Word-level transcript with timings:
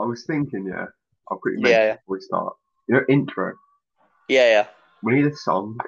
I 0.00 0.06
was 0.06 0.24
thinking, 0.24 0.66
yeah, 0.66 0.86
I'll 1.30 1.38
quickly 1.38 1.60
Yeah, 1.62 1.68
mention 1.68 1.82
yeah. 1.86 1.94
before 1.96 2.16
we 2.16 2.20
start. 2.20 2.54
You 2.88 2.94
know, 2.96 3.04
intro. 3.08 3.54
Yeah, 4.28 4.48
yeah. 4.50 4.66
We 5.02 5.14
need 5.14 5.26
a 5.26 5.36
song. 5.36 5.78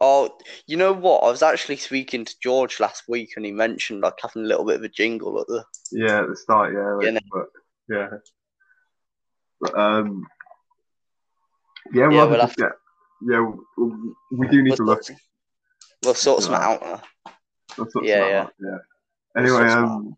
Oh, 0.00 0.36
you 0.66 0.76
know 0.76 0.92
what? 0.92 1.22
I 1.22 1.30
was 1.30 1.42
actually 1.42 1.76
speaking 1.76 2.24
to 2.24 2.34
George 2.42 2.80
last 2.80 3.04
week, 3.08 3.30
and 3.36 3.44
he 3.44 3.52
mentioned 3.52 4.00
like 4.00 4.14
having 4.20 4.44
a 4.44 4.46
little 4.46 4.64
bit 4.64 4.76
of 4.76 4.82
a 4.82 4.88
jingle 4.88 5.40
at 5.40 5.46
the. 5.46 5.64
Yeah, 5.92 6.22
at 6.22 6.28
the 6.28 6.36
start, 6.36 6.72
yeah, 6.74 6.92
like, 6.94 7.06
Yeah, 7.12 7.18
but 7.30 7.46
yeah. 7.88 8.08
But, 9.60 9.78
um, 9.78 10.26
yeah, 11.92 12.02
Yeah, 12.02 12.08
we'll 12.08 12.30
we'll 12.30 12.40
just 12.40 12.56
get. 12.56 12.72
Yeah, 13.28 13.52
we, 13.78 13.92
we 14.32 14.48
do 14.48 14.62
need 14.62 14.76
to 14.76 14.82
We'll 14.82 14.94
look. 14.94 15.04
sort, 15.04 15.18
we'll 16.04 16.14
sort 16.14 16.42
some 16.42 16.54
out. 16.54 17.02
Let's 17.78 17.92
sort 17.92 18.04
Yeah, 18.04 18.28
yeah. 18.28 18.40
out, 18.42 18.52
yeah. 18.60 18.78
We'll 19.36 19.44
Anyway, 19.44 19.72
um, 19.72 20.16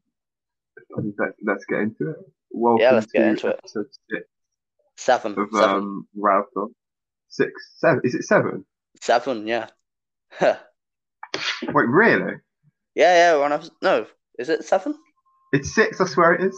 I 0.97 1.03
think 1.03 1.15
let's, 1.19 1.37
let's 1.45 1.65
get 1.67 1.81
into 1.81 2.11
it. 2.11 2.17
Welcome 2.57 2.83
Yeah, 2.83 2.93
let's 2.93 3.07
to 3.09 3.13
get 3.19 3.27
into 3.29 3.49
it. 3.49 3.57
episode 3.59 3.87
six 4.09 4.27
Seven, 4.97 5.33
of 5.37 5.49
seven, 5.53 5.77
um, 5.77 6.09
Up. 6.57 6.69
Six, 7.29 7.51
seven. 7.79 8.01
Is 8.05 8.15
it 8.15 8.23
seven? 8.23 8.65
seven. 9.01 9.47
Yeah. 9.49 9.67
yeah, 10.41 10.59
Wait, 11.63 11.89
really? 11.89 12.35
yeah. 12.95 13.35
We're 13.35 13.45
on 13.45 13.53
episode... 13.55 13.73
No, 13.83 14.07
is 14.39 14.49
it 14.51 14.65
seven? 14.65 14.95
It's 15.53 15.75
six. 15.75 16.01
I 16.01 16.07
swear 16.07 16.35
it 16.35 16.45
is. 16.45 16.57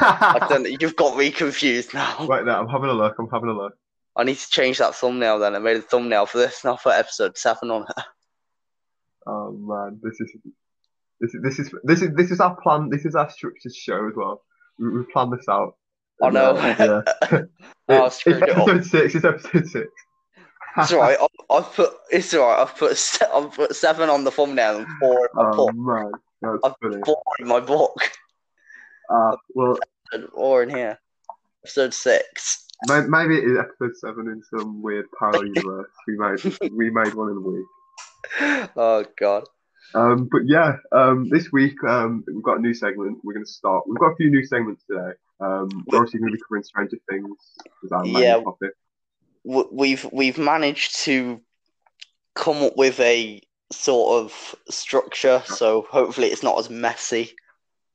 I 0.00 0.44
don't. 0.48 0.80
You've 0.82 0.96
got 0.96 1.16
me 1.16 1.30
confused 1.30 1.94
now. 1.94 2.26
Wait, 2.26 2.44
no, 2.44 2.58
I'm 2.58 2.68
having 2.68 2.90
a 2.90 2.94
look. 2.94 3.14
I'm 3.20 3.28
having 3.30 3.48
a 3.48 3.52
look. 3.52 3.74
I 4.16 4.24
need 4.24 4.36
to 4.38 4.50
change 4.50 4.78
that 4.78 4.96
thumbnail. 4.96 5.38
Then 5.38 5.54
I 5.54 5.60
made 5.60 5.76
a 5.76 5.82
thumbnail 5.82 6.26
for 6.26 6.38
this, 6.38 6.62
and 6.64 6.70
I'll 6.70 6.78
put 6.78 6.94
episode 6.94 7.38
seven 7.38 7.70
on 7.70 7.82
it. 7.82 8.04
Oh 9.26 9.52
man, 9.52 10.00
this 10.02 10.20
is 10.20 10.32
this 11.20 11.32
is 11.34 11.42
this 11.42 11.58
is 11.60 11.74
this 11.84 12.02
is 12.02 12.10
this 12.16 12.30
is 12.32 12.40
our 12.40 12.56
plan. 12.60 12.88
This 12.90 13.04
is 13.04 13.14
our 13.14 13.30
structured 13.30 13.74
show 13.74 14.08
as 14.08 14.14
well. 14.16 14.42
We, 14.78 15.02
planned 15.12 15.32
this 15.32 15.48
out. 15.48 15.74
Know. 16.20 16.56
uh, 16.56 17.02
yeah. 17.30 17.40
Oh, 17.90 18.06
It's, 18.06 18.16
screwed 18.16 18.42
it 18.42 18.50
episode 18.50 18.84
six. 18.84 19.14
It's 19.14 19.24
episode 19.24 19.66
six. 19.68 19.88
It's 20.76 20.92
alright. 20.92 21.16
I've, 21.50 21.56
I've 21.64 21.72
put. 21.72 21.90
It's 22.10 22.34
alright. 22.34 22.58
I've 22.68 22.76
put. 22.76 22.96
Se- 22.96 23.24
I've 23.32 23.52
put 23.52 23.74
seven 23.74 24.10
on 24.10 24.24
the 24.24 24.30
thumbnail 24.30 24.78
and 24.78 24.86
four 25.00 25.18
in 25.26 25.28
my 25.34 25.50
Oh 25.52 25.56
book. 25.56 25.74
man, 25.74 26.12
that's 26.42 26.58
I've 26.64 26.74
funny. 26.82 27.02
Four 27.06 27.22
in 27.38 27.48
my 27.48 27.60
book. 27.60 27.96
Uh, 29.10 29.36
well, 29.54 29.78
Four 30.34 30.62
in 30.64 30.70
here. 30.70 30.98
Episode 31.64 31.94
six. 31.94 32.66
maybe 32.88 33.38
it 33.38 33.44
is 33.44 33.58
episode 33.58 33.96
seven 33.96 34.28
in 34.28 34.42
some 34.42 34.82
weird 34.82 35.06
parallel 35.18 35.46
universe. 35.46 35.88
We 36.06 36.16
made 36.18 36.72
we 36.72 36.90
made 36.90 37.14
one 37.14 37.30
in 37.30 37.36
a 37.36 37.40
week. 37.40 37.66
Oh 38.76 39.04
god. 39.18 39.44
Um, 39.94 40.28
but 40.30 40.42
yeah, 40.46 40.76
um, 40.92 41.28
this 41.28 41.50
week 41.50 41.82
um, 41.84 42.24
we've 42.26 42.42
got 42.42 42.58
a 42.58 42.60
new 42.60 42.74
segment. 42.74 43.18
We're 43.24 43.34
going 43.34 43.46
to 43.46 43.50
start. 43.50 43.84
We've 43.88 43.98
got 43.98 44.12
a 44.12 44.16
few 44.16 44.30
new 44.30 44.44
segments 44.44 44.84
today. 44.84 45.12
Um, 45.40 45.68
we're 45.86 45.98
obviously 45.98 46.20
going 46.20 46.32
to 46.32 46.36
be 46.36 46.42
covering 46.46 46.62
Stranger 46.64 46.98
Things 47.10 47.36
as 47.84 47.92
our 47.92 48.04
main 48.04 48.16
Yeah. 48.22 48.42
We've 49.44 50.06
we've 50.12 50.38
managed 50.38 50.96
to 51.04 51.40
come 52.34 52.62
up 52.62 52.76
with 52.76 53.00
a 53.00 53.40
sort 53.72 54.24
of 54.24 54.54
structure, 54.68 55.42
so 55.46 55.86
hopefully 55.90 56.28
it's 56.28 56.42
not 56.42 56.58
as 56.58 56.68
messy 56.70 57.34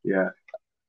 Yeah. 0.03 0.29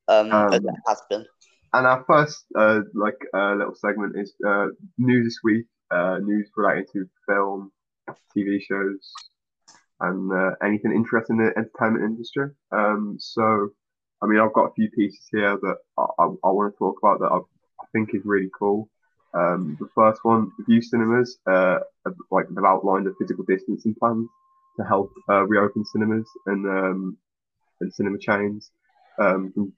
um, 0.09 0.33
as 0.33 0.61
Um, 0.61 0.67
it 0.69 0.75
has 0.87 1.03
been. 1.11 1.27
And 1.75 1.87
our 1.87 2.05
first 2.07 2.45
uh, 2.55 2.81
like 2.95 3.19
uh, 3.35 3.55
little 3.55 3.75
segment 3.75 4.17
is 4.17 4.33
uh, 4.47 4.69
news 4.97 5.27
this 5.27 5.41
week. 5.43 5.67
Uh, 5.91 6.19
news 6.19 6.51
relating 6.57 6.87
to 6.93 7.09
film, 7.27 7.73
TV 8.35 8.61
shows, 8.63 9.13
and 10.00 10.33
uh, 10.33 10.50
anything 10.62 10.92
interesting 10.92 11.39
in 11.39 11.47
the 11.47 11.59
entertainment 11.59 12.05
industry. 12.05 12.50
Um, 12.73 13.17
so, 13.19 13.70
I 14.23 14.27
mean, 14.27 14.41
I've 14.41 14.53
got 14.53 14.67
a 14.67 14.75
few 14.75 14.91
pieces 14.91 15.27
here 15.31 15.56
that 15.56 15.77
I, 15.98 16.03
I, 16.19 16.25
I 16.25 16.51
want 16.51 16.75
to 16.75 16.78
talk 16.78 16.97
about 17.03 17.20
that 17.20 17.33
I, 17.33 17.39
I 17.39 17.86
think 17.92 18.11
is 18.14 18.23
really 18.25 18.51
cool. 18.59 18.89
Um, 19.34 19.77
the 19.81 19.89
first 19.95 20.25
one, 20.25 20.53
Vue 20.69 20.81
Cinemas, 20.81 21.39
uh, 21.51 21.78
like 22.31 22.47
they've 22.48 22.64
outlined 22.64 23.09
a 23.09 23.12
physical 23.19 23.45
distancing 23.45 23.95
plan 23.98 24.28
to 24.79 24.85
help 24.85 25.13
uh, 25.29 25.45
reopen 25.45 25.85
cinemas 25.85 26.29
and 26.46 26.67
um, 26.67 27.17
and 27.80 27.92
cinema 27.92 28.19
chains. 28.19 28.70
Um, 29.19 29.73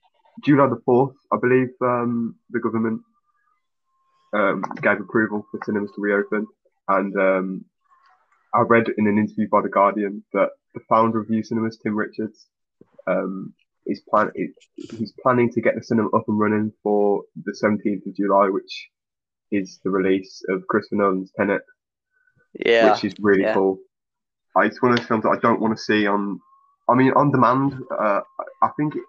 July 0.45 0.69
the 0.69 0.81
fourth, 0.85 1.15
I 1.33 1.39
believe 1.41 1.69
um, 1.81 2.37
the 2.51 2.61
government 2.61 3.01
um, 4.35 4.63
gave 4.83 5.01
approval 5.01 5.47
for 5.51 5.61
cinemas 5.65 5.91
to 5.95 6.03
reopen, 6.03 6.47
and 6.89 7.17
um, 7.17 7.65
I 8.57 8.63
read 8.63 8.87
in 8.99 9.07
an 9.07 9.19
interview 9.19 9.49
by 9.49 9.63
the 9.63 9.69
Guardian 9.69 10.25
that 10.33 10.51
the 10.75 10.81
founder 10.89 11.21
of 11.21 11.29
Vue 11.29 11.43
Cinemas, 11.43 11.79
Tim 11.83 11.95
Richards, 11.97 12.47
um, 13.07 13.55
is 13.87 14.01
plan 14.11 14.31
he's 14.77 15.13
planning 15.23 15.51
to 15.53 15.61
get 15.61 15.75
the 15.77 15.83
cinema 15.83 16.09
up 16.17 16.25
and 16.29 16.39
running 16.39 16.73
for 16.83 17.23
the 17.45 17.55
seventeenth 17.55 18.07
of 18.07 18.17
July, 18.17 18.49
which 18.49 18.89
is 19.53 19.79
the 19.85 19.91
release 19.91 20.43
of 20.49 20.67
Christopher 20.69 20.97
Nolan's 20.97 21.33
Tenet, 21.37 21.63
Yeah. 22.65 22.91
which 22.93 23.05
is 23.05 23.15
really 23.21 23.43
yeah. 23.43 23.55
cool. 23.55 23.79
Uh, 24.57 24.63
It's 24.63 24.83
one 24.83 24.93
of 24.93 24.99
those 24.99 25.07
films 25.07 25.23
that 25.25 25.31
I 25.37 25.39
don't 25.39 25.61
want 25.61 25.77
to 25.77 25.83
see 25.83 26.07
on. 26.07 26.41
I 26.89 26.95
mean, 26.95 27.13
on 27.13 27.31
demand. 27.31 27.75
Uh, 27.91 28.21
I 28.63 28.69
think 28.77 28.97
it, 28.97 29.03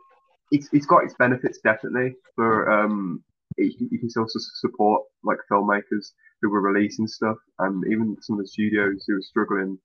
it's 0.51 0.67
it's 0.73 0.85
got 0.85 1.03
its 1.05 1.15
benefits 1.17 1.59
definitely 1.63 2.15
for 2.35 2.69
um. 2.71 3.23
You 3.57 4.00
can 4.00 4.09
still 4.09 4.28
support 4.28 5.03
like 5.23 5.38
filmmakers 5.51 6.12
who 6.41 6.50
were 6.50 6.62
releasing 6.62 7.07
stuff, 7.07 7.38
and 7.59 7.84
even 7.91 8.16
some 8.22 8.38
of 8.38 8.44
the 8.45 8.47
studios 8.47 9.03
who 9.07 9.18
are 9.18 9.22
struggling 9.22 9.79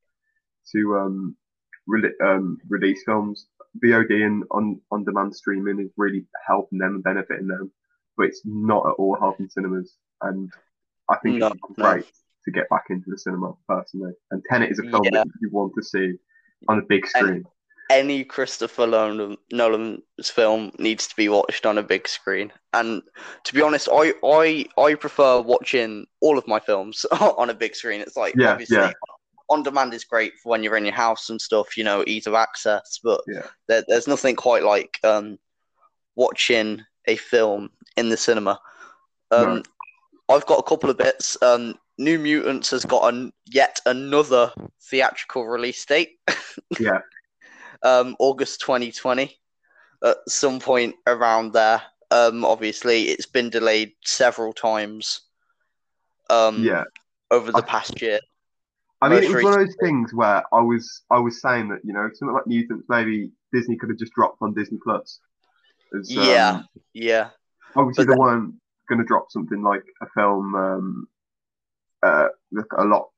to 0.72 0.96
um, 0.98 1.36
re- 1.86 2.14
um 2.24 2.58
release 2.68 3.02
films. 3.04 3.46
VOD 3.82 4.26
and 4.26 4.44
on 4.50 4.78
on 4.90 5.04
demand 5.04 5.34
streaming 5.34 5.80
is 5.80 5.90
really 5.96 6.26
helping 6.46 6.78
them 6.78 6.96
and 6.96 7.02
benefiting 7.02 7.46
them, 7.46 7.72
but 8.18 8.26
it's 8.26 8.42
not 8.44 8.86
at 8.86 8.92
all 8.98 9.16
helping 9.18 9.48
cinemas. 9.48 9.96
And 10.20 10.52
I 11.08 11.16
think 11.18 11.38
No, 11.38 11.46
it's 11.48 11.78
no. 11.78 11.90
great 11.90 12.04
to 12.44 12.50
get 12.50 12.68
back 12.68 12.84
into 12.90 13.08
the 13.08 13.16
cinema 13.16 13.54
personally. 13.66 14.12
And 14.30 14.42
Tenet 14.50 14.70
is 14.70 14.78
a 14.78 14.82
film 14.82 15.04
Yeah. 15.04 15.24
that 15.24 15.26
you 15.40 15.48
want 15.50 15.72
to 15.76 15.82
see 15.82 16.18
on 16.68 16.80
a 16.80 16.82
big 16.82 17.06
screen. 17.06 17.46
Any 17.92 18.24
Christopher 18.24 18.86
Nolan 18.86 19.36
Nolan's 19.52 20.30
film 20.30 20.72
needs 20.78 21.06
to 21.06 21.16
be 21.16 21.28
watched 21.28 21.66
on 21.66 21.78
a 21.78 21.82
big 21.82 22.08
screen. 22.08 22.52
And 22.72 23.02
to 23.44 23.54
be 23.54 23.62
honest, 23.62 23.88
I 23.92 24.14
I, 24.24 24.66
I 24.78 24.94
prefer 24.94 25.40
watching 25.40 26.06
all 26.20 26.38
of 26.38 26.46
my 26.48 26.58
films 26.60 27.04
on 27.20 27.50
a 27.50 27.54
big 27.54 27.74
screen. 27.74 28.00
It's 28.00 28.16
like 28.16 28.34
Yeah, 28.36 28.52
obviously 28.52 28.76
yeah. 28.78 28.92
on 29.48 29.62
demand 29.62 29.94
is 29.94 30.04
great 30.04 30.32
for 30.42 30.50
when 30.50 30.62
you're 30.62 30.76
in 30.76 30.84
your 30.86 30.94
house 30.94 31.28
and 31.30 31.40
stuff, 31.40 31.76
you 31.76 31.84
know, 31.84 32.02
ease 32.06 32.26
of 32.26 32.34
access. 32.34 32.98
But 33.02 33.20
Yeah. 33.28 33.46
there, 33.68 33.84
there's 33.88 34.08
nothing 34.08 34.36
quite 34.36 34.62
like 34.62 34.98
um, 35.04 35.38
watching 36.16 36.82
a 37.06 37.16
film 37.16 37.70
in 37.96 38.08
the 38.08 38.16
cinema. 38.16 38.58
Um, 39.30 39.56
No. 39.56 39.62
I've 40.36 40.46
got 40.46 40.60
a 40.60 40.62
couple 40.62 40.88
of 40.88 40.96
bits. 40.96 41.36
Um, 41.42 41.76
New 41.98 42.18
Mutants 42.18 42.70
has 42.70 42.84
got 42.86 43.12
an, 43.12 43.32
yet 43.46 43.80
another 43.84 44.50
theatrical 44.80 45.46
release 45.46 45.84
date. 45.84 46.18
Yeah, 46.80 47.00
um, 47.82 48.16
August 48.18 48.60
2020, 48.60 49.38
at 50.04 50.16
some 50.28 50.60
point 50.60 50.94
around 51.06 51.52
there. 51.52 51.82
Um, 52.10 52.44
obviously, 52.44 53.04
it's 53.04 53.26
been 53.26 53.50
delayed 53.50 53.92
several 54.04 54.52
times. 54.52 55.22
Um, 56.30 56.62
yeah. 56.62 56.84
over 57.30 57.52
the 57.52 57.58
I- 57.58 57.62
past 57.62 58.00
year. 58.00 58.20
I 59.00 59.08
mean, 59.08 59.18
Most 59.18 59.30
it 59.30 59.34
was 59.34 59.44
one 59.44 59.52
of 59.54 59.66
those 59.66 59.76
things 59.80 60.14
where 60.14 60.44
I 60.54 60.60
was 60.60 61.02
I 61.10 61.18
was 61.18 61.42
saying 61.42 61.70
that 61.70 61.80
you 61.82 61.92
know 61.92 62.08
something 62.14 62.34
like 62.34 62.46
Mutants 62.46 62.86
maybe 62.88 63.32
Disney 63.52 63.76
could 63.76 63.88
have 63.88 63.98
just 63.98 64.12
dropped 64.12 64.40
on 64.40 64.54
Disney 64.54 64.78
Plus. 64.80 65.18
As, 65.98 66.08
um, 66.16 66.24
Yeah, 66.24 66.62
yeah, 66.94 67.30
Obviously, 67.74 68.04
But 68.04 68.12
they 68.12 68.18
weren't 68.18 68.54
going 68.88 68.98
to 68.98 69.04
drop 69.04 69.30
something 69.30 69.62
like 69.62 69.84
a 70.02 70.06
film, 70.14 70.54
um, 70.54 71.08
uh, 72.02 72.28
a 72.76 72.84
lot, 72.84 73.08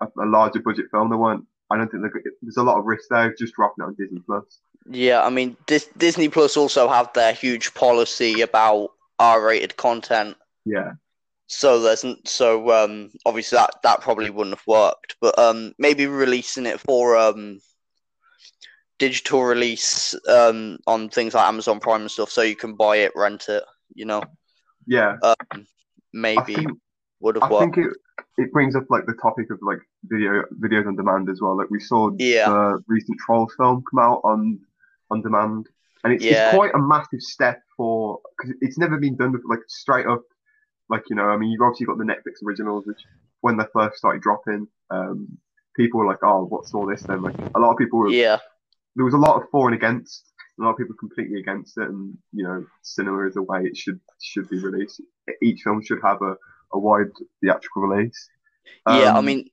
a, 0.00 0.06
a 0.22 0.26
larger 0.26 0.60
budget 0.60 0.86
film. 0.90 1.10
They 1.10 1.16
weren't. 1.16 1.46
I 1.72 1.76
don't 1.78 1.90
think 1.90 2.04
there's 2.42 2.56
a 2.58 2.62
lot 2.62 2.78
of 2.78 2.84
risk 2.84 3.06
there 3.10 3.34
just 3.34 3.54
dropping 3.54 3.82
it 3.84 3.86
on 3.88 3.94
Disney 3.94 4.20
Plus. 4.26 4.60
yeah. 4.88 5.22
I 5.24 5.30
mean, 5.30 5.56
Dis- 5.66 5.90
Disney 5.96 6.28
Plus 6.28 6.56
also 6.56 6.88
have 6.88 7.12
their 7.14 7.32
huge 7.32 7.74
policy 7.74 8.40
about 8.42 8.90
R-rated 9.18 9.76
content. 9.76 10.36
Yeah, 10.64 10.92
So 11.46 11.80
there's 11.80 12.04
so 12.24 12.70
um 12.70 13.10
obviously 13.24 13.56
that 13.56 13.70
that 13.82 14.00
probably 14.00 14.30
wouldn't 14.30 14.56
have 14.58 14.66
worked, 14.66 15.16
but 15.20 15.38
um 15.38 15.74
maybe 15.78 16.06
releasing 16.06 16.66
it 16.66 16.80
for 16.80 17.16
um 17.16 17.60
digital 18.98 19.42
release 19.42 20.14
um 20.28 20.78
on 20.86 21.08
things 21.08 21.34
like 21.34 21.46
Amazon 21.48 21.80
Prime 21.80 22.02
and 22.02 22.10
stuff, 22.10 22.30
so 22.30 22.42
you 22.42 22.56
can 22.56 22.74
buy 22.74 22.96
it, 22.98 23.12
rent 23.16 23.48
it, 23.48 23.64
you 23.94 24.04
know, 24.04 24.22
yeah. 24.86 25.16
um 25.22 25.66
maybe 26.12 26.56
would 27.20 27.36
have 27.36 27.44
I 27.44 27.48
worked. 27.50 27.74
think 27.74 27.86
it 27.86 27.96
it 28.38 28.52
brings 28.52 28.74
up 28.76 28.84
like 28.90 29.06
the 29.06 29.14
topic 29.14 29.50
of 29.50 29.58
like 29.62 29.80
video 30.04 30.42
videos 30.60 30.86
on 30.86 30.96
demand 30.96 31.28
as 31.28 31.40
well. 31.40 31.56
Like 31.56 31.70
we 31.70 31.80
saw 31.80 32.10
Yeah. 32.18 32.48
the 32.48 32.82
recent 32.88 33.18
Trolls 33.24 33.54
film 33.56 33.82
come 33.90 34.00
out 34.00 34.20
on 34.24 34.60
on 35.10 35.22
demand, 35.22 35.68
and 36.04 36.12
it's, 36.12 36.24
Yeah. 36.24 36.46
it's 36.46 36.54
quite 36.56 36.74
a 36.74 36.78
massive 36.78 37.20
step 37.20 37.60
for 37.76 38.20
because 38.38 38.54
it's 38.60 38.78
never 38.78 38.98
been 38.98 39.16
done 39.16 39.32
with 39.32 39.42
Like 39.48 39.60
straight 39.68 40.06
up, 40.06 40.22
like 40.88 41.04
you 41.10 41.16
know, 41.16 41.28
I 41.28 41.36
mean, 41.36 41.50
you've 41.50 41.60
obviously 41.62 41.86
got 41.86 41.98
the 41.98 42.04
Netflix 42.04 42.42
originals, 42.46 42.86
which 42.86 43.02
when 43.40 43.56
they 43.56 43.64
first 43.72 43.96
started 43.98 44.22
dropping, 44.22 44.68
um, 44.90 45.38
people 45.76 46.00
were 46.00 46.06
like, 46.06 46.22
"Oh, 46.22 46.44
what's 46.44 46.72
all 46.74 46.86
this?" 46.86 47.02
Then 47.02 47.22
like 47.22 47.36
a 47.54 47.58
lot 47.58 47.72
of 47.72 47.78
people 47.78 47.98
were 48.00 48.08
Yeah, 48.10 48.38
there 48.96 49.04
was 49.04 49.14
a 49.14 49.18
lot 49.18 49.36
of 49.42 49.48
for 49.50 49.68
and 49.68 49.74
against 49.74 50.32
a 50.58 50.62
lot 50.62 50.70
of 50.70 50.76
people 50.76 50.94
completely 50.98 51.40
against 51.40 51.78
it, 51.78 51.88
and 51.88 52.16
you 52.32 52.44
know, 52.44 52.64
cinema 52.82 53.26
is 53.26 53.34
the 53.34 53.42
way 53.42 53.64
it 53.64 53.76
should 53.76 54.00
should 54.20 54.48
be 54.48 54.58
released. 54.58 55.00
Each 55.42 55.62
film 55.62 55.82
should 55.82 56.00
have 56.02 56.20
a, 56.22 56.36
a 56.72 56.78
wide 56.78 57.10
theatrical 57.40 57.82
release. 57.82 58.28
yeah, 58.86 59.12
I 59.14 59.18
Um, 59.18 59.24
mean, 59.24 59.50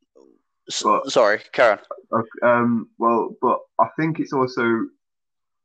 s- 0.68 0.83
but- 0.83 1.10
sorry, 1.12 1.42
Karen. 1.51 1.80
Okay, 2.12 2.30
um, 2.44 2.89
well, 2.98 3.36
but 3.42 3.60
I 3.80 3.88
think 3.98 4.19
it's 4.19 4.33
also 4.33 4.86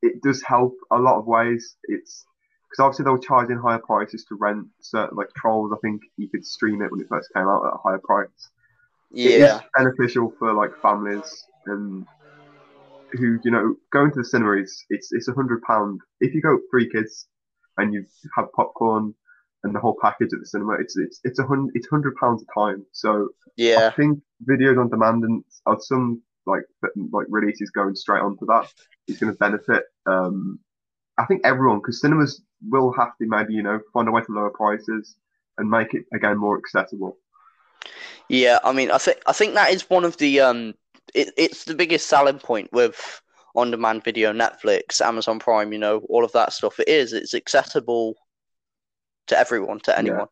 it 0.02 0.20
does 0.22 0.42
help 0.42 0.76
a 0.90 0.98
lot 0.98 1.18
of 1.18 1.26
ways. 1.26 1.76
It's 1.84 2.26
because 2.68 2.82
obviously 2.84 3.04
they 3.04 3.10
were 3.10 3.18
charging 3.18 3.56
higher 3.56 3.78
prices 3.78 4.24
to 4.26 4.34
rent 4.34 4.66
certain 4.80 5.16
like 5.16 5.32
Trolls. 5.34 5.72
I 5.72 5.78
think 5.80 6.02
you 6.18 6.28
could 6.28 6.44
stream 6.44 6.82
it 6.82 6.90
when 6.92 7.00
it 7.00 7.08
first 7.08 7.32
came 7.32 7.48
out 7.48 7.64
at 7.64 7.72
a 7.72 7.78
higher 7.78 8.00
price. 8.04 8.50
Yeah, 9.10 9.30
It 9.30 9.40
is 9.40 9.60
beneficial 9.76 10.34
for 10.38 10.52
like 10.52 10.72
families 10.82 11.46
and 11.66 12.06
who 13.12 13.38
you 13.44 13.50
know 13.50 13.76
going 13.92 14.10
to 14.10 14.18
the 14.18 14.24
cinema 14.24 14.56
is 14.60 14.84
it's 14.90 15.12
it's 15.12 15.28
a 15.28 15.32
hundred 15.32 15.62
pound 15.62 16.00
if 16.20 16.34
you 16.34 16.42
go 16.42 16.54
with 16.56 16.64
three 16.70 16.90
kids 16.90 17.28
and 17.78 17.94
you 17.94 18.04
have 18.36 18.52
popcorn 18.52 19.14
and 19.64 19.74
the 19.74 19.80
whole 19.80 19.96
package 20.00 20.32
at 20.32 20.38
the 20.38 20.46
cinema. 20.46 20.74
It's 20.74 20.96
it's 20.96 21.20
it's 21.24 21.38
a 21.38 21.46
hundred 21.46 21.72
it's 21.74 21.88
hundred 21.88 22.14
pounds 22.16 22.44
a 22.44 22.60
time. 22.60 22.84
So 22.92 23.30
yeah, 23.56 23.88
I 23.88 23.96
think 23.96 24.20
videos 24.48 24.78
on 24.78 24.90
demand 24.90 25.24
and 25.24 25.42
uh, 25.66 25.76
some 25.78 26.22
like 26.46 26.62
like 27.12 27.26
releases 27.28 27.70
going 27.70 27.96
straight 27.96 28.20
onto 28.20 28.46
that 28.46 28.68
is 29.08 29.18
going 29.18 29.32
to 29.32 29.38
benefit. 29.38 29.82
Um, 30.06 30.60
I 31.18 31.24
think 31.24 31.42
everyone 31.44 31.78
because 31.78 32.00
cinemas 32.00 32.42
will 32.68 32.92
have 32.92 33.16
to 33.20 33.26
maybe 33.26 33.54
you 33.54 33.62
know 33.62 33.80
find 33.92 34.08
a 34.08 34.12
way 34.12 34.22
to 34.22 34.32
lower 34.32 34.50
prices 34.50 35.16
and 35.58 35.70
make 35.70 35.94
it 35.94 36.04
again 36.12 36.36
more 36.36 36.58
accessible. 36.58 37.16
yeah. 38.28 38.58
I 38.64 38.72
mean, 38.72 38.90
I 38.90 38.98
think 38.98 39.18
I 39.26 39.32
think 39.32 39.54
that 39.54 39.72
is 39.72 39.88
one 39.88 40.04
of 40.04 40.16
the 40.18 40.40
um, 40.40 40.74
it, 41.14 41.32
it's 41.36 41.64
the 41.64 41.74
biggest 41.74 42.08
selling 42.08 42.38
point 42.38 42.72
with 42.72 43.20
on-demand 43.56 44.02
video, 44.02 44.32
Netflix, 44.32 45.00
Amazon 45.00 45.38
Prime. 45.38 45.72
You 45.72 45.78
know, 45.78 45.98
all 46.10 46.24
of 46.24 46.32
that 46.32 46.52
stuff. 46.52 46.78
It 46.80 46.88
is. 46.88 47.12
It's 47.12 47.34
accessible 47.34 48.16
to 49.28 49.38
everyone, 49.38 49.80
to 49.80 49.98
anyone. 49.98 50.28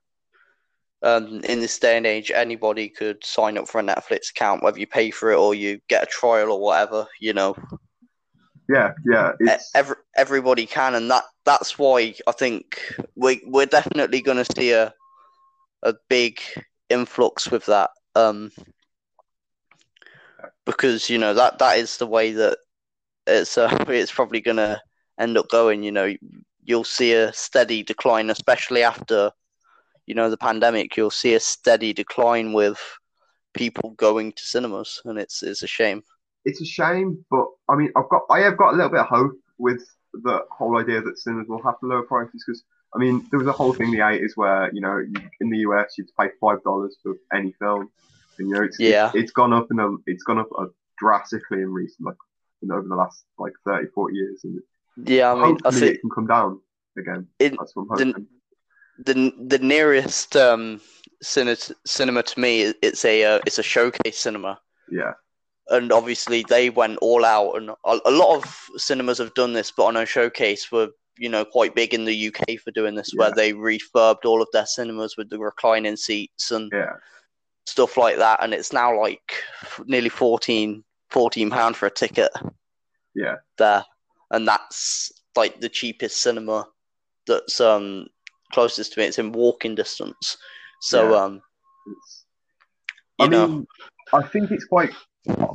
Um, 1.04 1.40
in 1.44 1.60
this 1.60 1.78
day 1.80 1.96
and 1.96 2.06
age, 2.06 2.30
anybody 2.32 2.88
could 2.88 3.24
sign 3.24 3.58
up 3.58 3.68
for 3.68 3.80
a 3.80 3.82
Netflix 3.82 4.30
account, 4.30 4.62
whether 4.62 4.78
you 4.78 4.86
pay 4.86 5.10
for 5.10 5.32
it 5.32 5.38
or 5.38 5.52
you 5.54 5.80
get 5.88 6.04
a 6.04 6.06
trial 6.06 6.52
or 6.52 6.60
whatever. 6.60 7.06
You 7.20 7.32
know, 7.32 7.56
Yeah, 8.68 8.92
yeah, 9.04 9.32
it's 9.40 9.70
every, 9.74 9.96
everybody 10.16 10.64
can, 10.64 10.94
and 10.94 11.10
that 11.10 11.24
that's 11.44 11.76
why 11.76 12.14
I 12.28 12.32
think 12.32 12.80
we 13.16 13.42
we're 13.46 13.66
definitely 13.66 14.22
going 14.22 14.44
to 14.44 14.52
see 14.56 14.72
a 14.72 14.94
a 15.82 15.94
big 16.08 16.40
influx 16.88 17.50
with 17.50 17.66
that. 17.66 17.90
Um, 18.14 18.52
because 20.64 21.10
you 21.10 21.18
know 21.18 21.34
that 21.34 21.58
that 21.58 21.78
is 21.78 21.96
the 21.96 22.06
way 22.06 22.32
that 22.32 22.58
it's 23.26 23.58
uh, 23.58 23.76
it's 23.88 24.12
probably 24.12 24.40
going 24.40 24.56
to 24.58 24.80
end 25.18 25.36
up 25.36 25.48
going. 25.48 25.82
You 25.82 25.92
know, 25.92 26.14
you'll 26.62 26.84
see 26.84 27.12
a 27.12 27.32
steady 27.32 27.82
decline, 27.82 28.30
especially 28.30 28.82
after 28.82 29.30
you 30.06 30.14
know 30.14 30.30
the 30.30 30.36
pandemic. 30.36 30.96
You'll 30.96 31.10
see 31.10 31.34
a 31.34 31.40
steady 31.40 31.92
decline 31.92 32.52
with 32.52 32.80
people 33.54 33.90
going 33.90 34.32
to 34.32 34.44
cinemas, 34.44 35.00
and 35.04 35.18
it's 35.18 35.42
it's 35.42 35.62
a 35.62 35.66
shame. 35.66 36.02
it's 36.44 36.60
a 36.60 36.64
shame, 36.64 37.24
but 37.30 37.46
I 37.68 37.76
mean, 37.76 37.90
I've 37.96 38.08
got 38.08 38.22
I 38.30 38.40
have 38.40 38.56
got 38.56 38.72
a 38.74 38.76
little 38.76 38.90
bit 38.90 39.00
of 39.00 39.06
hope 39.06 39.32
with 39.58 39.82
the 40.12 40.40
whole 40.50 40.78
idea 40.78 41.00
that 41.00 41.18
cinemas 41.18 41.48
will 41.48 41.62
have 41.62 41.78
to 41.80 41.86
lower 41.86 42.02
prices 42.02 42.44
because 42.46 42.62
I 42.94 42.98
mean, 42.98 43.26
there 43.30 43.38
was 43.38 43.48
a 43.48 43.52
whole 43.52 43.72
thing 43.74 43.92
in 43.92 43.98
the 43.98 44.06
eighties 44.06 44.36
where 44.36 44.72
you 44.74 44.80
know 44.80 44.98
you, 44.98 45.22
in 45.40 45.50
the 45.50 45.58
US 45.58 45.96
you'd 45.96 46.08
pay 46.18 46.28
five 46.40 46.62
dollars 46.62 46.96
for 47.02 47.14
any 47.32 47.52
film, 47.58 47.90
and 48.38 48.48
you 48.48 48.54
know 48.54 48.62
it's 48.62 48.78
Yeah. 48.78 49.06
it's, 49.06 49.14
it's 49.14 49.32
gone 49.32 49.52
up 49.52 49.68
in 49.70 49.78
a 49.78 49.88
it's 50.06 50.24
gone 50.24 50.38
up 50.38 50.48
uh, 50.58 50.66
drastically 50.98 51.62
in 51.62 51.72
recent 51.72 52.06
like 52.06 52.16
you 52.60 52.68
know, 52.68 52.76
over 52.76 52.88
the 52.88 52.94
last 52.94 53.24
like 53.38 53.52
30, 53.66 53.88
40 53.94 54.16
years, 54.16 54.40
and 54.44 54.60
Yeah, 54.96 55.32
I 55.32 55.34
mean, 55.46 55.58
I 55.64 55.70
think 55.70 55.96
it 55.96 56.00
can 56.00 56.10
come 56.10 56.26
down 56.26 56.60
again. 56.98 57.26
in 57.38 57.56
That's 57.58 57.74
what 57.74 57.86
I'm 57.90 57.96
the- 57.98 58.04
hoping. 58.06 58.26
the 58.98 59.56
the 59.56 59.58
nearest 59.64 60.36
um 60.36 60.80
cinema 61.22 61.56
cinema 61.86 62.22
to 62.22 62.40
me 62.40 62.62
it's 62.82 63.04
a 63.04 63.24
uh, 63.24 63.40
it's 63.46 63.58
a 63.58 63.62
showcase 63.62 64.18
cinema. 64.18 64.60
Yeah, 64.90 65.12
and 65.68 65.92
obviously 65.92 66.44
they 66.48 66.68
went 66.70 66.98
all 67.00 67.24
out 67.24 67.52
and 67.54 67.70
a, 67.70 67.98
a 68.04 68.10
lot 68.10 68.36
of 68.36 68.66
cinemas 68.76 69.18
have 69.18 69.32
done 69.34 69.52
this 69.54 69.70
but 69.70 69.86
I 69.86 69.90
know 69.92 70.04
showcase 70.04 70.70
were 70.70 70.88
you 71.18 71.28
know 71.28 71.44
quite 71.44 71.74
big 71.74 71.94
in 71.94 72.04
the 72.04 72.28
UK 72.28 72.58
for 72.58 72.70
doing 72.72 72.94
this 72.94 73.12
where 73.14 73.30
they 73.30 73.52
refurbed 73.52 74.24
all 74.24 74.42
of 74.42 74.48
their 74.52 74.66
cinemas 74.66 75.16
with 75.16 75.30
the 75.30 75.38
reclining 75.38 75.96
seats 75.96 76.50
and 76.50 76.70
yeah, 76.72 76.92
stuff 77.66 77.96
like 77.96 78.16
that 78.18 78.42
and 78.42 78.52
it's 78.52 78.72
now 78.72 78.98
like 79.00 79.32
nearly 79.86 80.08
14 80.10 80.82
14 81.10 81.50
pound 81.50 81.76
for 81.76 81.86
a 81.86 81.90
ticket. 81.90 82.30
Yeah, 83.14 83.36
there 83.58 83.84
and 84.32 84.48
that's 84.48 85.12
like 85.36 85.60
the 85.60 85.68
cheapest 85.68 86.20
cinema 86.20 86.66
that's 87.26 87.60
um 87.60 88.06
closest 88.52 88.92
to 88.92 89.00
me 89.00 89.06
it's 89.06 89.18
in 89.18 89.32
walking 89.32 89.74
distance 89.74 90.36
so 90.80 91.12
Yeah. 91.12 91.24
um 91.24 91.42
I 93.20 93.26
know 93.28 93.46
mean, 93.46 93.66
I 94.12 94.22
think 94.22 94.50
it's 94.50 94.64
quite. 94.64 94.90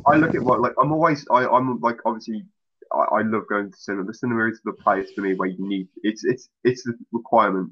I 0.06 0.16
look 0.16 0.34
at 0.36 0.42
what 0.42 0.62
like 0.62 0.74
I'm 0.82 0.92
always. 0.92 1.26
I, 1.32 1.46
I'm 1.46 1.80
like 1.82 2.00
obviously. 2.06 2.46
I, 2.94 3.18
I 3.18 3.22
love 3.24 3.44
going 3.50 3.70
to 3.70 3.78
cinema. 3.78 4.06
The 4.06 4.14
cinema 4.14 4.48
is 4.48 4.62
the 4.64 4.72
place 4.72 5.12
for 5.12 5.22
me 5.22 5.34
where 5.34 5.50
you 5.50 5.68
need. 5.68 5.90
It's 6.04 6.24
it's 6.24 6.50
it's 6.64 6.88
a 6.88 6.94
requirement. 7.12 7.72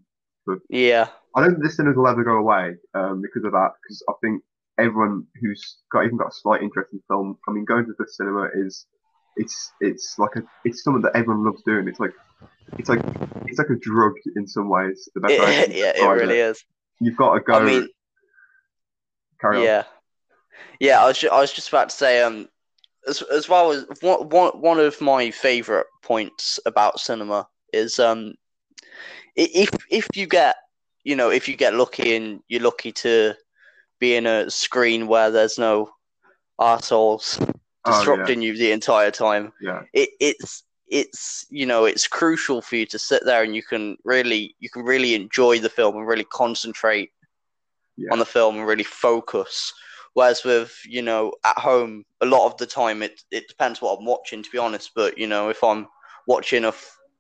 yeah 0.70 1.08
I 1.36 1.42
don't 1.42 1.52
think 1.52 1.64
the 1.64 1.70
cinemas 1.70 1.98
will 1.98 2.08
ever 2.08 2.24
go 2.24 2.38
away 2.38 2.76
um, 2.94 3.22
because 3.22 3.46
of 3.46 3.54
that. 3.54 3.72
Because 3.82 4.04
I 4.10 4.14
think 4.22 4.44
everyone 4.78 5.26
who's 5.42 5.78
got 5.92 6.06
even 6.06 6.18
got 6.18 6.28
a 6.28 6.32
slight 6.34 6.62
interest 6.62 6.92
in 6.94 7.02
film, 7.08 7.38
I 7.48 7.52
mean, 7.52 7.66
going 7.66 7.86
to 7.86 7.94
the 7.98 8.08
cinema 8.08 8.50
is 8.54 8.86
it's 9.38 9.72
it's 9.82 10.16
like 10.18 10.36
a 10.36 10.44
it's 10.64 10.84
something 10.84 11.02
that 11.04 11.16
everyone 11.16 11.46
loves 11.46 11.62
doing. 11.64 11.88
It's 11.88 12.00
like 12.00 12.14
it's 12.78 12.90
like 12.90 13.02
it's 13.48 13.58
like 13.58 13.70
a 13.70 13.76
drug 13.76 14.14
in 14.36 14.48
some 14.48 14.70
ways. 14.70 15.08
The 15.16 15.22
best 15.22 15.34
it, 15.34 15.72
yeah 15.76 15.94
it 15.96 16.08
really 16.08 16.40
is 16.40 16.64
You've 17.00 17.18
got 17.18 17.34
to 17.34 17.42
go. 17.42 17.54
I 17.54 17.66
mean 17.66 17.88
carry 19.40 19.58
on. 19.58 19.64
yeah 19.64 19.84
yeah 20.80 21.02
I 21.02 21.08
was 21.08 21.20
ju- 21.20 21.30
I 21.30 21.42
was 21.42 21.52
just 21.52 21.68
about 21.70 21.90
to 21.90 21.96
say 21.96 22.22
um 22.22 22.48
as 23.08 23.22
as 23.24 23.50
well 23.50 23.72
as 23.72 23.86
one 24.02 24.30
one 24.30 24.52
one 24.62 24.80
of 24.80 25.00
my 25.02 25.32
favorite 25.32 25.88
points 26.02 26.60
about 26.66 27.00
cinema 27.00 27.48
is 27.74 28.00
um 28.00 28.34
if 29.36 29.70
if 29.90 30.08
you 30.16 30.26
get 30.26 30.56
you 31.04 31.16
know 31.16 31.30
if 31.30 31.48
you 31.48 31.56
get 31.56 31.74
lucky 31.74 32.16
and 32.16 32.40
you're 32.48 32.62
lucky 32.62 32.92
to 32.92 33.34
be 34.00 34.16
in 34.16 34.26
a 34.26 34.50
screen 34.50 35.08
where 35.08 35.32
there's 35.32 35.58
no 35.58 35.90
assholes 36.60 37.40
Oh, 37.86 37.92
yeah. 37.92 37.98
disrupting 37.98 38.42
you 38.42 38.58
the 38.58 38.72
entire 38.72 39.12
time. 39.12 39.54
Yeah, 39.62 39.84
it, 39.94 40.10
it's 40.20 40.64
it's 40.88 41.46
you 41.50 41.66
know 41.66 41.86
it's 41.86 42.08
crucial 42.08 42.62
for 42.62 42.76
you 42.76 42.86
to 42.86 43.00
sit 43.00 43.26
there 43.26 43.44
and 43.44 43.56
you 43.56 43.64
can 43.64 43.98
really 44.04 44.56
you 44.60 44.70
can 44.70 44.84
really 44.84 45.16
enjoy 45.16 45.60
the 45.60 45.70
film 45.70 45.96
and 45.96 46.08
really 46.08 46.26
concentrate 46.26 47.12
yeah, 47.98 48.10
on 48.12 48.20
the 48.20 48.26
film 48.26 48.58
and 48.58 48.68
really 48.68 48.84
focus. 48.84 49.74
Whereas 50.14 50.44
with 50.44 50.80
you 50.86 51.02
know 51.02 51.34
at 51.44 51.58
home 51.58 52.06
a 52.22 52.26
lot 52.26 52.46
of 52.46 52.58
the 52.58 52.66
time 52.66 53.02
it 53.02 53.22
it 53.32 53.48
depends 53.48 53.82
what 53.82 53.98
i'm 53.98 54.06
watching 54.06 54.42
to 54.44 54.50
be 54.50 54.58
honest. 54.58 54.92
But 54.96 55.18
you 55.18 55.28
know 55.28 55.50
if 55.50 55.64
i'm 55.64 55.88
watching 56.28 56.66
a 56.66 56.74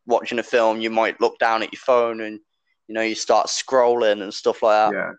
watching 0.07 0.39
a 0.39 0.43
film 0.43 0.79
you 0.79 0.89
might 0.89 1.19
look 1.19 1.37
down 1.39 1.63
at 1.63 1.73
your 1.73 1.79
phone 1.79 2.21
and 2.21 2.39
you 2.87 2.93
know 2.93 3.01
you 3.01 3.15
start 3.15 3.47
scrolling 3.47 4.21
and 4.21 4.33
stuff 4.33 4.63
like 4.63 4.91
that. 4.91 4.97
Yeah, 4.97 5.11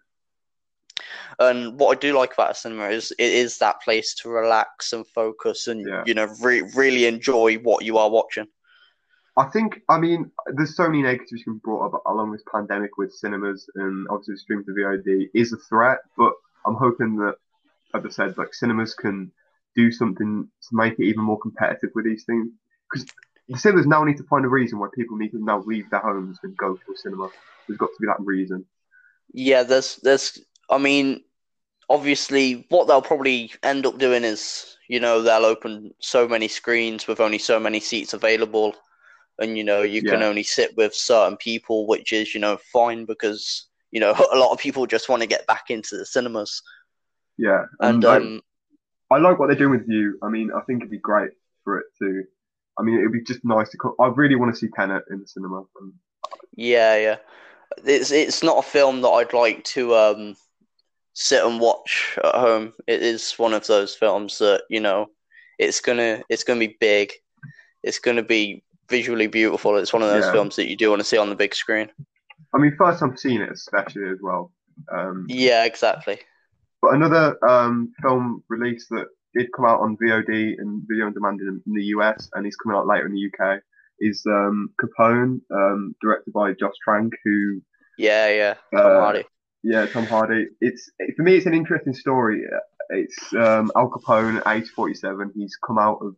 and 1.38 1.78
what 1.78 1.96
I 1.96 2.00
do 2.00 2.16
like 2.16 2.32
about 2.34 2.52
a 2.52 2.54
cinema 2.54 2.88
is 2.88 3.12
it 3.18 3.32
is 3.32 3.58
that 3.58 3.82
place 3.82 4.14
to 4.14 4.28
relax 4.28 4.92
and 4.92 5.06
focus 5.06 5.66
and 5.68 5.86
Yeah. 5.86 6.02
you 6.06 6.14
know 6.14 6.26
re- 6.40 6.68
really 6.74 7.06
enjoy 7.06 7.56
what 7.58 7.84
you 7.84 7.98
are 7.98 8.10
watching. 8.10 8.46
I 9.38 9.44
think, 9.44 9.82
I 9.90 9.98
mean, 9.98 10.30
there's 10.54 10.74
so 10.76 10.88
many 10.88 11.02
negatives 11.02 11.42
can 11.42 11.58
brought 11.58 11.92
up 11.94 12.02
along 12.06 12.32
this 12.32 12.42
pandemic 12.50 12.96
with 12.96 13.12
cinemas 13.12 13.68
and 13.74 14.06
obviously 14.08 14.36
streaming 14.36 14.64
to 14.64 14.72
VOD 14.72 15.28
is 15.34 15.52
a 15.52 15.58
threat, 15.58 15.98
but 16.16 16.32
I'm 16.64 16.74
hoping 16.74 17.16
that, 17.16 17.36
as 17.94 18.06
I 18.06 18.08
said, 18.08 18.38
like 18.38 18.54
cinemas 18.54 18.94
can 18.94 19.30
do 19.74 19.92
something 19.92 20.48
to 20.62 20.68
make 20.74 20.94
it 20.94 21.04
even 21.04 21.22
more 21.22 21.38
competitive 21.38 21.90
with 21.94 22.06
these 22.06 22.24
things. 22.24 22.48
Because 22.90 23.06
the 23.50 23.58
cinemas 23.58 23.86
now 23.86 24.04
need 24.04 24.16
to 24.16 24.22
find 24.24 24.46
a 24.46 24.48
reason 24.48 24.78
why 24.78 24.88
people 24.94 25.18
need 25.18 25.32
to 25.32 25.44
now 25.44 25.62
leave 25.66 25.90
their 25.90 26.00
homes 26.00 26.38
and 26.42 26.56
go 26.56 26.74
to 26.74 26.92
a 26.92 26.96
cinema. 26.96 27.28
There's 27.68 27.78
got 27.78 27.88
to 27.88 28.00
be 28.00 28.06
that 28.06 28.20
reason. 28.20 28.64
Yeah, 29.34 29.64
there's 29.64 29.96
there's 29.96 30.38
I 30.70 30.78
mean 30.78 31.22
obviously 31.88 32.66
what 32.68 32.88
they'll 32.88 33.02
probably 33.02 33.52
end 33.62 33.86
up 33.86 33.98
doing 33.98 34.24
is 34.24 34.76
you 34.88 34.98
know 34.98 35.22
they'll 35.22 35.44
open 35.44 35.92
so 36.00 36.26
many 36.26 36.48
screens 36.48 37.06
with 37.06 37.20
only 37.20 37.38
so 37.38 37.60
many 37.60 37.78
seats 37.80 38.12
available 38.12 38.74
and 39.38 39.56
you 39.56 39.62
know 39.64 39.82
you 39.82 40.02
can 40.02 40.22
only 40.22 40.42
sit 40.42 40.76
with 40.76 40.94
certain 40.94 41.36
people 41.36 41.86
which 41.86 42.12
is 42.12 42.34
you 42.34 42.40
know 42.40 42.56
fine 42.72 43.04
because 43.04 43.68
you 43.92 44.00
know 44.00 44.12
a 44.32 44.36
lot 44.38 44.52
of 44.52 44.58
people 44.58 44.86
just 44.86 45.08
want 45.08 45.22
to 45.22 45.28
get 45.28 45.46
back 45.46 45.70
into 45.70 45.96
the 45.96 46.06
cinemas 46.06 46.62
Yeah. 47.38 47.66
and 47.80 48.04
I, 48.04 48.16
um 48.16 48.42
I 49.10 49.18
like 49.18 49.38
what 49.38 49.46
they're 49.46 49.56
doing 49.56 49.70
with 49.70 49.88
you. 49.88 50.18
I 50.22 50.28
mean, 50.28 50.50
I 50.52 50.60
think 50.62 50.80
it'd 50.80 50.90
be 50.90 50.98
great 50.98 51.30
for 51.62 51.78
it 51.78 51.86
to. 52.00 52.24
I 52.78 52.82
mean, 52.82 52.98
it'd 52.98 53.12
be 53.12 53.22
just 53.22 53.44
nice 53.44 53.70
to. 53.70 53.78
Co- 53.78 53.94
I 54.00 54.08
really 54.08 54.34
want 54.34 54.52
to 54.52 54.58
see 54.58 54.68
Tenet 54.74 55.04
in 55.10 55.20
the 55.20 55.26
cinema. 55.26 55.62
And 55.80 55.92
Yeah, 56.56 56.96
yeah. 56.96 57.16
It's 57.84 58.10
it's 58.10 58.42
not 58.42 58.58
a 58.58 58.68
film 58.68 59.02
that 59.02 59.08
I'd 59.08 59.32
like 59.32 59.62
to 59.64 59.94
um 59.94 60.36
sit 61.18 61.42
and 61.42 61.58
watch 61.58 62.18
at 62.22 62.34
home. 62.34 62.74
It 62.86 63.02
is 63.02 63.32
one 63.38 63.54
of 63.54 63.66
those 63.66 63.94
films 63.94 64.36
that, 64.38 64.64
you 64.68 64.80
know, 64.80 65.06
it's 65.58 65.80
gonna 65.80 66.22
it's 66.28 66.44
gonna 66.44 66.60
be 66.60 66.76
big. 66.78 67.10
It's 67.82 67.98
gonna 67.98 68.22
be 68.22 68.62
visually 68.90 69.26
beautiful. 69.26 69.76
It's 69.78 69.94
one 69.94 70.02
of 70.02 70.10
those 70.10 70.26
Yeah. 70.26 70.32
films 70.32 70.56
that 70.56 70.68
you 70.68 70.76
do 70.76 70.90
want 70.90 71.00
to 71.00 71.04
see 71.04 71.16
on 71.16 71.30
the 71.30 71.34
big 71.34 71.54
screen. 71.54 71.90
I 72.54 72.58
mean, 72.58 72.76
first 72.76 73.00
time 73.00 73.16
seeing 73.16 73.40
it, 73.40 73.50
especially 73.50 74.10
as 74.10 74.18
well. 74.20 74.52
Um, 74.92 75.24
Yeah, 75.28 75.64
exactly. 75.64 76.20
But 76.82 76.94
another 76.94 77.42
um, 77.48 77.94
film 78.02 78.44
release 78.50 78.86
that 78.90 79.06
did 79.34 79.50
come 79.56 79.64
out 79.64 79.80
on 79.80 79.96
VOD 79.96 80.58
and 80.58 80.82
video 80.86 81.06
on 81.06 81.14
demand 81.14 81.40
in, 81.40 81.62
in 81.66 81.72
the 81.72 81.84
US 81.96 82.28
and 82.34 82.46
is 82.46 82.56
coming 82.56 82.76
out 82.76 82.86
later 82.86 83.06
in 83.06 83.14
the 83.14 83.30
UK 83.32 83.60
is 84.00 84.22
um, 84.26 84.68
Capone, 84.78 85.40
um, 85.50 85.94
directed 86.02 86.34
by 86.34 86.52
Josh 86.52 86.74
Trank, 86.84 87.14
who 87.24 87.62
Yeah, 87.96 88.28
yeah. 88.28 88.54
Tom 88.74 88.86
uh, 88.92 89.00
Hardy. 89.00 89.24
Yeah, 89.62 89.86
Tom 89.86 90.06
Hardy. 90.06 90.46
It's 90.60 90.90
for 91.16 91.22
me, 91.22 91.36
it's 91.36 91.46
an 91.46 91.54
interesting 91.54 91.94
story. 91.94 92.42
It's 92.90 93.32
um, 93.34 93.70
Al 93.76 93.90
Capone, 93.90 94.42
age 94.46 94.68
forty-seven. 94.70 95.32
He's 95.34 95.56
come 95.66 95.78
out 95.78 95.98
of 96.02 96.16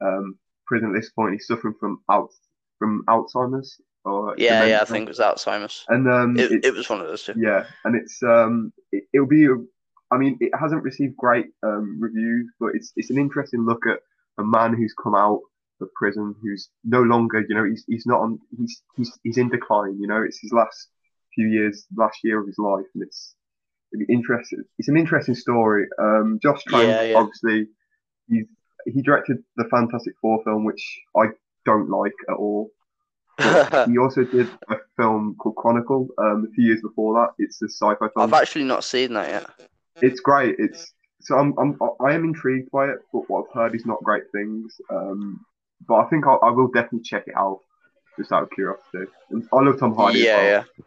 um, 0.00 0.38
prison 0.66 0.94
at 0.94 1.00
this 1.00 1.10
point. 1.10 1.34
He's 1.34 1.46
suffering 1.46 1.74
from 1.78 2.00
out 2.10 2.30
from 2.78 3.04
Alzheimer's 3.08 3.80
or 4.04 4.34
Yeah, 4.38 4.64
yeah. 4.64 4.80
I 4.80 4.84
think 4.84 5.04
it 5.04 5.08
was 5.08 5.18
Alzheimer's. 5.18 5.84
And 5.88 6.08
um, 6.10 6.36
It, 6.38 6.52
it- 6.52 6.64
it 6.66 6.74
was 6.74 6.88
one 6.88 7.00
of 7.00 7.06
those 7.08 7.24
two. 7.24 7.34
yeah, 7.36 7.64
and 7.84 7.94
it's 7.96 8.22
um, 8.22 8.72
it, 8.92 9.04
it'll 9.12 9.26
be. 9.26 9.46
A, 9.46 9.56
I 10.10 10.16
mean, 10.16 10.38
it 10.40 10.52
hasn't 10.58 10.82
received 10.84 11.16
great 11.18 11.46
um 11.62 11.98
reviews, 12.00 12.50
but 12.58 12.70
it's 12.74 12.92
it's 12.96 13.10
an 13.10 13.18
interesting 13.18 13.66
look 13.66 13.86
at 13.86 13.98
a 14.38 14.44
man 14.44 14.72
who's 14.74 14.94
come 15.02 15.14
out 15.14 15.40
of 15.82 15.92
prison, 15.94 16.34
who's 16.40 16.70
no 16.84 17.02
longer, 17.02 17.44
you 17.46 17.54
know, 17.54 17.64
he's 17.64 17.84
he's 17.86 18.06
not 18.06 18.20
on, 18.20 18.38
he's 18.56 18.82
he's 18.96 19.18
he's 19.22 19.36
in 19.36 19.50
decline. 19.50 19.98
You 20.00 20.06
know, 20.06 20.22
it's 20.22 20.40
his 20.40 20.50
last 20.52 20.88
few 21.38 21.48
years, 21.48 21.86
last 21.96 22.18
year 22.24 22.40
of 22.40 22.46
his 22.46 22.58
life, 22.58 22.86
and 22.94 23.02
it's 23.04 23.34
interesting. 24.08 24.64
It's 24.78 24.88
an 24.88 24.96
interesting 24.96 25.34
story. 25.34 25.86
Um, 25.98 26.38
Josh 26.42 26.62
Trank, 26.64 26.88
Yeah, 26.88 27.02
yeah. 27.02 27.16
obviously, 27.16 27.68
he's 28.28 28.46
he 28.86 29.02
directed 29.02 29.38
the 29.56 29.64
Fantastic 29.70 30.14
Four 30.20 30.42
film, 30.44 30.64
which 30.64 30.82
I 31.16 31.26
don't 31.64 31.90
like 31.90 32.14
at 32.28 32.36
all. 32.36 32.70
He 33.86 33.98
also 33.98 34.24
did 34.24 34.48
a 34.68 34.76
film 34.96 35.36
called 35.38 35.54
Chronicle 35.54 36.08
um, 36.18 36.48
a 36.50 36.54
few 36.54 36.64
years 36.64 36.80
before 36.82 37.14
that. 37.14 37.42
It's 37.42 37.62
a 37.62 37.66
sci-fi 37.66 37.96
film. 37.96 38.10
I've 38.16 38.32
actually 38.32 38.64
not 38.64 38.82
seen 38.82 39.12
that 39.14 39.28
yet. 39.28 39.68
It's 40.02 40.20
great. 40.20 40.56
It's 40.58 40.92
so 41.20 41.36
I'm, 41.36 41.54
I'm 41.58 41.78
I 42.04 42.14
am 42.14 42.24
intrigued 42.24 42.70
by 42.72 42.86
it, 42.86 42.98
but 43.12 43.28
what 43.30 43.44
I've 43.44 43.54
heard 43.54 43.74
is 43.76 43.86
not 43.86 44.02
great 44.02 44.24
things. 44.32 44.80
Um, 44.90 45.44
but 45.86 45.96
I 45.96 46.08
think 46.08 46.26
I, 46.26 46.34
I 46.34 46.50
will 46.50 46.68
definitely 46.68 47.02
check 47.04 47.24
it 47.28 47.36
out 47.36 47.60
just 48.18 48.32
out 48.32 48.42
of 48.42 48.50
curiosity. 48.50 49.10
And 49.30 49.46
I 49.52 49.60
love 49.60 49.78
Tom 49.78 49.94
Hardy. 49.94 50.20
as 50.20 50.24
yeah, 50.26 50.36
well. 50.36 50.44
yeah. 50.44 50.84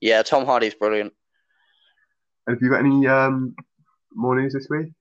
Yeah, 0.00 0.22
Tom 0.22 0.46
Hardy's 0.46 0.74
brilliant. 0.74 1.12
And 2.46 2.56
have 2.56 2.62
you 2.62 2.70
got 2.70 2.80
any 2.80 3.06
um 3.06 3.54
more 4.14 4.40
news 4.40 4.52
this 4.52 4.68
week? 4.70 4.92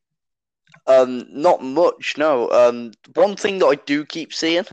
Um, 0.86 1.26
not 1.30 1.64
much, 1.64 2.16
no. 2.18 2.50
Um, 2.50 2.92
one 3.14 3.36
thing 3.36 3.60
that 3.60 3.66
I 3.68 3.76
do 3.76 4.06
keep 4.06 4.34
seeing, 4.34 4.66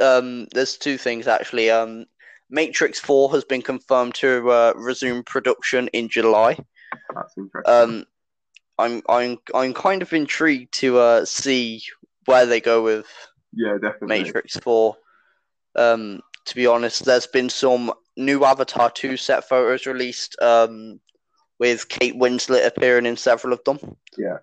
um, 0.00 0.46
there's 0.52 0.76
two 0.76 0.98
things 0.98 1.26
actually. 1.28 1.70
Um, 1.70 2.06
Matrix 2.50 2.98
Four 3.00 3.30
has 3.32 3.44
been 3.44 3.62
confirmed 3.62 4.14
to 4.16 4.50
uh, 4.50 4.72
resume 4.76 5.22
production 5.22 5.88
in 5.88 6.08
July. 6.08 6.58
That's 7.14 7.34
interesting. 7.36 7.72
Um, 7.72 8.04
I'm 8.78 9.02
I'm 9.08 9.38
I'm 9.54 9.74
kind 9.74 10.02
of 10.02 10.12
intrigued 10.12 10.72
to 10.74 10.98
uh 10.98 11.24
see 11.24 11.82
where 12.26 12.46
they 12.46 12.60
go 12.60 12.82
with 12.82 13.06
yeah, 13.52 13.74
definitely. 13.74 14.22
Matrix 14.22 14.56
Four. 14.56 14.96
Um, 15.76 16.20
to 16.46 16.54
be 16.54 16.66
honest, 16.66 17.04
there's 17.04 17.26
been 17.26 17.48
some 17.48 17.92
new 18.16 18.44
Avatar 18.44 18.90
two 18.90 19.16
set 19.16 19.48
photos 19.48 19.86
released. 19.86 20.40
Um, 20.40 21.00
with 21.58 21.88
Kate 21.88 22.14
Winslet 22.14 22.66
appearing 22.66 23.06
in 23.06 23.16
several 23.16 23.52
of 23.52 23.62
them. 23.64 23.78
Yeah. 24.18 24.38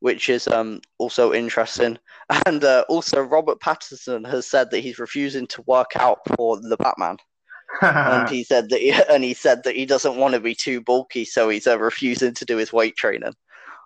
Which 0.00 0.28
is 0.28 0.46
um 0.48 0.82
also 0.98 1.32
interesting, 1.32 1.98
and 2.46 2.62
uh, 2.62 2.84
also 2.88 3.22
Robert 3.22 3.58
Pattinson 3.60 4.28
has 4.28 4.46
said 4.46 4.70
that 4.70 4.80
he's 4.80 4.98
refusing 4.98 5.46
to 5.48 5.62
work 5.62 5.92
out 5.96 6.18
for 6.36 6.60
the 6.60 6.76
Batman, 6.76 7.16
and 7.80 8.28
he 8.28 8.44
said 8.44 8.68
that 8.68 8.80
he, 8.80 8.92
and 9.10 9.24
he 9.24 9.32
said 9.32 9.62
that 9.64 9.76
he 9.76 9.86
doesn't 9.86 10.16
want 10.16 10.34
to 10.34 10.40
be 10.40 10.54
too 10.54 10.82
bulky, 10.82 11.24
so 11.24 11.48
he's 11.48 11.66
uh, 11.66 11.78
refusing 11.78 12.34
to 12.34 12.44
do 12.44 12.58
his 12.58 12.72
weight 12.72 12.96
training. 12.96 13.32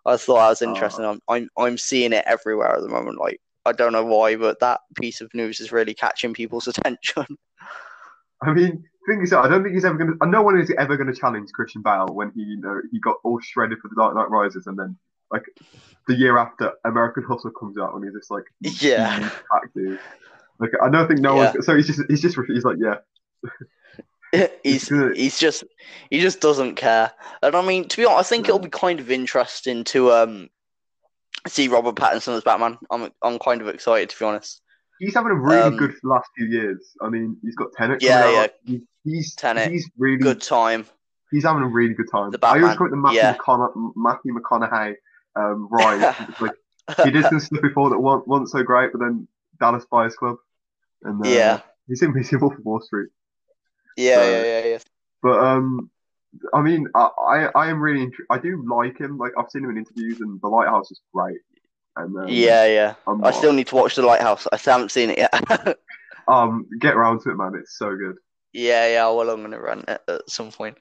I 0.06 0.16
thought 0.16 0.38
that 0.38 0.48
was 0.48 0.62
interesting. 0.62 1.04
I'm 1.04 1.20
I'm 1.28 1.48
I'm 1.56 1.78
seeing 1.78 2.12
it 2.12 2.24
everywhere 2.26 2.74
at 2.74 2.80
the 2.80 2.88
moment. 2.88 3.20
Like 3.20 3.40
I 3.64 3.70
don't 3.70 3.92
know 3.92 4.04
why, 4.04 4.34
but 4.34 4.58
that 4.58 4.80
piece 5.00 5.20
of 5.20 5.32
news 5.34 5.60
is 5.60 5.70
really 5.70 5.94
catching 5.94 6.34
people's 6.34 6.66
attention. 6.66 7.26
I 8.42 8.52
mean, 8.52 8.84
thing 9.08 9.22
is, 9.22 9.32
I 9.32 9.48
don't 9.48 9.62
think 9.62 9.74
he's 9.74 9.84
ever 9.84 9.96
going 9.98 10.18
to. 10.18 10.26
No 10.26 10.42
one 10.42 10.60
is 10.60 10.72
ever 10.78 10.96
going 10.96 11.12
to 11.12 11.18
challenge 11.18 11.50
Christian 11.52 11.82
Bale 11.82 12.06
when 12.12 12.32
he, 12.34 12.42
you 12.42 12.60
know, 12.60 12.80
he 12.92 13.00
got 13.00 13.16
all 13.24 13.40
shredded 13.40 13.78
for 13.80 13.88
the 13.88 13.96
Dark 13.96 14.14
Knight 14.14 14.30
Rises, 14.30 14.66
and 14.66 14.78
then 14.78 14.96
like 15.30 15.44
the 16.06 16.14
year 16.14 16.38
after 16.38 16.72
American 16.84 17.24
Hustle 17.24 17.50
comes 17.52 17.78
out, 17.78 17.94
and 17.94 18.04
he's 18.04 18.14
just 18.14 18.30
like, 18.30 18.44
yeah, 18.82 19.30
dude. 19.74 19.98
Like 20.60 20.70
I 20.82 20.88
don't 20.90 21.08
think 21.08 21.20
no 21.20 21.36
Yeah. 21.36 21.52
one's. 21.52 21.66
So 21.66 21.76
he's 21.76 21.86
just 21.86 22.02
he's 22.08 22.22
just 22.22 22.36
he's 22.48 22.64
like 22.64 22.78
yeah 22.80 22.96
he's 24.62 24.88
he's 25.14 25.38
just 25.38 25.64
he 26.10 26.20
just 26.20 26.40
doesn't 26.40 26.74
care. 26.76 27.12
And 27.42 27.54
I 27.54 27.64
mean, 27.66 27.88
to 27.88 27.96
be 27.96 28.04
honest, 28.04 28.30
I 28.32 28.36
think 28.36 28.48
it'll 28.48 28.58
be 28.58 28.68
kind 28.70 29.00
of 29.00 29.10
interesting 29.10 29.84
to 29.84 30.12
um 30.12 30.50
see 31.46 31.68
Robert 31.68 31.94
Pattinson 31.94 32.36
as 32.36 32.42
Batman. 32.44 32.78
I'm 32.90 33.10
I'm 33.22 33.38
kind 33.38 33.60
of 33.62 33.68
excited 33.68 34.10
to 34.10 34.18
be 34.18 34.24
honest. 34.24 34.60
he's 34.98 35.14
having 35.14 35.32
a 35.32 35.34
really 35.36 35.70
Um, 35.70 35.76
good 35.78 35.94
last 36.02 36.28
few 36.36 36.46
years. 36.46 36.94
I 37.00 37.08
mean, 37.08 37.36
he's 37.42 37.54
got 37.54 37.68
Tenet. 37.76 38.02
Yeah, 38.02 38.24
out. 38.24 38.50
He's 38.64 38.80
Tenet, 39.36 39.70
He's 39.70 39.88
really 39.98 40.18
Good 40.18 40.40
time. 40.42 40.86
He's 41.30 41.44
having 41.44 41.62
a 41.62 41.66
really 41.68 41.92
good 41.94 42.10
time. 42.10 42.30
The 42.30 42.38
I 42.42 42.60
always 42.60 42.76
call 42.76 42.86
it 42.86 42.90
the 42.90 42.96
Matthew, 42.96 43.18
yeah. 43.20 43.36
McCona- 43.36 43.92
Matthew 43.96 44.34
McConaughey 44.34 44.94
um, 45.36 45.68
ride. 45.70 46.14
Like 46.40 46.52
he 47.04 47.10
did 47.10 47.24
some 47.26 47.38
stuff 47.40 47.60
before 47.60 47.90
that 47.90 47.98
weren't, 47.98 48.26
weren't 48.26 48.48
so 48.48 48.62
great, 48.62 48.92
but 48.92 49.00
then 49.00 49.28
Dallas 49.60 49.84
Buyers 49.90 50.16
Club, 50.16 50.36
and 51.02 51.24
uh, 51.24 51.28
Yeah. 51.28 51.60
he's 51.86 52.00
in 52.02 52.14
he's 52.16 52.32
in 52.32 52.40
Wolf 52.40 52.54
of 52.56 52.64
Wall 52.64 52.80
Street. 52.80 53.10
Yeah, 53.96 54.16
So- 54.16 54.30
yeah, 54.30 54.42
yeah, 54.42 54.64
yeah. 54.66 54.78
But 55.22 55.38
um, 55.44 55.90
I 56.54 56.62
mean, 56.62 56.86
I 56.94 57.08
I, 57.28 57.36
I 57.54 57.66
am 57.68 57.80
really 57.80 58.06
intri- 58.06 58.26
I 58.30 58.38
do 58.38 58.64
like 58.66 58.98
him. 58.98 59.18
Like 59.18 59.32
I've 59.38 59.50
seen 59.50 59.64
him 59.64 59.70
in 59.70 59.76
interviews, 59.78 60.20
and 60.20 60.40
The 60.40 60.48
Lighthouse 60.48 60.90
is 60.90 61.00
great. 61.12 61.38
And 61.96 62.16
um, 62.16 62.28
Yeah, 62.28 62.64
yeah. 62.66 62.94
I 63.24 63.32
still 63.32 63.52
need 63.52 63.66
to 63.66 63.74
watch 63.74 63.96
The 63.96 64.02
Lighthouse. 64.02 64.46
I 64.52 64.56
still 64.56 64.72
haven't 64.74 64.92
seen 64.92 65.10
it 65.10 65.18
yet. 65.18 65.78
um 66.28 66.66
get 66.80 66.94
around 66.94 67.20
to 67.22 67.30
it, 67.30 67.34
man. 67.36 67.52
It's 67.58 67.76
so 67.76 67.96
good. 67.96 68.16
Yeah, 68.52 68.88
yeah. 68.88 69.08
Well, 69.10 69.30
I'm 69.30 69.42
gonna 69.42 69.60
run 69.60 69.84
it 69.86 70.00
at 70.08 70.28
some 70.30 70.50
point. 70.50 70.76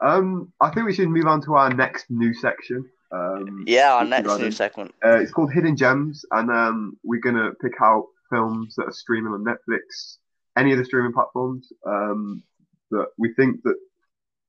Um, 0.00 0.52
I 0.60 0.70
think 0.70 0.86
we 0.86 0.94
should 0.94 1.08
move 1.08 1.26
on 1.26 1.42
to 1.42 1.54
our 1.54 1.72
next 1.72 2.06
new 2.10 2.34
section. 2.34 2.88
Um, 3.12 3.64
Yeah, 3.66 3.94
our 3.94 4.04
next 4.04 4.38
new 4.38 4.50
segment. 4.50 4.94
Uh, 5.04 5.18
it's 5.18 5.30
called 5.30 5.52
Hidden 5.52 5.76
Gems, 5.76 6.24
and 6.30 6.50
um, 6.50 6.96
we're 7.04 7.20
gonna 7.20 7.52
pick 7.60 7.74
out 7.80 8.06
films 8.30 8.74
that 8.76 8.84
are 8.84 8.92
streaming 8.92 9.32
on 9.32 9.44
Netflix, 9.44 10.16
any 10.56 10.72
of 10.72 10.78
the 10.78 10.84
streaming 10.84 11.12
platforms 11.12 11.72
um, 11.86 12.42
that 12.90 13.08
we 13.18 13.32
think 13.34 13.62
that 13.64 13.76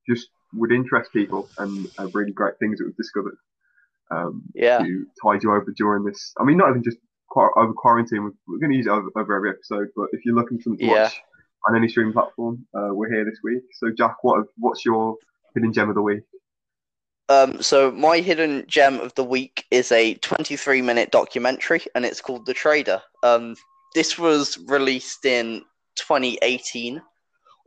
just 0.07 0.29
would 0.53 0.71
interest 0.71 1.11
people 1.11 1.49
and 1.57 1.87
are 1.97 2.07
really 2.13 2.31
great 2.31 2.57
things 2.59 2.77
that 2.79 2.85
we've 2.85 2.95
discovered 2.97 3.35
um, 4.11 4.43
Yeah, 4.53 4.79
to 4.79 5.05
tide 5.21 5.43
you 5.43 5.51
over 5.51 5.73
during 5.75 6.03
this. 6.03 6.33
I 6.39 6.43
mean, 6.43 6.57
not 6.57 6.69
even 6.69 6.83
just 6.83 6.97
over 7.35 7.73
quarantine. 7.73 8.23
We're, 8.23 8.31
we're 8.47 8.59
going 8.59 8.71
to 8.71 8.77
use 8.77 8.85
it 8.85 8.91
over, 8.91 9.09
over 9.15 9.35
every 9.35 9.49
episode, 9.49 9.87
but 9.95 10.07
if 10.11 10.23
you're 10.23 10.35
looking 10.35 10.57
for 10.59 10.63
something 10.63 10.85
to 10.87 10.93
Yeah. 10.93 11.03
watch 11.03 11.21
on 11.65 11.75
any 11.75 11.87
streaming 11.87 12.13
platform, 12.13 12.65
uh, 12.73 12.89
we're 12.91 13.11
here 13.11 13.25
this 13.25 13.39
week. 13.43 13.63
So, 13.73 13.91
Jack, 13.91 14.17
what 14.23 14.45
what's 14.57 14.85
your 14.85 15.17
hidden 15.55 15.73
gem 15.73 15.89
of 15.89 15.95
the 15.95 16.01
week? 16.01 16.23
Um, 17.29 17.61
so 17.61 17.89
my 17.91 18.19
hidden 18.19 18.65
gem 18.67 18.99
of 18.99 19.15
the 19.15 19.23
week 19.23 19.65
is 19.71 19.91
a 19.91 20.15
23 20.15 20.81
minute 20.81 21.11
documentary, 21.11 21.81
and 21.95 22.05
it's 22.05 22.21
called 22.21 22.45
The 22.45 22.53
Trader. 22.53 23.01
Um, 23.23 23.55
this 23.95 24.17
was 24.17 24.57
released 24.67 25.25
in 25.25 25.63
2018, 25.95 27.01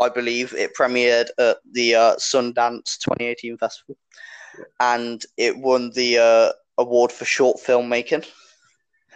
I 0.00 0.08
believe. 0.08 0.52
It 0.52 0.76
premiered 0.76 1.28
at 1.38 1.58
the 1.72 1.94
uh, 1.94 2.16
Sundance 2.16 2.98
2018 2.98 3.56
festival, 3.56 3.96
and 4.80 5.24
it 5.36 5.56
won 5.56 5.90
the 5.94 6.18
uh, 6.18 6.52
award 6.78 7.10
for 7.10 7.24
short 7.24 7.58
filmmaking. 7.58 8.28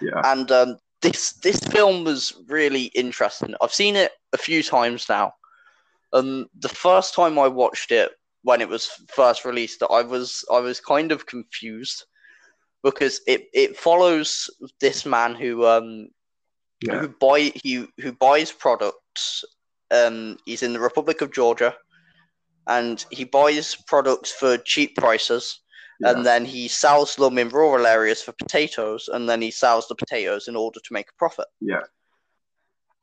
Yeah, 0.00 0.22
And 0.24 0.50
um, 0.50 0.78
this 1.02 1.32
this 1.34 1.60
film 1.60 2.04
was 2.04 2.34
really 2.48 2.84
interesting. 2.84 3.54
I've 3.60 3.74
seen 3.74 3.96
it 3.96 4.12
a 4.32 4.38
few 4.38 4.62
times 4.62 5.08
now. 5.08 5.32
And 6.12 6.46
the 6.58 6.68
first 6.68 7.14
time 7.14 7.38
I 7.38 7.48
watched 7.48 7.92
it 7.92 8.10
when 8.42 8.60
it 8.60 8.68
was 8.68 8.86
first 9.08 9.44
released, 9.44 9.82
I 9.88 10.02
was 10.02 10.44
I 10.52 10.58
was 10.58 10.80
kind 10.80 11.12
of 11.12 11.26
confused 11.26 12.04
because 12.82 13.20
it, 13.26 13.48
it 13.52 13.76
follows 13.76 14.48
this 14.80 15.04
man 15.04 15.34
who 15.34 15.66
um 15.66 16.08
yeah, 16.80 16.98
who 16.98 17.08
buy 17.08 17.52
he 17.62 17.86
who 18.00 18.12
buys 18.12 18.50
products. 18.50 19.44
Um, 19.92 20.38
he's 20.46 20.62
in 20.62 20.72
the 20.72 20.80
Republic 20.80 21.20
of 21.20 21.32
Georgia, 21.32 21.74
and 22.68 23.04
he 23.10 23.24
buys 23.24 23.74
products 23.86 24.30
for 24.30 24.56
cheap 24.58 24.96
prices 24.96 25.60
yeah. 26.00 26.10
and 26.10 26.26
then 26.26 26.44
he 26.44 26.66
sells 26.68 27.14
them 27.16 27.38
in 27.38 27.48
rural 27.50 27.86
areas 27.86 28.22
for 28.22 28.32
potatoes, 28.32 29.08
and 29.12 29.28
then 29.28 29.42
he 29.42 29.50
sells 29.50 29.86
the 29.86 29.94
potatoes 29.94 30.48
in 30.48 30.56
order 30.56 30.80
to 30.80 30.92
make 30.92 31.08
a 31.08 31.18
profit. 31.18 31.46
yeah. 31.60 31.82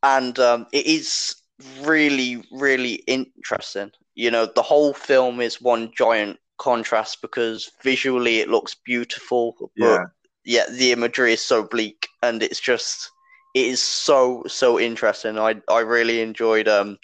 And 0.07 0.39
um, 0.39 0.67
it 0.71 0.85
is 0.85 1.35
really, 1.81 2.43
really 2.51 2.95
interesting. 3.07 3.91
You 4.15 4.31
know, 4.31 4.45
the 4.45 4.61
whole 4.61 4.93
film 4.93 5.41
is 5.41 5.61
one 5.61 5.91
giant 5.97 6.39
contrast 6.57 7.21
because 7.21 7.69
visually 7.83 8.39
it 8.39 8.49
looks 8.49 8.75
beautiful, 8.85 9.55
but 9.77 9.99
Yeah. 9.99 10.05
yeah, 10.45 10.65
the 10.69 10.91
imagery 10.93 11.33
is 11.33 11.41
so 11.41 11.63
bleak, 11.63 12.07
and 12.23 12.41
it's 12.41 12.59
just 12.59 13.11
it 13.53 13.65
is 13.65 13.81
so 13.81 14.43
so 14.47 14.79
interesting. 14.79 15.37
I 15.37 15.61
I 15.69 15.79
really 15.81 16.21
enjoyed 16.21 16.67
um 16.67 16.97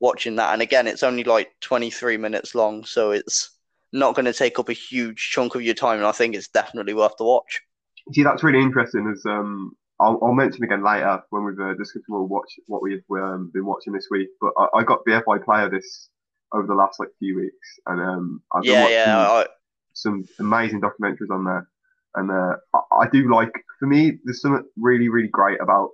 watching 0.00 0.36
that, 0.36 0.52
and 0.52 0.62
again, 0.62 0.86
it's 0.88 1.02
only 1.04 1.24
like 1.24 1.48
twenty 1.60 1.90
three 1.90 2.16
minutes 2.16 2.54
long, 2.54 2.84
so 2.84 3.12
it's 3.12 3.50
not 3.92 4.14
going 4.14 4.24
to 4.26 4.32
take 4.32 4.58
up 4.58 4.68
a 4.68 4.72
huge 4.74 5.30
chunk 5.30 5.54
of 5.54 5.62
your 5.62 5.74
time, 5.74 5.98
and 5.98 6.06
I 6.06 6.12
think 6.12 6.34
it's 6.34 6.48
definitely 6.48 6.94
worth 6.94 7.16
the 7.16 7.24
watch. 7.24 7.60
See, 8.12 8.24
that's 8.24 8.42
really 8.42 8.60
interesting. 8.60 9.08
As 9.12 9.24
um, 9.24 9.76
I'll, 10.00 10.18
I'll 10.22 10.34
mention 10.34 10.64
again 10.64 10.84
later 10.84 11.22
when 11.30 11.44
we've 11.44 11.60
uh, 11.60 11.74
discussed 11.74 12.06
what 12.08 12.28
watch 12.28 12.52
what 12.66 12.82
we've 12.82 13.04
um, 13.12 13.50
been 13.52 13.66
watching 13.66 13.92
this 13.92 14.08
week. 14.10 14.28
But 14.40 14.52
I, 14.58 14.78
I 14.78 14.84
got 14.84 15.04
BFI 15.06 15.44
Player 15.44 15.70
this 15.70 16.08
over 16.52 16.66
the 16.66 16.74
last 16.74 17.00
like 17.00 17.10
few 17.18 17.36
weeks, 17.36 17.80
and 17.86 18.00
um, 18.00 18.42
I've 18.54 18.66
been 18.66 18.74
Yeah, 18.74 18.82
watching 18.82 18.92
yeah, 18.92 19.18
I, 19.18 19.46
some 19.94 20.28
amazing 20.40 20.80
documentaries 20.82 21.30
on 21.30 21.44
there, 21.44 21.68
and 22.16 22.30
uh, 22.30 22.56
I, 22.74 23.04
I 23.04 23.08
do 23.12 23.32
like. 23.32 23.52
For 23.78 23.86
me, 23.86 24.18
there's 24.24 24.42
something 24.42 24.64
really, 24.78 25.08
really 25.08 25.28
great 25.28 25.60
about 25.60 25.90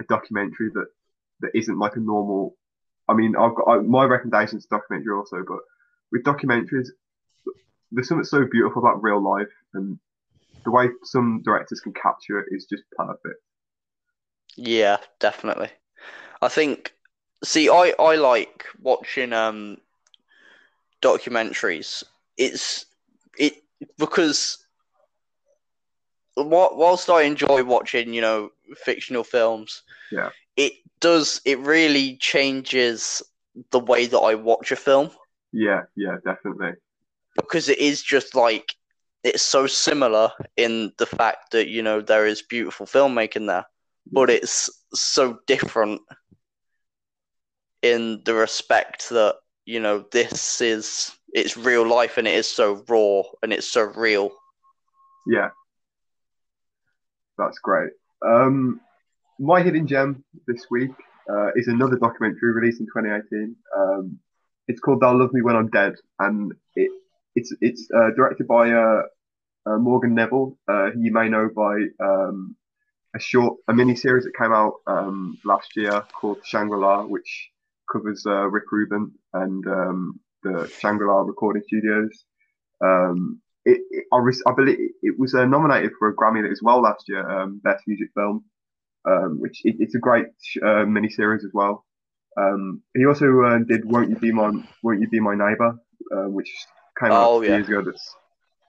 a 0.00 0.04
documentary 0.04 0.70
that 0.74 0.86
that 1.40 1.50
isn't 1.54 1.78
like 1.78 1.96
a 1.96 2.00
normal. 2.00 2.56
I 3.08 3.14
mean, 3.14 3.36
I've 3.36 3.54
got 3.56 3.68
I, 3.68 3.78
my 3.80 4.04
recommendations 4.04 4.64
to 4.64 4.68
documentary 4.70 5.14
also, 5.14 5.44
but 5.48 5.60
with 6.12 6.24
documentaries, 6.24 6.88
there's 7.92 8.08
something 8.08 8.24
so 8.24 8.46
beautiful 8.50 8.82
about 8.82 9.02
real 9.02 9.22
life, 9.22 9.52
and 9.74 9.98
the 10.64 10.70
way 10.70 10.88
some 11.04 11.42
directors 11.44 11.80
can 11.80 11.92
capture 11.94 12.40
it 12.40 12.46
is 12.52 12.66
just 12.66 12.84
perfect. 12.96 13.40
Yeah, 14.56 14.98
definitely. 15.20 15.70
I 16.42 16.48
think. 16.48 16.92
See, 17.44 17.68
I 17.68 17.94
I 17.98 18.16
like 18.16 18.64
watching 18.80 19.32
um 19.32 19.78
documentaries. 21.02 22.02
It's 22.36 22.86
it 23.38 23.54
because 23.98 24.58
whilst 26.36 27.08
I 27.10 27.22
enjoy 27.22 27.64
watching, 27.64 28.12
you 28.12 28.20
know, 28.20 28.50
fictional 28.84 29.24
films, 29.24 29.82
Yeah. 30.10 30.30
it 30.56 30.72
does 31.00 31.40
it 31.44 31.58
really 31.60 32.16
changes 32.16 33.22
the 33.70 33.80
way 33.80 34.06
that 34.06 34.18
I 34.18 34.34
watch 34.34 34.72
a 34.72 34.76
film 34.76 35.10
Yeah, 35.52 35.82
yeah, 35.96 36.16
definitely. 36.24 36.72
because 37.34 37.68
it 37.68 37.78
is 37.78 38.02
just 38.02 38.34
like 38.34 38.74
it's 39.24 39.42
so 39.42 39.66
similar 39.66 40.30
in 40.56 40.92
the 40.98 41.06
fact 41.06 41.52
that 41.52 41.68
you 41.68 41.82
know 41.82 42.00
there 42.00 42.26
is 42.26 42.42
beautiful 42.42 42.86
filmmaking 42.86 43.46
there, 43.46 43.66
but 44.10 44.30
it's 44.30 44.70
so 44.94 45.38
different 45.46 46.00
in 47.82 48.22
the 48.24 48.34
respect 48.34 49.08
that 49.10 49.36
you 49.64 49.80
know 49.80 50.04
this 50.12 50.60
is 50.60 51.12
it's 51.32 51.56
real 51.56 51.86
life 51.86 52.18
and 52.18 52.26
it 52.26 52.34
is 52.34 52.48
so 52.48 52.84
raw 52.88 53.22
and 53.42 53.52
it's 53.52 53.68
so 53.68 53.82
real. 53.82 54.30
Yeah, 55.26 55.50
that's 57.36 57.58
great. 57.58 57.90
Um, 58.24 58.80
my 59.38 59.62
hidden 59.62 59.86
gem 59.86 60.24
this 60.46 60.66
week 60.70 60.92
uh, 61.30 61.50
is 61.56 61.68
another 61.68 61.96
documentary 61.96 62.52
released 62.52 62.80
in 62.80 62.86
2018. 62.86 63.56
Um, 63.76 64.18
it's 64.68 64.80
called 64.80 65.00
"They'll 65.00 65.18
Love 65.18 65.32
Me 65.32 65.42
When 65.42 65.56
I'm 65.56 65.68
Dead," 65.68 65.94
and 66.20 66.52
it 66.74 66.90
it's 67.34 67.52
it's 67.60 67.88
uh, 67.94 68.10
directed 68.16 68.46
by 68.46 68.70
uh, 68.70 69.02
uh, 69.66 69.78
Morgan 69.78 70.14
Neville, 70.14 70.56
uh, 70.68 70.90
who 70.90 71.00
you 71.00 71.12
may 71.12 71.28
know 71.28 71.50
by 71.54 71.76
um, 72.00 72.56
a 73.16 73.20
short 73.20 73.54
a 73.68 73.72
mini 73.72 73.96
series 73.96 74.24
that 74.24 74.36
came 74.40 74.52
out 74.52 74.74
um, 74.86 75.38
last 75.44 75.68
year 75.76 76.02
called 76.20 76.38
Shangri 76.44 76.78
La, 76.78 77.02
which 77.04 77.50
covers 77.90 78.24
uh, 78.26 78.46
Rick 78.48 78.64
Rubin 78.70 79.10
and 79.32 79.66
um, 79.66 80.20
the 80.42 80.70
Shangri 80.80 81.06
La 81.08 81.20
recording 81.22 81.62
studios. 81.66 82.24
Um, 82.84 83.40
it, 83.64 83.80
it, 83.90 84.04
I, 84.12 84.18
res- 84.18 84.42
I 84.46 84.52
believe 84.54 84.78
it 85.02 85.18
was 85.18 85.34
uh, 85.34 85.46
nominated 85.46 85.92
for 85.98 86.08
a 86.08 86.14
Grammy 86.14 86.50
as 86.50 86.60
well 86.62 86.80
last 86.82 87.04
year, 87.08 87.28
um, 87.28 87.60
Best 87.64 87.82
Music 87.86 88.08
Film, 88.14 88.44
um, 89.08 89.40
which 89.40 89.60
it, 89.64 89.76
it's 89.80 89.94
a 89.94 89.98
great 89.98 90.26
uh, 90.64 90.84
mini 90.84 91.08
series 91.08 91.44
as 91.44 91.50
well. 91.54 91.84
Um, 92.38 92.82
he 92.94 93.06
also 93.06 93.26
uh, 93.42 93.58
did 93.66 93.90
"Won't 93.90 94.10
You 94.10 94.16
Be 94.16 94.30
My 94.30 94.50
Won't 94.82 95.00
You 95.00 95.08
Be 95.08 95.20
My 95.20 95.34
Neighbor," 95.34 95.74
uh, 96.14 96.28
which 96.28 96.52
came 97.00 97.12
out 97.12 97.30
Oh, 97.30 97.38
a 97.38 97.40
few 97.40 97.50
yeah. 97.50 97.56
years 97.56 97.68
ago. 97.68 97.82
That's 97.82 98.14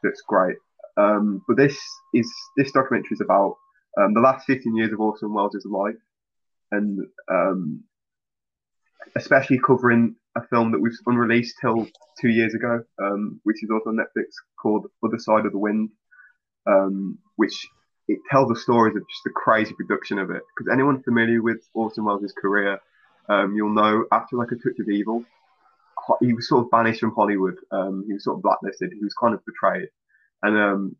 that's 0.03 0.21
great. 0.27 0.55
Um, 0.95 1.41
but 1.47 1.57
this 1.57 1.77
is 2.13 2.31
this 2.55 2.71
documentary 2.71 3.15
is 3.15 3.21
about 3.21 3.57
um, 3.99 4.13
the 4.13 4.21
last 4.21 4.45
15 4.45 4.75
years 4.75 4.93
of 4.93 4.99
Orson 4.99 5.33
Welles' 5.33 5.65
life, 5.65 5.95
and 6.71 7.05
um, 7.29 7.83
especially 9.15 9.59
covering 9.59 10.15
a 10.35 10.43
film 10.47 10.71
that 10.71 10.79
was 10.79 11.01
unreleased 11.05 11.55
till 11.59 11.87
two 12.19 12.29
years 12.29 12.53
ago, 12.53 12.83
um, 13.01 13.39
which 13.43 13.63
is 13.63 13.69
also 13.71 13.89
on 13.89 13.97
Netflix 13.97 14.25
called 14.61 14.87
Other 15.03 15.19
Side 15.19 15.45
of 15.45 15.51
the 15.51 15.57
Wind, 15.57 15.89
um, 16.67 17.17
which 17.35 17.67
it 18.07 18.19
tells 18.29 18.49
the 18.49 18.55
stories 18.55 18.95
of 18.95 19.01
just 19.09 19.23
the 19.25 19.31
crazy 19.31 19.73
production 19.73 20.19
of 20.19 20.29
it. 20.29 20.43
Because 20.55 20.71
anyone 20.71 21.01
familiar 21.03 21.41
with 21.41 21.57
Orson 21.73 22.05
Welles' 22.05 22.33
career, 22.39 22.79
um, 23.29 23.55
you'll 23.55 23.73
know 23.73 24.05
after 24.11 24.37
like 24.37 24.51
A 24.51 24.55
Touch 24.55 24.79
of 24.79 24.89
Evil, 24.89 25.23
he 26.21 26.33
was 26.33 26.47
sort 26.47 26.63
of 26.63 26.71
banished 26.71 27.01
from 27.01 27.13
Hollywood. 27.13 27.55
Um, 27.71 28.05
he 28.07 28.13
was 28.13 28.23
sort 28.23 28.37
of 28.37 28.43
blacklisted. 28.43 28.93
He 28.93 29.03
was 29.03 29.13
kind 29.13 29.33
of 29.33 29.43
betrayed. 29.45 29.89
And 30.43 30.95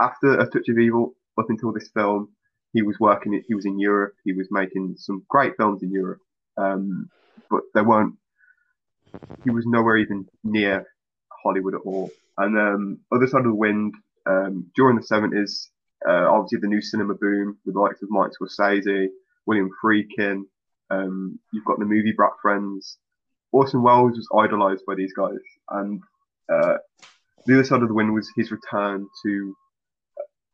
after 0.00 0.38
A 0.38 0.46
Touch 0.46 0.68
of 0.68 0.78
Evil, 0.78 1.14
up 1.38 1.46
until 1.48 1.72
this 1.72 1.90
film, 1.94 2.28
he 2.72 2.82
was 2.82 2.98
working. 2.98 3.42
He 3.46 3.54
was 3.54 3.66
in 3.66 3.78
Europe. 3.78 4.14
He 4.24 4.32
was 4.32 4.48
making 4.50 4.96
some 4.98 5.24
great 5.28 5.56
films 5.56 5.82
in 5.82 5.90
Europe, 5.90 6.20
um, 6.56 7.10
but 7.50 7.62
they 7.74 7.82
weren't. 7.82 8.14
He 9.44 9.50
was 9.50 9.66
nowhere 9.66 9.98
even 9.98 10.26
near 10.42 10.86
Hollywood 11.42 11.74
at 11.74 11.82
all. 11.84 12.10
And 12.38 12.58
um, 12.58 12.98
Other 13.14 13.26
Side 13.26 13.40
of 13.40 13.46
the 13.46 13.54
Wind, 13.54 13.94
um, 14.26 14.70
during 14.74 14.96
the 14.96 15.02
seventies, 15.02 15.70
uh, 16.08 16.26
obviously 16.30 16.60
the 16.60 16.68
new 16.68 16.80
cinema 16.80 17.14
boom 17.14 17.58
with 17.66 17.74
the 17.74 17.80
likes 17.80 18.02
of 18.02 18.10
Mike 18.10 18.32
Scorsese, 18.32 19.08
William 19.46 19.70
Friedkin. 19.82 20.42
Um, 20.90 21.38
you've 21.52 21.64
got 21.64 21.78
the 21.78 21.84
movie 21.84 22.12
Brat 22.12 22.32
Friends. 22.40 22.98
Orson 23.52 23.82
Welles 23.82 24.16
was 24.16 24.28
idolized 24.34 24.84
by 24.86 24.94
these 24.94 25.12
guys, 25.12 25.36
and 25.70 26.00
uh, 26.50 26.78
the 27.44 27.54
other 27.54 27.64
side 27.64 27.82
of 27.82 27.88
the 27.88 27.94
wind 27.94 28.14
was 28.14 28.30
his 28.34 28.50
return 28.50 29.06
to 29.24 29.54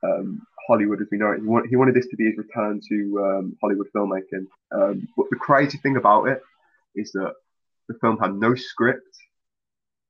um, 0.02 0.42
Hollywood 0.68 1.00
as 1.00 1.08
we 1.10 1.18
know 1.18 1.32
it. 1.32 1.40
He, 1.40 1.46
want, 1.46 1.68
he 1.68 1.76
wanted 1.76 1.94
this 1.94 2.08
to 2.08 2.16
be 2.16 2.26
his 2.26 2.36
return 2.36 2.80
to 2.88 3.24
um, 3.24 3.56
Hollywood 3.60 3.88
filmmaking. 3.94 4.46
Um, 4.70 5.08
but 5.16 5.26
the 5.30 5.36
crazy 5.36 5.78
thing 5.78 5.96
about 5.96 6.24
it 6.24 6.42
is 6.94 7.12
that 7.12 7.34
the 7.88 7.94
film 8.00 8.18
had 8.18 8.34
no 8.34 8.54
script. 8.54 9.06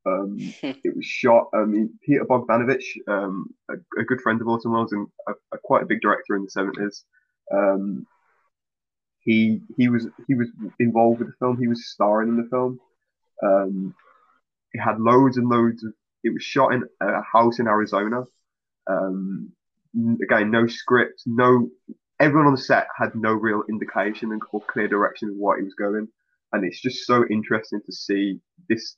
Um, 0.07 0.37
it 0.63 0.97
was 0.97 1.05
shot. 1.05 1.49
I 1.55 1.65
mean, 1.65 1.99
Peter 2.05 2.25
Bogdanovich, 2.25 2.85
um, 3.07 3.55
a, 3.71 3.75
a 4.01 4.05
good 4.05 4.21
friend 4.21 4.41
of 4.41 4.49
Orson 4.49 4.73
Welles 4.73 4.93
and 4.93 5.07
a, 5.29 5.33
a 5.53 5.59
quite 5.63 5.83
a 5.83 5.87
big 5.87 6.01
director 6.01 6.37
in 6.37 6.45
the 6.45 6.51
seventies. 6.51 7.05
Um, 7.53 8.07
he 9.21 9.61
he 9.77 9.89
was 9.89 10.07
he 10.27 10.35
was 10.35 10.49
involved 10.79 11.21
with 11.21 11.29
the 11.29 11.35
film. 11.39 11.59
He 11.59 11.69
was 11.69 11.91
starring 11.91 12.31
in 12.31 12.37
the 12.37 12.49
film. 12.49 12.81
Um, 13.43 13.95
it 14.73 14.81
had 14.81 15.01
loads 15.01 15.37
and 15.37 15.49
loads 15.49 15.85
of. 15.85 15.93
It 16.25 16.33
was 16.33 16.43
shot 16.43 16.73
in 16.73 16.85
a 17.01 17.23
house 17.23 17.59
in 17.61 17.69
Arizona. 17.69 18.25
Um, 18.89 19.53
again, 20.23 20.51
no 20.51 20.67
script, 20.67 21.23
no. 21.27 21.69
Everyone 22.21 22.49
on 22.49 22.55
the 22.55 22.61
set 22.61 22.89
had 22.97 23.15
no 23.15 23.33
real 23.33 23.63
indication 23.69 24.37
or 24.53 24.61
clear 24.63 24.89
direction 24.89 25.29
of 25.29 25.37
what 25.37 25.59
he 25.59 25.65
was 25.65 25.75
going, 25.75 26.09
and 26.53 26.65
it's 26.65 26.81
just 26.81 27.07
so 27.07 27.25
interesting 27.31 27.81
to 27.87 27.93
see 27.93 28.41
this 28.69 28.97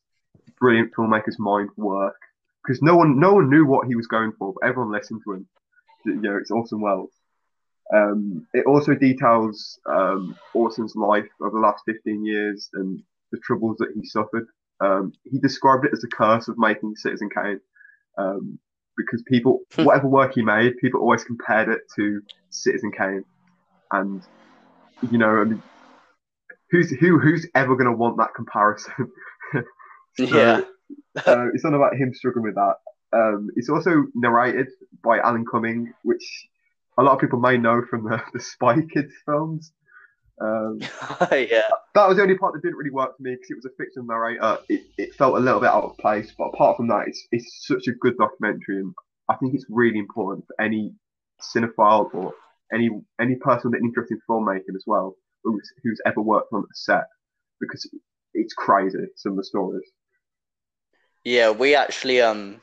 brilliant 0.58 0.92
filmmaker's 0.94 1.38
mind 1.38 1.68
work 1.76 2.16
because 2.62 2.82
no 2.82 2.96
one, 2.96 3.18
no 3.18 3.34
one 3.34 3.50
knew 3.50 3.66
what 3.66 3.86
he 3.86 3.94
was 3.94 4.06
going 4.06 4.32
for, 4.38 4.52
but 4.54 4.68
everyone 4.68 4.92
listened 4.92 5.20
to 5.24 5.32
him. 5.32 5.48
You 6.04 6.14
know, 6.14 6.36
it's 6.36 6.50
Orson 6.50 6.80
Welles. 6.80 7.12
Um, 7.94 8.46
it 8.54 8.66
also 8.66 8.94
details 8.94 9.78
um, 9.88 10.36
Orson's 10.54 10.94
life 10.94 11.28
over 11.40 11.52
the 11.52 11.60
last 11.60 11.82
15 11.86 12.24
years 12.24 12.68
and 12.74 13.02
the 13.32 13.38
troubles 13.38 13.76
that 13.78 13.92
he 13.94 14.06
suffered. 14.06 14.46
Um, 14.80 15.12
he 15.24 15.38
described 15.38 15.84
it 15.84 15.92
as 15.92 16.04
a 16.04 16.08
curse 16.08 16.48
of 16.48 16.58
making 16.58 16.94
Citizen 16.96 17.28
Kane 17.34 17.60
um, 18.16 18.58
because 18.96 19.22
people, 19.26 19.60
whatever 19.76 20.08
work 20.08 20.34
he 20.34 20.42
made, 20.42 20.76
people 20.78 21.00
always 21.00 21.24
compared 21.24 21.68
it 21.68 21.80
to 21.96 22.20
Citizen 22.50 22.92
Kane, 22.96 23.24
and 23.92 24.22
you 25.02 25.18
know, 25.18 25.40
I 25.40 25.44
mean, 25.44 25.62
who's 26.70 26.90
who 26.90 27.18
who's 27.18 27.48
ever 27.54 27.74
going 27.76 27.90
to 27.90 27.96
want 27.96 28.18
that 28.18 28.34
comparison? 28.34 29.10
So, 30.16 30.26
Yeah. 30.26 30.60
uh, 31.26 31.46
it's 31.54 31.64
not 31.64 31.74
about 31.74 31.94
him 31.96 32.12
struggling 32.12 32.44
with 32.44 32.56
that. 32.56 32.74
Um, 33.12 33.48
it's 33.56 33.68
also 33.68 34.04
narrated 34.14 34.68
by 35.02 35.18
Alan 35.18 35.44
Cumming, 35.50 35.92
which 36.02 36.48
a 36.98 37.02
lot 37.02 37.14
of 37.14 37.20
people 37.20 37.40
may 37.40 37.56
know 37.56 37.82
from 37.88 38.04
the, 38.04 38.20
the 38.32 38.40
Spy 38.40 38.76
Kids 38.92 39.12
films. 39.24 39.72
Um, 40.40 40.80
yeah. 41.32 41.62
that 41.94 42.08
was 42.08 42.16
the 42.16 42.22
only 42.22 42.38
part 42.38 42.54
that 42.54 42.62
didn't 42.62 42.76
really 42.76 42.90
work 42.90 43.16
for 43.16 43.22
me 43.22 43.32
because 43.34 43.50
it 43.50 43.56
was 43.56 43.66
a 43.66 43.76
fictional 43.76 44.06
narrator. 44.06 44.58
It, 44.68 44.82
it 44.96 45.14
felt 45.14 45.36
a 45.36 45.40
little 45.40 45.60
bit 45.60 45.68
out 45.68 45.84
of 45.84 45.98
place, 45.98 46.32
but 46.36 46.44
apart 46.44 46.78
from 46.78 46.88
that, 46.88 47.08
it's 47.08 47.26
it's 47.30 47.66
such 47.66 47.86
a 47.88 47.92
good 47.92 48.16
documentary, 48.16 48.78
and 48.78 48.94
I 49.28 49.36
think 49.36 49.54
it's 49.54 49.66
really 49.68 49.98
important 49.98 50.46
for 50.46 50.60
any 50.62 50.94
cinephile 51.40 52.12
or 52.14 52.32
any 52.72 52.90
any 53.20 53.36
person 53.36 53.70
with 53.70 53.80
an 53.80 53.86
interest 53.86 54.10
in 54.10 54.20
filmmaking 54.28 54.74
as 54.74 54.84
well, 54.86 55.14
who's 55.44 55.70
who's 55.82 56.00
ever 56.06 56.22
worked 56.22 56.52
on 56.52 56.60
a 56.60 56.74
set, 56.74 57.04
because 57.60 57.88
it's 58.32 58.54
crazy 58.54 58.98
some 59.16 59.32
of 59.32 59.36
the 59.38 59.44
stories. 59.44 59.88
Yeah, 61.24 61.50
we 61.50 61.74
actually 61.74 62.22
um 62.22 62.62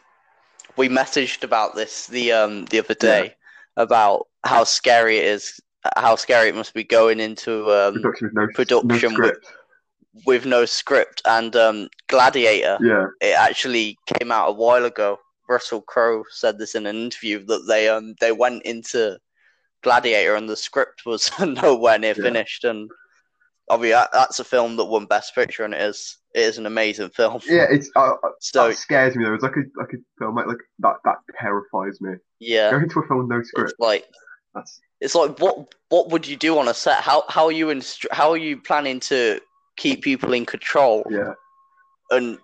we 0.77 0.89
messaged 0.89 1.43
about 1.43 1.75
this 1.75 2.07
the 2.07 2.31
um 2.31 2.65
the 2.65 2.79
other 2.79 2.95
day 2.95 3.35
about 3.75 4.27
how 4.43 4.63
scary 4.63 5.19
it 5.19 5.25
is 5.25 5.59
how 5.95 6.15
scary 6.15 6.49
it 6.49 6.55
must 6.55 6.73
be 6.73 6.83
going 6.83 7.19
into 7.19 7.69
um, 7.71 7.93
Production 7.95 8.27
with 8.27 8.33
no, 8.33 8.47
production 8.53 8.87
no 8.87 8.93
with- 8.95 9.13
script. 9.13 9.47
with 10.25 10.45
no 10.45 10.65
script. 10.65 11.21
And 11.25 11.55
um, 11.55 11.89
Gladiator, 12.07 12.77
Yeah, 12.81 13.05
it 13.21 13.35
actually 13.37 13.97
came 14.19 14.31
out 14.31 14.49
a 14.49 14.53
while 14.53 14.85
ago. 14.85 15.19
Russell 15.49 15.81
Crowe 15.81 16.23
said 16.31 16.57
this 16.59 16.75
in 16.75 16.85
an 16.87 16.95
interview 16.97 17.45
that 17.45 17.63
they 17.69 17.87
um 17.87 18.15
they 18.19 18.33
went 18.33 18.63
into 18.63 19.17
Gladiator 19.81 20.35
and 20.35 20.49
the 20.49 20.57
script 20.57 21.05
was 21.05 21.31
nowhere 21.39 21.97
near 21.97 22.13
Yeah. 22.17 22.23
finished. 22.23 22.63
And 22.65 22.89
obviously, 23.69 23.91
that, 23.93 24.09
that's 24.11 24.39
a 24.39 24.43
film 24.43 24.75
that 24.75 24.85
won 24.85 25.05
Best 25.05 25.33
Picture, 25.35 25.63
and 25.63 25.73
it 25.73 25.81
is 25.81 26.17
it 26.35 26.41
is 26.41 26.57
an 26.57 26.65
amazing 26.65 27.11
film. 27.11 27.39
yeah. 27.47 27.65
It's 27.69 27.89
uh, 27.95 28.15
uh, 28.21 28.29
So 28.41 28.67
that 28.67 28.75
scares 28.77 29.15
me 29.15 29.23
though. 29.23 29.35
It's 29.35 29.43
like 29.43 29.55
a 29.55 29.63
like 29.79 29.93
a 29.93 29.97
film 30.19 30.35
like, 30.35 30.47
like 30.47 30.57
that 30.79 30.95
that 31.05 31.15
terrifies 31.39 32.01
me. 32.01 32.15
yeah, 32.39 32.71
Going 32.71 32.83
into 32.83 32.99
a 32.99 33.07
film 33.07 33.19
with 33.19 33.29
no 33.29 33.41
script. 33.43 33.73
like 33.79 34.03
That's 34.53 34.81
it's 35.01 35.15
like 35.15 35.39
what 35.39 35.73
what 35.89 36.09
would 36.09 36.27
you 36.27 36.35
do 36.35 36.57
on 36.57 36.67
a 36.67 36.73
set? 36.73 37.01
How 37.01 37.23
how 37.29 37.45
are 37.45 37.51
you 37.51 37.67
instru- 37.67 38.11
how 38.11 38.31
are 38.31 38.37
you 38.37 38.57
planning 38.57 38.99
to 39.01 39.39
keep 39.77 40.01
people 40.01 40.33
in 40.33 40.45
control 40.45 41.03
yeah. 41.09 41.33
and 42.11 42.37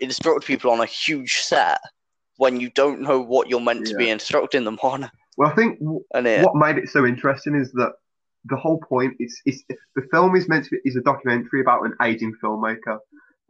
instruct 0.00 0.46
people 0.46 0.70
on 0.70 0.80
a 0.80 0.86
huge 0.86 1.34
set 1.36 1.78
when 2.38 2.60
you 2.60 2.70
don't 2.70 3.00
know 3.00 3.20
what 3.20 3.48
you're 3.48 3.60
meant 3.60 3.86
to 3.86 3.94
be 3.96 4.08
instructing 4.10 4.64
them 4.64 4.78
on? 4.82 5.10
Well, 5.36 5.50
I 5.50 5.54
think 5.54 5.78
w- 5.80 6.02
And 6.14 6.26
it, 6.26 6.44
what 6.44 6.54
made 6.56 6.78
it 6.82 6.88
so 6.88 7.04
interesting 7.04 7.54
is 7.54 7.70
that 7.72 7.92
the 8.44 8.56
whole 8.56 8.78
point 8.78 9.14
is, 9.20 9.40
is 9.44 9.62
the 9.68 10.02
film 10.10 10.34
is 10.34 10.48
meant 10.48 10.64
to 10.64 10.70
be 10.70 10.78
is 10.84 10.96
a 10.96 11.00
documentary 11.02 11.60
about 11.60 11.84
an 11.84 11.94
aging 12.02 12.32
filmmaker. 12.42 12.98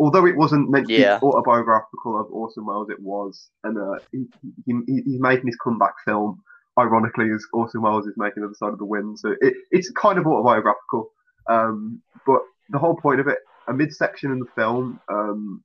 Although 0.01 0.27
it 0.27 0.37
wasn't 0.37 0.71
meant 0.71 0.87
to 0.89 0.93
Yeah. 0.95 1.19
be 1.19 1.27
autobiographical 1.27 2.21
of 2.21 2.27
Orson 2.31 2.65
Welles, 2.67 2.89
it 2.91 3.01
was, 3.01 3.51
and 3.65 3.77
uh, 3.79 3.99
he, 4.13 4.25
he, 4.67 4.75
he- 4.87 5.03
he's 5.05 5.21
making 5.21 5.47
his 5.47 5.57
comeback 5.57 5.95
film. 6.05 6.43
Ironically, 6.79 7.31
as 7.31 7.45
Orson 7.53 7.83
Welles 7.83 8.07
is 8.07 8.15
making 8.17 8.43
the 8.43 8.49
other 8.49 8.55
side 8.55 8.73
of 8.73 8.79
the 8.79 8.85
wind, 8.85 9.19
so 9.19 9.35
it, 9.41 9.55
it's 9.71 9.91
kind 9.91 10.19
of 10.19 10.27
autobiographical. 10.27 11.11
Um, 11.49 12.03
but 12.27 12.41
the 12.71 12.79
whole 12.79 12.97
point 12.97 13.21
of 13.21 13.27
it, 13.27 13.39
a 13.67 13.73
midsection 13.73 14.31
in 14.31 14.39
the 14.39 14.47
film, 14.55 15.01
um, 15.11 15.65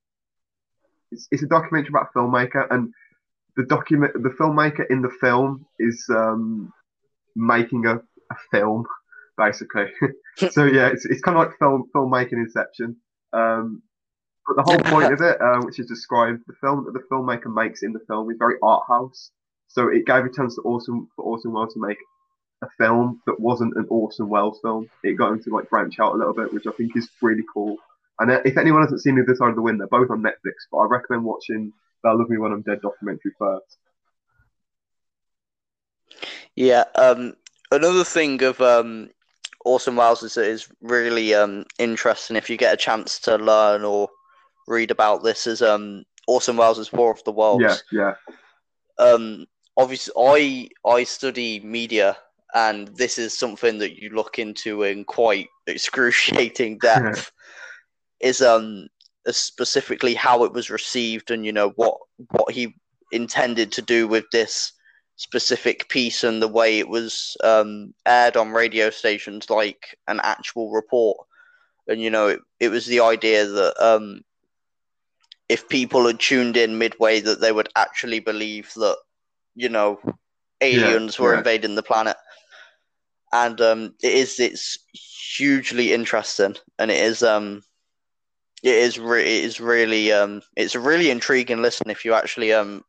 it's, 1.12 1.28
it's 1.32 1.44
a 1.44 1.48
documentary 1.48 1.90
about 1.90 2.10
a 2.14 2.18
filmmaker, 2.18 2.66
and 2.72 2.94
the 3.56 3.66
document, 3.66 4.14
the 4.14 4.30
filmmaker 4.30 4.86
in 4.90 5.02
the 5.02 5.12
film 5.22 5.66
is 5.80 6.04
um, 6.10 6.74
making 7.36 7.86
a, 7.86 7.96
a 7.96 8.36
film, 8.52 8.86
basically. 9.38 9.86
so 10.52 10.66
yeah, 10.66 10.88
it's, 10.88 11.06
it's 11.06 11.22
kind 11.22 11.38
of 11.38 11.48
like 11.48 11.58
film 11.60 11.90
filmmaking 11.96 12.34
Inception. 12.34 12.96
Um, 13.34 13.84
but 14.48 14.56
the 14.58 14.64
whole 14.64 14.80
point 14.92 15.14
of 15.14 15.22
it, 15.22 15.42
uh, 15.42 15.60
which 15.62 15.80
is 15.80 15.88
described, 15.88 16.42
the 16.48 16.54
film 16.62 16.86
that 16.86 16.94
the 16.94 17.06
filmmaker 17.12 17.54
makes 17.54 17.84
in 17.84 17.94
the 17.94 18.02
film 18.08 18.30
is 18.32 18.38
very 18.38 18.56
art 18.62 18.84
house. 18.88 19.32
So 19.74 19.90
it 19.90 20.06
gave 20.06 20.26
a 20.26 20.30
chance 20.32 20.56
to 20.56 20.62
Orson 20.62 21.08
for 21.16 21.26
Orson 21.26 21.52
Welles 21.52 21.74
to 21.74 21.80
make 21.80 21.98
a 22.64 22.68
film 22.78 23.22
that 23.26 23.40
wasn't 23.40 23.76
an 23.76 23.86
Orson 23.90 24.30
Welles 24.30 24.60
film. 24.62 24.90
It 25.04 25.14
got 25.14 25.32
him 25.32 25.44
to 25.44 25.50
like 25.50 25.70
branch 25.70 26.00
out 26.00 26.14
a 26.14 26.18
little 26.18 26.34
bit, 26.34 26.54
which 26.54 26.68
I 26.68 26.72
think 26.72 26.96
is 26.96 27.10
really 27.22 27.44
cool. 27.54 27.78
And 28.20 28.32
uh, 28.32 28.42
if 28.46 28.58
anyone 28.58 28.84
hasn't 28.84 29.02
seen 29.02 29.16
The 29.16 29.24
Other 29.24 29.36
Side 29.36 29.50
of 29.50 29.56
the 29.56 29.62
Wind, 29.62 29.80
they're 29.80 29.88
both 29.88 30.12
on 30.12 30.22
Netflix. 30.22 30.54
But 30.72 30.78
I 30.78 30.86
recommend 30.86 31.24
watching 31.24 31.74
They'll 32.04 32.18
Love 32.18 32.30
Me 32.30 32.38
When 32.38 32.52
I'm 32.52 32.62
Dead 32.62 32.82
documentary 32.82 33.32
first. 33.38 33.78
yeah. 36.56 36.84
Um, 36.96 37.34
another 37.72 38.04
thing 38.04 38.44
of 38.44 38.62
um, 38.62 39.10
Orson 39.66 39.96
Welles 39.96 40.24
is 40.24 40.38
is 40.38 40.68
really 40.82 41.34
um 41.34 41.66
interesting 41.80 42.36
if 42.36 42.50
you 42.50 42.58
get 42.58 42.74
a 42.74 42.78
chance 42.78 43.20
to 43.22 43.38
learn 43.38 43.84
or 43.84 44.10
read 44.68 44.92
about 44.92 45.24
this 45.24 45.48
is 45.48 45.62
um 45.62 46.04
Orson 46.28 46.58
Welles' 46.58 46.92
War 46.94 47.12
of 47.12 47.24
the 47.24 47.32
Worlds. 47.32 47.84
Yeah, 47.92 48.14
yeah, 49.00 49.06
um 49.06 49.46
obviously 49.78 50.14
i 50.18 50.70
i 50.90 51.04
study 51.04 51.60
media 51.62 52.18
and 52.54 52.90
this 52.90 53.18
is 53.18 53.38
something 53.38 53.80
that 53.80 54.02
you 54.02 54.10
look 54.10 54.38
into 54.38 54.84
in 54.84 55.04
quite 55.04 55.48
excruciating 55.68 56.78
depth 56.78 57.32
is 58.20 58.42
um 58.42 58.88
specifically 59.30 60.14
how 60.14 60.44
it 60.44 60.54
was 60.54 60.70
received 60.70 61.32
and 61.32 61.46
you 61.46 61.52
know 61.52 61.70
what 61.76 61.98
what 62.32 62.52
he 62.52 62.76
intended 63.12 63.72
to 63.72 63.82
do 63.82 64.08
with 64.08 64.26
this 64.32 64.74
specific 65.16 65.88
piece 65.90 66.24
and 66.24 66.42
the 66.42 66.48
way 66.48 66.80
it 66.80 66.90
was 66.90 67.38
um 67.44 67.94
aired 68.06 68.36
on 68.36 68.52
radio 68.52 68.90
stations 68.90 69.50
like 69.50 69.98
an 70.08 70.20
actual 70.24 70.72
report. 70.72 71.18
And 71.88 72.02
you 72.02 72.10
know 72.10 72.28
it, 72.30 72.40
it 72.60 72.70
was 72.70 72.86
the 72.86 73.02
idea 73.02 73.46
that 73.46 73.76
um 73.80 74.22
if 75.50 75.70
people 75.70 76.08
had 76.08 76.20
tuned 76.20 76.58
in 76.58 76.78
midway 76.78 77.20
that 77.20 77.42
they 77.42 77.52
would 77.52 77.70
actually 77.76 78.20
believe 78.20 78.74
that 78.76 78.98
you 79.56 79.70
know 79.70 80.00
aliens 80.62 81.20
were 81.20 81.34
yeah. 81.34 81.40
invading 81.40 81.76
the 81.76 81.84
planet 81.84 82.16
and 83.34 83.60
um 83.62 83.94
it 84.02 84.14
is 84.14 84.40
it's 84.40 84.80
hugely 85.36 85.94
interesting 85.94 86.56
and 86.80 86.92
it 86.92 86.98
is 86.98 87.24
um 87.24 87.62
it 88.64 88.76
is 88.76 88.98
re- 88.98 89.22
it 89.22 89.44
is 89.44 89.60
really 89.60 90.12
um 90.12 90.42
it's 90.56 90.76
a 90.76 90.80
really 90.80 91.10
intriguing 91.10 91.62
listen 91.62 91.90
if 91.90 92.06
you 92.06 92.14
actually 92.14 92.54
um 92.54 92.84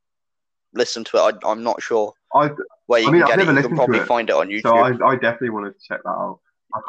listen 0.75 1.05
to 1.05 1.17
it 1.17 1.21
I, 1.43 1.51
i'm 1.51 1.63
not 1.63 1.83
sure 1.83 2.13
I 2.35 2.51
where 2.87 3.01
you 3.01 3.09
I 3.09 3.11
mean, 3.11 3.23
can 3.23 3.33
I've 3.33 3.39
get 3.39 3.49
it 3.49 3.57
you 3.57 3.69
can 3.69 3.77
probably 3.77 3.99
it, 3.99 4.07
find 4.07 4.29
it 4.29 4.37
on 4.37 4.49
youtube 4.49 4.63
so 4.63 4.77
I, 4.77 5.11
I 5.11 5.15
definitely 5.17 5.51
want 5.51 5.67
to 5.67 5.87
check 5.87 6.03
that 6.05 6.11
out. 6.11 6.41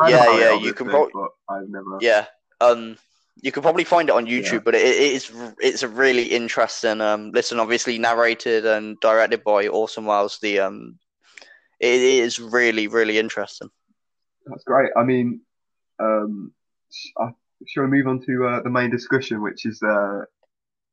Yeah, 0.07 0.39
yeah, 0.39 0.53
you 0.53 0.73
can 0.73 0.89
prob- 0.89 1.09
but 1.13 1.29
I've 1.49 1.69
never. 1.69 1.97
yeah 2.01 2.25
um 2.59 2.97
you 3.45 3.51
can 3.53 3.61
probably 3.67 3.83
find 3.93 4.09
it 4.09 4.15
on 4.15 4.25
youtube 4.25 4.59
Yeah. 4.59 4.65
but 4.67 4.75
it, 4.75 4.85
it 5.05 5.11
is 5.17 5.23
it's 5.59 5.83
a 5.83 5.87
really 6.03 6.25
interesting 6.39 6.99
um 7.09 7.21
listen 7.37 7.59
obviously 7.59 7.95
narrated 8.09 8.65
and 8.65 8.99
directed 9.07 9.43
by 9.43 9.67
orson 9.79 10.05
welles 10.09 10.39
the 10.45 10.53
um 10.65 10.77
it 11.79 12.01
is 12.23 12.39
really 12.39 12.87
really 12.97 13.17
interesting 13.25 13.69
That's 14.47 14.63
great. 14.63 14.91
I 15.01 15.03
mean, 15.03 15.27
um, 16.07 16.53
sh- 16.97 17.13
uh, 17.21 17.31
shall 17.69 17.83
we 17.85 17.89
move 17.97 18.07
on 18.07 18.17
to 18.27 18.33
uh, 18.49 18.61
the 18.61 18.69
main 18.69 18.91
discussion, 18.97 19.41
which 19.41 19.65
is 19.65 19.81
uh, 19.81 20.21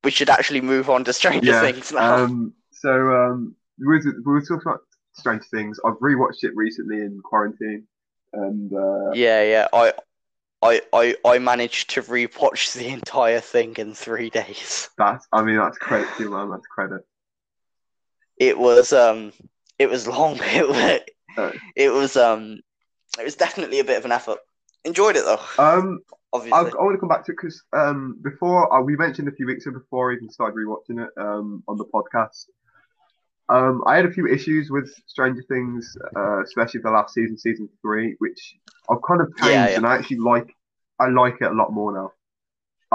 we 0.04 0.10
should 0.10 0.30
actually 0.36 0.62
move 0.62 0.88
on 0.94 1.04
to 1.04 1.12
stranger 1.12 1.52
yeah. 1.52 1.60
things 1.66 1.92
now 1.92 2.24
Um, 2.24 2.54
so 2.82 2.92
um, 3.20 3.54
we 3.78 3.86
were, 3.86 4.00
we 4.26 4.32
were 4.36 4.40
talking 4.40 4.66
about 4.68 4.80
Stranger 5.20 5.48
Things. 5.56 5.74
I've 5.84 6.00
rewatched 6.00 6.42
it 6.48 6.52
recently 6.56 6.98
in 7.06 7.20
quarantine, 7.30 7.82
and 8.44 8.72
uh, 8.72 9.10
yeah 9.12 9.42
yeah 9.54 9.66
i 9.80 9.92
I, 10.62 10.80
I, 10.92 11.16
I 11.24 11.38
managed 11.38 11.90
to 11.90 12.02
rewatch 12.02 12.74
the 12.74 12.88
entire 12.88 13.40
thing 13.40 13.74
in 13.78 13.94
three 13.94 14.30
days. 14.30 14.88
that's 14.96 15.26
I 15.32 15.42
mean 15.42 15.56
that's 15.56 15.78
credit 15.78 16.08
to 16.18 16.30
man. 16.30 16.50
That's 16.50 16.66
credit. 16.66 17.02
It 18.36 18.58
was 18.58 18.92
um 18.92 19.32
it 19.78 19.88
was 19.90 20.06
long. 20.06 20.38
It 20.42 20.68
was 20.68 21.00
Oh. 21.38 21.50
it 21.74 21.90
was 21.90 22.16
um 22.16 22.60
it 23.18 23.24
was 23.24 23.36
definitely 23.36 23.80
a 23.80 23.84
bit 23.84 23.96
of 23.98 24.04
an 24.04 24.12
effort. 24.12 24.38
Enjoyed 24.84 25.16
it 25.16 25.24
though, 25.24 25.40
Um, 25.62 26.00
I, 26.10 26.16
obviously. 26.36 26.72
I 26.78 26.82
want 26.82 26.94
to 26.94 26.98
come 27.00 27.08
back 27.08 27.24
to 27.26 27.32
it 27.32 27.36
because 27.36 27.62
um, 27.72 28.18
before 28.22 28.72
uh, 28.74 28.82
we 28.82 28.96
mentioned 28.96 29.28
a 29.28 29.32
few 29.32 29.46
weeks 29.46 29.64
ago 29.64 29.78
before 29.78 30.10
I 30.10 30.16
even 30.16 30.28
started 30.28 30.56
rewatching 30.56 31.02
it 31.04 31.10
um, 31.16 31.62
on 31.68 31.78
the 31.78 31.84
podcast. 31.86 32.46
Um, 33.52 33.82
I 33.86 33.96
had 33.96 34.06
a 34.06 34.10
few 34.12 34.26
issues 34.26 34.70
with 34.70 34.88
Stranger 35.06 35.44
Things, 35.48 35.96
uh, 36.16 36.42
especially 36.42 36.80
the 36.82 36.90
last 36.90 37.14
season, 37.14 37.36
season 37.38 37.68
three, 37.82 38.16
which 38.18 38.40
I've 38.90 39.02
kind 39.06 39.20
of 39.20 39.28
changed, 39.36 39.52
Yeah, 39.52 39.68
yeah. 39.70 39.76
and 39.76 39.86
I 39.86 39.96
actually 39.96 40.18
like. 40.18 40.48
I 41.00 41.08
like 41.08 41.36
it 41.40 41.50
a 41.50 41.54
lot 41.54 41.72
more 41.72 41.92
now. 41.92 42.12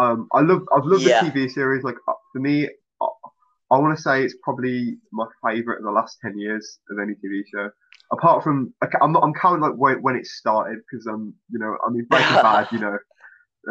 Um, 0.02 0.28
I 0.34 0.41
love. 0.41 0.62
I've 0.76 0.86
loved 0.86 1.04
Yeah. 1.04 1.24
the 1.24 1.32
TV 1.32 1.52
series. 1.52 1.84
Like 1.84 1.98
uh, 2.08 2.13
for 2.34 2.39
me, 2.39 2.67
I, 3.02 3.08
I 3.72 3.78
want 3.80 3.96
to 3.98 4.02
say 4.02 4.24
it's 4.24 4.36
probably 4.43 4.98
my 5.12 5.28
favorite 5.46 5.80
of 5.80 5.86
the 5.86 5.91
last 5.91 6.17
ten 6.22 6.38
years 6.38 6.80
of 6.89 6.98
any 7.00 7.13
TV 7.15 7.43
show. 7.54 7.70
Apart 8.12 8.43
from, 8.43 8.74
I'm 9.02 9.12
not. 9.12 9.24
I'm 9.24 9.34
counting 9.34 9.62
like 9.62 9.76
when, 9.76 10.02
when 10.02 10.15
it 10.15 10.26
started 10.26 10.80
because 10.89 11.06
um, 11.08 11.34
you 11.52 11.60
know, 11.60 11.78
I 11.86 11.91
mean 11.91 12.06
Breaking 12.10 12.36
Bad, 12.48 12.67
you 12.72 12.80
know. 12.80 12.98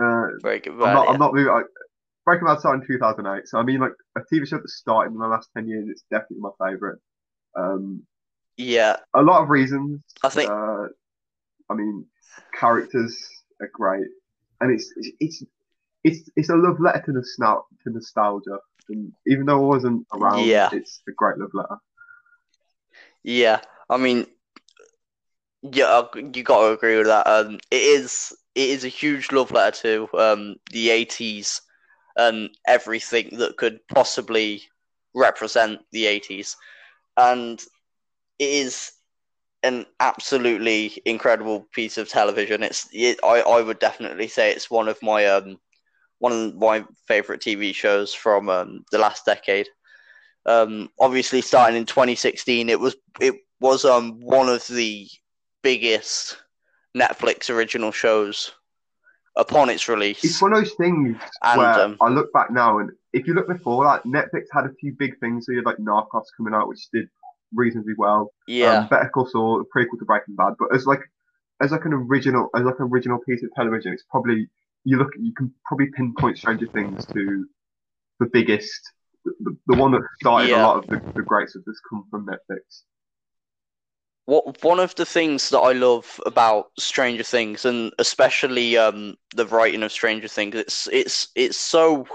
Uh, 0.00 0.26
Breaking 0.42 0.74
I'm 0.74 0.78
Bad. 0.80 0.94
not. 0.94 1.04
yeah. 1.06 1.12
I'm 1.12 1.18
not 1.18 1.34
moving. 1.34 1.52
Like, 1.52 1.64
Breaking 2.26 2.46
Bad 2.46 2.58
started 2.58 2.82
in 2.82 2.88
2008, 2.88 3.48
so 3.48 3.58
I 3.58 3.62
mean, 3.62 3.80
like 3.80 3.92
a 4.16 4.20
TV 4.20 4.46
show 4.46 4.58
that 4.58 4.68
started 4.68 5.12
in 5.12 5.18
the 5.18 5.28
last 5.28 5.48
10 5.56 5.68
years, 5.68 5.86
it's 5.88 6.04
definitely 6.10 6.40
my 6.40 6.50
favorite. 6.68 6.98
Um, 7.56 8.02
yeah, 8.56 8.96
a 9.14 9.22
lot 9.22 9.42
of 9.42 9.48
reasons. 9.48 10.02
I 10.24 10.28
think 10.28 10.50
Uh, 10.50 10.88
I 11.70 11.74
mean, 11.74 12.06
characters 12.58 13.16
are 13.60 13.70
great, 13.72 14.08
and 14.60 14.72
it's 14.72 14.92
it's 15.20 15.44
it's 16.04 16.28
it's 16.36 16.50
a 16.50 16.56
love 16.56 16.80
letter 16.80 17.02
to 17.06 17.12
nostalgia. 17.12 17.64
To 17.84 17.90
nostalgia. 17.90 18.58
And 18.88 19.12
even 19.26 19.46
though 19.46 19.64
I 19.64 19.66
wasn't 19.66 20.06
around, 20.12 20.46
Yeah. 20.46 20.70
it's 20.72 21.02
a 21.08 21.12
great 21.12 21.38
love 21.38 21.50
letter. 21.54 21.76
Yeah, 23.22 23.60
I 23.90 23.96
mean, 23.96 24.26
yeah, 25.62 26.02
you 26.14 26.42
got 26.42 26.60
to 26.60 26.72
agree 26.72 26.96
with 26.98 27.06
that. 27.06 27.26
Um, 27.26 27.58
it 27.70 27.82
is 27.82 28.36
it 28.54 28.70
is 28.70 28.84
a 28.84 28.88
huge 28.88 29.32
love 29.32 29.50
letter 29.50 29.80
to 29.82 30.18
um 30.18 30.56
the 30.72 30.90
eighties 30.90 31.60
and 32.16 32.50
everything 32.66 33.38
that 33.38 33.56
could 33.56 33.80
possibly 33.88 34.62
represent 35.14 35.80
the 35.92 36.06
eighties, 36.06 36.56
and 37.16 37.60
it 38.38 38.48
is 38.48 38.92
an 39.62 39.86
absolutely 40.00 41.02
incredible 41.04 41.66
piece 41.72 41.98
of 41.98 42.08
television. 42.08 42.62
It's 42.62 42.88
it, 42.92 43.18
I 43.24 43.40
I 43.40 43.62
would 43.62 43.78
definitely 43.78 44.28
say 44.28 44.50
it's 44.50 44.70
one 44.70 44.88
of 44.88 45.02
my 45.02 45.26
um 45.26 45.58
one 46.18 46.32
of 46.32 46.54
my 46.56 46.84
favorite 47.06 47.40
TV 47.42 47.74
shows 47.74 48.14
from 48.14 48.48
um, 48.48 48.84
the 48.90 48.98
last 48.98 49.26
decade. 49.26 49.68
Um, 50.46 50.88
obviously, 50.98 51.42
starting 51.42 51.76
in 51.76 51.86
2016, 51.86 52.68
it 52.68 52.80
was 52.80 52.96
it 53.20 53.34
was 53.60 53.84
um 53.84 54.20
one 54.20 54.48
of 54.48 54.66
the 54.68 55.08
biggest 55.62 56.36
Netflix 56.96 57.50
original 57.50 57.92
shows 57.92 58.52
upon 59.36 59.68
its 59.70 59.88
release. 59.88 60.24
It's 60.24 60.40
one 60.40 60.52
of 60.52 60.58
those 60.58 60.74
things 60.74 61.16
And, 61.42 61.58
where 61.58 61.80
um, 61.82 61.96
I 62.00 62.08
look 62.08 62.32
back 62.32 62.50
now, 62.50 62.78
and 62.78 62.90
if 63.12 63.26
you 63.26 63.34
look 63.34 63.48
before 63.48 63.84
like 63.84 64.02
Netflix 64.04 64.44
had 64.52 64.64
a 64.64 64.72
few 64.80 64.92
big 64.98 65.18
things. 65.20 65.46
So 65.46 65.52
you 65.52 65.58
had 65.58 65.66
like 65.66 65.78
Narcos 65.78 66.24
coming 66.36 66.54
out, 66.54 66.68
which 66.68 66.88
did 66.92 67.08
reasonably 67.54 67.94
well. 67.96 68.32
yeah, 68.48 68.78
Um, 68.80 68.88
Better 68.88 69.08
Call 69.12 69.26
Saul, 69.26 69.60
a 69.60 69.64
prequel 69.78 69.98
to 69.98 70.04
Breaking 70.04 70.34
Bad, 70.36 70.54
but 70.58 70.74
as 70.74 70.86
like 70.86 71.00
as 71.62 71.70
like 71.70 71.84
an 71.84 71.92
original 71.92 72.48
as 72.56 72.62
like 72.62 72.78
an 72.78 72.88
original 72.92 73.18
piece 73.26 73.42
of 73.42 73.50
television, 73.54 73.92
it's 73.92 74.04
probably 74.10 74.48
you 74.84 74.98
look 74.98 75.10
you 75.18 75.32
can 75.34 75.52
probably 75.64 75.86
pinpoint 75.96 76.38
Stranger 76.38 76.66
Things 76.72 77.06
to 77.06 77.46
the 78.20 78.26
biggest, 78.26 78.80
the, 79.24 79.56
the 79.66 79.76
one 79.76 79.92
that 79.92 80.02
started 80.20 80.48
Yeah. 80.50 80.64
a 80.64 80.66
lot 80.66 80.76
of 80.78 80.86
the, 80.86 81.12
the 81.14 81.22
great 81.22 81.48
stuff 81.50 81.62
that's 81.66 81.80
come 81.88 82.04
from 82.10 82.26
Netflix. 82.26 82.82
What 84.26 84.62
one 84.62 84.80
of 84.80 84.94
the 84.96 85.06
things 85.06 85.50
that 85.50 85.58
I 85.60 85.72
love 85.72 86.20
about 86.26 86.66
Stranger 86.78 87.22
Things, 87.22 87.64
and 87.64 87.92
especially 87.98 88.76
um, 88.76 89.16
the 89.34 89.46
writing 89.46 89.82
of 89.82 89.92
Stranger 89.92 90.28
Things, 90.28 90.54
it's 90.54 90.88
it's 90.92 91.28
it's 91.34 91.58
so 91.58 92.06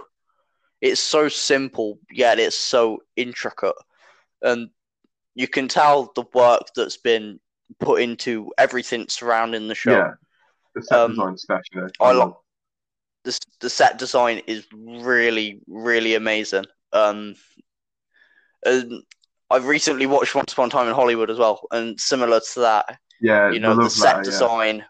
it's 0.82 1.02
so 1.02 1.30
simple 1.30 2.00
yet 2.12 2.40
it's 2.40 2.58
so 2.58 3.00
intricate, 3.16 3.76
and 4.42 4.70
you 5.36 5.48
can 5.48 5.68
tell 5.68 6.12
the 6.16 6.26
work 6.34 6.64
that's 6.76 6.98
been 6.98 7.40
put 7.80 8.02
into 8.02 8.52
everything 8.58 9.08
surrounding 9.08 9.68
the 9.70 9.76
show. 9.76 9.92
Yeah, 9.92 10.12
the 10.76 10.84
set 10.84 11.00
Um, 11.00 11.12
design 11.12 11.34
especially. 11.34 11.92
I 12.02 12.12
like 12.12 12.34
the 13.24 13.40
the 13.62 13.70
set 13.70 13.98
design 13.98 14.42
is 14.48 14.68
really 14.74 15.62
really 15.68 16.16
amazing. 16.16 16.66
Um, 16.92 17.36
and 18.66 19.04
I've 19.52 19.66
recently 19.66 20.06
watched 20.06 20.36
Once 20.36 20.54
Upon 20.54 20.68
a 20.68 20.72
Time 20.72 20.88
in 20.88 20.94
Hollywood 20.94 21.30
as 21.30 21.38
well, 21.38 21.68
and 21.72 22.00
similar 22.00 22.40
to 22.54 22.60
that, 22.62 23.00
yeah, 23.22 23.52
you 23.52 23.60
know, 23.60 23.76
the, 23.76 23.84
love 23.84 23.92
set 23.92 24.18
letter, 24.18 24.18
yeah. 24.18 24.24
design, 24.24 24.86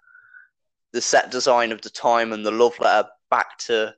the 0.93 1.01
set 1.01 1.31
design 1.31 1.71
of 1.71 1.81
the 1.81 1.89
time, 1.89 2.31
and 2.31 2.45
the 2.45 2.51
love 2.51 2.79
letter 2.79 3.09
back 3.29 3.57
to 3.59 3.93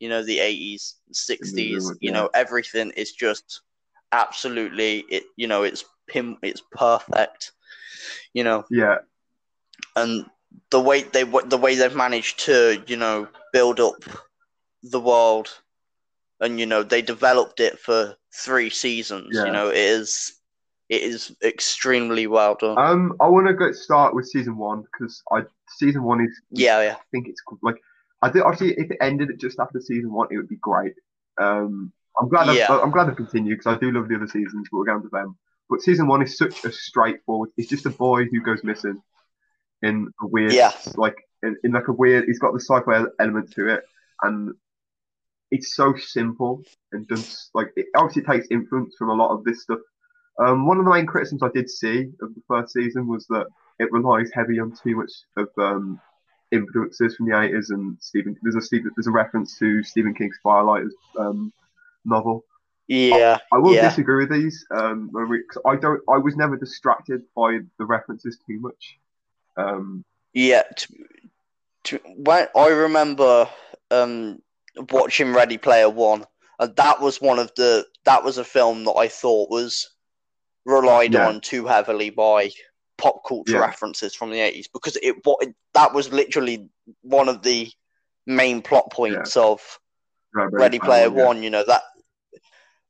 you 0.00 0.08
know 0.08 0.22
the 0.22 0.38
eighties, 0.40 0.96
sixties. 1.12 1.88
You 2.00 2.10
yeah. 2.10 2.12
know, 2.12 2.30
everything 2.34 2.90
is 2.96 3.12
just 3.12 3.62
absolutely 4.12 5.04
it. 5.08 5.24
You 5.36 5.46
know, 5.46 5.62
it's 5.62 5.84
pim, 6.08 6.36
it's 6.42 6.62
perfect. 6.72 7.52
You 8.34 8.44
know, 8.44 8.64
Yeah, 8.70 8.98
and 9.96 10.26
the 10.70 10.80
way 10.80 11.02
they 11.02 11.24
the 11.24 11.58
way 11.58 11.74
they've 11.74 11.94
managed 11.94 12.40
to 12.46 12.82
you 12.86 12.96
know 12.96 13.28
build 13.52 13.80
up 13.80 14.02
the 14.82 15.00
world 15.00 15.48
and 16.40 16.58
you 16.60 16.66
know 16.66 16.82
they 16.82 17.02
developed 17.02 17.60
it 17.60 17.78
for 17.78 18.14
three 18.34 18.70
seasons 18.70 19.28
Yeah. 19.32 19.46
you 19.46 19.52
know 19.52 19.68
it 19.68 19.76
is 19.76 20.34
it 20.88 21.02
is 21.02 21.34
extremely 21.42 22.26
well 22.26 22.54
done 22.54 22.78
Um, 22.78 23.14
I 23.20 23.28
want 23.28 23.46
to 23.48 23.54
go 23.54 23.72
start 23.72 24.14
with 24.14 24.26
season 24.26 24.56
one 24.56 24.82
because 24.92 25.22
I 25.32 25.42
season 25.78 26.02
one 26.02 26.20
is 26.20 26.30
yeah 26.50 26.80
yeah 26.82 26.94
I 26.94 27.04
think 27.10 27.28
it's 27.28 27.42
like 27.62 27.76
I 28.22 28.30
did 28.30 28.42
obviously 28.42 28.74
if 28.82 28.90
it 28.90 28.98
ended 29.00 29.28
just 29.38 29.58
after 29.60 29.80
season 29.80 30.12
one, 30.12 30.26
it 30.32 30.36
would 30.38 30.48
be 30.48 30.56
great. 30.56 30.94
Um, 31.40 31.92
I'm 32.18 32.28
glad 32.28 32.52
Yeah. 32.52 32.66
I've, 32.68 32.80
I'm 32.82 32.90
glad 32.90 33.04
to 33.06 33.12
continue 33.14 33.54
because 33.56 33.72
I 33.72 33.78
do 33.78 33.92
love 33.92 34.08
the 34.08 34.16
other 34.16 34.26
seasons, 34.26 34.66
but 34.70 34.76
we'll 34.78 34.84
get 34.86 34.96
into 34.96 35.08
them. 35.08 35.36
But 35.70 35.82
season 35.82 36.08
one 36.08 36.20
is 36.22 36.36
such 36.36 36.64
a 36.64 36.72
straightforward. 36.72 37.50
It's 37.56 37.68
just 37.68 37.86
a 37.86 37.90
boy 37.90 38.24
who 38.24 38.40
goes 38.40 38.64
missing 38.64 39.00
in 39.82 40.08
a 40.20 40.26
weird, 40.26 40.52
Yeah. 40.52 40.72
like 40.96 41.14
in, 41.44 41.56
in 41.62 41.70
like 41.70 41.86
a 41.86 41.92
weird. 41.92 42.24
It's 42.28 42.40
got 42.40 42.52
the 42.54 42.58
sci-fi 42.60 43.04
element 43.20 43.52
to 43.52 43.68
it, 43.68 43.84
and 44.22 44.52
it's 45.50 45.74
so 45.74 45.94
simple 45.96 46.62
and 46.92 47.08
just 47.08 47.50
like 47.54 47.72
it 47.76 47.86
obviously 47.96 48.22
takes 48.22 48.46
influence 48.50 48.94
from 48.98 49.10
a 49.10 49.14
lot 49.14 49.30
of 49.30 49.44
this 49.44 49.62
stuff. 49.62 49.80
Um, 50.38 50.66
one 50.66 50.78
of 50.78 50.84
the 50.84 50.90
main 50.90 51.06
criticisms 51.06 51.42
I 51.42 51.48
did 51.52 51.68
see 51.68 52.10
of 52.22 52.34
the 52.34 52.42
first 52.46 52.72
season 52.72 53.08
was 53.08 53.26
that 53.28 53.46
it 53.78 53.90
relies 53.90 54.30
heavy 54.32 54.60
on 54.60 54.72
too 54.72 54.96
much 54.96 55.10
of 55.36 55.48
um, 55.58 56.00
influences 56.52 57.16
from 57.16 57.26
the 57.26 57.32
80s 57.32 57.70
and 57.70 57.96
Stephen. 58.00 58.36
There's 58.42 58.54
a 58.54 58.60
Stephen, 58.60 58.90
there's 58.96 59.08
a 59.08 59.12
reference 59.12 59.58
to 59.58 59.82
Stephen 59.82 60.14
King's 60.14 60.38
Firelight 60.42 60.84
um, 61.18 61.52
novel. 62.04 62.44
yeah 62.86 63.38
I 63.52 63.58
will 63.58 63.74
yeah 63.74 63.88
disagree 63.88 64.26
with 64.26 64.32
these. 64.32 64.64
Um, 64.70 65.10
I 65.66 65.76
don't. 65.76 66.00
I 66.08 66.18
was 66.18 66.36
never 66.36 66.56
distracted 66.56 67.22
by 67.34 67.58
the 67.78 67.84
references 67.84 68.38
too 68.46 68.60
much. 68.60 68.98
Um, 69.56 70.04
yeah 70.32 70.62
to, 70.76 70.88
to, 71.84 72.00
when 72.16 72.46
i 72.54 72.68
remember 72.68 73.48
um 73.90 74.40
watching 74.90 75.32
ready 75.32 75.58
player 75.58 75.88
one 75.90 76.24
and 76.60 76.74
that 76.76 77.00
was 77.00 77.20
one 77.20 77.38
of 77.38 77.50
the 77.56 77.84
that 78.04 78.22
was 78.24 78.38
a 78.38 78.44
film 78.44 78.84
that 78.84 78.92
i 78.92 79.08
thought 79.08 79.50
was 79.50 79.88
relied 80.64 81.14
Yeah. 81.14 81.28
on 81.28 81.40
too 81.40 81.66
heavily 81.66 82.10
by 82.10 82.50
pop 82.96 83.22
culture 83.26 83.52
Yeah. 83.52 83.60
references 83.60 84.14
from 84.14 84.30
the 84.30 84.38
80s 84.38 84.66
because 84.72 84.96
it 85.02 85.16
what 85.24 85.46
that 85.74 85.94
was 85.94 86.12
literally 86.12 86.68
one 87.02 87.28
of 87.28 87.42
the 87.42 87.70
main 88.26 88.60
plot 88.60 88.90
points 88.92 89.36
of 89.36 89.60
Ready 90.34 90.78
Player 90.78 91.04
yeah. 91.04 91.24
One, 91.26 91.42
you 91.42 91.50
know 91.50 91.64
that, 91.66 91.82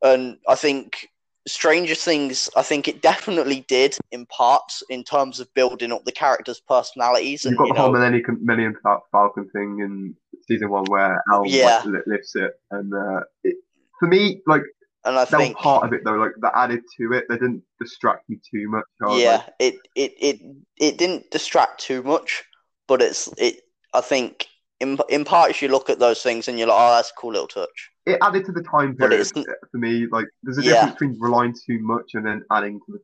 and 0.02 0.38
I 0.48 0.54
think 0.56 1.08
Stranger 1.46 1.94
Things. 1.94 2.50
I 2.56 2.62
think 2.62 2.88
it 2.88 3.00
definitely 3.00 3.64
did 3.68 3.96
in 4.10 4.26
parts 4.26 4.82
in 4.90 5.04
terms 5.04 5.40
of 5.40 5.52
building 5.54 5.92
up 5.92 6.04
the 6.04 6.12
characters' 6.12 6.60
personalities, 6.60 7.44
You've 7.44 7.56
got 7.56 7.68
you 7.68 7.74
the 7.74 7.80
whole 7.80 7.92
know, 7.92 7.98
Millennium, 7.98 8.38
Millennium 8.42 8.76
Falcon 9.12 9.48
thing 9.50 9.78
in 9.78 10.16
season 10.48 10.70
one 10.70 10.84
where 10.90 11.22
Al 11.30 11.44
Yeah. 11.46 11.82
like, 11.84 12.02
lifts 12.06 12.34
it, 12.36 12.52
and 12.70 12.92
uh, 12.92 13.20
it, 13.44 13.56
for 14.00 14.08
me, 14.08 14.40
like 14.46 14.62
and 15.04 15.16
I 15.16 15.24
that 15.24 15.36
think 15.38 15.56
was 15.56 15.62
part 15.62 15.84
of 15.84 15.92
it 15.92 16.02
though. 16.04 16.16
Like 16.16 16.32
that 16.40 16.52
added 16.56 16.82
to 16.98 17.12
it. 17.12 17.26
They 17.28 17.36
didn't 17.36 17.62
distract 17.80 18.28
me 18.28 18.38
too 18.50 18.68
much. 18.68 18.84
Yeah, 19.08 19.42
it, 19.58 19.76
it 19.94 20.12
it 20.20 20.40
it 20.80 20.98
didn't 20.98 21.30
distract 21.30 21.80
too 21.80 22.02
much, 22.02 22.42
but 22.88 23.02
it's 23.02 23.28
it. 23.38 23.62
I 23.94 24.00
think 24.00 24.46
in 24.80 24.98
in 25.08 25.24
parts 25.24 25.62
you 25.62 25.68
look 25.68 25.90
at 25.90 25.98
those 25.98 26.22
things 26.22 26.48
and 26.48 26.58
you're 26.58 26.68
like, 26.68 26.78
oh, 26.78 26.96
that's 26.96 27.10
a 27.10 27.20
cool 27.20 27.32
little 27.32 27.48
touch. 27.48 27.90
it 28.06 28.18
added 28.22 28.44
to 28.46 28.52
the 28.52 28.62
time 28.62 28.96
period 28.96 29.26
for 29.70 29.78
me. 29.78 30.06
Like 30.10 30.26
there's 30.42 30.58
a 30.58 30.62
Yeah. 30.62 30.72
difference 30.72 30.94
between 30.94 31.16
relying 31.20 31.54
too 31.66 31.78
much 31.80 32.10
and 32.14 32.26
then 32.26 32.42
adding 32.50 32.80
to 32.86 32.92
the. 32.92 33.00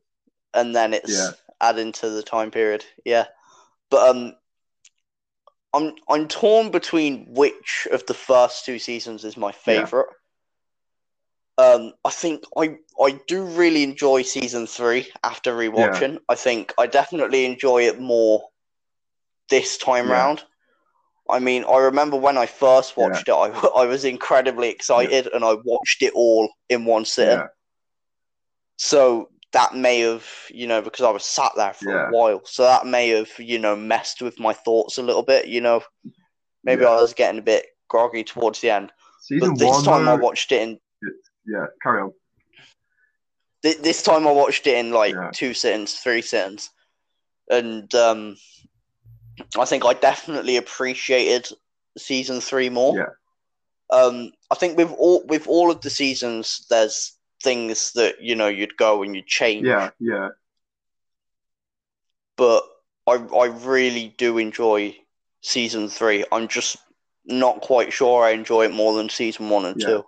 and 0.59 0.75
then 0.75 0.93
it's 0.93 1.11
Yeah. 1.11 1.31
adding 1.61 1.91
to 1.93 2.09
the 2.09 2.23
time 2.23 2.51
period. 2.51 2.85
Yeah, 3.03 3.25
but 3.89 4.09
um, 4.09 4.35
I'm 5.75 5.93
I'm 6.09 6.27
torn 6.27 6.71
between 6.71 7.25
which 7.33 7.87
of 7.91 8.05
the 8.05 8.13
first 8.13 8.65
two 8.65 8.79
seasons 8.79 9.25
is 9.25 9.35
my 9.35 9.51
favorite. 9.51 10.07
Um, 11.57 11.93
I 12.03 12.09
think 12.09 12.43
I 12.57 12.77
I 13.01 13.19
do 13.27 13.43
really 13.43 13.83
enjoy 13.83 14.21
season 14.23 14.67
three 14.67 15.11
after 15.23 15.53
rewatching. 15.53 16.19
I 16.29 16.35
think 16.35 16.73
I 16.77 16.87
definitely 16.87 17.45
enjoy 17.45 17.83
it 17.83 17.99
more 17.99 18.43
this 19.49 19.77
time 19.77 20.07
Yeah. 20.07 20.13
round. 20.13 20.43
I 21.29 21.39
mean, 21.39 21.65
I 21.65 21.77
remember 21.77 22.17
when 22.17 22.37
I 22.37 22.45
first 22.45 22.97
watched 22.97 23.27
it, 23.27 23.33
I, 23.33 23.49
I 23.75 23.85
was 23.85 24.05
incredibly 24.05 24.69
excited 24.69 25.27
and 25.33 25.43
I 25.43 25.55
watched 25.63 26.03
it 26.03 26.13
all 26.13 26.49
in 26.69 26.85
one 26.85 27.05
sitting. 27.05 27.39
Yeah, 27.39 27.47
So 28.77 29.29
that 29.55 29.73
may 29.73 30.01
have, 30.01 30.27
you 30.49 30.67
know, 30.67 30.81
because 30.81 31.05
I 31.05 31.09
was 31.11 31.23
sat 31.25 31.53
there 31.55 31.73
for 31.73 31.89
Yeah. 31.89 32.07
a 32.09 32.11
while, 32.11 32.41
so 32.45 32.63
that 32.63 32.85
may 32.85 33.09
have, 33.09 33.31
you 33.39 33.57
know, 33.57 33.73
messed 33.75 34.21
with 34.21 34.37
my 34.37 34.51
thoughts 34.53 34.97
a 34.97 35.01
little 35.01 35.23
bit. 35.23 35.47
You 35.47 35.61
know, 35.61 35.81
maybe 36.65 36.81
Yeah. 36.81 36.89
I 36.89 36.95
was 37.01 37.13
getting 37.13 37.39
a 37.39 37.41
bit 37.43 37.65
groggy 37.87 38.23
towards 38.25 38.59
the 38.59 38.69
end. 38.69 38.91
season 39.21 39.51
But 39.51 39.59
this 39.59 39.71
one. 39.71 39.83
time 39.85 40.07
I 40.09 40.13
watched 40.15 40.51
it 40.51 40.61
in 40.61 40.79
yeah, 41.47 41.65
carry 41.81 42.01
on. 42.01 42.13
thi- 43.63 43.73
this 43.81 44.03
time 44.03 44.27
I 44.27 44.31
watched 44.31 44.67
it 44.67 44.75
in 44.77 44.91
like 44.91 45.15
Yeah. 45.15 45.31
two 45.33 45.53
sittings, 45.53 45.95
three 45.95 46.21
sittings, 46.21 46.69
and 47.49 47.93
um, 47.95 48.37
I 49.57 49.65
think 49.65 49.85
I 49.85 49.93
definitely 49.93 50.57
appreciated 50.57 51.47
season 51.97 52.41
three 52.41 52.69
more. 52.69 52.95
Yeah. 52.97 53.09
Um, 53.89 54.31
I 54.51 54.55
think 54.55 54.77
with 54.77 54.91
all 54.91 55.23
with 55.27 55.47
all 55.47 55.71
of 55.71 55.79
the 55.81 55.89
seasons, 55.89 56.65
there's 56.69 57.14
things 57.45 57.93
that 57.93 58.21
you 58.21 58.35
know 58.35 58.49
you'd 58.49 58.77
go 58.77 59.03
and 59.03 59.15
you'd 59.15 59.27
change. 59.27 59.65
Yeah, 59.65 59.91
yeah, 59.99 60.29
but 62.37 62.63
I 63.07 63.13
I 63.13 63.45
really 63.45 64.13
do 64.17 64.37
enjoy 64.37 64.95
season 65.41 65.89
three. 65.89 66.25
I'm 66.31 66.47
just 66.47 66.77
not 67.25 67.61
quite 67.61 67.93
sure 67.93 68.23
I 68.25 68.31
enjoy 68.31 68.65
it 68.65 68.73
more 68.73 68.95
than 68.95 69.09
season 69.09 69.49
one 69.49 69.65
and 69.65 69.79
Yeah. 69.79 69.85
two. 69.85 70.05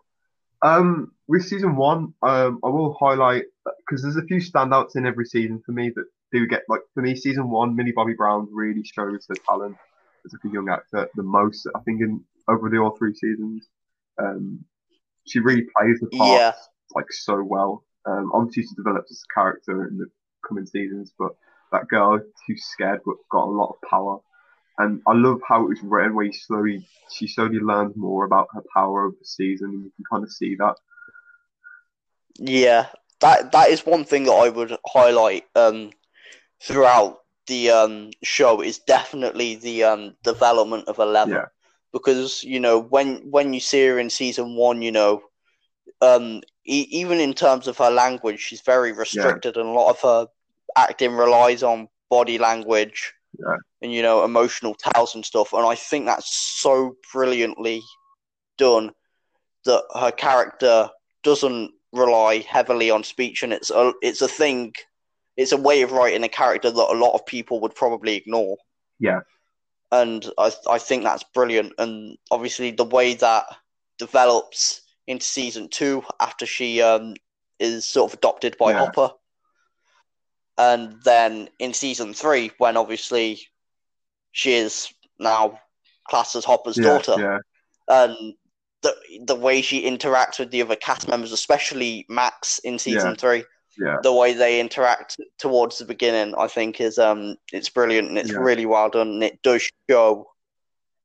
Um, 0.61 1.11
with 1.27 1.45
season 1.45 1.75
one, 1.75 2.13
um, 2.23 2.59
I 2.63 2.69
will 2.69 2.95
highlight 2.99 3.45
because 3.79 4.01
there's 4.01 4.17
a 4.17 4.23
few 4.23 4.39
standouts 4.39 4.95
in 4.95 5.05
every 5.05 5.25
season 5.25 5.61
for 5.65 5.71
me 5.71 5.91
that 5.95 6.05
do 6.31 6.47
get 6.47 6.63
like 6.69 6.81
for 6.93 7.01
me. 7.01 7.15
Season 7.15 7.49
one, 7.49 7.75
Millie 7.75 7.93
Bobby 7.93 8.13
Brown 8.13 8.47
really 8.51 8.83
shows 8.83 9.25
her 9.29 9.35
talent 9.49 9.77
as 10.25 10.33
like 10.33 10.51
a 10.51 10.53
young 10.53 10.69
actor 10.69 11.07
the 11.15 11.23
most. 11.23 11.67
I 11.75 11.79
think 11.81 12.01
in 12.01 12.23
over 12.49 12.69
the 12.69 12.77
all 12.77 12.97
three 12.97 13.13
seasons, 13.13 13.67
um, 14.19 14.65
she 15.25 15.39
really 15.39 15.67
plays 15.75 15.99
the 16.01 16.07
part 16.07 16.29
Yeah, 16.29 16.53
like 16.97 17.11
so 17.11 17.43
well. 17.43 17.83
Um, 18.05 18.31
obviously 18.33 18.63
she 18.63 18.75
develops 18.75 19.11
as 19.11 19.23
a 19.29 19.33
character 19.33 19.87
in 19.87 19.97
the 19.97 20.07
coming 20.47 20.65
seasons, 20.65 21.13
but 21.19 21.31
that 21.71 21.87
girl 21.87 22.19
who's 22.47 22.65
scared 22.65 23.01
but 23.05 23.15
got 23.31 23.47
a 23.47 23.57
lot 23.61 23.75
of 23.75 23.89
power. 23.89 24.19
And 24.79 25.01
I 25.07 25.13
love 25.13 25.41
how 25.47 25.63
it 25.63 25.69
was 25.69 25.81
written 25.83 26.15
where 26.15 26.25
you 26.25 26.33
slowly 26.33 26.87
she 27.11 27.27
slowly 27.27 27.59
learns 27.59 27.95
more 27.95 28.25
about 28.25 28.49
her 28.53 28.63
power 28.73 29.05
over 29.07 29.15
the 29.19 29.25
season 29.25 29.69
and 29.69 29.83
you 29.85 29.91
can 29.97 30.05
kind 30.11 30.23
of 30.23 30.31
see 30.31 30.55
that. 30.55 30.75
yeah. 32.39 32.87
That 33.21 33.51
that 33.53 33.69
is 33.69 33.85
one 33.85 34.05
thing 34.05 34.25
that 34.25 34.33
I 34.33 34.49
would 34.49 34.77
highlight 34.85 35.45
um 35.55 35.91
throughout 36.61 37.19
the 37.47 37.71
um, 37.71 38.11
show 38.23 38.61
is 38.61 38.79
definitely 38.79 39.55
the 39.55 39.83
um, 39.83 40.15
development 40.23 40.87
of 40.87 40.99
Eleven, 40.99 41.33
Yeah. 41.35 41.45
because 41.93 42.43
you 42.43 42.59
know 42.59 42.79
when 42.79 43.31
when 43.31 43.53
you 43.53 43.59
see 43.59 43.85
her 43.87 43.99
in 43.99 44.09
season 44.09 44.55
one, 44.55 44.81
you 44.81 44.91
know, 44.91 45.23
um, 46.01 46.41
e- 46.65 46.87
even 46.91 47.19
in 47.19 47.33
terms 47.33 47.67
of 47.67 47.77
her 47.77 47.89
language, 47.89 48.39
she's 48.39 48.61
very 48.61 48.91
restricted, 48.91 49.57
and 49.57 49.67
a 49.67 49.71
lot 49.71 49.89
of 49.89 50.01
her 50.01 50.27
acting 50.75 51.13
relies 51.13 51.63
on 51.63 51.87
body 52.09 52.37
language 52.37 53.13
Yeah. 53.37 53.57
and 53.81 53.91
you 53.91 54.01
know 54.01 54.23
emotional 54.23 54.75
tells 54.75 55.15
and 55.15 55.25
stuff. 55.25 55.53
And 55.53 55.65
I 55.65 55.75
think 55.75 56.05
that's 56.05 56.33
so 56.61 56.95
brilliantly 57.11 57.81
done 58.57 58.91
that 59.65 59.83
her 59.99 60.11
character 60.11 60.89
doesn't 61.23 61.71
rely 61.93 62.39
heavily 62.39 62.89
on 62.91 63.03
speech, 63.03 63.43
and 63.43 63.51
it's 63.53 63.69
a 63.71 63.93
it's 64.01 64.21
a 64.21 64.27
thing. 64.27 64.73
It's 65.35 65.51
a 65.51 65.57
way 65.57 65.83
of 65.83 65.91
writing 65.91 66.23
a 66.23 66.29
character 66.29 66.71
that 66.71 66.91
a 66.93 66.97
lot 66.97 67.13
of 67.13 67.25
people 67.25 67.59
would 67.61 67.75
probably 67.75 68.15
ignore. 68.15 68.57
Yeah. 68.99 69.19
And 69.91 70.29
I 70.37 70.51
I 70.69 70.79
think 70.79 71.03
that's 71.03 71.23
brilliant. 71.33 71.73
And 71.77 72.17
obviously 72.31 72.71
the 72.71 72.83
way 72.85 73.13
that 73.15 73.45
develops 73.97 74.81
into 75.07 75.25
season 75.25 75.69
two 75.69 76.03
after 76.19 76.45
she 76.45 76.81
um 76.81 77.15
is 77.59 77.85
sort 77.85 78.11
of 78.11 78.17
adopted 78.17 78.55
by 78.57 78.71
Yeah. 78.71 78.79
Hopper. 78.79 79.11
And 80.57 81.01
then 81.03 81.49
in 81.59 81.73
season 81.73 82.13
three, 82.13 82.51
when 82.57 82.77
obviously 82.77 83.47
she 84.31 84.53
is 84.53 84.91
now 85.19 85.59
classed 86.09 86.35
as 86.35 86.45
Hopper's 86.45 86.77
yeah, 86.77 86.83
daughter, 86.83 87.15
yeah, 87.19 87.37
and 87.87 88.33
the 88.81 88.95
the 89.25 89.35
way 89.35 89.61
she 89.61 89.83
interacts 89.89 90.39
with 90.39 90.51
the 90.51 90.61
other 90.61 90.75
cast 90.75 91.07
members, 91.07 91.31
especially 91.31 92.05
Max 92.09 92.59
in 92.59 92.79
season 92.79 93.15
three, 93.15 93.43
yeah, 93.77 93.97
the 94.01 94.13
way 94.13 94.33
they 94.33 94.59
interact 94.59 95.17
towards 95.37 95.77
the 95.77 95.85
beginning, 95.85 96.33
I 96.35 96.47
think 96.47 96.81
is 96.81 96.97
um 96.97 97.35
it's 97.51 97.69
brilliant 97.69 98.09
and 98.09 98.17
it's 98.17 98.33
really 98.33 98.65
well 98.65 98.89
done 98.89 99.09
and 99.09 99.23
it 99.23 99.41
does 99.43 99.69
show 99.89 100.27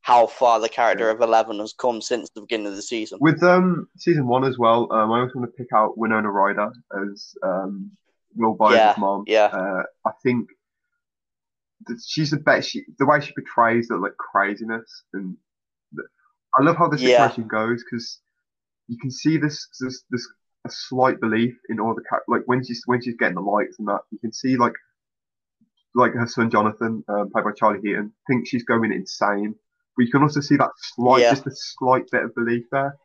how 0.02 0.26
far 0.26 0.60
the 0.60 0.68
character 0.68 1.10
of 1.10 1.20
Eleven 1.20 1.58
has 1.60 1.72
come 1.72 2.00
since 2.00 2.30
the 2.30 2.40
beginning 2.42 2.66
of 2.66 2.76
the 2.76 2.82
season. 2.82 3.18
With 3.20 3.42
um 3.42 3.88
season 3.96 4.26
one 4.26 4.44
as 4.44 4.58
well, 4.58 4.92
um, 4.92 5.12
I 5.12 5.20
also 5.20 5.32
want 5.36 5.50
to 5.50 5.56
pick 5.56 5.72
out 5.74 5.96
Winona 5.96 6.30
Ryder 6.30 6.72
as 7.02 7.34
um 7.42 7.92
Will 8.36 8.54
Byers' 8.54 8.76
Yeah, 8.76 8.94
mom. 8.98 9.24
yeah. 9.26 9.50
Uh, 9.52 9.82
I 10.06 10.10
think 10.22 10.48
that 11.86 12.02
she's 12.06 12.30
the 12.30 12.38
best. 12.38 12.70
She, 12.70 12.82
the 12.98 13.06
way 13.06 13.20
she 13.20 13.32
portrays 13.32 13.88
that 13.88 13.98
like 13.98 14.16
craziness, 14.16 15.04
and 15.12 15.36
the, 15.92 16.02
I 16.58 16.62
love 16.62 16.76
how 16.76 16.88
the 16.88 16.98
Yeah. 16.98 17.28
situation 17.28 17.48
goes 17.48 17.84
because 17.84 18.20
you 18.88 18.98
can 18.98 19.10
see 19.10 19.36
this 19.36 19.68
this 19.80 20.04
this 20.10 20.28
a 20.64 20.70
slight 20.70 21.20
belief 21.20 21.54
in 21.68 21.80
all 21.80 21.94
the 21.94 22.02
like 22.28 22.42
when 22.46 22.64
she's 22.64 22.82
when 22.86 23.02
she's 23.02 23.16
getting 23.16 23.34
the 23.34 23.40
lights 23.40 23.78
and 23.78 23.88
that 23.88 24.00
you 24.10 24.18
can 24.18 24.32
see 24.32 24.56
like 24.56 24.74
like 25.94 26.12
her 26.14 26.26
son 26.26 26.50
Jonathan, 26.50 27.04
um, 27.08 27.30
played 27.30 27.44
by 27.44 27.50
Charlie 27.56 27.80
Heaton, 27.82 28.12
thinks 28.26 28.48
she's 28.48 28.64
going 28.64 28.92
insane, 28.92 29.54
but 29.96 30.04
you 30.04 30.10
can 30.10 30.22
also 30.22 30.40
see 30.40 30.56
that 30.56 30.70
slight, 30.76 31.20
Yeah. 31.22 31.30
just 31.30 31.46
a 31.46 31.52
slight 31.54 32.04
bit 32.10 32.24
of 32.24 32.34
belief 32.34 32.64
there, 32.72 32.96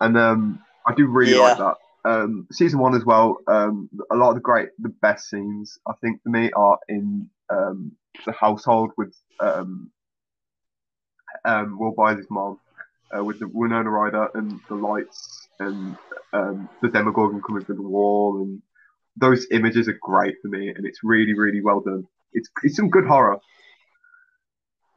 and 0.00 0.16
um, 0.16 0.60
I 0.86 0.94
do 0.94 1.06
really 1.06 1.32
Yeah. 1.32 1.40
like 1.40 1.58
that. 1.58 1.74
Um, 2.04 2.46
season 2.52 2.78
one 2.78 2.94
as 2.94 3.04
well. 3.04 3.38
Um, 3.48 3.90
a 4.10 4.16
lot 4.16 4.30
of 4.30 4.36
the 4.36 4.40
great, 4.40 4.68
the 4.78 4.88
best 5.02 5.28
scenes 5.28 5.78
I 5.86 5.92
think 6.00 6.22
for 6.22 6.30
me 6.30 6.50
are 6.52 6.78
in 6.88 7.28
um, 7.50 7.92
the 8.24 8.32
household 8.32 8.92
with 8.96 9.14
um, 9.40 9.90
um, 11.44 11.78
Will 11.78 11.92
Byers' 11.96 12.26
mom, 12.30 12.58
uh, 13.16 13.24
with 13.24 13.38
the 13.40 13.48
Winona 13.52 13.90
Ryder 13.90 14.28
and 14.34 14.60
the 14.68 14.74
lights 14.76 15.48
and 15.60 15.96
um, 16.32 16.68
the 16.82 16.88
Demogorgon 16.88 17.42
coming 17.46 17.64
through 17.64 17.76
the 17.76 17.82
wall, 17.82 18.40
and 18.42 18.62
those 19.16 19.46
images 19.50 19.88
are 19.88 19.98
great 20.00 20.36
for 20.40 20.48
me, 20.48 20.68
and 20.68 20.86
it's 20.86 21.00
really, 21.02 21.34
really 21.34 21.60
well 21.60 21.80
done. 21.80 22.04
It's 22.32 22.48
it's 22.62 22.76
some 22.76 22.90
good 22.90 23.06
horror. 23.06 23.38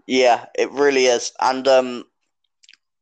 Yeah, 0.07 0.45
it 0.57 0.71
really 0.71 1.05
is. 1.05 1.31
And 1.41 1.67
um, 1.67 2.05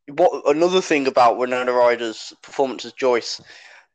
what 0.07 0.43
another 0.55 0.81
thing 0.81 1.07
about 1.07 1.37
Winona 1.37 1.71
Ryder's 1.71 2.33
performance 2.41 2.85
as 2.85 2.93
Joyce 2.93 3.41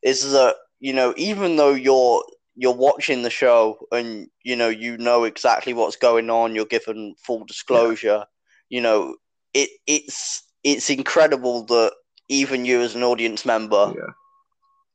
is 0.03 0.33
that 0.33 0.57
you 0.81 0.93
know 0.93 1.15
even 1.17 1.57
though 1.57 1.73
you're 1.75 2.25
you're 2.57 2.75
watching 2.75 3.23
the 3.23 3.31
show 3.31 3.79
and 3.91 4.29
you 4.45 4.57
know 4.57 4.69
you 4.69 4.97
know 4.97 5.25
exactly 5.25 5.73
what's 5.73 5.97
going 5.97 6.31
on, 6.31 6.55
you're 6.55 6.67
given 6.67 7.15
full 7.19 7.45
disclosure. 7.45 8.25
You 8.69 8.81
know 8.81 9.17
it 9.53 9.71
it's 9.87 10.43
it's 10.63 10.91
incredible 10.91 11.65
that 11.67 11.93
even 12.29 12.65
you 12.65 12.81
as 12.81 12.95
an 12.95 13.03
audience 13.03 13.45
member 13.45 13.93
Yeah, 13.95 14.13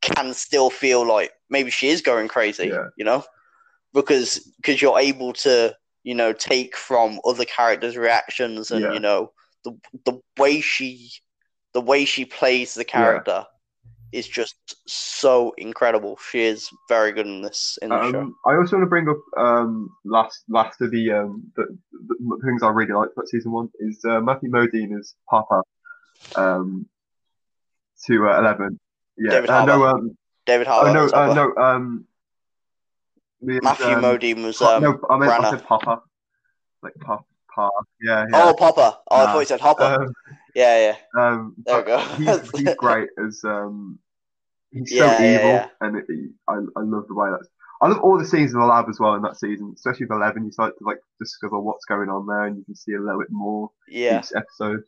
can 0.02 0.34
still 0.34 0.70
feel 0.70 1.06
like 1.06 1.32
maybe 1.50 1.70
she 1.70 1.90
is 1.90 2.02
going 2.02 2.28
crazy, 2.28 2.68
Yeah. 2.70 2.88
you 2.98 3.06
know, 3.06 3.24
because 3.94 4.40
because 4.58 4.82
you're 4.82 5.00
able 5.00 5.34
to 5.34 5.76
you 6.04 6.16
know 6.16 6.34
take 6.34 6.76
from 6.76 7.20
other 7.26 7.46
characters' 7.46 7.98
reactions 7.98 8.72
and 8.72 8.82
Yeah. 8.82 8.94
you 8.94 9.00
know 9.00 9.32
the 9.64 9.78
the 10.06 10.20
way 10.38 10.62
she 10.62 11.12
the 11.74 11.82
way 11.82 12.06
she 12.06 12.26
plays 12.26 12.74
the 12.74 12.86
character 12.86 13.46
is 14.12 14.28
just 14.28 14.56
so 14.88 15.54
incredible. 15.58 16.18
She 16.32 16.42
is 16.42 16.70
very 16.88 17.12
good 17.12 17.28
in 17.28 17.42
this 17.42 17.78
in 17.82 17.90
the 17.90 18.12
show. 18.12 18.22
Um, 18.22 18.36
I 18.46 18.56
also 18.56 18.78
want 18.78 18.86
to 18.86 18.90
bring 18.90 19.08
up 19.08 19.20
um, 19.38 19.90
last 20.04 20.44
last 20.50 20.82
of 20.82 20.92
the, 20.92 21.12
um, 21.12 21.44
the, 21.56 21.78
the 21.92 22.40
things 22.44 22.64
I 22.64 22.70
really 22.70 22.94
liked 22.94 23.14
about 23.14 23.28
season 23.28 23.52
one 23.52 23.70
is 23.80 24.00
uh, 24.06 24.20
Matthew 24.20 24.50
Modine 24.50 24.98
as 24.98 25.14
Papa 25.30 25.62
um, 26.36 26.88
to 28.06 28.30
uh, 28.30 28.40
Eleven. 28.40 28.80
Yeah, 29.18 29.32
David 29.32 29.50
uh, 29.50 29.66
no, 29.66 29.86
um, 29.86 30.18
David 30.46 30.68
oh 30.68 30.92
no, 30.92 31.08
uh, 31.10 31.34
no, 31.34 31.62
um, 31.62 32.06
Matthew 33.42 33.86
um, 33.86 34.04
Modine 34.04 34.44
was 34.44 34.62
um, 34.62 34.84
no, 34.84 35.00
I 35.10 35.18
meant 35.18 35.32
I 35.32 35.52
said 35.52 35.64
Papa, 35.66 36.02
like 36.84 36.94
Papa, 37.00 37.24
Pa, 37.54 37.70
yeah, 38.02 38.26
yeah. 38.32 38.46
Oh, 38.46 38.54
Popper. 38.58 38.98
Oh, 39.10 39.16
I 39.16 39.26
thought 39.26 39.40
you 39.40 39.46
said 39.46 39.60
Hopper. 39.62 39.84
Um, 39.84 40.14
yeah, 40.56 40.96
yeah. 41.16 41.22
um, 41.22 41.56
There 41.66 41.80
we 41.80 41.86
go. 41.86 42.00
he's, 42.00 42.52
he's 42.52 42.76
great 42.78 43.10
as 43.26 43.42
um, 43.44 44.00
he's 44.72 44.92
Yeah, 44.92 45.18
so 45.18 45.24
evil, 45.24 45.50
yeah. 45.50 45.68
and 45.82 45.98
it, 45.98 46.06
he, 46.08 46.30
I, 46.48 46.54
I 46.54 46.82
love 46.82 47.08
the 47.08 47.16
way 47.16 47.30
that's. 47.32 47.48
I 47.82 47.88
love 47.88 48.00
all 48.02 48.18
the 48.20 48.26
scenes 48.28 48.52
in 48.52 48.60
the 48.60 48.66
lab 48.66 48.90
as 48.90 49.00
well 49.00 49.16
in 49.16 49.22
that 49.22 49.40
season, 49.40 49.72
especially 49.74 50.06
with 50.06 50.18
Eleven. 50.18 50.44
You 50.44 50.52
start 50.52 50.78
to 50.78 50.84
like 50.84 51.00
discover 51.18 51.60
what's 51.60 51.86
going 51.86 52.10
on 52.10 52.28
there, 52.28 52.44
and 52.46 52.58
you 52.58 52.64
can 52.66 52.76
see 52.76 52.94
a 52.94 53.00
little 53.00 53.22
bit 53.22 53.32
more 53.32 53.72
yeah. 53.88 54.20
each 54.20 54.34
episode. 54.36 54.84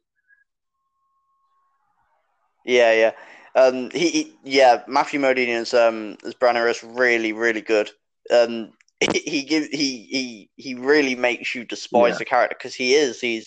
Yeah, 2.66 2.94
yeah. 2.94 3.12
Um, 3.56 3.90
he, 3.92 4.10
he 4.10 4.36
yeah, 4.44 4.84
Matthew 4.88 5.20
Modine 5.20 5.50
as 5.50 5.74
um 5.74 6.18
as 6.26 6.34
Brenner 6.34 6.68
is 6.68 6.84
really, 6.84 7.32
really 7.32 7.62
good. 7.62 7.92
Um, 8.29 8.71
he 9.13 9.19
he 9.19 9.43
give 9.43 9.65
he 9.71 9.97
he 10.03 10.49
he 10.55 10.75
really 10.75 11.15
makes 11.15 11.55
you 11.55 11.63
despise 11.65 12.13
Yeah. 12.13 12.17
the 12.19 12.25
character 12.25 12.55
because 12.57 12.75
he 12.75 12.93
is 12.93 13.19
he's 13.19 13.45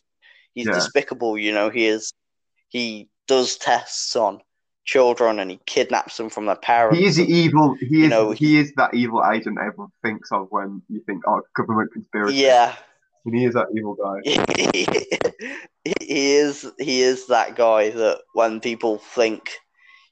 he's 0.54 0.66
Yeah. 0.66 0.72
despicable. 0.74 1.38
You 1.38 1.52
know, 1.52 1.70
he 1.70 1.87
is 1.87 2.12
he 2.68 3.08
does 3.28 3.56
tests 3.56 4.16
on 4.16 4.40
children 4.84 5.38
and 5.38 5.50
he 5.50 5.58
kidnaps 5.64 6.16
them 6.16 6.28
from 6.28 6.46
their 6.46 6.56
parents. 6.56 6.98
He 6.98 7.06
is 7.06 7.16
the 7.16 7.24
evil. 7.32 7.74
He 7.80 8.04
is. 8.04 8.10
know, 8.10 8.32
he 8.32 8.58
is 8.58 8.72
that 8.76 8.92
evil 8.94 9.22
agent 9.32 9.58
everyone 9.58 9.90
thinks 10.02 10.30
of 10.32 10.48
when 10.50 10.82
you 10.90 11.00
think, 11.06 11.22
oh, 11.26 11.40
government 11.56 11.92
conspiracy. 11.92 12.37
yeah. 12.37 12.74
And 13.24 13.34
he 13.34 13.44
is 13.46 13.54
that 13.54 13.68
evil 13.74 13.94
guy. 13.94 14.20
he 16.08 16.37
is 16.37 16.66
he 16.78 17.00
is 17.02 17.26
that 17.28 17.56
guy 17.56 17.90
that 17.90 18.20
when 18.34 18.60
people 18.60 18.98
think 18.98 19.50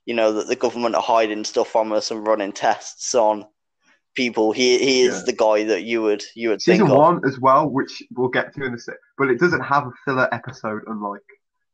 you 0.06 0.14
know 0.14 0.32
that 0.32 0.46
the 0.48 0.56
government 0.56 0.94
are 0.94 1.02
hiding 1.02 1.44
stuff 1.44 1.68
from 1.68 1.92
us 1.92 2.10
and 2.10 2.26
running 2.26 2.52
tests 2.52 3.14
on 3.14 3.44
people 4.14 4.52
he 4.52 4.78
he 4.78 5.02
is 5.02 5.18
Yeah. 5.18 5.22
the 5.26 5.32
guy 5.32 5.64
that 5.64 5.82
you 5.84 6.02
would 6.02 6.22
you 6.34 6.50
would 6.50 6.60
Season 6.62 6.86
think 6.86 6.90
of 6.90 6.96
one 6.98 7.20
as 7.26 7.38
well, 7.40 7.68
which 7.68 8.02
we'll 8.14 8.28
get 8.28 8.54
to 8.54 8.64
in 8.64 8.74
a 8.74 8.78
sec, 8.78 8.96
but 9.18 9.28
it 9.30 9.38
doesn't 9.40 9.62
have 9.62 9.86
a 9.86 9.92
filler 10.04 10.28
episode 10.34 10.82
unlike 10.86 11.20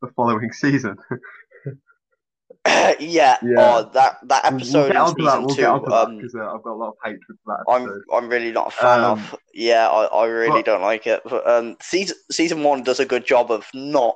the 0.01 0.07
following 0.15 0.51
season. 0.53 0.95
yeah, 2.67 2.95
Yeah. 2.99 3.37
Oh, 3.57 3.89
that 3.93 4.17
that 4.27 4.45
episode 4.45 4.79
we'll 4.79 4.87
get 4.89 4.97
onto 4.97 5.23
that. 5.23 5.31
season 5.31 5.45
We'll 5.45 5.55
two 5.55 5.61
that 5.89 5.93
um, 5.93 6.17
because 6.17 6.35
uh, 6.35 6.53
I've 6.53 6.63
got 6.63 6.71
a 6.71 6.75
lot 6.75 6.89
of 6.89 6.95
hatred 7.03 7.21
for 7.43 7.57
that 7.57 7.71
I'm. 7.71 8.03
I'm 8.13 8.29
really 8.29 8.51
not 8.51 8.67
a 8.67 8.71
fan 8.71 8.99
Um, 9.03 9.11
of. 9.19 9.35
Yeah, 9.53 9.87
I, 9.87 10.05
I 10.05 10.25
really 10.27 10.51
but- 10.59 10.65
don't 10.65 10.81
like 10.81 11.07
it. 11.07 11.21
But 11.23 11.47
um, 11.47 11.77
season 11.81 12.17
season 12.31 12.63
one 12.63 12.83
does 12.83 12.99
a 12.99 13.05
good 13.05 13.25
job 13.25 13.51
of 13.51 13.65
not. 13.73 14.15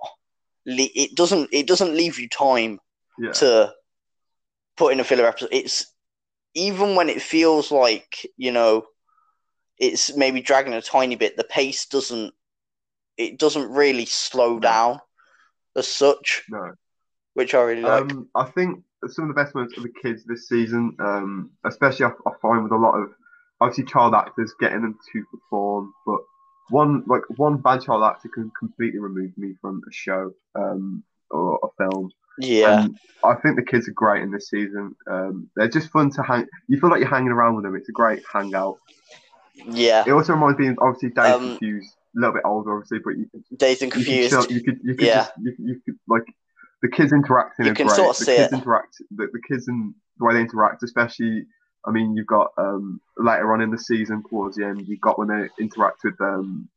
Le- 0.65 0.87
it 0.95 1.15
doesn't 1.15 1.49
it 1.51 1.67
doesn't 1.67 1.93
leave 1.95 2.19
you 2.19 2.29
time 2.29 2.79
Yeah, 3.19 3.31
to 3.33 3.73
put 4.77 4.93
in 4.93 4.99
a 4.99 5.03
filler 5.03 5.25
episode. 5.25 5.49
It's 5.51 5.92
even 6.53 6.95
when 6.95 7.09
it 7.09 7.21
feels 7.21 7.71
like 7.71 8.25
you 8.37 8.51
know 8.51 8.85
it's 9.79 10.15
maybe 10.15 10.41
dragging 10.41 10.73
a 10.73 10.81
tiny 10.81 11.15
bit. 11.15 11.37
The 11.37 11.43
pace 11.43 11.85
doesn't 11.85 12.33
it 13.17 13.37
doesn't 13.37 13.71
really 13.71 14.05
slow 14.05 14.59
down 14.59 14.99
as 15.75 15.87
such, 15.87 16.43
no. 16.49 16.73
which 17.33 17.53
I 17.53 17.61
really 17.61 17.81
like. 17.81 18.11
Um, 18.11 18.29
I 18.35 18.45
think 18.45 18.83
some 19.07 19.29
of 19.29 19.35
the 19.35 19.41
best 19.41 19.55
moments 19.55 19.77
of 19.77 19.83
the 19.83 19.93
kids 20.01 20.23
this 20.25 20.47
season, 20.47 20.95
um, 20.99 21.51
especially 21.65 22.05
I, 22.05 22.11
I 22.25 22.31
find 22.41 22.63
with 22.63 22.71
a 22.71 22.77
lot 22.77 22.95
of 22.95 23.09
obviously 23.61 23.85
child 23.85 24.13
actors 24.13 24.53
getting 24.59 24.81
them 24.81 24.97
to 25.11 25.23
perform, 25.31 25.93
but 26.05 26.19
one 26.69 27.03
like 27.07 27.21
one 27.37 27.57
bad 27.57 27.81
child 27.81 28.03
actor 28.03 28.29
can 28.33 28.51
completely 28.57 28.99
remove 28.99 29.37
me 29.37 29.53
from 29.61 29.81
a 29.87 29.91
show 29.91 30.33
um, 30.55 31.03
or 31.29 31.59
a 31.63 31.83
film. 31.83 32.11
Yeah, 32.39 32.81
And 32.83 32.97
I 33.23 33.35
think 33.35 33.55
the 33.55 33.63
kids 33.63 33.87
are 33.87 33.93
great 33.93 34.23
in 34.23 34.31
this 34.31 34.49
season. 34.49 34.95
Um, 35.09 35.49
they're 35.55 35.67
just 35.69 35.89
fun 35.91 36.09
to 36.11 36.23
hang. 36.23 36.45
You 36.67 36.79
feel 36.79 36.89
like 36.89 36.99
you're 36.99 37.09
hanging 37.09 37.31
around 37.31 37.55
with 37.55 37.63
them. 37.65 37.75
It's 37.75 37.89
a 37.89 37.93
great 37.93 38.21
hangout. 38.31 38.77
Yeah, 39.67 40.03
It 40.07 40.11
also 40.11 40.33
reminds 40.33 40.59
me 40.59 40.67
of 40.69 40.77
obviously 40.81 41.09
Dazed 41.09 41.35
Um, 41.35 41.49
Confused, 41.51 41.95
a 42.17 42.19
little 42.19 42.33
bit 42.33 42.41
older 42.45 42.73
obviously, 42.75 42.99
but 42.99 43.17
you 43.17 43.27
could 43.31 43.43
Dazed 43.59 43.83
and 43.83 43.91
you 43.93 43.99
could, 43.99 44.05
Confused. 44.05 44.29
chill- 44.31 44.51
you 44.57 44.63
could 44.63 44.79
you 44.83 44.95
could 44.95 45.05
Yeah. 45.05 45.15
just 45.19 45.31
you, 45.41 45.55
you 45.59 45.81
could 45.85 45.95
like 46.07 46.23
the 46.81 46.89
kids 46.89 47.13
interacting 47.13 47.67
You 47.67 47.73
can 47.75 47.85
great. 47.87 47.95
sort 47.95 48.09
of 48.09 48.17
the 48.17 48.25
see 48.25 48.35
kids 48.35 48.51
it. 48.51 48.55
interact 48.55 48.95
the, 49.11 49.27
the 49.31 49.41
kids 49.47 49.67
and 49.67 49.93
the 50.17 50.25
way 50.25 50.33
they 50.33 50.41
interact, 50.41 50.81
especially 50.83 51.45
I 51.85 51.91
mean 51.91 52.15
you've 52.17 52.27
got 52.27 52.51
um 52.57 52.99
later 53.17 53.53
on 53.53 53.61
in 53.61 53.69
the 53.69 53.77
season 53.77 54.23
towards 54.29 54.57
the 54.57 54.65
end 54.65 54.85
you've 54.87 55.01
got 55.01 55.19
when 55.19 55.27
they 55.27 55.47
interact 55.63 55.99
with 56.03 56.19
um 56.19 56.67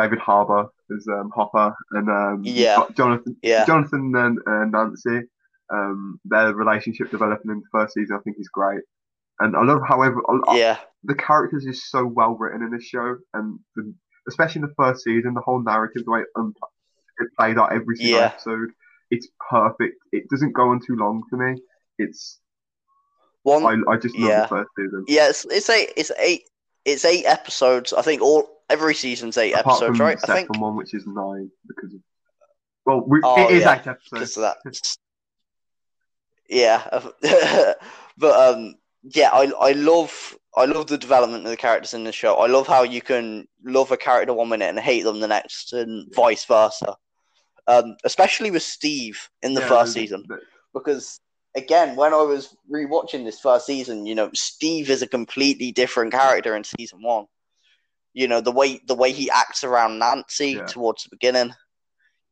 David 0.00 0.18
Harbour 0.18 0.66
as 0.96 1.06
um, 1.16 1.30
Hopper 1.34 1.74
and 1.92 2.08
um 2.08 2.40
Yeah. 2.44 2.84
Jonathan 2.96 3.36
Yeah, 3.42 3.64
Jonathan 3.66 4.12
and 4.24 4.38
uh, 4.46 4.64
Nancy, 4.76 5.18
um, 5.76 6.20
their 6.24 6.54
relationship 6.54 7.10
developing 7.10 7.50
in 7.50 7.58
the 7.60 7.66
first 7.72 7.94
season, 7.94 8.16
I 8.16 8.20
think 8.22 8.36
is 8.38 8.48
great. 8.48 8.82
And 9.40 9.56
I 9.56 9.62
love, 9.64 9.80
however, 9.86 10.20
I- 10.28 10.50
I- 10.52 10.58
yeah, 10.58 10.76
the 11.04 11.14
characters 11.14 11.64
is 11.66 11.88
so 11.92 12.04
well 12.06 12.34
written 12.40 12.62
in 12.62 12.70
this 12.70 12.84
show, 12.84 13.16
and 13.34 13.58
the, 13.76 13.94
especially 14.28 14.62
in 14.62 14.68
the 14.68 14.74
first 14.82 15.04
season, 15.04 15.34
the 15.34 15.40
whole 15.40 15.62
narrative, 15.62 16.04
the 16.04 16.10
way 16.10 16.20
it, 16.20 16.26
un- 16.36 16.54
it 17.20 17.28
plays 17.38 17.56
out 17.56 17.72
every 17.72 17.96
single 17.96 18.18
Yeah. 18.20 18.26
episode, 18.26 18.70
it's 19.10 19.28
perfect. 19.50 19.96
It 20.12 20.24
doesn't 20.30 20.52
go 20.52 20.70
on 20.70 20.80
too 20.84 20.96
long 20.96 21.22
for 21.30 21.36
me. 21.36 21.60
It's 21.98 22.38
one. 23.42 23.64
I, 23.64 23.92
I 23.92 23.96
just 23.96 24.16
love 24.16 24.28
Yeah. 24.30 24.42
the 24.42 24.48
first 24.48 24.70
season. 24.78 25.04
Yeah, 25.08 25.28
it's, 25.28 25.44
it's 25.46 25.70
eight. 25.70 25.90
It's 25.96 26.12
eight. 26.18 26.42
It's 26.84 27.04
eight 27.04 27.24
episodes. 27.26 27.92
I 27.92 28.02
think 28.02 28.22
all 28.22 28.48
every 28.70 28.94
season's 28.94 29.36
eight 29.38 29.52
Apart 29.54 29.82
episodes, 29.82 30.00
right? 30.00 30.18
I 30.22 30.26
think 30.34 30.50
one, 30.60 30.76
which 30.76 30.94
is 30.94 31.06
nine 31.06 31.50
because 31.66 31.94
of 31.94 32.00
well, 32.86 33.04
we, 33.06 33.20
Oh, 33.22 33.48
it 33.48 33.56
is 33.56 33.62
yeah, 33.62 33.74
eight 33.74 33.86
episodes. 33.86 34.36
of 34.36 34.42
that. 34.42 34.56
Yeah, 36.48 36.88
but 38.18 38.54
um, 38.56 38.74
yeah, 39.02 39.30
I 39.32 39.50
I 39.60 39.72
love 39.72 40.38
I 40.56 40.64
love 40.64 40.86
the 40.86 40.96
development 40.96 41.44
of 41.44 41.50
the 41.50 41.56
characters 41.56 41.92
in 41.94 42.04
the 42.04 42.12
show. 42.12 42.36
I 42.36 42.46
love 42.46 42.66
how 42.66 42.82
you 42.84 43.02
can 43.02 43.46
love 43.62 43.92
a 43.92 43.96
character 43.98 44.32
one 44.32 44.48
minute 44.48 44.70
and 44.70 44.78
hate 44.78 45.02
them 45.02 45.20
the 45.20 45.28
next, 45.28 45.72
and 45.74 46.12
vice 46.14 46.44
versa. 46.46 46.96
Um, 47.66 47.96
especially 48.04 48.50
with 48.50 48.62
Steve 48.62 49.28
in 49.42 49.52
the 49.52 49.60
Yeah, 49.60 49.68
first 49.68 49.92
season, 49.92 50.24
because 50.72 51.20
again, 51.54 51.96
when 51.96 52.14
I 52.14 52.22
was 52.22 52.56
rewatching 52.72 53.24
this 53.26 53.40
first 53.40 53.66
season, 53.66 54.06
you 54.06 54.14
know, 54.14 54.30
Steve 54.32 54.88
is 54.88 55.02
a 55.02 55.06
completely 55.06 55.70
different 55.70 56.12
character 56.12 56.56
in 56.56 56.64
season 56.64 57.02
one. 57.02 57.26
You 58.18 58.26
know, 58.26 58.40
the 58.40 58.50
way 58.50 58.80
the 58.84 58.96
way 58.96 59.12
he 59.12 59.30
acts 59.30 59.62
around 59.62 60.00
Nancy 60.00 60.54
Yeah. 60.54 60.66
towards 60.66 61.04
the 61.04 61.10
beginning, 61.12 61.54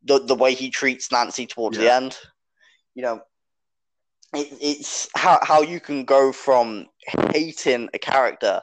the 0.03 0.19
the 0.19 0.35
way 0.35 0.53
he 0.53 0.69
treats 0.69 1.13
Nancy 1.13 1.47
towards 1.47 1.79
the 1.79 1.89
end. 1.89 2.19
You 2.97 3.03
know, 3.03 3.21
it, 4.35 4.49
it's 4.61 5.09
how 5.15 5.39
how 5.43 5.63
you 5.63 5.79
can 5.79 6.05
go 6.05 6.33
from 6.33 6.89
hating 7.33 7.89
a 7.95 8.01
character 8.01 8.63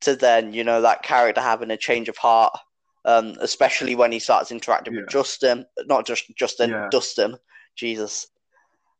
to 0.00 0.16
then 0.16 0.54
you 0.54 0.64
know 0.64 0.80
that 0.80 1.02
character 1.02 1.42
having 1.42 1.70
a 1.70 1.76
change 1.76 2.08
of 2.08 2.16
heart. 2.16 2.56
Um, 3.04 3.36
especially 3.40 3.94
when 3.94 4.12
he 4.12 4.18
starts 4.18 4.50
interacting 4.50 4.94
with 4.94 5.10
Justin, 5.10 5.66
not 5.86 6.06
just 6.06 6.34
Justin, 6.34 6.70
Yeah. 6.70 6.88
Dustin, 6.90 7.36
Jesus, 7.76 8.28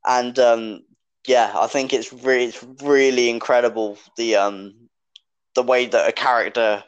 and 0.05 0.39
um, 0.39 0.85
yeah, 1.27 1.51
I 1.55 1.67
think 1.67 1.95
it's 1.95 2.13
really, 2.13 2.47
it's 2.47 2.63
really 2.83 3.31
incredible 3.31 3.97
the 4.19 4.37
um, 4.37 4.91
the 5.55 5.63
way 5.63 5.87
that 5.87 6.09
a 6.09 6.13
character 6.13 6.85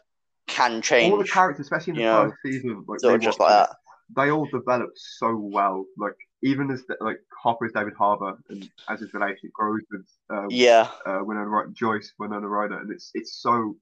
can 0.46 0.82
change. 0.82 1.12
all 1.12 1.18
the 1.18 1.24
characters, 1.24 1.66
especially 1.66 1.92
in 1.92 1.98
the 1.98 2.04
first 2.04 2.36
season, 2.44 2.84
like 2.86 3.00
sort 3.00 3.14
of 3.14 3.20
just 3.20 3.40
like 3.40 3.50
it, 3.50 3.68
that. 3.68 3.76
they 4.16 4.30
all 4.30 4.46
develop 4.46 4.90
so 4.94 5.36
well. 5.36 5.84
Like 5.98 6.16
even 6.42 6.70
as 6.70 6.84
the, 6.86 6.96
like 7.00 7.18
Hopper 7.42 7.66
is 7.66 7.72
David 7.72 7.94
Harbour, 7.96 8.38
and 8.50 8.68
as 8.88 9.00
his 9.00 9.12
relationship 9.14 9.52
grows 9.52 9.80
with 9.90 10.06
um, 10.30 10.46
Yeah, 10.50 10.88
uh, 11.06 11.20
Winona 11.22 11.46
Ryder, 11.46 11.70
Joyce 11.72 12.12
Winona 12.18 12.48
Ryder, 12.48 12.78
and 12.78 12.92
it's 12.92 13.10
it's 13.14 13.40
so 13.40 13.76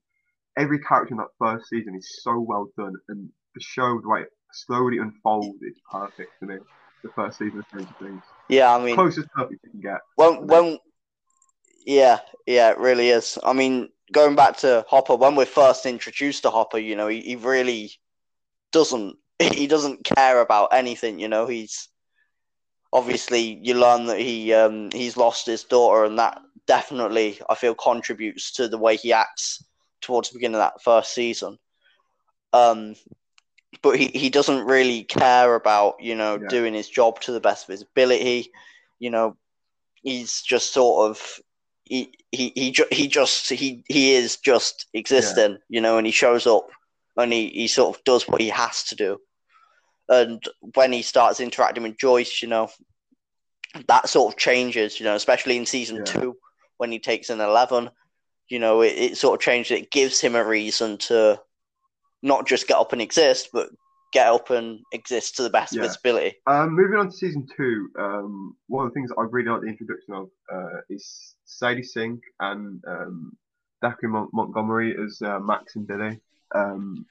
every 0.57 0.79
character 0.79 1.13
in 1.13 1.17
that 1.17 1.27
first 1.39 1.69
season 1.69 1.95
is 1.95 2.19
so 2.21 2.39
well 2.39 2.67
done, 2.77 2.93
and 3.09 3.29
the 3.55 3.61
show 3.61 3.99
the 4.01 4.07
way 4.07 4.21
it 4.21 4.29
slowly 4.51 4.97
unfolds 4.99 5.61
is 5.61 5.77
perfect 5.91 6.31
to 6.39 6.45
me. 6.45 6.57
The 7.03 7.09
first 7.09 7.37
season 7.37 7.59
of 7.59 7.65
Stranger 7.67 7.93
Things, 7.99 8.23
yeah. 8.47 8.73
I 8.73 8.83
mean, 8.83 8.95
closest 8.95 9.27
perfect 9.35 9.59
you 9.63 9.71
can 9.71 9.81
get. 9.81 9.99
when 10.15 10.47
when 10.47 10.79
yeah 11.85 12.19
yeah 12.45 12.71
it 12.71 12.77
really 12.77 13.09
is 13.09 13.37
i 13.43 13.53
mean 13.53 13.89
going 14.11 14.35
back 14.35 14.57
to 14.57 14.85
hopper 14.87 15.15
when 15.15 15.35
we're 15.35 15.45
first 15.45 15.85
introduced 15.85 16.43
to 16.43 16.49
hopper 16.49 16.77
you 16.77 16.95
know 16.95 17.07
he, 17.07 17.21
he 17.21 17.35
really 17.35 17.91
doesn't 18.71 19.17
he 19.39 19.67
doesn't 19.67 20.03
care 20.03 20.41
about 20.41 20.73
anything 20.73 21.19
you 21.19 21.27
know. 21.27 21.45
He's 21.47 21.89
obviously 22.91 23.59
you 23.61 23.73
learn 23.73 24.05
that 24.05 24.19
he 24.19 24.53
um 24.53 24.89
he's 24.91 25.17
lost 25.17 25.45
his 25.47 25.63
daughter 25.63 26.05
and 26.05 26.19
that 26.19 26.39
definitely 26.67 27.39
i 27.49 27.55
feel 27.55 27.73
contributes 27.75 28.51
to 28.53 28.67
the 28.67 28.77
way 28.77 28.95
he 28.95 29.11
acts 29.11 29.63
towards 30.01 30.29
the 30.29 30.37
beginning 30.37 30.55
of 30.55 30.59
that 30.59 30.81
first 30.81 31.13
season. 31.13 31.57
Um 32.53 32.95
but 33.81 33.97
he, 33.99 34.07
he 34.07 34.29
doesn't 34.29 34.65
really 34.65 35.03
care 35.03 35.55
about 35.55 35.95
you 35.99 36.15
know 36.15 36.37
Yeah. 36.37 36.47
doing 36.49 36.73
his 36.73 36.89
job 36.89 37.19
to 37.21 37.31
the 37.31 37.39
best 37.41 37.65
of 37.65 37.71
his 37.71 37.81
ability. 37.81 38.51
You 38.99 39.09
know 39.09 39.37
he's 40.03 40.41
just 40.41 40.73
sort 40.73 41.09
of 41.09 41.39
he 41.85 42.13
he 42.31 42.51
he, 42.55 42.71
ju- 42.71 42.85
he 42.91 43.07
just 43.07 43.49
he 43.49 43.83
he 43.87 44.13
is 44.13 44.37
just 44.37 44.87
existing 44.93 45.57
you 45.69 45.81
know 45.81 45.97
and 45.97 46.05
he 46.07 46.11
shows 46.11 46.47
up 46.47 46.67
and 47.17 47.31
he, 47.33 47.49
he 47.49 47.67
sort 47.67 47.95
of 47.95 48.03
does 48.03 48.27
what 48.27 48.41
he 48.41 48.49
has 48.49 48.83
to 48.83 48.95
do 48.95 49.19
and 50.09 50.43
when 50.75 50.91
he 50.91 51.01
starts 51.01 51.39
interacting 51.39 51.83
with 51.83 51.97
joyce 51.97 52.41
you 52.41 52.47
know 52.47 52.69
that 53.87 54.07
sort 54.07 54.33
of 54.33 54.39
changes 54.39 54.99
you 54.99 55.05
know 55.05 55.15
especially 55.15 55.57
in 55.57 55.65
season 55.65 55.97
Yeah. 55.97 56.03
two 56.03 56.37
when 56.77 56.91
he 56.91 56.99
takes 56.99 57.29
an 57.29 57.41
Eleven 57.41 57.89
you 58.49 58.59
know 58.59 58.81
it, 58.81 58.93
it 58.97 59.17
sort 59.17 59.35
of 59.35 59.41
changes 59.41 59.77
it 59.77 59.91
gives 59.91 60.19
him 60.21 60.35
a 60.35 60.43
reason 60.43 60.97
to 60.97 61.39
not 62.21 62.47
just 62.47 62.67
get 62.67 62.77
up 62.77 62.93
and 62.93 63.01
exist 63.01 63.49
but 63.51 63.69
get 64.13 64.27
up 64.27 64.51
and 64.51 64.79
exist 64.91 65.35
to 65.35 65.43
the 65.43 65.49
best 65.49 65.73
of 65.73 65.79
Yeah. 65.79 65.87
his 65.87 65.97
ability 65.97 66.35
Um, 66.45 66.75
moving 66.75 66.99
on 66.99 67.07
to 67.09 67.11
season 67.17 67.47
two, 67.57 67.89
um, 67.97 68.55
one 68.67 68.85
of 68.85 68.91
the 68.91 68.93
things 68.93 69.09
I 69.17 69.23
really 69.23 69.49
like 69.49 69.61
the 69.61 69.67
introduction 69.67 70.13
of 70.13 70.29
uh, 70.53 70.81
is 70.89 71.32
Sadie 71.45 71.83
Sink 71.83 72.21
and 72.39 72.83
um, 72.87 73.37
Mon- 74.03 74.29
Montgomery 74.33 74.95
as 75.03 75.21
uh, 75.21 75.39
Max 75.39 75.75
and 75.75 75.87
Billy. 75.87 76.19
Um, 76.55 77.05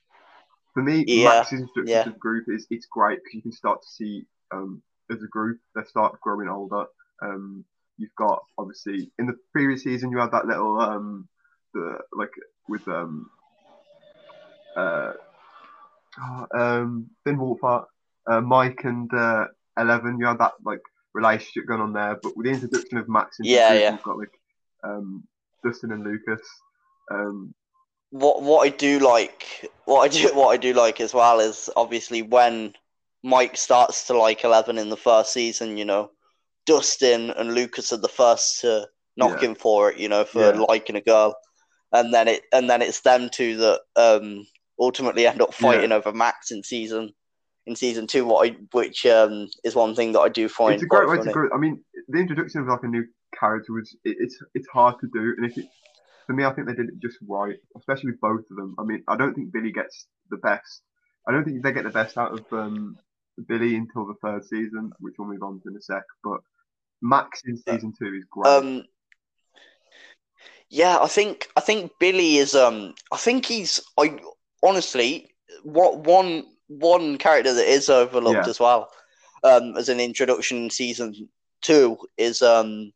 for 0.74 0.83
me, 0.83 1.05
Yeah, 1.07 1.28
Max's 1.28 1.61
introduction 1.61 1.87
yeah. 1.87 2.03
to 2.05 2.11
the 2.11 2.18
group 2.18 2.47
is 2.49 2.66
it's 2.70 2.87
great 2.87 3.18
because 3.22 3.35
you 3.35 3.43
can 3.43 3.53
start 3.53 3.83
to 3.83 3.89
see 3.89 4.24
um, 4.53 4.83
as 5.11 5.22
a 5.22 5.26
group 5.26 5.59
they 5.74 5.83
start 5.85 6.20
growing 6.20 6.49
older. 6.49 6.87
Um, 7.20 7.64
you've 7.99 8.14
got 8.16 8.43
obviously 8.59 9.11
in 9.18 9.26
the 9.26 9.37
previous 9.53 9.83
season 9.83 10.11
you 10.11 10.18
had 10.18 10.33
that 10.33 10.47
little 10.47 10.80
um, 10.80 11.28
the 11.74 11.99
like 12.12 12.33
with 12.68 12.87
um, 12.89 13.28
uh, 14.76 15.12
oh, 16.20 16.47
um, 16.55 17.11
Finn 17.24 17.37
Wolfhard 17.37 17.85
uh, 18.26 18.41
Mike 18.41 18.85
and 18.85 19.12
uh, 19.12 19.47
Eleven, 19.78 20.18
you 20.18 20.26
had 20.26 20.39
that 20.39 20.53
like 20.64 20.83
relationship 21.15 21.67
going 21.67 21.81
on 21.81 21.93
there. 21.93 22.19
But 22.23 22.37
with 22.37 22.47
the 22.47 22.53
introduction 22.53 22.99
of 22.99 23.09
Max 23.09 23.39
and 23.39 23.49
Yeah, 23.49 23.71
group, 23.71 23.81
yeah. 23.83 23.93
you've 23.93 24.03
got 24.03 24.19
like 24.19 24.41
um, 24.85 25.25
Dustin 25.65 25.93
and 25.93 26.05
Lucas. 26.05 26.41
Um, 27.11 27.55
what 28.11 28.43
what 28.43 28.67
I 28.67 28.69
do 28.69 28.99
like 28.99 29.71
what 29.87 30.03
I 30.03 30.09
do 30.09 30.29
what 30.35 30.49
I 30.49 30.57
do 30.57 30.73
like 30.75 31.01
as 31.01 31.15
well 31.15 31.41
is 31.41 31.71
obviously 31.77 32.23
when 32.23 32.75
Mike 33.25 33.57
starts 33.57 34.07
to 34.09 34.19
like 34.19 34.45
Eleven 34.45 34.79
in 34.79 34.89
the 34.89 34.97
first 34.97 35.33
season, 35.33 35.77
you 35.77 35.85
know, 35.85 36.11
Dustin 36.67 37.31
and 37.31 37.55
Lucas 37.55 37.93
are 37.93 37.99
the 37.99 38.09
first 38.09 38.61
to 38.61 38.89
knock 39.17 39.41
Yeah. 39.41 39.49
him 39.49 39.55
for 39.55 39.91
it, 39.91 39.99
you 39.99 40.09
know, 40.09 40.25
for 40.25 40.41
Yeah. 40.41 40.65
liking 40.69 40.97
a 40.97 41.01
girl, 41.01 41.35
and 41.93 42.13
then 42.13 42.29
it 42.29 42.43
and 42.53 42.69
then 42.69 42.83
it's 42.83 43.01
them 43.01 43.29
two 43.31 43.57
that 43.59 43.81
um 43.97 44.47
ultimately 44.81 45.27
end 45.27 45.41
up 45.43 45.55
fighting 45.55 45.93
over 45.93 46.13
Max 46.13 46.51
in 46.51 46.63
season 46.63 47.13
in 47.67 47.77
season 47.77 48.07
two. 48.07 48.25
What 48.25 48.49
I 48.49 48.57
which 48.73 49.07
um 49.07 49.49
is 49.65 49.75
one 49.75 49.95
thing 49.95 50.13
that 50.13 50.21
I 50.21 50.29
do 50.29 50.49
find 50.49 50.75
it's 50.75 50.83
a 50.83 50.87
great 50.87 51.09
way 51.09 51.19
to 51.19 51.31
grow. 51.31 51.49
I 51.55 51.59
mean, 51.59 51.83
the 52.09 52.19
introduction 52.19 52.61
of 52.61 52.69
like 52.69 52.83
a 52.83 52.89
new 52.89 53.05
character 53.39 53.73
was 53.73 53.95
it, 54.05 54.17
it's 54.21 54.39
it's 54.55 54.69
hard 54.69 54.97
to 55.01 55.09
do, 55.13 55.35
and 55.37 55.47
if 55.47 55.57
it, 55.59 55.67
for 56.27 56.33
me, 56.33 56.45
I 56.45 56.53
think 56.53 56.67
they 56.67 56.75
did 56.75 56.89
it 56.89 57.01
just 57.01 57.19
right, 57.29 57.57
especially 57.77 58.13
with 58.13 58.21
both 58.21 58.45
of 58.51 58.57
them. 58.57 58.75
I 58.79 58.85
mean, 58.85 59.03
I 59.09 59.17
don't 59.17 59.35
think 59.35 59.53
Billy 59.53 59.73
gets 59.73 60.07
the 60.31 60.37
best. 60.39 60.83
I 61.29 61.33
don't 61.33 61.45
think 61.45 61.63
they 61.63 61.73
get 61.73 61.85
the 61.85 61.91
best 61.91 62.19
out 62.19 62.33
of 62.33 62.45
um, 62.53 62.97
Billy 63.47 63.77
until 63.77 64.07
the 64.07 64.15
third 64.23 64.45
season, 64.45 64.93
which 64.99 65.15
we'll 65.19 65.29
move 65.29 65.43
on 65.43 65.61
to 65.61 65.69
in 65.69 65.77
a 65.77 65.83
sec. 65.83 66.03
But 66.25 66.41
Max 67.01 67.43
in 67.47 67.57
season 67.57 67.93
two 67.99 68.15
is 68.15 68.25
great. 68.31 68.49
Um, 68.49 68.85
yeah, 70.69 70.99
I 71.01 71.07
think 71.07 71.49
I 71.57 71.61
think 71.61 71.93
Billy 72.01 72.37
is. 72.37 72.55
Um, 72.55 72.95
I 73.13 73.17
think 73.17 73.47
he's. 73.47 73.81
I 73.99 74.19
honestly, 74.63 75.31
what 75.63 75.99
one 75.99 76.45
one 76.69 77.19
character 77.19 77.53
that 77.55 77.67
is 77.71 77.89
overlooked 77.89 78.45
Yeah. 78.47 78.51
as 78.51 78.61
well, 78.61 78.91
um, 79.45 79.77
as 79.77 79.89
an 79.89 80.01
introduction 80.01 80.65
in 80.65 80.71
season 80.71 81.29
two 81.61 81.99
is 82.17 82.43
um, 82.43 82.93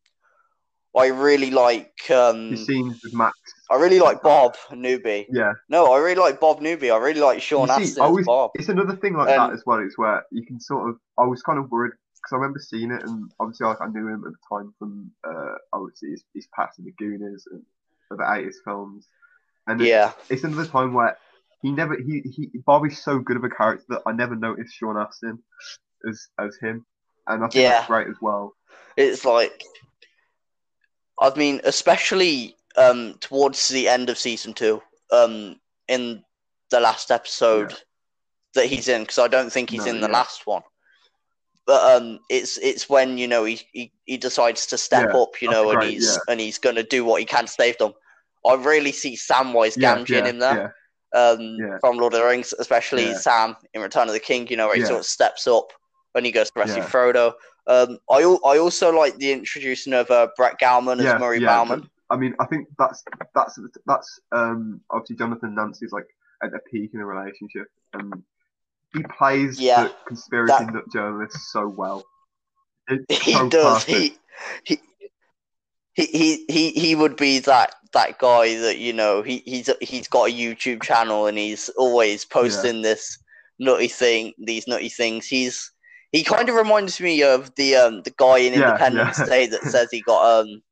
I 0.96 1.06
really 1.08 1.50
like 1.50 2.10
um, 2.10 2.52
the 2.52 2.56
scenes 2.56 3.00
with 3.04 3.12
Max. 3.14 3.36
I 3.70 3.74
really 3.76 3.98
like 4.00 4.22
Bob 4.22 4.56
Newby. 4.72 5.26
Yeah, 5.30 5.52
No, 5.68 5.92
I 5.92 5.98
really 5.98 6.20
like 6.20 6.40
Bob 6.40 6.60
Newby. 6.62 6.90
I 6.90 6.96
really 6.96 7.20
like 7.20 7.42
Sean 7.42 7.68
You 7.78 7.86
see, 7.86 8.00
always- 8.00 8.24
Bob. 8.26 8.52
it's 8.54 8.68
another 8.68 8.96
thing 8.96 9.14
like 9.14 9.28
Um, 9.36 9.48
that 9.50 9.54
as 9.54 9.64
well. 9.66 9.80
It's 9.80 9.98
where 9.98 10.24
you 10.30 10.44
can 10.46 10.58
sort 10.60 10.88
of. 10.88 10.96
I 11.18 11.24
was 11.26 11.42
kind 11.42 11.58
of 11.58 11.70
worried 11.70 11.92
because 12.14 12.32
I 12.32 12.36
remember 12.36 12.58
seeing 12.60 12.90
it, 12.92 13.02
and 13.02 13.30
obviously 13.40 13.66
like, 13.66 13.80
I 13.80 13.88
knew 13.88 14.08
him 14.08 14.24
at 14.26 14.32
the 14.32 14.56
time 14.56 14.72
from 14.78 15.10
uh, 15.28 15.54
obviously 15.72 16.10
his, 16.10 16.24
his 16.34 16.46
past 16.56 16.78
in 16.78 16.84
the 16.86 16.92
Goonies 16.92 17.46
and 17.50 17.62
other 18.10 18.24
eighties 18.34 18.60
films. 18.64 19.06
and 19.66 19.80
Yeah, 19.80 20.12
it's 20.30 20.44
another 20.44 20.66
time 20.66 20.94
where 20.94 21.18
he 21.66 21.72
never 21.72 21.96
he 21.96 22.22
he 22.34 22.58
Barbie's 22.64 23.02
so 23.02 23.18
good 23.18 23.36
of 23.36 23.42
a 23.42 23.50
character 23.50 23.84
that 23.88 24.02
I 24.06 24.12
never 24.12 24.36
noticed 24.36 24.72
Sean 24.74 24.96
Astin 24.96 25.42
as 26.08 26.28
as 26.38 26.56
him, 26.62 26.86
and 27.26 27.42
I 27.42 27.48
think 27.48 27.64
Yeah. 27.64 27.70
that's 27.70 27.88
great 27.88 28.06
as 28.06 28.14
well. 28.22 28.54
it's 28.96 29.24
like, 29.24 29.64
I 31.20 31.34
mean, 31.36 31.60
especially 31.64 32.54
um 32.76 33.14
towards 33.20 33.68
the 33.68 33.88
end 33.88 34.10
of 34.10 34.16
season 34.16 34.54
two, 34.54 34.80
um, 35.10 35.58
in 35.88 36.24
the 36.70 36.78
last 36.78 37.10
episode 37.10 37.72
Yeah. 37.72 37.78
that 38.54 38.66
he's 38.66 38.86
in, 38.86 39.02
because 39.02 39.18
I 39.18 39.26
don't 39.26 39.50
think 39.50 39.68
he's 39.70 39.86
No, 39.86 39.90
in 39.92 40.00
the 40.00 40.06
yeah. 40.06 40.12
last 40.12 40.46
one. 40.46 40.62
But 41.66 41.96
um, 41.96 42.20
it's 42.30 42.58
it's 42.58 42.88
when 42.88 43.18
you 43.18 43.26
know 43.26 43.42
he 43.42 43.60
he, 43.72 43.92
he 44.04 44.16
decides 44.18 44.66
to 44.66 44.78
step 44.78 45.12
up, 45.14 45.42
you 45.42 45.50
know, 45.50 45.70
and 45.70 45.80
great, 45.80 45.94
he's 45.94 46.16
and 46.28 46.38
he's 46.38 46.58
gonna 46.58 46.84
do 46.84 47.04
what 47.04 47.18
he 47.18 47.26
can 47.26 47.46
to 47.46 47.52
save 47.52 47.76
them. 47.78 47.92
I 48.46 48.54
really 48.54 48.92
see 48.92 49.16
Samwise 49.16 49.76
Gamgee 49.76 50.10
in 50.20 50.26
him 50.26 50.38
there. 50.38 50.76
Um, 51.16 51.40
Yeah. 51.58 51.78
from 51.80 51.96
Lord 51.96 52.12
of 52.14 52.20
the 52.20 52.26
Rings, 52.26 52.52
especially 52.58 53.06
Yeah. 53.06 53.16
Sam 53.18 53.56
in 53.74 53.80
Return 53.82 54.06
of 54.08 54.14
the 54.14 54.20
King. 54.20 54.46
You 54.48 54.56
know, 54.58 54.66
where 54.66 54.76
he 54.76 54.82
Yeah. 54.82 54.88
sort 54.88 55.00
of 55.00 55.06
steps 55.06 55.46
up 55.46 55.72
when 56.12 56.24
he 56.24 56.30
goes 56.30 56.50
to 56.50 56.60
rescue. 56.60 56.82
Frodo. 56.82 57.32
Um, 57.66 57.98
I 58.10 58.18
I 58.52 58.58
also 58.58 58.92
like 58.92 59.16
the 59.16 59.32
introducing 59.32 59.92
of 59.94 60.10
uh, 60.10 60.28
Brett 60.36 60.56
Gelman 60.60 60.98
as 61.04 61.18
Murray. 61.20 61.40
Bauman. 61.40 61.88
I 62.10 62.16
mean, 62.16 62.34
I 62.38 62.46
think 62.46 62.68
that's 62.78 63.02
that's 63.34 63.58
that's 63.86 64.20
um 64.32 64.80
obviously 64.90 65.16
Jonathan 65.16 65.54
Nancy's 65.54 65.90
like 65.92 66.06
at 66.42 66.52
the 66.52 66.60
peak 66.70 66.90
in 66.94 67.00
a 67.00 67.06
relationship, 67.06 67.66
and 67.94 68.22
he 68.94 69.02
plays 69.18 69.56
the 69.56 69.92
conspiracy 70.06 70.64
that- 70.64 70.74
nut 70.74 70.84
journalist 70.92 71.36
so 71.50 71.66
well. 71.66 72.04
It's 72.88 73.04
He 73.24 73.32
so 73.32 73.48
does. 73.48 73.84
perfect. 73.84 73.96
He, 73.98 74.18
he 74.64 74.80
he 75.96 76.06
he 76.06 76.44
he 76.48 76.70
he 76.72 76.94
would 76.94 77.16
be 77.16 77.38
that 77.40 77.74
that 77.92 78.18
guy 78.18 78.56
that 78.58 78.78
you 78.78 78.92
know 78.92 79.22
he 79.22 79.42
he's 79.46 79.70
he's 79.80 80.06
got 80.06 80.28
a 80.28 80.32
YouTube 80.32 80.82
channel 80.82 81.26
and 81.26 81.38
he's 81.38 81.70
always 81.70 82.24
posting 82.24 82.82
this 82.82 83.18
nutty 83.58 83.88
thing, 83.88 84.34
these 84.38 84.68
nutty 84.68 84.90
things. 84.90 85.26
He's 85.26 85.72
he 86.12 86.22
kind 86.22 86.48
of 86.48 86.54
reminds 86.54 87.00
me 87.00 87.22
of 87.22 87.54
the 87.56 87.76
um 87.76 88.02
the 88.02 88.14
guy 88.18 88.38
in 88.38 88.52
Yeah, 88.52 88.68
Independence 88.68 89.18
yeah. 89.18 89.24
Day 89.24 89.46
that 89.46 89.62
says 89.64 89.88
he 89.90 90.02
got 90.02 90.40
um 90.40 90.62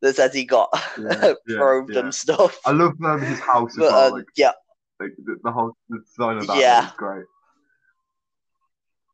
that 0.00 0.14
says 0.16 0.32
he 0.32 0.44
got 0.44 0.68
Yeah, 0.98 1.34
yeah, 1.46 1.56
probed 1.56 1.90
yeah. 1.90 2.00
and 2.00 2.14
stuff. 2.14 2.58
I 2.64 2.70
love 2.70 2.92
um, 3.04 3.20
his 3.20 3.40
house 3.40 3.72
as 3.72 3.78
But 3.78 3.92
well. 3.92 4.06
um, 4.06 4.12
Like, 4.14 4.26
yeah, 4.36 4.52
like 5.00 5.10
the, 5.24 5.36
the 5.42 5.50
whole 5.50 5.72
the 5.88 5.98
design 5.98 6.38
of 6.38 6.46
that 6.46 6.56
Yeah. 6.58 6.86
is 6.86 6.92
great. 6.96 7.24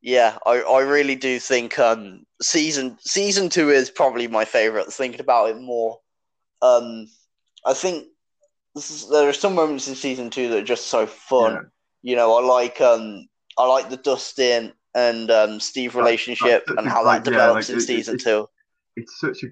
Yeah, 0.03 0.39
I, 0.47 0.61
I 0.61 0.81
really 0.83 1.15
do 1.17 1.39
think 1.41 1.79
um 1.79 2.25
season 2.41 2.97
season 3.01 3.49
two 3.49 3.71
is 3.71 3.91
probably 3.91 4.29
my 4.29 4.45
favorite. 4.45 4.93
Thinking 4.93 5.21
about 5.21 5.51
it 5.51 5.61
more, 5.61 5.99
um, 6.63 7.09
I 7.67 7.75
think 7.75 8.07
this 8.75 8.91
is, 8.91 9.09
there 9.09 9.29
are 9.29 9.33
some 9.33 9.55
moments 9.55 9.89
in 9.89 9.95
season 9.95 10.31
two 10.31 10.49
that 10.51 10.59
are 10.63 10.65
just 10.65 10.87
so 10.87 11.07
fun. 11.07 11.53
Yeah. 11.55 11.61
You 12.03 12.17
know, 12.17 12.39
I 12.39 12.43
like 12.47 12.81
um 12.81 13.29
I 13.59 13.67
like 13.67 13.91
the 13.91 13.97
Dustin 13.97 14.73
and 14.95 15.31
um 15.31 15.61
Steve 15.61 15.95
relationship 15.97 16.65
that's 16.67 16.69
such 16.69 16.79
and 16.79 16.89
how 16.89 17.03
great- 17.03 17.25
that 17.25 17.31
yeah, 17.31 17.37
develops 17.39 17.69
like, 17.69 17.75
in 17.75 17.79
it- 17.79 17.87
season 17.87 18.15
it's- 18.15 18.25
two. 18.25 18.49
It's 18.97 19.21
such 19.21 19.43
a 19.45 19.47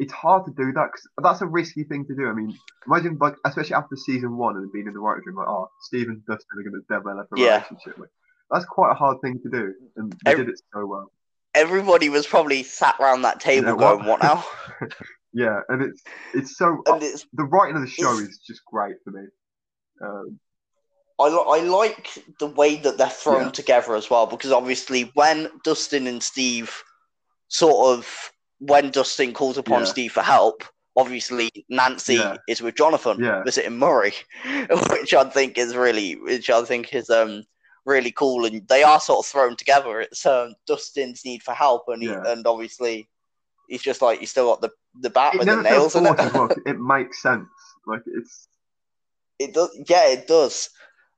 it's 0.00 0.12
hard 0.12 0.44
to 0.44 0.50
do 0.52 0.72
that 0.72 0.86
because 0.92 1.08
that's 1.22 1.40
a 1.40 1.46
risky 1.46 1.84
thing 1.84 2.04
to 2.06 2.14
do. 2.16 2.28
I 2.28 2.32
mean, 2.32 2.58
imagine 2.86 3.16
like 3.20 3.36
especially 3.46 3.74
after 3.74 3.96
season 3.96 4.36
one 4.36 4.56
and 4.56 4.70
being 4.72 4.86
in 4.88 4.92
the 4.92 4.98
writers 4.98 5.24
room, 5.26 5.36
like 5.36 5.46
oh, 5.48 5.70
Steve 5.82 6.08
and 6.08 6.20
Dustin 6.26 6.58
are 6.58 6.62
going 6.62 6.74
to 6.74 6.94
develop 6.94 7.28
a 7.34 7.38
Yeah. 7.40 7.54
relationship. 7.56 7.98
Like 7.98 8.10
that's 8.50 8.64
quite 8.66 8.90
a 8.92 8.94
hard 8.94 9.20
thing 9.22 9.40
to 9.42 9.50
do, 9.50 9.74
and 9.96 10.12
they 10.24 10.32
Ev- 10.32 10.36
did 10.38 10.48
it 10.50 10.60
so 10.72 10.86
well. 10.86 11.10
Everybody 11.54 12.08
was 12.08 12.26
probably 12.26 12.62
sat 12.62 12.96
around 13.00 13.22
that 13.22 13.40
table 13.40 13.68
Yeah, 13.68 13.72
what? 13.74 13.98
going, 13.98 14.08
"What 14.08 14.22
now?" 14.22 14.44
Yeah, 15.36 15.58
and 15.68 15.82
it's 15.82 16.00
it's 16.32 16.56
so 16.56 16.80
and 16.86 17.02
it's 17.02 17.26
the 17.32 17.42
writing 17.42 17.74
of 17.74 17.82
the 17.82 17.88
show 17.88 18.16
is 18.18 18.38
just 18.46 18.64
great 18.66 18.94
for 19.02 19.10
me. 19.10 19.26
Um, 20.00 20.38
I, 21.18 21.24
I 21.24 21.60
like 21.62 22.08
the 22.38 22.46
way 22.46 22.76
that 22.76 22.98
they're 22.98 23.08
thrown 23.08 23.46
Yeah. 23.46 23.50
together 23.50 23.96
as 23.96 24.08
well 24.08 24.26
because 24.26 24.52
obviously 24.52 25.10
when 25.14 25.50
Dustin 25.64 26.06
and 26.06 26.22
Steve 26.22 26.82
sort 27.48 27.98
of 27.98 28.30
when 28.60 28.90
Dustin 28.92 29.32
calls 29.32 29.58
upon 29.58 29.80
Yeah. 29.80 29.86
Steve 29.86 30.12
for 30.12 30.22
help, 30.22 30.62
obviously 30.96 31.50
Nancy 31.68 32.14
Yeah. 32.14 32.36
is 32.48 32.62
with 32.62 32.76
Jonathan 32.76 33.18
Yeah. 33.22 33.42
visiting 33.42 33.76
Murray, 33.76 34.14
which 34.90 35.14
I 35.14 35.28
think 35.30 35.58
is 35.58 35.74
really 35.74 36.14
which 36.14 36.48
I 36.48 36.62
think 36.64 36.94
is 36.94 37.10
um 37.10 37.42
really 37.86 38.10
cool 38.12 38.44
and 38.46 38.66
they 38.68 38.82
are 38.82 39.00
sort 39.00 39.18
of 39.24 39.26
thrown 39.30 39.56
together. 39.56 40.00
It's 40.00 40.24
um 40.26 40.54
Dustin's 40.66 41.24
need 41.24 41.42
for 41.42 41.52
help 41.54 41.84
and 41.88 42.02
he, 42.02 42.08
Yeah. 42.08 42.22
and 42.26 42.46
obviously 42.46 43.08
he's 43.68 43.82
just 43.82 44.02
like 44.02 44.20
you 44.20 44.26
still 44.26 44.46
got 44.50 44.60
the 44.60 44.70
the 45.00 45.10
bat 45.10 45.34
it 45.34 45.38
with 45.38 45.48
the 45.48 45.60
nails 45.62 45.94
in 45.96 46.06
it. 46.06 46.08
forced 46.16 46.22
as 46.22 46.32
well. 46.32 46.48
'cause 46.48 46.58
It 46.66 46.80
makes 46.80 47.20
sense. 47.22 47.48
Like 47.86 48.02
it's 48.06 48.48
It 49.38 49.52
does, 49.52 49.76
yeah, 49.88 50.08
it 50.08 50.26
does. 50.28 50.70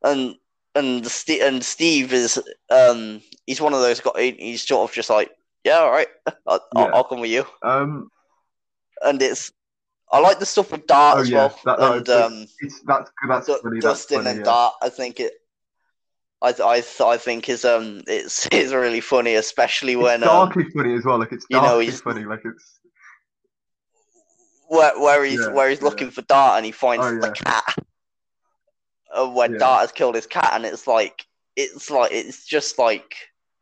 And 0.02 0.36
and 0.74 1.04
the 1.04 1.40
and 1.42 1.64
Steve 1.64 2.12
is 2.12 2.42
um 2.70 3.20
he's 3.46 3.60
one 3.60 3.74
of 3.74 3.80
those 3.80 4.00
guys. 4.00 4.34
He's 4.38 4.66
sort 4.66 4.88
of 4.90 4.94
just 4.94 5.10
like, 5.10 5.30
yeah, 5.64 5.78
all 5.78 5.90
right, 5.90 6.08
I'll, 6.46 6.60
Yeah. 6.74 6.82
I'll, 6.84 6.94
I'll 6.96 7.04
come 7.04 7.20
with 7.20 7.30
you. 7.30 7.44
um 7.62 8.10
And 9.02 9.20
it's 9.22 9.52
I 10.10 10.20
like 10.20 10.38
the 10.38 10.46
stuff 10.46 10.70
with 10.70 10.86
Dart 10.86 11.18
Oh, 11.18 11.20
as 11.20 11.30
yeah, 11.30 11.36
well. 11.38 11.60
that- 11.64 11.78
that- 11.78 11.92
and 11.96 12.08
um, 12.08 12.46
it's 12.60 12.80
that's 12.86 13.10
that's 13.28 13.46
funny. 13.48 13.80
Dustin 13.80 13.80
that's 13.80 14.04
funny, 14.06 14.28
and 14.30 14.38
yeah. 14.38 14.44
Dart, 14.44 14.74
I 14.82 14.88
think 14.88 15.20
it. 15.20 15.32
I 16.42 16.54
I 16.62 16.82
I 17.04 17.16
think 17.16 17.48
is 17.48 17.64
um 17.64 18.02
it's 18.06 18.46
it's 18.52 18.72
really 18.72 19.00
funny, 19.00 19.34
especially 19.34 19.96
when 19.96 20.22
it's 20.22 20.30
um 20.30 20.48
darkly 20.48 20.64
funny 20.70 20.94
as 20.94 21.04
well. 21.04 21.18
Like 21.18 21.32
it's 21.32 21.46
you 21.50 21.60
know, 21.60 21.78
he's- 21.78 22.00
funny. 22.00 22.24
Like 22.24 22.42
it's 22.44 22.80
where 24.68 24.98
where 24.98 25.24
he's 25.24 25.40
Yeah, 25.40 25.52
where 25.52 25.70
he's 25.70 25.80
yeah. 25.80 25.84
looking 25.88 26.10
for 26.10 26.22
Dart 26.22 26.56
and 26.58 26.66
he 26.66 26.72
finds 26.72 27.06
Oh, 27.06 27.20
the 27.20 27.30
cat. 27.30 27.74
Uh, 29.16 29.28
when 29.28 29.52
Yeah. 29.52 29.58
Dart 29.58 29.80
has 29.82 29.92
killed 29.92 30.14
his 30.14 30.26
cat, 30.26 30.50
and 30.52 30.64
it's 30.66 30.86
like 30.86 31.24
it's 31.54 31.90
like 31.90 32.12
it's 32.12 32.44
just 32.46 32.78
like 32.78 33.16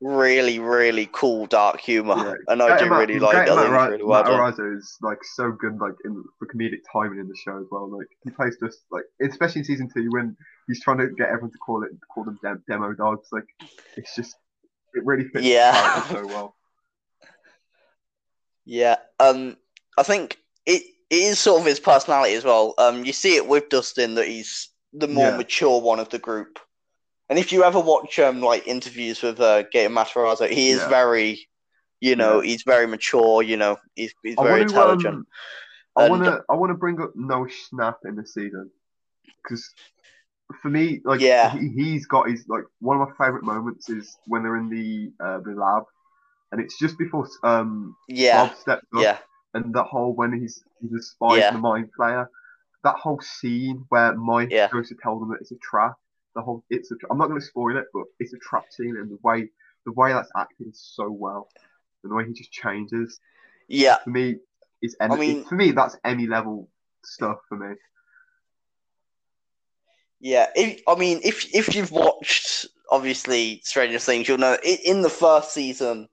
really 0.05 0.59
really 0.59 1.09
cool 1.13 1.47
dark 1.47 1.81
humor, 1.81 2.15
Yeah. 2.17 2.53
and 2.53 2.63
I 2.63 2.77
do 2.79 2.85
Gaten 2.85 2.89
Ma- 2.91 2.99
really 2.99 3.19
like 3.19 3.33
that. 3.35 3.49
Gaten 3.49 3.53
I 3.59 3.63
think 3.63 3.67
it's 3.67 3.75
Matarazzo- 3.77 3.91
really 3.91 4.05
well. 4.05 4.25
Matarazzo 4.25 4.77
is 4.79 4.97
like 5.03 5.19
so 5.35 5.53
good, 5.53 5.79
like 5.81 5.95
in 6.05 6.23
for 6.39 6.47
comedic 6.47 6.81
timing 6.93 7.19
in 7.21 7.29
the 7.29 7.37
show 7.37 7.59
as 7.59 7.67
well. 7.71 7.89
Like 7.89 8.07
he 8.25 8.31
plays 8.31 8.57
just 8.63 8.81
like, 8.91 9.05
especially 9.23 9.61
in 9.61 9.65
season 9.65 9.89
two 9.95 10.09
when 10.11 10.37
he's 10.69 10.83
trying 10.83 10.99
to 10.99 11.09
get 11.17 11.29
everyone 11.29 11.53
to 11.53 11.59
call 11.59 11.83
it 11.85 11.91
call 12.13 12.25
them 12.25 12.39
dem- 12.43 12.63
demo 12.69 12.93
dogs. 12.93 13.29
Like 13.33 13.47
it's 13.97 14.15
just 14.15 14.37
it 14.95 15.05
really 15.05 15.25
fits 15.25 15.45
Yeah. 15.45 16.03
so 16.09 16.27
well. 16.27 16.55
Yeah, 18.67 18.97
um, 19.21 19.57
I 19.99 20.03
think 20.05 20.39
it, 20.65 20.83
it 21.11 21.15
is 21.17 21.39
sort 21.39 21.61
of 21.61 21.67
his 21.67 21.79
personality 21.81 22.35
as 22.35 22.45
well. 22.45 22.73
Um, 22.79 23.05
you 23.05 23.13
see 23.13 23.37
it 23.37 23.47
with 23.47 23.69
Dustin 23.69 24.15
that 24.15 24.27
he's 24.27 24.71
the 24.93 25.07
more 25.09 25.27
Yeah. 25.31 25.37
mature 25.37 25.81
one 25.83 26.01
of 26.01 26.09
the 26.09 26.19
group. 26.19 26.59
And 27.29 27.39
if 27.39 27.53
you 27.53 27.65
ever 27.65 27.81
watch 27.81 28.19
um 28.19 28.41
like 28.41 28.67
interviews 28.67 29.23
with 29.23 29.41
uh 29.41 29.65
Gaten 29.75 29.93
Matarazzo, 29.93 30.49
he 30.49 30.71
is 30.71 30.81
Yeah. 30.81 30.89
very, 30.89 31.49
you 32.01 32.17
know, 32.17 32.41
he's 32.41 32.63
very 32.65 32.87
mature. 32.87 33.43
You 33.43 33.57
know, 33.57 33.77
he's 33.95 34.15
he's 34.23 34.37
I 34.39 34.43
very 34.43 34.61
want 34.61 34.69
to, 34.69 34.69
intelligent. 34.71 35.15
um, 35.15 35.27
I 35.97 36.01
want 36.03 36.25
to 36.25 36.41
I 36.51 36.55
want 36.55 36.71
to 36.71 36.75
bring 36.75 37.01
up 37.01 37.13
Noah 37.15 37.49
Schnapp 37.49 37.97
in 38.05 38.17
the 38.17 38.27
season 38.27 38.71
because 39.43 39.69
for 40.63 40.69
me, 40.69 41.01
like 41.05 41.21
Yeah. 41.21 41.53
he, 41.53 41.69
he's 41.71 42.07
got 42.07 42.29
his 42.29 42.45
like 42.49 42.65
one 42.81 43.01
of 43.01 43.09
my 43.09 43.27
favorite 43.27 43.45
moments 43.45 43.89
is 43.89 44.17
when 44.27 44.43
they're 44.43 44.57
in 44.57 44.69
the 44.71 45.13
uh, 45.25 45.39
the 45.41 45.53
lab, 45.53 45.85
and 46.53 46.61
it's 46.61 46.79
just 46.79 46.99
before 46.99 47.29
um 47.45 47.95
yeah, 48.09 48.49
Bob 48.49 48.57
steps 48.57 48.87
up, 48.97 49.03
yeah, 49.03 49.19
and 49.55 49.75
that 49.75 49.85
whole 49.85 50.15
when 50.15 50.33
he's 50.39 50.63
he's 50.81 50.93
a 50.93 51.03
spy 51.03 51.39
Yeah. 51.39 51.53
the 51.53 51.59
mind 51.59 51.91
player, 51.97 52.29
that 52.85 52.97
whole 52.97 53.21
scene 53.21 53.85
where 53.89 54.15
Mike 54.15 54.51
Yeah. 54.53 54.69
goes 54.73 54.89
to 54.89 54.97
tell 55.03 55.19
them 55.19 55.31
that 55.31 55.39
it's 55.41 55.53
a 55.53 55.59
trap. 55.63 55.95
The 56.35 56.43
whole 56.43 56.65
it's 56.71 56.91
a. 56.91 56.97
I'm 57.11 57.19
not 57.19 57.29
going 57.29 57.41
to 57.41 57.47
spoil 57.47 57.77
it, 57.77 57.87
but 57.93 58.05
it's 58.19 58.33
a 58.33 58.39
trap 58.39 58.65
scene, 58.71 58.97
and 58.97 59.11
the 59.11 59.19
way 59.23 59.49
the 59.87 59.93
way 59.93 60.13
that's 60.13 60.31
acted 60.37 60.69
is 60.69 60.81
so 60.95 61.11
well, 61.11 61.49
and 62.03 62.11
the 62.11 62.17
way 62.17 62.27
he 62.27 62.33
just 62.33 62.53
changes 62.53 63.21
yeah. 63.69 63.97
for 64.03 64.11
me 64.11 64.37
is. 64.83 64.97
I 65.01 65.17
mean- 65.17 65.45
for 65.45 65.55
me 65.55 65.71
that's 65.73 65.97
Emmy 66.05 66.27
level 66.27 66.69
stuff 67.05 67.39
for 67.49 67.57
me. 67.57 67.75
Yeah, 70.21 70.47
if, 70.57 70.81
I 70.89 70.95
mean, 70.95 71.21
if 71.23 71.55
if 71.55 71.75
you've 71.75 71.91
watched 71.91 72.67
obviously 72.91 73.61
Stranger 73.63 73.99
Things, 73.99 74.27
you'll 74.27 74.39
know 74.39 74.57
in 74.65 75.03
the 75.03 75.11
first 75.11 75.53
season, 75.53 76.09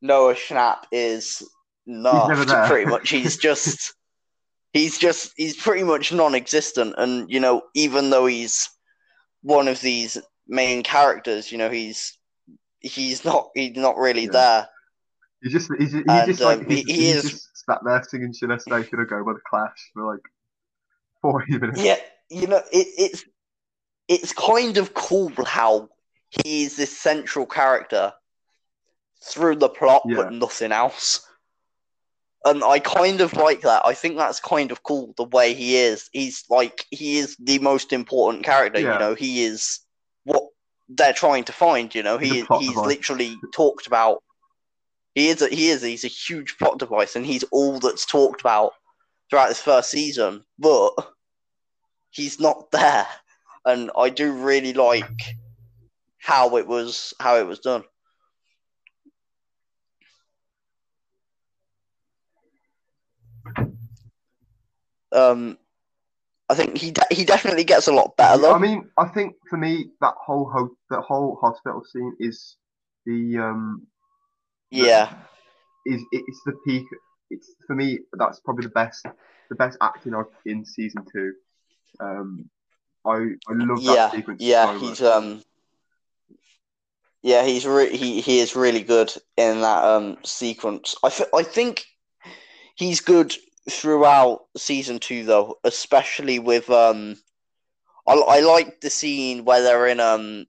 Noah 0.00 0.34
Schnapp 0.34 0.84
is 0.90 1.48
nerfed. 1.88 2.66
Pretty 2.66 2.90
much, 2.90 3.08
he's 3.10 3.36
just 3.36 3.94
he's 4.72 4.98
just 4.98 5.32
he's 5.36 5.56
pretty 5.56 5.84
much 5.84 6.12
non-existent. 6.12 6.94
And 6.98 7.30
you 7.30 7.38
know, 7.38 7.62
even 7.74 8.10
though 8.10 8.26
he's 8.26 8.68
one 9.42 9.68
of 9.68 9.80
these 9.80 10.18
main 10.48 10.82
characters, 10.82 11.52
you 11.52 11.58
know, 11.58 11.70
he's 11.70 12.16
he's 12.80 13.24
not 13.24 13.50
he's 13.54 13.76
not 13.76 13.96
really 13.96 14.24
Yeah. 14.24 14.30
there. 14.32 14.68
He's 15.42 15.52
just 15.52 15.70
he's, 15.78 15.92
he's 15.92 16.02
And, 16.08 16.26
just 16.26 16.40
like 16.40 16.60
um, 16.60 16.66
he's, 16.68 16.84
he- 16.84 16.92
he 16.92 17.06
he's 17.06 17.24
is- 17.24 17.30
just 17.30 17.64
sat 17.66 17.78
there 17.84 18.02
singing 18.04 18.32
"Should 18.32 18.50
I 18.52 18.56
Stay, 18.58 18.82
Should 18.84 19.00
I 19.00 19.04
Go" 19.04 19.24
by 19.24 19.32
the 19.34 19.40
Clash 19.48 19.90
for 19.94 20.12
like 20.12 20.22
forty 21.20 21.52
minutes. 21.58 21.80
Yeah, 21.82 21.96
you 22.30 22.46
know, 22.46 22.58
it, 22.72 22.86
it's 22.98 23.24
it's 24.08 24.32
kind 24.32 24.76
of 24.78 24.94
cool 24.94 25.32
how 25.46 25.88
he 26.30 26.62
is 26.64 26.76
this 26.76 26.96
central 26.96 27.46
character 27.46 28.12
through 29.24 29.56
the 29.56 29.68
plot, 29.68 30.02
Yeah. 30.06 30.16
but 30.16 30.32
nothing 30.32 30.72
else. 30.72 31.26
And 32.44 32.64
I 32.64 32.78
kind 32.80 33.20
of 33.20 33.34
like 33.34 33.60
that. 33.62 33.82
I 33.84 33.94
think 33.94 34.16
that's 34.16 34.40
kind 34.40 34.72
of 34.72 34.82
cool 34.82 35.14
the 35.16 35.24
way 35.24 35.54
he 35.54 35.76
is. 35.76 36.08
He's 36.12 36.44
like 36.50 36.86
he 36.90 37.18
is 37.18 37.36
the 37.38 37.58
most 37.60 37.92
important 37.92 38.44
character. 38.44 38.80
Yeah. 38.80 38.94
You 38.94 38.98
know, 38.98 39.14
he 39.14 39.44
is 39.44 39.80
what 40.24 40.44
they're 40.88 41.12
trying 41.12 41.44
to 41.44 41.52
find. 41.52 41.94
You 41.94 42.02
know, 42.02 42.18
He's 42.18 42.32
he 42.32 42.38
he's 42.58 42.68
device. 42.70 42.86
literally 42.86 43.36
talked 43.54 43.86
about. 43.86 44.22
He 45.14 45.28
is 45.28 45.42
a, 45.42 45.48
he 45.48 45.68
is 45.68 45.82
he's 45.82 46.04
a 46.04 46.08
huge 46.08 46.56
plot 46.58 46.78
device, 46.78 47.16
and 47.16 47.24
he's 47.24 47.44
all 47.52 47.78
that's 47.78 48.06
talked 48.06 48.40
about 48.40 48.72
throughout 49.30 49.48
this 49.48 49.60
first 49.60 49.90
season. 49.90 50.42
But 50.58 50.92
he's 52.10 52.40
not 52.40 52.70
there, 52.70 53.06
and 53.64 53.90
I 53.96 54.08
do 54.08 54.32
really 54.32 54.72
like 54.72 55.36
how 56.18 56.56
it 56.56 56.66
was 56.66 57.14
how 57.20 57.36
it 57.36 57.46
was 57.46 57.58
done. 57.60 57.84
Um, 65.12 65.58
I 66.48 66.54
think 66.54 66.76
he 66.76 66.90
de- 66.90 67.14
he 67.14 67.24
definitely 67.24 67.64
gets 67.64 67.88
a 67.88 67.92
lot 67.92 68.16
better 68.16 68.40
though. 68.42 68.54
I 68.54 68.58
mean, 68.58 68.88
I 68.98 69.08
think 69.08 69.36
for 69.48 69.56
me 69.56 69.90
that 70.00 70.14
whole 70.18 70.50
ho- 70.52 70.76
that 70.90 71.00
whole 71.00 71.38
hospital 71.40 71.82
scene 71.90 72.14
is 72.20 72.56
the 73.06 73.38
um 73.38 73.86
yeah, 74.70 75.14
is 75.86 76.02
it's 76.12 76.40
the 76.44 76.52
peak. 76.66 76.84
It's 77.30 77.54
for 77.66 77.74
me 77.74 78.00
that's 78.18 78.40
probably 78.40 78.64
the 78.64 78.72
best 78.72 79.06
the 79.48 79.56
best 79.56 79.78
acting 79.80 80.14
of 80.14 80.26
in 80.44 80.64
season 80.64 81.04
two. 81.12 81.32
Um, 82.00 82.50
I 83.06 83.12
I 83.48 83.52
love 83.52 83.82
that 83.84 83.92
yeah, 83.92 84.10
sequence. 84.10 84.42
yeah. 84.42 84.78
He's 84.78 85.00
much. 85.00 85.10
um, 85.10 85.42
yeah, 87.22 87.44
he's 87.44 87.66
re- 87.66 87.96
he 87.96 88.20
he 88.20 88.40
is 88.40 88.56
really 88.56 88.82
good 88.82 89.12
in 89.36 89.60
that 89.60 89.84
um 89.84 90.18
sequence. 90.24 90.96
I 91.02 91.08
th- 91.08 91.30
I 91.34 91.42
think 91.42 91.84
he's 92.74 93.00
good 93.00 93.34
throughout 93.70 94.46
season 94.56 94.98
two 94.98 95.24
though, 95.24 95.58
especially 95.64 96.38
with 96.38 96.68
um, 96.70 97.16
I 98.06 98.14
I 98.14 98.40
like 98.40 98.80
the 98.80 98.90
scene 98.90 99.44
where 99.44 99.62
they're 99.62 99.86
in 99.88 100.00
um, 100.00 100.46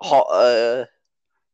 hot 0.00 0.26
uh, 0.30 0.84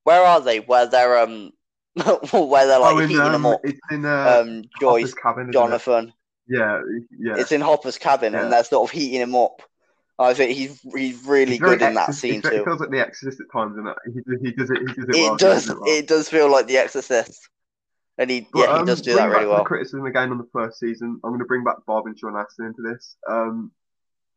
where 0.05 0.23
are 0.23 0.41
they? 0.41 0.61
Where 0.61 0.87
they're 0.87 1.19
um, 1.19 1.53
where 1.97 2.67
they're 2.67 2.79
like 2.79 2.95
oh, 2.95 2.99
in, 2.99 3.09
heating 3.09 3.23
um, 3.25 3.33
them 3.33 3.47
up. 3.47 3.61
it's 3.65 3.81
in 3.91 4.05
uh, 4.05 4.41
Um, 4.43 4.63
Joyce, 4.81 5.15
cabin. 5.15 5.49
it? 5.49 5.53
Jonathan. 5.53 6.13
Yeah, 6.49 6.81
yeah. 7.17 7.37
It's 7.37 7.53
in 7.53 7.61
Hopper's 7.61 7.99
cabin, 7.99 8.33
Yeah. 8.33 8.43
and 8.43 8.53
they're 8.53 8.65
sort 8.65 8.89
of 8.89 8.93
heating 8.93 9.21
him 9.21 9.37
up. 9.37 9.63
I 10.19 10.35
think 10.35 10.55
he's 10.57 10.81
he's 10.95 11.25
really 11.25 11.53
He's 11.53 11.61
good 11.61 11.81
in 11.81 11.95
that 11.95 12.09
Exorcist- 12.09 12.21
scene 12.21 12.43
too. 12.43 12.49
It 12.49 12.65
feels 12.65 12.81
like 12.81 12.91
the 12.91 13.01
Exorcist 13.01 13.41
at 13.41 13.47
times, 13.53 13.77
and 13.79 13.89
he, 14.13 14.49
he 14.49 14.53
does 14.53 14.69
it. 14.71 14.79
He 14.79 14.85
does 14.87 15.05
it, 15.09 15.13
well. 15.15 15.37
Does. 15.37 15.65
He 15.67 15.73
well. 15.73 15.83
It 15.87 16.09
does 16.09 16.29
feel 16.29 16.51
like 16.51 16.67
The 16.67 16.77
Exorcist, 16.77 17.49
and 18.19 18.31
he 18.31 18.47
But, 18.53 18.61
yeah 18.61 18.67
he 18.75 18.81
um, 18.81 18.87
does 18.87 19.01
do 19.01 19.15
that 19.15 19.27
really 19.27 19.33
back 19.33 19.41
to 19.43 19.47
The 19.47 19.53
well. 19.53 19.65
criticism 19.65 20.07
again 20.07 20.31
on 20.31 20.39
the 20.39 20.49
first 20.53 20.79
season. 20.79 21.21
I'm 21.25 21.31
going 21.31 21.41
to 21.41 21.47
bring 21.47 21.65
back 21.65 21.77
Bob 21.87 22.07
and 22.07 22.19
Sean 22.19 22.37
Astin 22.37 22.67
into 22.67 22.83
this. 22.83 23.17
Um, 23.29 23.73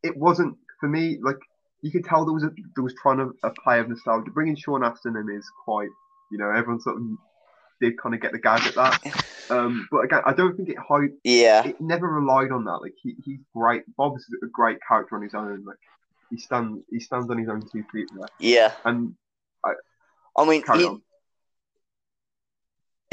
it 0.04 0.16
wasn't 0.18 0.58
for 0.80 0.88
me 0.90 1.20
like 1.22 1.38
you 1.82 1.92
could 1.92 2.06
tell 2.06 2.26
there 2.26 2.34
was 2.34 2.44
a 2.44 2.52
there 2.76 2.84
was 2.84 2.94
trying 3.02 3.18
to 3.18 3.34
a 3.44 3.52
play 3.52 3.80
of 3.80 3.90
nostalgia. 3.90 4.32
Bringing 4.32 4.56
Sean 4.56 4.84
Astin 4.84 5.16
in 5.16 5.30
is 5.36 5.50
quite 5.66 5.90
you 6.32 6.38
know 6.38 6.50
everyone 6.50 6.82
sort 6.82 6.98
of 6.98 7.04
did 7.82 7.98
kind 7.98 8.16
of 8.16 8.22
get 8.22 8.32
the 8.32 8.40
gag 8.40 8.62
at 8.68 8.76
that. 8.76 9.26
Um, 9.50 9.90
but 9.92 10.06
again, 10.06 10.22
I 10.26 10.32
don't 10.32 10.56
think 10.56 10.70
it 10.70 10.78
hyped. 10.78 11.18
Yeah, 11.26 11.68
It 11.68 11.82
never 11.82 12.08
relied 12.08 12.52
on 12.52 12.64
that. 12.64 12.78
Like 12.82 12.94
he, 13.04 13.14
he's 13.26 13.42
great. 13.54 13.84
Bob's 13.98 14.26
a 14.42 14.48
great 14.48 14.78
character 14.88 15.18
on 15.18 15.22
his 15.22 15.34
own. 15.34 15.66
Like 15.66 15.78
he 16.30 16.38
stands 16.38 16.82
he 16.90 17.02
stands 17.02 17.30
on 17.30 17.38
his 17.38 17.50
own 17.50 17.62
two 17.70 17.84
feet 17.92 18.08
there. 18.16 18.30
yeah. 18.40 18.72
And 18.86 19.16
I 20.38 20.46
mean, 20.46 20.62
carry 20.62 20.80
he, 20.80 20.86
on. 20.86 21.02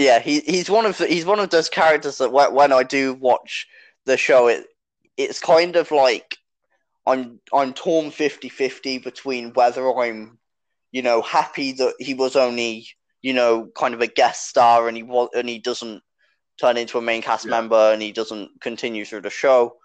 Yeah, 0.00 0.18
he 0.18 0.40
he's 0.40 0.70
one 0.70 0.86
of 0.86 0.96
the, 0.96 1.06
he's 1.06 1.26
one 1.26 1.40
of 1.40 1.50
those 1.50 1.68
characters 1.68 2.18
that 2.18 2.32
when, 2.32 2.54
when 2.54 2.72
I 2.72 2.82
do 2.82 3.14
watch 3.14 3.66
the 4.06 4.16
show, 4.16 4.48
it 4.48 4.66
it's 5.18 5.40
kind 5.40 5.76
of 5.76 5.90
like 5.90 6.38
I'm 7.06 7.38
I'm 7.52 7.74
torn 7.74 8.06
50-50 8.06 9.04
between 9.04 9.52
whether 9.52 9.86
I'm 9.94 10.38
you 10.90 11.02
know 11.02 11.20
happy 11.20 11.72
that 11.72 11.94
he 11.98 12.14
was 12.14 12.34
only 12.34 12.88
you 13.20 13.34
know 13.34 13.68
kind 13.76 13.92
of 13.92 14.00
a 14.00 14.06
guest 14.06 14.48
star 14.48 14.88
and 14.88 14.96
he 14.96 15.02
was 15.02 15.28
and 15.34 15.48
he 15.48 15.58
doesn't 15.58 16.02
turn 16.58 16.78
into 16.78 16.96
a 16.96 17.02
main 17.02 17.20
cast 17.20 17.44
Yeah. 17.44 17.50
member 17.50 17.92
and 17.92 18.00
he 18.00 18.12
doesn't 18.12 18.58
continue 18.60 19.04
through 19.04 19.22
the 19.22 19.30
show. 19.30 19.76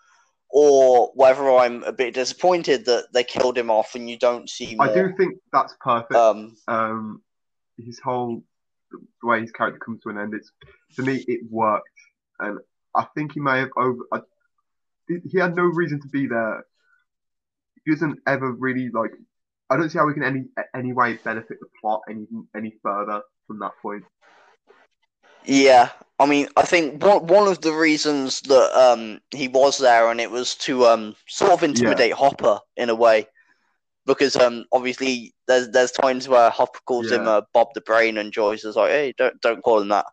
Or 0.49 1.11
whether 1.15 1.49
I'm 1.51 1.83
a 1.83 1.91
bit 1.91 2.13
disappointed 2.13 2.85
that 2.85 3.11
they 3.11 3.25
killed 3.25 3.57
him 3.57 3.69
off 3.69 3.95
and 3.95 4.09
you 4.09 4.17
don't 4.17 4.49
see 4.49 4.75
more. 4.75 4.87
I 4.87 4.93
do 4.93 5.13
think 5.17 5.35
that's 5.51 5.75
perfect. 5.81 6.13
Um, 6.13 6.55
um, 6.69 7.21
his 7.77 7.99
whole 7.99 8.43
the 9.21 9.27
way 9.27 9.41
his 9.41 9.51
character 9.51 9.79
comes 9.79 10.01
to 10.01 10.09
an 10.09 10.17
end. 10.17 10.33
It's 10.33 10.51
for 10.95 11.03
me, 11.03 11.23
it 11.27 11.41
worked, 11.49 11.87
and 12.39 12.59
I 12.95 13.05
think 13.15 13.33
he 13.33 13.39
may 13.39 13.59
have 13.59 13.69
over. 13.77 13.99
I, 14.11 14.19
he 15.07 15.39
had 15.39 15.55
no 15.55 15.63
reason 15.63 16.01
to 16.01 16.07
be 16.07 16.27
there. 16.27 16.65
He 17.83 17.91
doesn't 17.91 18.19
ever 18.27 18.51
really 18.51 18.89
like. 18.89 19.11
I 19.69 19.77
don't 19.77 19.89
see 19.89 19.97
how 19.97 20.05
we 20.05 20.13
can 20.13 20.23
any 20.23 20.45
any 20.75 20.93
way 20.93 21.19
benefit 21.23 21.59
the 21.59 21.67
plot 21.81 22.01
any 22.09 22.27
any 22.55 22.73
further 22.83 23.21
from 23.47 23.59
that 23.59 23.71
point. 23.81 24.03
Yeah, 25.45 25.89
I 26.19 26.25
mean, 26.25 26.47
I 26.55 26.63
think 26.63 27.03
one 27.03 27.27
one 27.27 27.47
of 27.47 27.61
the 27.61 27.73
reasons 27.73 28.41
that 28.41 28.71
um 28.73 29.21
he 29.31 29.47
was 29.47 29.77
there 29.77 30.09
and 30.09 30.19
it 30.19 30.31
was 30.31 30.55
to 30.55 30.85
um 30.85 31.15
sort 31.27 31.51
of 31.51 31.63
intimidate 31.63 32.13
Hopper 32.13 32.59
in 32.77 32.89
a 32.89 32.95
way, 32.95 33.27
because 34.05 34.35
um 34.35 34.65
obviously 34.71 35.33
there's 35.47 35.69
there's 35.69 35.91
times 35.91 36.27
where 36.27 36.49
Hopper 36.49 36.79
calls 36.85 37.11
him 37.11 37.25
Yeah. 37.25 37.29
uh, 37.37 37.41
Bob 37.53 37.67
the 37.73 37.81
Brain 37.81 38.17
and 38.17 38.31
Joyce 38.31 38.63
is 38.63 38.75
like, 38.75 38.91
hey, 38.91 39.13
don't 39.17 39.39
don't 39.41 39.63
call 39.63 39.81
him 39.81 39.89
that, 39.89 40.05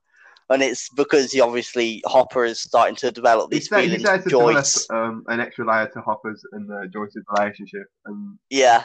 and 0.51 0.63
it's 0.63 0.89
because 0.97 1.33
he 1.33 1.41
obviously 1.41 2.03
Hopper 2.07 2.45
is 2.45 2.61
starting 2.61 2.97
to 2.97 3.11
develop 3.11 3.51
these 3.51 3.63
He's 3.63 3.69
feelings 3.69 3.93
he's 4.03 4.23
for 4.23 4.29
develop 4.29 4.67
um, 4.91 5.25
an 5.29 5.41
extra 5.41 5.67
layer 5.67 5.89
to 5.95 6.01
Hopper's 6.01 6.43
and 6.53 6.71
uh, 6.71 6.87
Joyce's 6.93 7.25
relationship, 7.39 7.87
and 8.07 8.39
Yeah, 8.51 8.85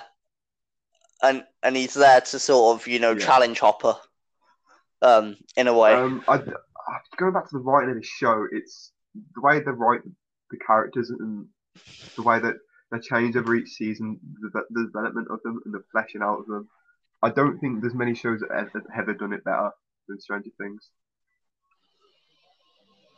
and 1.23 1.43
and 1.63 1.75
he's 1.75 1.93
there 1.93 2.21
to 2.21 2.39
sort 2.39 2.79
of 2.81 2.87
you 2.87 2.99
know 2.99 3.11
Yeah. 3.13 3.25
challenge 3.25 3.59
Hopper, 3.59 3.95
um 5.01 5.37
in 5.55 5.67
a 5.67 5.73
way. 5.73 5.93
Um, 5.93 6.23
I, 6.27 6.35
I- 6.35 6.99
going 7.17 7.33
back 7.33 7.49
to 7.49 7.57
the 7.57 7.63
writing 7.63 7.91
of 7.91 7.97
the 7.97 8.03
show, 8.03 8.45
it's 8.51 8.91
the 9.35 9.41
way 9.41 9.59
they 9.59 9.71
write 9.71 10.01
the 10.51 10.57
characters 10.65 11.09
and 11.09 11.47
the 12.15 12.23
way 12.23 12.39
that 12.39 12.55
they 12.91 12.99
change 12.99 13.35
over 13.35 13.55
each 13.55 13.69
season, 13.69 14.19
the, 14.41 14.63
the 14.69 14.85
development 14.85 15.27
of 15.29 15.41
them 15.43 15.61
and 15.65 15.73
the 15.73 15.83
fleshing 15.91 16.21
out 16.21 16.39
of 16.39 16.47
them. 16.47 16.69
I 17.21 17.29
don't 17.29 17.59
think 17.59 17.81
there's 17.81 17.95
many 17.95 18.15
shows 18.15 18.41
that 18.41 18.51
have, 18.51 18.71
that 18.73 18.83
have 18.93 19.09
ever 19.09 19.13
done 19.13 19.33
it 19.33 19.43
better 19.43 19.71
than 20.07 20.19
Stranger 20.19 20.51
Things. 20.57 20.89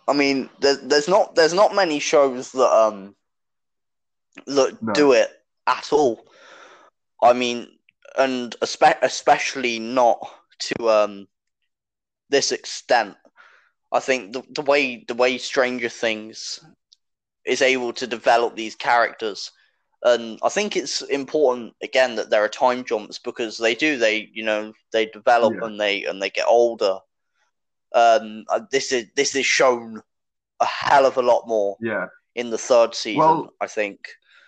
I 0.07 0.13
mean, 0.13 0.49
there's 0.59 0.79
there's 0.79 1.07
not 1.07 1.35
there's 1.35 1.53
not 1.53 1.75
many 1.75 1.99
shows 1.99 2.51
that 2.53 2.71
um 2.71 3.15
that 4.47 4.81
No. 4.81 4.93
do 4.93 5.11
it 5.11 5.29
at 5.67 5.93
all. 5.93 6.25
I 7.21 7.33
mean, 7.33 7.67
and 8.17 8.55
espe- 8.61 9.01
especially 9.03 9.77
not 9.77 10.19
to 10.59 10.89
um 10.89 11.27
this 12.29 12.51
extent. 12.51 13.15
I 13.91 13.99
think 13.99 14.33
the 14.33 14.41
the 14.49 14.63
way 14.63 15.03
the 15.07 15.13
way 15.13 15.37
Stranger 15.37 15.89
Things 15.89 16.59
is 17.45 17.61
able 17.61 17.93
to 17.93 18.07
develop 18.07 18.55
these 18.55 18.75
characters, 18.75 19.51
and 20.03 20.39
I 20.43 20.49
think 20.49 20.75
it's 20.77 21.01
important 21.01 21.73
again 21.83 22.15
that 22.15 22.29
there 22.29 22.43
are 22.43 22.49
time 22.49 22.83
jumps 22.83 23.19
because 23.19 23.57
they 23.57 23.75
do 23.75 23.97
they 23.97 24.29
you 24.33 24.43
know 24.43 24.73
they 24.93 25.05
develop 25.07 25.53
Yeah. 25.55 25.65
and 25.67 25.79
they 25.79 26.05
and 26.05 26.21
they 26.21 26.29
get 26.29 26.47
older. 26.47 26.99
Um, 27.93 28.45
uh, 28.49 28.61
this 28.71 28.91
is 28.91 29.07
this 29.15 29.35
is 29.35 29.45
shown 29.45 30.01
a 30.59 30.65
hell 30.65 31.05
of 31.05 31.17
a 31.17 31.21
lot 31.21 31.47
more 31.47 31.77
Yeah, 31.81 32.07
in 32.35 32.49
the 32.49 32.57
third 32.57 32.93
season. 32.95 33.19
Well, 33.19 33.53
I 33.59 33.67
think. 33.67 33.99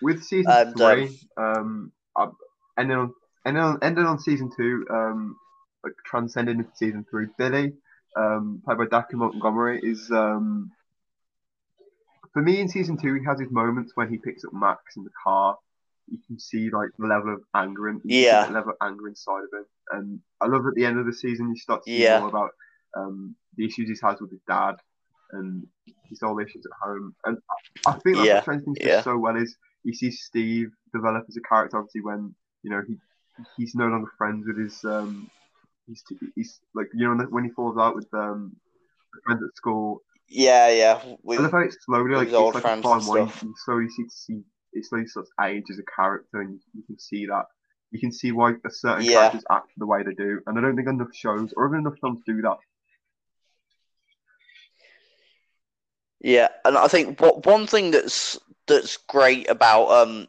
with 0.02 0.24
season 0.24 0.52
And, 0.52 0.82
um, 0.82 0.98
three, 0.98 1.20
um, 1.38 1.92
um, 2.16 2.38
ending 2.78 2.98
on 2.98 3.14
ending 3.46 3.64
on 3.64 3.80
ending 3.82 4.06
on 4.06 4.20
season 4.20 4.52
two, 4.56 4.86
um, 4.90 5.36
like 5.84 5.94
transcending 6.06 6.60
into 6.60 6.72
season 6.76 7.06
three, 7.10 7.28
Billy, 7.38 7.74
um, 8.16 8.62
played 8.66 8.78
by 8.78 8.86
Dacre 8.86 9.18
Montgomery, 9.18 9.80
is 9.84 10.10
um, 10.12 10.72
for 12.34 12.42
me 12.42 12.60
in 12.60 12.68
season 12.68 12.98
two, 12.98 13.14
he 13.16 13.26
has 13.26 13.40
his 13.40 13.52
moments 13.52 13.92
when 13.96 14.10
he 14.10 14.18
picks 14.18 14.44
up 14.46 14.54
Max 14.54 14.96
in 14.98 15.04
the 15.04 15.10
car. 15.24 15.58
You 16.10 16.18
can 16.28 16.40
see 16.40 16.70
like 16.70 16.90
the 16.98 17.08
level 17.08 17.34
of 17.34 17.42
anger 17.56 17.88
and 17.88 17.98
you 17.98 18.02
can 18.02 18.10
see 18.10 18.24
Yeah. 18.26 18.48
the 18.48 18.54
level 18.54 18.72
of 18.72 18.78
anger 18.82 19.08
inside 19.08 19.44
of 19.44 19.50
him. 19.54 19.66
And 19.92 20.20
I 20.42 20.48
love 20.48 20.66
at 20.68 20.74
the 20.76 20.86
end 20.86 21.00
of 21.00 21.06
the 21.06 21.14
season 21.14 21.50
you 21.50 21.56
start 21.58 21.84
to 21.86 21.92
see 21.92 22.04
Yeah. 22.04 22.20
more 22.20 22.28
about 22.30 22.52
um, 22.98 23.36
the 23.56 23.66
issues 23.66 23.88
he 23.88 23.96
has 24.06 24.20
with 24.20 24.32
his 24.32 24.42
dad 24.48 24.76
and 25.32 25.66
his 26.10 26.20
whole 26.22 26.40
issues 26.40 26.66
at 26.66 26.88
home. 26.88 27.16
And 27.26 27.38
I 27.50 27.92
I 27.92 27.94
think 28.00 28.18
that's 28.18 28.28
Yeah. 28.28 28.44
what 28.46 28.46
does 28.66 28.78
Yeah. 28.82 29.02
so 29.02 29.18
well 29.18 29.38
is 29.38 29.56
you 29.84 29.94
see 29.94 30.12
Steve 30.12 30.72
develop 30.94 31.26
as 31.28 31.38
a 31.38 31.42
character. 31.42 31.78
Obviously, 31.78 32.02
when 32.02 32.36
you 32.64 32.70
know 32.72 32.82
he 32.88 32.98
he's 33.58 33.74
no 33.76 33.88
longer 33.88 34.12
friends 34.18 34.46
with 34.46 34.58
his 34.58 34.84
um 34.84 35.32
he's 35.88 36.04
he's 36.36 36.60
like 36.76 36.88
you 36.94 37.08
know 37.08 37.26
when 37.30 37.44
he 37.46 37.50
falls 37.52 37.78
out 37.78 37.96
with 37.96 38.08
um 38.14 38.56
friends 39.26 39.42
at 39.44 39.56
school. 39.56 40.02
Yeah, 40.34 40.70
yeah. 40.70 41.02
I 41.04 41.18
We, 41.24 41.38
love 41.38 41.52
how 41.52 41.60
it's 41.60 41.78
slowly 41.86 42.16
like 42.16 42.30
it's 42.30 42.56
like 42.56 42.64
a 42.64 42.82
fine 42.82 43.06
wine. 43.06 43.32
You 43.44 43.54
slowly 43.66 43.90
see 43.90 44.06
see 44.10 44.42
it 44.72 44.86
slowly 44.86 45.06
starts 45.06 45.30
age 45.44 45.66
as 45.70 45.78
a 45.78 45.84
character, 46.02 46.40
and 46.40 46.54
you, 46.54 46.60
you 46.74 46.84
can 46.88 46.98
see 46.98 47.26
that. 47.26 47.44
You 47.92 48.00
can 48.00 48.14
see 48.14 48.32
why 48.32 48.52
a 48.52 48.70
certain 48.70 49.04
Yeah. 49.04 49.20
characters 49.20 49.44
act 49.52 49.72
the 49.76 49.86
way 49.86 50.04
they 50.04 50.14
do, 50.14 50.40
and 50.48 50.58
I 50.58 50.62
don't 50.62 50.78
think 50.78 50.88
enough 50.88 51.14
shows 51.14 51.54
or 51.58 51.68
even 51.68 51.80
enough 51.82 52.00
films 52.00 52.22
do 52.26 52.42
that. 52.44 52.58
Yeah, 56.22 56.48
and 56.64 56.78
I 56.78 56.88
think 56.88 57.20
what 57.20 57.46
one 57.46 57.68
thing 57.68 57.92
that's 57.92 58.40
that's 58.68 58.96
great 58.96 59.50
about 59.50 59.90
um 59.90 60.28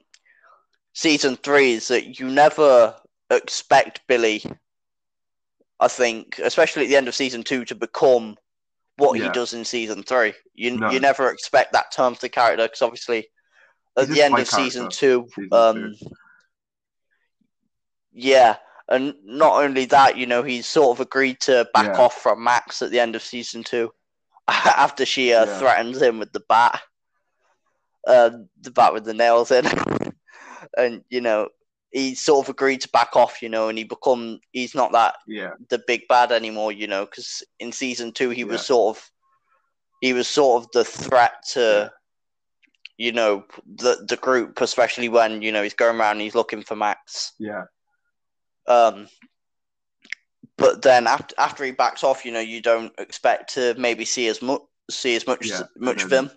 season 0.94 1.36
three 1.36 1.74
is 1.74 1.88
that 1.88 2.18
you 2.18 2.28
never 2.28 2.96
expect 3.30 4.00
Billy. 4.08 4.42
I 5.78 5.86
think, 5.86 6.40
especially 6.42 6.84
at 6.84 6.88
the 6.88 6.96
end 6.96 7.06
of 7.06 7.14
season 7.14 7.44
two, 7.44 7.64
to 7.66 7.76
become 7.76 8.36
what 8.96 9.18
he 9.18 9.28
does 9.30 9.54
in 9.54 9.64
season 9.64 10.02
three. 10.02 10.34
You 10.54 10.78
No. 10.78 10.90
you 10.90 11.00
never 11.00 11.30
expect 11.30 11.72
that 11.72 11.92
turn 11.92 12.14
for 12.14 12.20
the 12.20 12.28
character 12.28 12.64
because 12.64 12.82
obviously 12.82 13.28
at 13.96 14.06
He's 14.08 14.16
the 14.16 14.22
end 14.22 14.38
of 14.38 14.48
season 14.48 14.88
two, 14.90 15.26
season 15.34 15.48
um, 15.52 15.94
yeah, 18.12 18.56
and 18.88 19.14
not 19.24 19.62
only 19.62 19.86
that, 19.86 20.16
you 20.16 20.26
know, 20.26 20.42
he's 20.42 20.66
sort 20.66 20.96
of 20.96 21.00
agreed 21.00 21.40
to 21.40 21.66
back 21.72 21.98
Yeah. 21.98 22.04
off 22.04 22.14
from 22.14 22.44
Max 22.44 22.82
at 22.82 22.90
the 22.90 23.00
end 23.00 23.16
of 23.16 23.22
season 23.22 23.62
two 23.64 23.92
after 24.48 25.06
she 25.06 25.32
uh, 25.32 25.46
Yeah. 25.46 25.58
threatens 25.58 26.00
him 26.00 26.18
with 26.18 26.32
the 26.32 26.42
bat, 26.48 26.80
uh, 28.06 28.30
the 28.60 28.70
bat 28.70 28.92
with 28.92 29.04
the 29.04 29.14
nails 29.14 29.50
in, 29.50 29.64
and 30.76 31.04
you 31.08 31.20
know, 31.20 31.48
he 31.92 32.14
sort 32.14 32.46
of 32.46 32.50
agreed 32.50 32.80
to 32.80 32.88
back 32.88 33.14
off, 33.14 33.42
you 33.42 33.48
know, 33.48 33.68
and 33.68 33.76
he 33.76 33.84
become 33.84 34.40
he's 34.52 34.74
not 34.74 34.92
that 34.92 35.16
Yeah, 35.26 35.52
the 35.68 35.82
big 35.86 36.08
bad 36.08 36.32
anymore, 36.32 36.72
you 36.72 36.86
know, 36.86 37.04
because 37.04 37.42
in 37.60 37.70
season 37.70 38.12
two 38.12 38.30
he 38.30 38.44
was 38.44 38.66
sort 38.66 38.96
of 38.96 39.10
he 40.00 40.12
was 40.12 40.26
sort 40.26 40.62
of 40.62 40.70
the 40.72 40.84
threat 40.84 41.34
to 41.52 41.92
you 42.96 43.12
know 43.12 43.44
the 43.66 44.04
the 44.08 44.16
group, 44.16 44.60
especially 44.60 45.08
when 45.08 45.42
you 45.42 45.52
know 45.52 45.62
he's 45.62 45.74
going 45.74 46.00
around 46.00 46.12
and 46.12 46.22
he's 46.22 46.34
looking 46.34 46.62
for 46.62 46.76
Max. 46.76 47.32
yeah, 47.38 47.64
Um, 48.66 49.08
but 50.56 50.82
then 50.82 51.06
after 51.06 51.34
after 51.38 51.64
he 51.64 51.72
backs 51.72 52.04
off, 52.04 52.24
you 52.24 52.32
know, 52.32 52.40
you 52.40 52.62
don't 52.62 52.92
expect 52.98 53.54
to 53.54 53.74
maybe 53.76 54.04
see 54.04 54.28
as 54.28 54.40
much 54.40 54.62
see 54.90 55.14
as 55.14 55.26
much 55.26 55.46
Yeah, 55.46 55.62
much 55.76 56.04
of 56.04 56.12
him. 56.12 56.30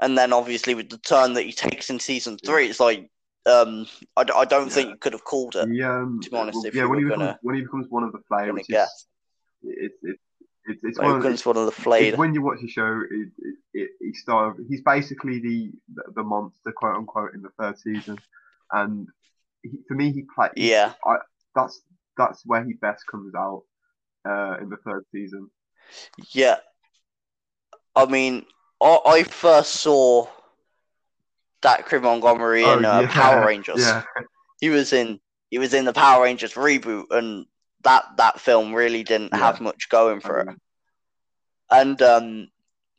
And 0.00 0.16
then 0.16 0.32
obviously 0.32 0.74
with 0.76 0.90
the 0.90 0.98
turn 0.98 1.32
that 1.34 1.42
he 1.42 1.52
takes 1.52 1.90
in 1.90 1.98
season 1.98 2.38
Yeah. 2.40 2.50
three, 2.50 2.68
it's 2.68 2.80
like 2.80 3.10
um, 3.48 3.86
I, 4.16 4.24
I 4.34 4.44
don't 4.44 4.70
think 4.70 4.90
you 4.90 4.96
could 4.96 5.12
have 5.12 5.24
called 5.24 5.56
it. 5.56 5.68
He, 5.68 5.82
um, 5.82 6.20
to 6.22 6.30
be 6.30 6.36
honest, 6.36 6.56
well, 6.56 6.66
if 6.66 6.74
yeah, 6.74 6.82
you 6.82 6.88
when 6.90 6.98
he 6.98 7.04
becomes 7.04 7.18
gonna- 7.20 7.38
when 7.42 7.56
he 7.56 7.62
becomes 7.62 7.86
one 7.90 8.04
of 8.04 8.12
the 8.12 8.20
Flay, 8.28 8.40
gonna 8.42 8.54
which 8.54 8.68
guess. 8.68 8.88
is 8.88 9.06
it's 9.62 9.94
it's 10.02 10.22
it's 10.66 10.84
it's 10.84 10.98
Like, 10.98 11.06
one 11.22 11.32
of 11.32 11.46
one 11.46 11.56
of 11.56 11.64
the 11.64 11.68
it's 11.72 11.80
flayed. 11.80 12.18
when 12.18 12.34
you 12.34 12.42
watch 12.42 12.60
the 12.60 12.68
show, 12.68 13.00
it, 13.10 13.28
it, 13.38 13.54
it, 13.74 13.90
he 14.00 14.12
start, 14.12 14.56
he's 14.68 14.82
basically 14.82 15.38
the, 15.40 15.72
the 16.14 16.22
monster, 16.22 16.72
quote 16.72 16.96
unquote, 16.96 17.34
in 17.34 17.42
the 17.42 17.48
third 17.58 17.78
season, 17.78 18.18
and 18.72 19.06
he, 19.62 19.78
for 19.88 19.94
me, 19.94 20.12
he 20.12 20.24
played. 20.34 20.50
Yeah. 20.56 20.92
that's 21.54 21.80
that's 22.16 22.42
where 22.44 22.64
he 22.64 22.74
best 22.74 23.04
comes 23.10 23.34
out 23.34 23.62
uh, 24.28 24.56
in 24.60 24.68
the 24.68 24.76
third 24.76 25.04
season. 25.12 25.48
Yeah. 26.32 26.56
I 27.96 28.06
mean, 28.06 28.44
I, 28.80 28.98
I 29.06 29.22
first 29.22 29.72
saw 29.76 30.28
that 31.62 31.86
Chris 31.86 32.02
Montgomery 32.02 32.68
in 32.70 32.84
Oh, 32.84 32.84
uh, 32.84 33.02
yeah, 33.02 33.08
Power 33.08 33.42
Rangers. 33.46 33.80
Yeah, 33.80 34.02
He 34.60 34.70
was 34.70 34.92
in 34.92 35.20
he 35.50 35.58
was 35.58 35.74
in 35.74 35.84
the 35.84 35.92
Power 35.92 36.24
Rangers 36.24 36.54
reboot, 36.54 37.06
and 37.10 37.46
that 37.84 38.04
that 38.16 38.40
film 38.40 38.74
really 38.74 39.02
didn't 39.04 39.32
Yeah. 39.32 39.38
have 39.38 39.60
much 39.60 39.88
going 39.88 40.20
for 40.20 40.40
it. 40.40 40.48
Um, 40.48 40.60
And 41.70 42.02
um, 42.02 42.48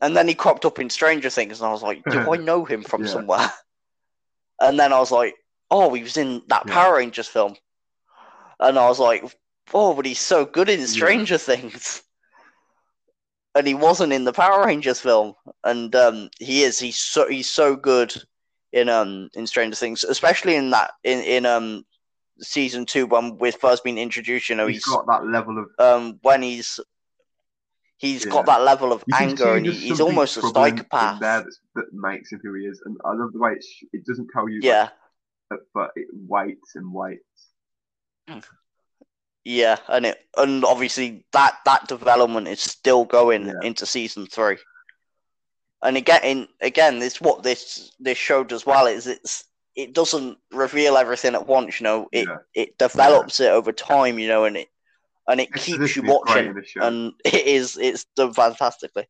and 0.02 0.16
then 0.16 0.28
he 0.28 0.36
cropped 0.36 0.66
up 0.66 0.80
in 0.80 0.90
Stranger 0.90 1.30
Things, 1.30 1.60
and 1.60 1.68
I 1.68 1.72
was 1.72 1.84
like, 1.84 2.08
do 2.10 2.32
I 2.32 2.38
know 2.38 2.66
him 2.66 2.84
from 2.84 3.06
somewhere? 3.06 3.52
And 4.62 4.80
then 4.80 4.94
I 4.94 5.00
was 5.00 5.12
like, 5.12 5.36
oh, 5.72 5.94
he 5.94 6.04
was 6.04 6.18
in 6.18 6.42
that. 6.48 6.68
Power 6.68 6.96
Rangers 6.98 7.28
film, 7.28 7.56
and 8.60 8.78
I 8.78 8.88
was 8.88 9.00
like, 9.00 9.24
oh, 9.74 9.94
but 9.94 10.06
he's 10.06 10.20
so 10.20 10.46
good 10.46 10.70
in. 10.70 10.86
Stranger 10.88 11.38
Things. 11.38 12.04
And 13.56 13.68
he 13.68 13.74
wasn't 13.74 14.14
in 14.14 14.24
the 14.26 14.34
Power 14.34 14.66
Rangers 14.66 15.00
film, 15.00 15.36
and 15.64 15.94
um, 15.96 16.30
he 16.40 16.64
is. 16.64 16.80
He's 16.80 16.98
so 17.00 17.28
he's 17.28 17.50
so 17.50 17.76
good 17.76 18.14
in 18.72 18.90
um 18.90 19.30
in 19.34 19.48
Stranger 19.48 19.76
Things, 19.76 20.04
especially 20.04 20.56
in 20.56 20.70
that 20.72 20.92
in 21.04 21.20
in 21.20 21.46
um 21.46 21.86
season 22.40 22.86
two 22.86 23.06
when 23.06 23.38
we're 23.38 23.52
first 23.52 23.84
being 23.84 23.98
introduced. 23.98 24.50
You 24.50 24.56
know, 24.56 24.68
he's 24.68 24.78
he's 24.86 24.94
got 24.94 25.08
that 25.08 25.26
level 25.26 25.58
of 25.58 25.66
um 25.80 26.20
when 26.22 26.42
he's 26.42 26.80
he's 27.98 28.26
got 28.26 28.46
that 28.46 28.62
level 28.62 28.94
of 28.94 29.04
you 29.08 29.16
anger 29.18 29.56
and 29.56 29.66
he, 29.66 29.74
he's 29.74 30.00
almost 30.00 30.38
a 30.38 30.42
psychopath. 30.42 31.20
there 31.20 31.46
that 31.76 31.86
makes 31.94 32.32
him 32.32 32.40
who 32.44 32.54
he 32.54 32.66
is, 32.66 32.82
and 32.86 32.96
I 33.04 33.14
love 33.14 33.34
the 33.34 33.40
way 33.40 33.54
it, 33.54 33.64
sh- 33.64 33.84
it 33.94 34.06
doesn't 34.06 34.30
tell 34.34 34.48
you, 34.48 34.60
Yeah, 34.64 34.90
but- 35.50 35.60
but 35.74 35.92
it 35.96 36.08
waits 36.14 36.76
and 36.76 36.94
waits. 36.94 37.24
yeah, 39.44 39.78
and 39.88 40.06
it 40.06 40.20
and 40.38 40.64
obviously 40.64 41.26
that 41.34 41.58
that 41.66 41.88
development 41.88 42.48
is 42.48 42.62
still 42.62 43.04
going 43.06 43.48
Yeah. 43.48 43.54
into 43.64 43.86
season 43.86 44.28
three. 44.28 44.58
And 45.82 45.96
again, 45.98 46.48
again, 46.62 47.00
this 47.00 47.22
what 47.22 47.44
this 47.44 47.92
this 48.00 48.18
show 48.18 48.44
does 48.44 48.66
well 48.66 48.86
is 48.88 49.08
it's 49.08 49.46
it 49.76 49.94
doesn't 49.94 50.38
reveal 50.52 50.98
everything 50.98 51.36
at 51.36 51.48
once. 51.48 51.80
You 51.80 51.86
know, 51.86 52.08
it 52.12 52.28
Yeah. 52.28 52.38
it 52.54 52.78
develops 52.78 53.40
it 53.40 53.50
over 53.52 53.72
time. 53.72 54.20
You 54.20 54.28
know, 54.28 54.44
and 54.46 54.58
it 54.58 54.68
and 55.28 55.40
it 55.40 55.50
Exposition 55.50 55.84
keeps 55.86 55.96
you 55.96 56.04
watching, 56.04 56.48
in 56.48 56.56
this 56.56 56.68
show. 56.68 56.82
and 56.82 57.14
it 57.26 57.46
is 57.48 57.78
it's 57.78 58.06
done 58.16 58.34
fantastically. 58.34 59.08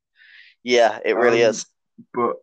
Yeah, 0.63 0.99
it 1.03 1.13
really 1.15 1.43
Um, 1.43 1.49
is. 1.51 1.65
but 2.13 2.35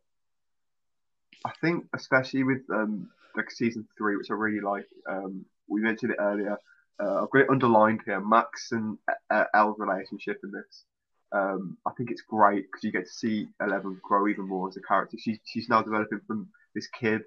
I 1.44 1.52
think 1.60 1.84
especially 1.94 2.42
with 2.42 2.62
um 2.70 3.10
like 3.36 3.50
season 3.50 3.86
three, 3.96 4.16
which 4.16 4.30
I 4.30 4.34
really 4.34 4.60
like. 4.60 4.86
Um, 5.08 5.44
we 5.68 5.80
mentioned 5.82 6.12
it 6.12 6.18
earlier. 6.18 6.56
Uh, 6.98 7.22
I've 7.22 7.30
got 7.30 7.42
it 7.42 7.50
underlined 7.50 8.00
here. 8.06 8.18
Max 8.20 8.72
and 8.72 8.96
uh, 9.30 9.44
Elle's 9.54 9.78
relationship 9.78 10.40
in 10.42 10.50
this. 10.50 10.84
Um, 11.32 11.76
I 11.86 11.90
think 11.96 12.10
it's 12.10 12.22
great 12.22 12.64
because 12.66 12.84
you 12.84 12.92
get 12.92 13.06
to 13.06 13.12
see 13.12 13.48
Eleven 13.60 13.98
grow 14.02 14.28
even 14.28 14.48
more 14.48 14.68
as 14.68 14.76
a 14.76 14.82
character. 14.82 15.16
She's 15.18 15.38
she's 15.44 15.68
now 15.68 15.82
developing 15.82 16.20
from 16.26 16.48
this 16.74 16.88
kid 16.88 17.22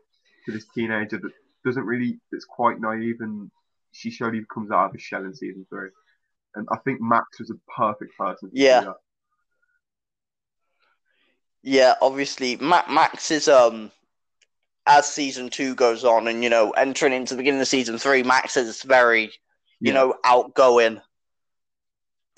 to 0.45 0.51
this 0.51 0.65
teenager 0.73 1.17
that 1.17 1.31
doesn't 1.65 1.85
really 1.85 2.19
that's 2.31 2.45
quite 2.45 2.79
naive 2.79 3.17
and 3.19 3.51
she 3.91 4.11
slowly 4.11 4.41
comes 4.53 4.71
out 4.71 4.89
of 4.89 4.95
a 4.95 4.99
shell 4.99 5.25
in 5.25 5.33
season 5.33 5.65
three. 5.69 5.89
And 6.55 6.67
I 6.71 6.77
think 6.77 7.01
Max 7.01 7.39
was 7.39 7.51
a 7.51 7.71
perfect 7.77 8.17
person. 8.17 8.49
Yeah. 8.53 8.93
Yeah, 11.61 11.95
obviously, 12.01 12.55
Ma- 12.55 12.89
Max 12.89 13.31
is 13.31 13.47
um 13.47 13.91
as 14.87 15.11
season 15.11 15.49
two 15.49 15.75
goes 15.75 16.03
on, 16.03 16.27
and 16.27 16.43
you 16.43 16.49
know, 16.49 16.71
entering 16.71 17.13
into 17.13 17.33
the 17.33 17.37
beginning 17.39 17.61
of 17.61 17.67
season 17.67 17.97
three, 17.97 18.23
Max 18.23 18.57
is 18.57 18.81
very, 18.83 19.23
you 19.79 19.91
Yeah. 19.91 19.93
know, 19.93 20.15
outgoing. 20.23 21.01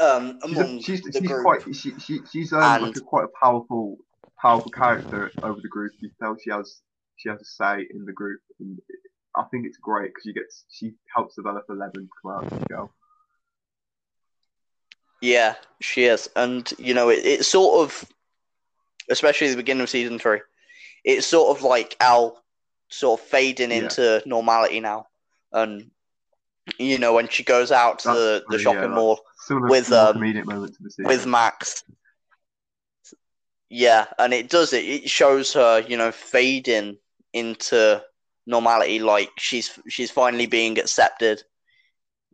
Um, 0.01 0.39
she's, 0.45 0.57
among 0.57 0.77
a, 0.77 0.81
she's, 0.81 1.01
the 1.01 1.11
she's 1.11 1.27
group. 1.27 1.43
quite 1.43 1.75
she, 1.75 1.91
she 1.99 2.19
she's 2.31 2.53
um, 2.53 2.61
And- 2.63 2.83
like 2.85 2.95
a, 2.95 3.01
quite 3.01 3.25
a 3.25 3.39
powerful 3.39 3.97
powerful 4.41 4.71
character 4.71 5.31
over 5.43 5.59
the 5.61 5.67
group. 5.69 5.91
You 5.99 6.09
tell 6.19 6.35
she 6.43 6.49
has 6.51 6.81
she 7.17 7.29
has 7.29 7.39
a 7.41 7.45
say 7.45 7.87
in 7.93 8.05
the 8.05 8.13
group, 8.13 8.41
and 8.59 8.79
I 9.35 9.43
think 9.51 9.65
it's 9.67 9.77
great 9.77 10.09
because 10.09 10.23
she 10.23 10.33
gets 10.33 10.63
she 10.71 10.93
helps 11.15 11.35
develop 11.35 11.65
Eleven 11.69 12.09
come 12.21 12.31
out 12.33 12.51
as 12.51 12.59
girl. 12.67 12.91
Yeah, 15.21 15.55
she 15.81 16.05
is, 16.05 16.29
and 16.35 16.71
you 16.79 16.93
know, 16.95 17.09
it, 17.09 17.19
it's 17.23 17.47
sort 17.47 17.83
of, 17.83 18.03
especially 19.09 19.49
the 19.51 19.55
beginning 19.55 19.83
of 19.83 19.89
season 19.89 20.17
three, 20.17 20.39
it's 21.05 21.27
sort 21.27 21.55
of 21.55 21.63
like 21.63 21.95
Al 21.99 22.41
sort 22.89 23.19
of 23.19 23.27
fading 23.27 23.69
Yeah. 23.69 23.77
into 23.83 24.23
normality 24.25 24.79
now, 24.79 25.05
and 25.51 25.91
you 26.77 26.97
know, 26.97 27.13
when 27.13 27.27
she 27.27 27.43
goes 27.43 27.71
out 27.71 27.99
to 27.99 28.07
That's 28.07 28.19
the, 28.19 28.43
the 28.49 28.59
shopping 28.59 28.89
yeah, 28.89 28.95
mall 28.95 29.19
Some 29.37 29.57
of 29.57 29.63
the 29.63 29.69
With, 29.69 29.91
um, 29.91 30.17
comedic 30.17 30.45
moments 30.45 30.77
of 30.79 31.05
with 31.05 31.25
Max. 31.25 31.83
Yeah, 33.69 34.05
and 34.19 34.33
it 34.33 34.49
does 34.49 34.73
it. 34.73 34.85
It 34.85 35.09
shows 35.09 35.53
her, 35.53 35.79
you 35.79 35.97
know, 35.97 36.11
fading 36.11 36.97
into 37.33 38.01
normality. 38.45 38.99
Like 38.99 39.29
she's 39.37 39.79
she's 39.87 40.11
finally 40.11 40.45
being 40.45 40.77
accepted 40.77 41.43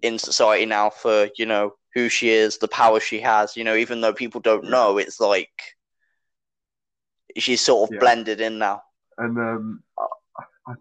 in 0.01 0.17
society 0.19 0.65
now 0.65 0.89
for 0.89 1.29
you 1.37 1.45
know 1.45 1.73
who 1.93 2.09
she 2.09 2.29
is, 2.29 2.57
the 2.57 2.67
power 2.67 2.99
she 2.99 3.19
has. 3.21 3.55
You 3.55 3.63
know, 3.63 3.75
even 3.75 4.01
though 4.01 4.13
people 4.13 4.41
don't 4.41 4.69
know, 4.69 4.97
it's 4.97 5.19
like 5.19 5.49
she's 7.37 7.61
sort 7.61 7.89
of 7.89 7.95
Yeah. 7.95 7.99
blended 7.99 8.41
in 8.41 8.57
now. 8.57 8.81
And 9.17 9.37
um, 9.37 9.83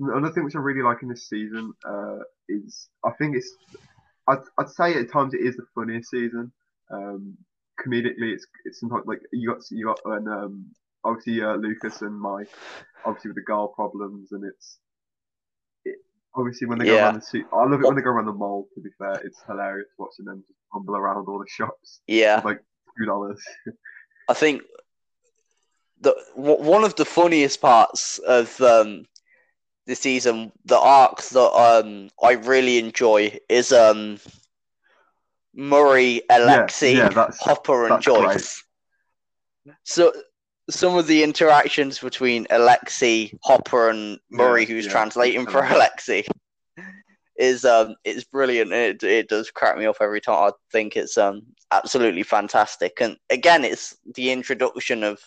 another 0.00 0.32
thing 0.32 0.44
which 0.44 0.56
I 0.56 0.60
really 0.60 0.82
like 0.82 1.02
in 1.02 1.08
this 1.08 1.28
season 1.28 1.72
uh, 1.88 2.18
is 2.48 2.88
I 3.04 3.10
think 3.12 3.36
it's 3.36 3.50
I'd, 4.28 4.38
I'd 4.58 4.68
say 4.70 4.94
at 4.94 5.10
times 5.10 5.34
it 5.34 5.40
is 5.40 5.56
the 5.56 5.66
funniest 5.74 6.10
season. 6.10 6.52
Um, 6.90 7.36
comedically, 7.80 8.32
it's 8.34 8.46
it's 8.64 8.80
sometimes 8.80 9.04
like 9.06 9.20
you 9.32 9.48
got 9.48 9.62
you 9.70 9.86
got 9.86 9.98
and 10.04 10.28
um, 10.28 10.66
obviously 11.04 11.42
uh, 11.42 11.54
Lucas 11.56 12.02
and 12.02 12.18
Mike, 12.18 12.50
obviously 13.04 13.30
with 13.30 13.36
the 13.36 13.42
girl 13.42 13.68
problems, 13.68 14.32
and 14.32 14.44
it's 14.44 14.78
it, 15.84 15.96
obviously 16.34 16.66
when 16.66 16.78
they 16.78 16.86
go 16.86 16.96
Yeah. 16.96 17.04
around 17.06 17.14
the 17.20 17.22
suit. 17.22 17.46
I 17.52 17.64
love 17.64 17.80
it 17.80 17.86
when 17.86 17.94
they 17.96 18.02
go 18.02 18.10
around 18.10 18.26
the 18.26 18.32
mall. 18.32 18.66
To 18.74 18.80
be 18.80 18.90
fair, 18.98 19.20
it's 19.24 19.40
hilarious 19.48 19.88
watching 19.98 20.24
them 20.24 20.42
just 20.46 20.58
rumble 20.74 20.96
around 20.96 21.26
all 21.28 21.38
the 21.38 21.46
shops 21.48 22.00
Yeah, 22.06 22.40
like 22.44 22.60
two 22.98 23.06
dollars. 23.06 23.40
I 24.28 24.34
think 24.34 24.62
the 26.00 26.14
one 26.34 26.84
of 26.84 26.96
the 26.96 27.04
funniest 27.04 27.60
parts 27.60 28.18
of 28.18 28.60
um 28.60 29.06
the 29.86 29.94
season, 29.94 30.52
the 30.64 30.78
arc 30.78 31.22
that 31.22 31.40
um 31.52 32.08
I 32.22 32.32
really 32.32 32.78
enjoy 32.78 33.38
is 33.48 33.72
um 33.72 34.18
Murray, 35.54 36.22
Alexei, 36.28 36.96
yeah, 36.96 37.08
that's- 37.08 37.38
Hopper, 37.40 37.84
and 37.86 37.92
that's 37.92 38.06
great. 38.06 38.20
Joyce. 38.22 38.62
So 39.84 40.12
some 40.68 40.96
of 40.96 41.06
the 41.06 41.22
interactions 41.22 41.98
between 41.98 42.46
Alexei, 42.50 43.32
Hopper, 43.42 43.88
and 43.90 44.18
Murray, 44.30 44.62
Yeah, 44.62 44.68
who's 44.68 44.86
yeah. 44.86 44.92
translating 44.92 45.46
for 45.46 45.62
Alexei, 45.64 46.24
is 47.38 47.64
um 47.64 47.94
it's 48.04 48.24
brilliant. 48.24 48.72
It 48.72 49.02
it 49.02 49.28
does 49.28 49.50
crack 49.50 49.76
me 49.78 49.86
up 49.86 49.96
every 50.00 50.20
time. 50.20 50.48
I 50.48 50.52
think 50.72 50.96
it's 50.96 51.16
um 51.16 51.42
absolutely 51.72 52.22
fantastic. 52.22 52.98
And 53.00 53.16
again, 53.30 53.64
it's 53.64 53.96
the 54.14 54.30
introduction 54.30 55.02
of 55.04 55.20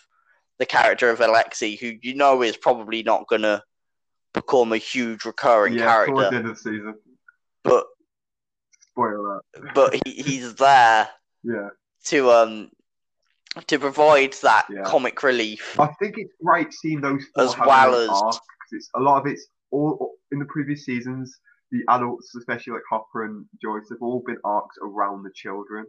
the 0.58 0.66
character 0.66 1.10
of 1.10 1.20
Alexei, 1.20 1.76
who 1.76 1.94
you 2.02 2.14
know 2.14 2.42
is 2.42 2.56
probably 2.56 3.02
not 3.02 3.26
gonna 3.28 3.62
become 4.32 4.72
a 4.72 4.76
huge 4.78 5.24
recurring 5.24 5.74
yeah, 5.74 5.86
character, 5.86 6.36
of 6.36 6.44
the 6.44 6.54
season. 6.56 6.94
but 7.64 7.86
Spoiler 8.90 9.42
but 9.74 9.94
he, 10.04 10.22
he's 10.22 10.54
there 10.56 11.08
yeah. 11.42 11.68
to 12.04 12.30
um 12.30 12.70
to 13.66 13.78
provide 13.78 14.32
that 14.42 14.66
Yeah. 14.70 14.82
comic 14.84 15.22
relief. 15.22 15.78
I 15.78 15.88
think 16.00 16.16
it's 16.18 16.32
great 16.44 16.72
seeing 16.72 17.00
those 17.00 17.24
four 17.34 17.44
As 17.44 17.58
well 17.58 17.94
as- 17.94 18.08
arc, 18.10 18.36
it's 18.72 18.88
a 18.94 19.00
lot 19.00 19.20
of 19.20 19.26
it's 19.26 19.46
all 19.72 20.14
in 20.32 20.38
the 20.38 20.44
previous 20.46 20.84
seasons. 20.84 21.36
The 21.72 21.82
adults, 21.88 22.34
especially 22.34 22.72
like 22.74 22.82
Hopper 22.90 23.24
and 23.26 23.44
Joyce, 23.62 23.88
have 23.90 23.98
all 24.02 24.22
been 24.26 24.38
arcs 24.44 24.76
around 24.82 25.22
the 25.22 25.30
children, 25.32 25.86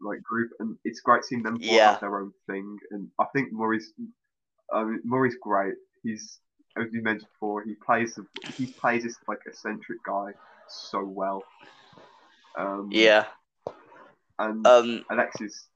like 0.00 0.20
group, 0.22 0.50
and 0.58 0.76
it's 0.84 1.00
great 1.00 1.24
seeing 1.24 1.44
them 1.44 1.58
Yeah. 1.60 1.96
their 2.00 2.20
own 2.20 2.32
thing. 2.48 2.76
And 2.90 3.08
I 3.20 3.26
think 3.32 3.52
Murray's, 3.52 3.92
I 4.72 4.82
mean, 4.82 5.00
Murray's 5.04 5.36
great. 5.40 5.74
He's 6.02 6.40
as 6.78 6.86
you 6.92 7.02
mentioned 7.02 7.28
before, 7.34 7.62
he 7.62 7.74
plays 7.84 8.14
the- 8.14 8.26
he 8.56 8.66
plays 8.80 9.02
this 9.02 9.16
like 9.28 9.40
eccentric 9.46 9.98
guy 10.04 10.32
so 10.68 11.04
well. 11.04 11.42
Um, 12.58 12.88
Yeah. 12.92 13.26
and 14.38 14.66
Um. 14.66 15.04
Alexis, 15.10 15.68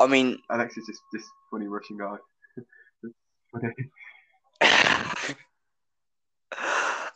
I 0.00 0.06
mean, 0.06 0.38
Alexis 0.50 0.78
is 0.78 0.86
just 0.86 1.02
this 1.12 1.30
funny 1.50 1.66
Russian 1.66 1.98
guy. 1.98 2.16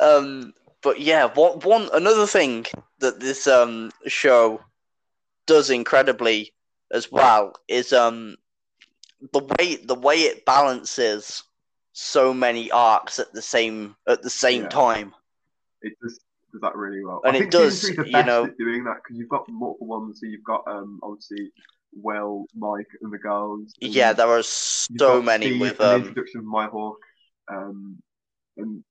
Um. 0.01 0.55
But 0.83 1.01
yeah, 1.01 1.27
one 1.27 1.61
one 1.61 1.89
another 1.93 2.27
thing 2.27 2.67
that 2.99 3.21
this 3.21 3.47
um 3.47 3.93
show 4.07 4.61
does 5.47 5.71
incredibly 5.71 6.53
as 6.91 7.11
well 7.11 7.55
is 7.69 7.93
um 7.93 8.37
the 9.33 9.41
way 9.41 9.77
the 9.77 9.95
way 9.95 10.17
it 10.23 10.45
balances 10.45 11.45
so 11.93 12.33
many 12.35 12.71
arcs 12.71 13.19
at 13.19 13.33
the 13.33 13.43
same 13.43 13.97
at 14.09 14.23
the 14.23 14.31
same 14.31 14.63
Yeah. 14.63 14.69
time. 14.69 15.15
it 15.83 15.95
does 16.03 16.21
does 16.53 16.61
that 16.61 16.77
really 16.77 17.03
well. 17.05 17.21
And 17.25 17.35
I 17.37 17.41
it 17.41 17.51
does, 17.51 17.81
season 17.81 17.95
three's 17.97 18.13
the 18.13 18.19
you 18.19 18.25
know- 18.25 18.47
doing 18.59 18.85
that 18.85 18.97
because 19.03 19.17
you've 19.19 19.29
got 19.29 19.49
multiple 19.49 19.87
ones. 19.87 20.21
So 20.21 20.27
you've 20.27 20.45
got 20.45 20.63
um 20.67 21.01
obviously 21.03 21.51
Will, 21.95 22.47
Mike, 22.57 22.87
and 23.03 23.13
the 23.13 23.19
girls. 23.19 23.73
and 23.83 23.93
Yeah, 23.93 24.13
there 24.13 24.29
are 24.29 24.43
so 24.43 25.21
many 25.23 25.47
Steve 25.47 25.61
with 25.61 25.81
um 25.81 26.01
introduction 26.03 26.41
of 26.41 26.45
Maya 26.47 26.69
Hawke, 26.69 27.03
um, 27.49 28.03
and 28.57 28.83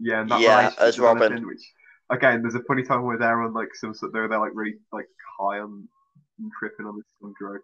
yeah, 0.00 0.20
and 0.22 0.30
that 0.30 0.40
Yeah, 0.40 0.70
as 0.78 0.98
Robin. 0.98 1.22
developing, 1.32 1.46
Which 1.46 1.62
again, 2.10 2.42
there's 2.42 2.54
a 2.54 2.62
funny 2.64 2.82
time 2.82 3.02
where 3.04 3.16
they're 3.18 3.40
on 3.42 3.52
like 3.54 3.74
some 3.74 3.94
sort. 3.94 4.12
They're 4.12 4.28
they're 4.28 4.38
like 4.40 4.52
really 4.54 4.74
like 4.92 5.08
high 5.38 5.60
on 5.60 5.88
and 6.38 6.50
tripping 6.58 6.84
on 6.86 6.96
this 6.96 7.06
drug. 7.38 7.60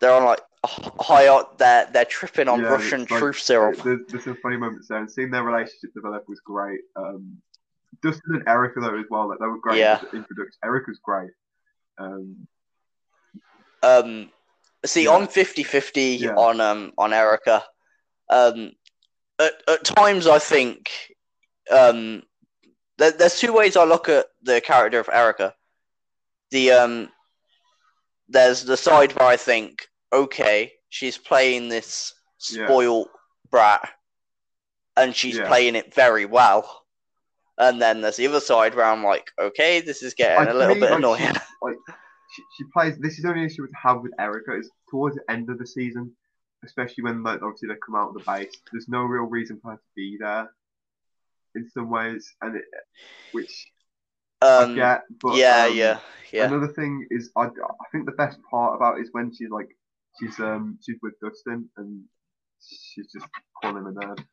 they're 0.00 0.12
on 0.12 0.24
like 0.24 0.40
high 0.66 1.26
up 1.28 1.58
they're 1.58 1.86
they're 1.92 2.04
tripping 2.04 2.48
on 2.48 2.60
Yeah, 2.60 2.68
Russian 2.68 3.00
like- 3.00 3.08
truth 3.08 3.38
syrup. 3.38 3.76
There's, 3.82 4.24
some 4.24 4.36
funny 4.42 4.56
moments 4.56 4.88
there, 4.88 4.98
and 4.98 5.10
seeing 5.10 5.30
their 5.30 5.42
relationship 5.44 5.92
develop 5.94 6.24
was 6.28 6.40
great. 6.40 6.80
Um, 6.96 7.38
Dustin 8.02 8.34
and 8.36 8.48
Erica 8.48 8.80
though 8.80 8.98
as 8.98 9.06
well, 9.10 9.28
like 9.28 9.38
they 9.38 9.46
were 9.46 9.58
great. 9.60 9.78
Yeah. 9.78 10.00
Introduction. 10.12 10.58
Erica's 10.64 11.00
great. 11.02 11.30
Um, 11.98 12.46
Um, 13.82 14.30
see, 14.86 15.04
Yeah. 15.04 15.10
on 15.10 15.26
50-50 15.26 16.16
Yeah. 16.20 16.34
on 16.34 16.60
um 16.60 16.92
on 16.98 17.12
Erica, 17.12 17.64
um, 18.30 18.72
at 19.38 19.52
at 19.68 19.84
times 19.84 20.26
I 20.26 20.38
think 20.38 20.90
um 21.70 22.22
there, 22.96 23.10
there's 23.12 23.38
two 23.40 23.52
ways 23.52 23.76
I 23.76 23.84
look 23.84 24.08
at 24.08 24.26
the 24.42 24.60
character 24.60 25.00
of 25.00 25.08
Erica. 25.12 25.54
The 26.50 26.70
um, 26.70 27.08
there's 28.28 28.62
the 28.64 28.76
side 28.76 29.12
where 29.16 29.26
I 29.28 29.36
think, 29.36 29.88
okay, 30.14 30.72
she's 30.88 31.18
playing 31.18 31.68
this 31.68 32.14
Yeah. 32.50 32.66
spoiled 32.66 33.08
brat, 33.50 33.90
and 34.96 35.14
she's 35.14 35.38
Yeah. 35.38 35.46
playing 35.46 35.74
it 35.76 35.94
very 35.94 36.24
well. 36.24 36.86
And 37.58 37.80
then 37.80 38.00
there's 38.00 38.16
the 38.16 38.26
other 38.26 38.40
side 38.40 38.74
where 38.74 38.86
I'm 38.86 39.04
like, 39.04 39.30
okay, 39.38 39.80
this 39.80 40.02
is 40.02 40.14
getting 40.14 40.46
Like, 40.46 40.54
a 40.54 40.58
little 40.58 40.74
me, 40.74 40.80
bit 40.80 40.90
like, 40.90 40.98
annoying. 40.98 41.32
like 41.62 41.76
she, 42.32 42.42
she 42.56 42.64
plays. 42.72 42.96
This 42.98 43.14
is 43.16 43.22
the 43.22 43.28
only 43.28 43.44
issue 43.44 43.62
with 43.62 43.70
have 43.80 44.02
with 44.02 44.12
Erica 44.18 44.56
is 44.58 44.70
towards 44.90 45.16
the 45.16 45.30
end 45.30 45.50
of 45.50 45.58
the 45.58 45.66
season, 45.66 46.16
especially 46.64 47.04
when 47.04 47.22
like 47.22 47.42
obviously 47.42 47.68
they 47.68 47.76
come 47.84 47.94
out 47.94 48.08
of 48.08 48.14
the 48.14 48.24
base. 48.26 48.52
There's 48.72 48.88
no 48.88 49.02
real 49.04 49.24
reason 49.24 49.60
for 49.60 49.72
her 49.72 49.76
to 49.76 49.82
be 49.94 50.16
there. 50.18 50.50
In 51.54 51.70
some 51.70 51.88
ways, 51.88 52.34
and 52.42 52.56
it, 52.56 52.64
which 53.30 53.66
Um, 54.42 54.72
I 54.72 54.74
get, 54.74 55.02
but 55.22 55.36
yeah, 55.36 55.66
um, 55.66 55.76
yeah, 55.76 56.00
yeah. 56.32 56.46
Another 56.46 56.72
thing 56.72 57.06
is, 57.12 57.30
I, 57.36 57.44
I 57.44 57.86
think 57.92 58.06
the 58.06 58.12
best 58.12 58.38
part 58.50 58.74
about 58.74 58.98
it 58.98 59.02
is 59.02 59.10
when 59.12 59.32
she's 59.32 59.50
like, 59.50 59.68
she's 60.18 60.38
um 60.40 60.78
she's 60.84 60.96
with 61.02 61.14
Dustin 61.20 61.68
and 61.76 62.02
she's 62.60 63.10
just 63.12 63.26
calling 63.62 63.78
him 63.78 63.86
a 63.86 63.92
nerd. 63.92 64.24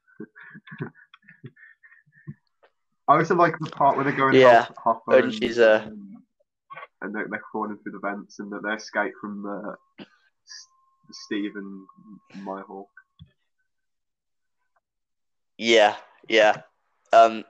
I 3.07 3.17
also 3.17 3.36
like 3.36 3.57
the 3.59 3.69
part 3.71 3.95
where 3.95 4.05
they're 4.05 4.13
going 4.13 4.36
Yeah, 4.36 4.67
off 4.67 4.77
Hopper 4.77 5.17
and 5.17 5.34
she's, 5.34 5.59
uh, 5.59 5.89
and 7.01 7.15
they're, 7.15 7.27
they're 7.29 7.41
crawling 7.51 7.77
through 7.77 7.93
the 7.93 7.99
vents 7.99 8.39
and 8.39 8.51
that 8.51 8.61
they 8.63 8.73
escape 8.73 9.13
from 9.19 9.45
uh, 9.45 10.05
Steve 11.11 11.51
and 11.55 11.86
Maya 12.36 12.63
Hawke. 12.63 12.88
Yeah, 15.57 15.95
yeah. 16.29 16.61
Um, 17.13 17.43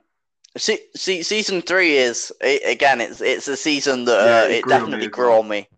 see, 0.56 0.78
see, 0.96 1.22
season 1.22 1.62
three 1.62 1.96
is 1.96 2.32
i 2.42 2.60
again. 2.66 3.00
It's 3.00 3.20
it's 3.20 3.48
a 3.48 3.56
season 3.56 4.04
that 4.06 4.18
Yeah, 4.18 4.44
uh, 4.44 4.48
it 4.48 4.60
it 4.60 4.62
grew 4.62 4.82
on 4.82 4.92
me 4.92 4.98
definitely 4.98 5.06
as 5.06 5.08
grew 5.08 5.32
on 5.38 5.48
me 5.48 5.68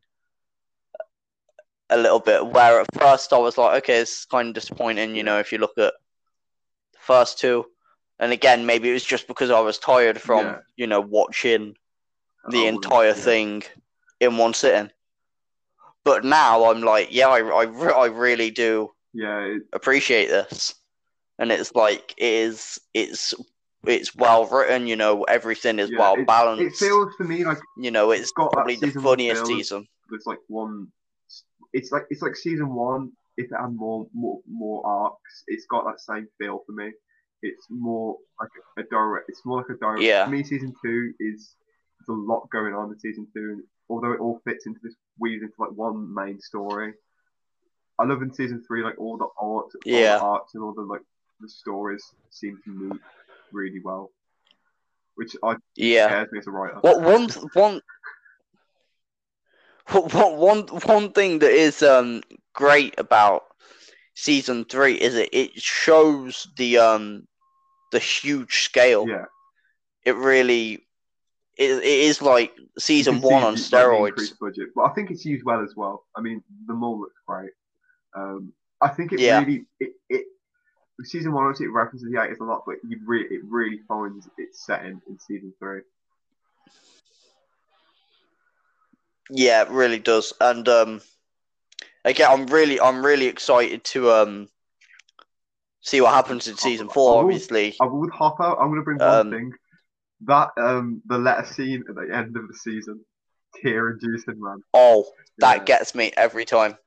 a 1.90 1.96
little 1.96 2.20
bit. 2.20 2.46
Where 2.46 2.80
at 2.80 2.86
first 2.94 3.32
I 3.32 3.38
was 3.38 3.58
like, 3.58 3.82
okay, 3.82 3.98
it's 3.98 4.24
kind 4.24 4.48
of 4.48 4.54
disappointing. 4.54 5.14
You 5.14 5.22
know, 5.22 5.38
if 5.38 5.52
you 5.52 5.58
look 5.58 5.76
at 5.78 5.92
the 6.92 6.98
first 6.98 7.38
two, 7.38 7.66
and 8.18 8.32
again, 8.32 8.66
maybe 8.66 8.90
it 8.90 8.94
was 8.94 9.04
just 9.04 9.26
because 9.28 9.50
I 9.50 9.60
was 9.60 9.78
tired 9.78 10.20
from 10.20 10.46
Yeah. 10.46 10.58
you 10.76 10.86
know 10.86 11.00
watching 11.00 11.76
the 12.50 12.64
Oh, 12.64 12.68
entire 12.68 13.08
yeah. 13.08 13.12
thing 13.14 13.62
in 14.20 14.36
one 14.36 14.54
sitting. 14.54 14.90
But 16.04 16.24
now 16.24 16.70
I'm 16.70 16.82
like, 16.82 17.08
yeah, 17.10 17.28
I, 17.28 17.40
I, 17.40 17.64
I 17.64 18.06
really 18.06 18.50
do 18.50 18.92
Yeah, 19.14 19.40
it, 19.40 19.62
appreciate 19.72 20.28
this 20.28 20.74
and 21.38 21.50
it's 21.50 21.74
like 21.74 22.14
it 22.16 22.24
is 22.24 22.80
it's 22.92 23.34
it's 23.86 24.14
well 24.14 24.46
written 24.46 24.86
you 24.86 24.96
know 24.96 25.24
everything 25.24 25.78
is 25.78 25.90
Yeah, 25.90 25.98
well 25.98 26.24
balanced 26.24 26.62
it 26.82 26.86
feels 26.86 27.14
to 27.16 27.24
me 27.24 27.44
like 27.44 27.58
you 27.76 27.90
know 27.90 28.10
it's 28.12 28.30
got 28.32 28.52
probably 28.52 28.76
the 28.76 28.90
funniest 28.92 29.46
season 29.46 29.86
there's 30.10 30.26
like 30.26 30.38
one. 30.48 30.88
It's 31.74 31.90
like 31.92 32.04
it's 32.10 32.22
like 32.22 32.36
season 32.36 32.74
one. 32.74 33.12
If 33.36 33.46
it 33.52 33.56
had 33.60 33.74
more 33.74 34.06
more 34.14 34.38
more 34.48 34.86
arcs, 34.86 35.44
it's 35.48 35.66
got 35.66 35.84
that 35.84 36.00
same 36.00 36.26
feel 36.38 36.62
for 36.66 36.72
me. 36.72 36.92
It's 37.42 37.66
more 37.68 38.16
like 38.40 38.48
a, 38.78 38.80
a 38.80 38.84
direct. 38.84 39.28
It's 39.28 39.44
more 39.44 39.58
like 39.58 39.68
a 39.70 39.78
direct. 39.78 40.02
Yeah. 40.02 40.24
For 40.24 40.30
me, 40.30 40.42
season 40.44 40.72
two 40.82 41.12
is 41.20 41.56
there's 41.98 42.16
a 42.16 42.20
lot 42.32 42.48
going 42.50 42.74
on 42.74 42.90
in 42.92 42.98
season 42.98 43.26
two, 43.34 43.50
and 43.54 43.62
although 43.90 44.12
it 44.12 44.20
all 44.20 44.40
fits 44.44 44.66
into 44.66 44.80
this 44.82 44.94
weaves 45.18 45.42
into 45.42 45.54
like 45.58 45.72
one 45.72 46.14
main 46.14 46.40
story. 46.40 46.94
I 47.98 48.04
love 48.04 48.22
in 48.22 48.32
season 48.32 48.62
three 48.66 48.82
like 48.82 48.98
all 48.98 49.16
the 49.16 49.28
arcs, 49.38 49.74
all 49.74 49.80
Yeah. 49.84 50.18
the 50.18 50.24
arcs, 50.24 50.54
and 50.54 50.62
all 50.64 50.74
the 50.74 50.82
like 50.82 51.02
the 51.40 51.48
stories 51.48 52.02
seem 52.30 52.58
to 52.64 52.70
meet 52.70 53.00
really 53.52 53.80
well, 53.84 54.10
which 55.16 55.36
I 55.44 55.56
yeah 55.76 56.06
scares 56.06 56.32
me 56.32 56.38
as 56.38 56.46
a 56.46 56.50
writer. 56.50 56.78
what 56.80 57.02
one 57.02 57.28
one 57.52 57.80
what 59.90 60.36
one 60.36 60.62
one 60.84 61.12
thing 61.12 61.38
that 61.40 61.50
is 61.50 61.82
um 61.82 62.22
great 62.54 62.94
about 62.98 63.42
season 64.14 64.64
three 64.64 64.94
is 64.94 65.14
it 65.14 65.28
it 65.32 65.60
shows 65.60 66.48
the 66.56 66.78
um 66.78 67.26
the 67.92 67.98
huge 67.98 68.62
scale 68.62 69.06
Yeah. 69.06 69.24
it 70.04 70.16
really 70.16 70.86
it, 71.56 71.70
it 71.70 71.84
is 71.84 72.20
like 72.20 72.52
season 72.78 73.20
one 73.20 73.44
on 73.44 73.54
steroids 73.54 74.32
budget, 74.40 74.70
but 74.74 74.82
I 74.82 74.92
think 74.94 75.10
it's 75.10 75.24
used 75.24 75.44
well 75.44 75.62
as 75.62 75.74
well. 75.76 76.04
I 76.16 76.20
mean, 76.20 76.42
the 76.66 76.74
mall 76.74 76.98
looks 76.98 77.20
great. 77.28 77.50
Um, 78.16 78.52
I 78.80 78.88
think 78.88 79.12
it 79.12 79.20
Yeah. 79.20 79.38
really 79.38 79.66
it, 79.78 79.92
it 80.08 80.26
season 81.04 81.32
one 81.32 81.44
obviously 81.44 81.66
it 81.66 81.72
references 81.72 82.08
the 82.10 82.20
eighties 82.20 82.40
a 82.40 82.44
lot, 82.44 82.64
but 82.66 82.76
you 82.88 82.98
re- 83.06 83.28
it 83.30 83.40
really 83.48 83.80
finds 83.86 84.28
its 84.38 84.64
setting 84.66 85.00
in 85.08 85.18
season 85.20 85.52
three. 85.58 85.82
Yeah, 89.30 89.62
it 89.62 89.70
really 89.70 89.98
does. 89.98 90.32
And 90.40 90.68
um 90.68 91.00
again 92.04 92.30
I'm 92.30 92.46
really 92.46 92.80
I'm 92.80 93.04
really 93.04 93.26
excited 93.26 93.84
to 93.84 94.10
um 94.10 94.48
see 95.80 96.00
what 96.00 96.14
happens 96.14 96.48
in 96.48 96.56
season 96.56 96.88
four, 96.88 97.16
Oh, 97.16 97.20
obviously. 97.24 97.76
I 97.80 97.86
would 97.86 98.10
hop 98.10 98.40
out. 98.40 98.58
I'm 98.60 98.68
going 98.68 98.80
to 98.80 98.84
bring 98.84 98.98
one 98.98 99.08
Um, 99.08 99.30
thing. 99.30 99.52
That 100.26 100.50
um 100.56 101.02
the 101.06 101.18
letter 101.18 101.44
scene 101.46 101.84
at 101.88 101.94
the 101.94 102.08
end 102.14 102.36
of 102.36 102.48
the 102.48 102.54
season, 102.54 103.04
tear 103.62 103.90
inducing 103.90 104.40
man. 104.40 104.62
Oh, 104.72 105.06
that 105.38 105.58
Yeah. 105.58 105.64
gets 105.64 105.94
me 105.94 106.12
every 106.16 106.44
time. 106.44 106.78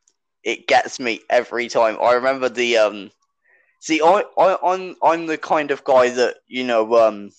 it 0.43 0.67
gets 0.67 0.99
me 0.99 1.19
every 1.29 1.67
time. 1.67 1.97
I 2.01 2.13
remember 2.13 2.49
the 2.49 2.77
um. 2.77 3.11
See, 3.79 4.01
I, 4.01 4.23
I 4.37 4.57
I'm 4.63 4.95
I'm 5.03 5.25
the 5.27 5.37
kind 5.37 5.71
of 5.71 5.83
guy 5.83 6.09
that 6.09 6.37
you 6.47 6.63
know 6.63 6.95
um. 6.95 7.31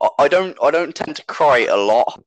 I, 0.00 0.08
I 0.20 0.28
don't 0.28 0.56
I 0.62 0.70
don't 0.70 0.94
tend 0.94 1.16
to 1.16 1.24
cry 1.24 1.60
a 1.60 1.76
lot 1.76 2.22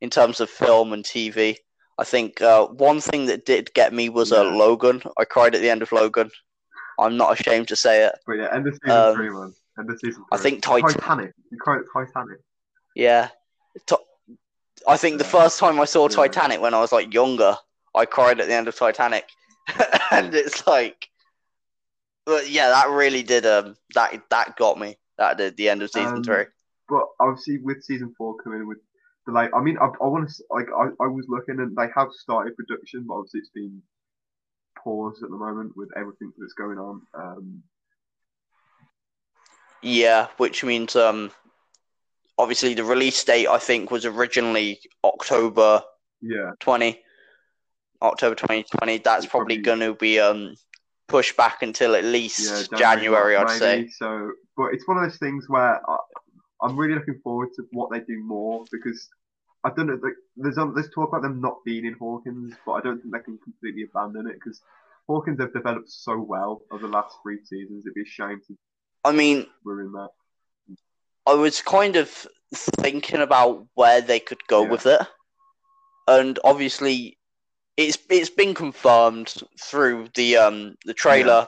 in 0.00 0.10
terms 0.10 0.40
of 0.40 0.48
film 0.50 0.92
and 0.92 1.04
TV. 1.04 1.56
I 1.98 2.04
think 2.04 2.40
uh, 2.40 2.66
one 2.68 3.00
thing 3.00 3.26
that 3.26 3.44
did 3.44 3.72
get 3.74 3.92
me 3.92 4.08
was 4.08 4.32
uh, 4.32 4.44
Yeah. 4.44 4.56
Logan. 4.56 5.02
I 5.18 5.24
cried 5.24 5.54
at 5.54 5.60
the 5.60 5.70
end 5.70 5.82
of 5.82 5.90
Logan. 5.92 6.30
I'm 7.00 7.16
not 7.16 7.38
ashamed 7.38 7.68
to 7.68 7.76
say 7.76 8.04
it. 8.06 8.12
But 8.26 8.34
yeah, 8.34 8.54
end 8.54 8.66
of 8.68 8.74
season 8.74 8.90
Um, 8.90 9.14
three, 9.16 9.30
man. 9.30 9.54
End 9.78 9.90
of 9.90 9.98
season 10.00 10.22
three. 10.22 10.28
I 10.32 10.36
think 10.38 10.62
Titan- 10.62 10.90
Titanic. 11.00 11.32
You 11.50 11.58
cried 11.58 11.78
at 11.80 11.84
Titanic. 11.92 12.38
Yeah. 12.94 13.28
To- 13.86 13.98
I 14.86 14.96
think 14.96 15.18
the 15.18 15.24
first 15.24 15.58
time 15.58 15.80
I 15.80 15.84
saw 15.84 16.08
Yeah. 16.08 16.16
Titanic 16.16 16.60
when 16.60 16.74
I 16.74 16.80
was 16.80 16.92
like 16.92 17.12
younger, 17.12 17.56
I 17.94 18.04
cried 18.06 18.40
at 18.40 18.46
the 18.46 18.54
end 18.54 18.68
of 18.68 18.76
Titanic. 18.76 19.28
and 20.12 20.34
it's 20.34 20.66
like 20.66 21.08
but 22.24 22.48
yeah, 22.50 22.68
that 22.68 22.88
really 22.90 23.22
did 23.22 23.44
um 23.46 23.76
that 23.94 24.22
that 24.30 24.56
got 24.56 24.78
me. 24.78 24.96
That 25.18 25.36
did 25.38 25.56
the 25.56 25.68
end 25.68 25.82
of 25.82 25.90
season 25.90 26.18
Um, 26.18 26.22
three. 26.24 26.44
But 26.88 27.06
obviously, 27.20 27.58
with 27.58 27.82
season 27.82 28.14
four 28.16 28.36
coming 28.42 28.66
with 28.66 28.78
like, 29.32 29.50
I 29.54 29.60
mean, 29.60 29.78
I, 29.78 29.86
I 29.86 30.06
want 30.06 30.28
to 30.28 30.42
like, 30.50 30.66
I, 30.76 30.88
I 31.02 31.06
was 31.08 31.26
looking 31.28 31.58
and 31.60 31.76
they 31.76 31.86
have 31.94 32.08
started 32.12 32.56
production, 32.56 33.04
but 33.06 33.14
obviously 33.14 33.40
it's 33.40 33.50
been 33.50 33.82
paused 34.82 35.22
at 35.22 35.30
the 35.30 35.36
moment 35.36 35.76
with 35.76 35.88
everything 35.96 36.32
that's 36.38 36.54
going 36.54 36.78
on. 36.78 37.02
Um, 37.14 37.62
Yeah, 39.82 40.28
which 40.38 40.64
means 40.64 40.96
um 40.96 41.30
obviously 42.36 42.74
the 42.74 42.84
release 42.84 43.22
date 43.24 43.46
I 43.48 43.58
think 43.58 43.90
was 43.90 44.04
originally 44.04 44.80
October 45.04 45.82
yeah, 46.20 46.50
twenty. 46.58 47.02
October 48.02 48.34
twenty 48.34 48.64
twenty. 48.64 48.98
That's 48.98 49.26
probably, 49.26 49.60
probably- 49.60 49.86
gonna 49.86 49.94
be 49.94 50.18
um 50.20 50.54
pushed 51.06 51.36
back 51.36 51.62
until 51.62 51.94
at 51.94 52.04
least 52.04 52.68
yeah, 52.72 52.78
January, 52.78 53.36
I'd 53.36 53.46
March, 53.46 53.58
say. 53.58 53.88
So, 53.88 54.32
but 54.56 54.74
it's 54.74 54.86
one 54.86 54.98
of 54.98 55.04
those 55.04 55.18
things 55.18 55.48
where 55.48 55.80
I, 55.88 55.96
I'm 56.62 56.76
really 56.76 56.94
looking 56.94 57.20
forward 57.22 57.50
to 57.56 57.66
what 57.72 57.90
they 57.90 58.00
do 58.00 58.22
more 58.22 58.64
because 58.72 59.08
I 59.64 59.70
don't 59.70 59.86
know. 59.86 59.98
Like, 60.02 60.14
there's 60.36 60.58
um, 60.58 60.74
there's 60.74 60.90
talk 60.90 61.08
about 61.08 61.22
them 61.22 61.40
not 61.40 61.64
being 61.64 61.84
in 61.84 61.94
Hawkins, 61.94 62.54
but 62.64 62.72
I 62.72 62.80
don't 62.80 63.00
think 63.00 63.12
they 63.12 63.20
can 63.20 63.38
completely 63.38 63.84
abandon 63.84 64.26
it 64.26 64.34
because 64.34 64.60
Hawkins 65.06 65.40
have 65.40 65.52
developed 65.52 65.90
so 65.90 66.18
well 66.18 66.62
over 66.70 66.86
the 66.86 66.92
last 66.92 67.16
three 67.22 67.38
seasons. 67.44 67.84
It'd 67.84 67.94
be 67.94 68.02
a 68.02 68.04
shame 68.04 68.40
to 68.46 68.56
I 69.04 69.12
mean, 69.12 69.46
ruin 69.64 69.92
that. 69.92 70.08
I 71.26 71.34
was 71.34 71.60
kind 71.62 71.96
of 71.96 72.26
thinking 72.54 73.20
about 73.20 73.66
where 73.74 74.00
they 74.00 74.20
could 74.20 74.44
go 74.48 74.62
Yeah. 74.62 74.70
with 74.70 74.86
it, 74.86 75.00
and 76.06 76.38
obviously, 76.44 77.18
it's 77.76 77.98
it's 78.08 78.30
been 78.30 78.54
confirmed 78.54 79.34
through 79.60 80.08
the 80.14 80.36
um 80.36 80.76
the 80.84 80.94
trailer. 80.94 81.46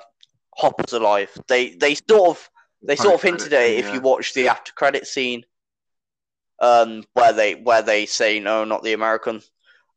Hopper's 0.56 0.92
alive. 0.92 1.30
They 1.48 1.70
they 1.76 1.94
sort 1.94 2.36
of 2.36 2.49
they 2.82 2.96
sort 2.96 3.14
of 3.14 3.22
hinted 3.22 3.52
at 3.52 3.62
it 3.62 3.78
if 3.78 3.86
yeah. 3.86 3.94
you 3.94 4.00
watch 4.00 4.34
the 4.34 4.48
after 4.48 4.72
credit 4.72 5.06
scene, 5.06 5.44
um, 6.60 7.04
where 7.14 7.32
they 7.32 7.54
where 7.54 7.82
they 7.82 8.06
say 8.06 8.40
no, 8.40 8.64
not 8.64 8.82
the 8.82 8.92
American. 8.92 9.42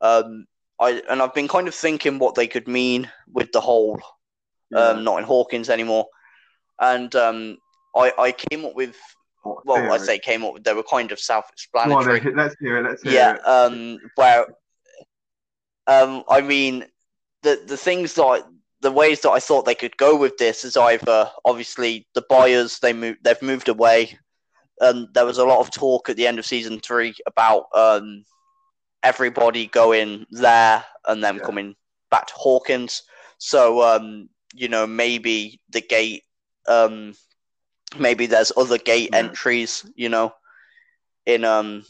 Um, 0.01 0.45
I 0.79 1.01
and 1.09 1.21
I've 1.21 1.34
been 1.34 1.47
kind 1.47 1.67
of 1.67 1.75
thinking 1.75 2.19
what 2.19 2.36
they 2.36 2.47
could 2.47 2.67
mean 2.67 3.09
with 3.31 3.51
the 3.51 3.61
whole 3.61 4.01
Yeah. 4.71 4.79
um, 4.89 5.03
not 5.03 5.19
in 5.19 5.23
Hawkins 5.25 5.69
anymore. 5.69 6.07
And 6.79 7.13
um, 7.15 7.57
I, 7.95 8.11
I 8.17 8.31
came 8.31 8.65
up 8.65 8.75
with, 8.75 8.97
What 9.43 9.65
well, 9.65 9.93
I 9.93 9.97
say 9.97 10.19
came 10.19 10.43
up 10.43 10.53
with, 10.53 10.63
they 10.63 10.73
were 10.73 10.84
kind 10.84 11.11
of 11.11 11.19
self-explanatory. 11.19 12.21
let's 12.36 12.55
hear 12.59 12.77
it. 12.77 12.84
Let's 12.89 13.03
hear 13.03 13.13
yeah, 13.13 13.36
it. 13.36 13.47
um, 13.47 13.99
where, 14.15 14.45
um, 15.88 16.23
I 16.27 16.41
mean, 16.41 16.86
the 17.43 17.61
the 17.65 17.77
things 17.77 18.13
that 18.15 18.45
the 18.84 18.91
ways 18.91 19.21
that 19.21 19.31
I 19.31 19.39
thought 19.39 19.65
they 19.65 19.75
could 19.75 19.97
go 19.97 20.15
with 20.15 20.38
this 20.38 20.63
is 20.65 20.77
either 20.77 21.31
obviously 21.45 22.07
the 22.13 22.23
Byers 22.29 22.79
they 22.79 22.93
move 22.93 23.17
they've 23.23 23.41
moved 23.41 23.69
away. 23.69 24.19
and 24.81 25.07
there 25.13 25.25
was 25.25 25.38
a 25.39 25.45
lot 25.45 25.59
of 25.61 25.71
talk 25.71 26.09
at 26.09 26.17
the 26.17 26.27
end 26.27 26.39
of 26.39 26.45
season 26.45 26.79
three 26.79 27.15
about 27.27 27.67
um, 27.73 28.25
everybody 29.03 29.67
going 29.67 30.25
there 30.31 30.84
and 31.07 31.23
then 31.23 31.38
Yeah. 31.38 31.43
coming 31.45 31.75
back 32.11 32.27
to 32.27 32.34
Hawkins. 32.36 33.03
So 33.38 33.81
um, 33.81 34.29
you 34.53 34.67
know 34.69 34.86
maybe 34.88 35.59
the 35.69 35.81
gate, 35.81 36.23
um, 36.67 37.13
maybe 37.97 38.25
there's 38.27 38.51
other 38.57 38.77
gate 38.77 39.09
Yeah. 39.13 39.19
entries. 39.19 39.86
You 39.95 40.09
know, 40.09 40.34
in 41.25 41.43
um 41.45 41.86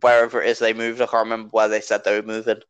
wherever 0.00 0.42
it 0.42 0.48
is 0.50 0.58
they 0.58 0.72
moved. 0.72 1.00
I 1.00 1.06
can't 1.06 1.24
remember 1.26 1.50
where 1.50 1.68
they 1.68 1.80
said 1.80 2.04
they 2.04 2.16
were 2.20 2.26
moving. 2.26 2.62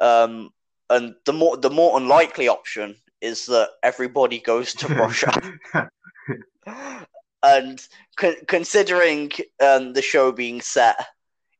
Um, 0.00 0.50
and 0.90 1.14
the 1.24 1.32
more 1.32 1.56
the 1.56 1.70
more 1.70 1.96
unlikely 1.98 2.48
option 2.48 2.96
is 3.20 3.46
that 3.46 3.70
everybody 3.82 4.38
goes 4.40 4.72
to 4.74 4.88
Russia. 4.94 5.32
and 7.42 7.86
con- 8.16 8.36
considering 8.46 9.32
um, 9.62 9.92
the 9.92 10.02
show 10.02 10.32
being 10.32 10.60
set 10.60 10.96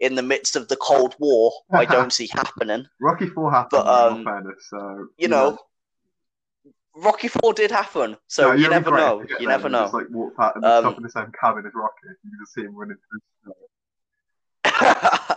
in 0.01 0.15
the 0.15 0.23
midst 0.23 0.57
of 0.57 0.69
the 0.69 0.77
Cold 0.77 1.15
War, 1.19 1.53
I 1.73 1.85
don't 1.85 2.13
see 2.13 2.27
happening. 2.33 2.87
Rocky 3.01 3.27
Four 3.27 3.51
happened. 3.51 3.71
But, 3.85 3.87
um, 3.87 4.25
fairness, 4.25 4.67
so 4.69 5.09
You 5.17 5.29
know, 5.29 5.59
Rocky 6.95 7.29
Four 7.29 7.53
did 7.53 7.71
happen, 7.71 8.17
so 8.27 8.49
No, 8.49 8.55
you 8.55 8.69
never 8.69 8.91
know. 8.91 9.25
You 9.41 9.49
never 9.49 9.69
know. 9.69 9.83
Just 9.85 9.95
like 9.95 10.07
walk 10.11 10.37
past 10.37 10.57
and 10.57 10.65
Um, 10.65 10.83
stop 10.85 10.97
in 10.99 11.03
the 11.03 11.11
same 11.11 11.33
cabin 11.41 11.67
as 11.67 11.73
Rocky. 11.75 11.95
You 12.05 12.31
can 12.31 12.39
just 12.43 12.55
see 12.55 12.63
him 12.63 12.75
running 12.75 12.97
through. 13.09 13.21
the 14.65 15.37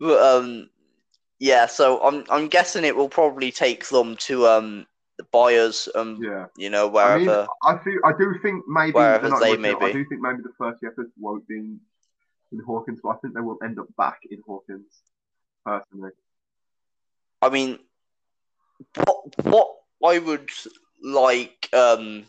but 0.00 0.22
um, 0.22 0.70
yeah. 1.44 1.66
So 1.66 2.00
I'm 2.00 2.24
I'm 2.30 2.48
guessing 2.48 2.84
it 2.84 2.96
will 2.96 3.08
probably 3.08 3.52
take 3.52 3.88
them 3.88 4.16
to 4.28 4.46
um 4.46 4.86
the 5.18 5.24
Byers 5.24 5.88
um 5.94 6.20
Yeah, 6.22 6.46
you 6.56 6.70
know 6.70 6.86
I 6.86 7.16
wherever. 7.16 7.40
mean, 7.42 7.48
I 7.64 7.84
feel 7.84 7.98
I 8.04 8.12
do 8.18 8.34
think 8.42 8.64
maybe 8.66 8.92
Wherever 8.92 9.30
they 9.40 9.56
may. 9.56 9.72
I 9.72 9.92
do 9.92 10.04
think 10.08 10.20
maybe 10.20 10.42
the 10.42 10.54
first 10.58 10.80
few 10.80 10.88
episodes 10.88 11.12
won't 11.18 11.46
be 11.46 11.56
in, 11.58 11.80
in 12.52 12.58
Hawkins, 12.60 13.00
but 13.02 13.10
I 13.10 13.16
think 13.16 13.34
they 13.34 13.40
will 13.40 13.58
end 13.62 13.78
up 13.78 13.86
back 13.96 14.20
in 14.30 14.42
Hawkins. 14.46 14.86
Personally, 15.64 16.10
I 17.40 17.48
mean, 17.48 17.78
what 19.02 19.24
what 19.44 19.68
I 20.04 20.18
would 20.18 20.50
like 21.02 21.68
um 21.72 22.24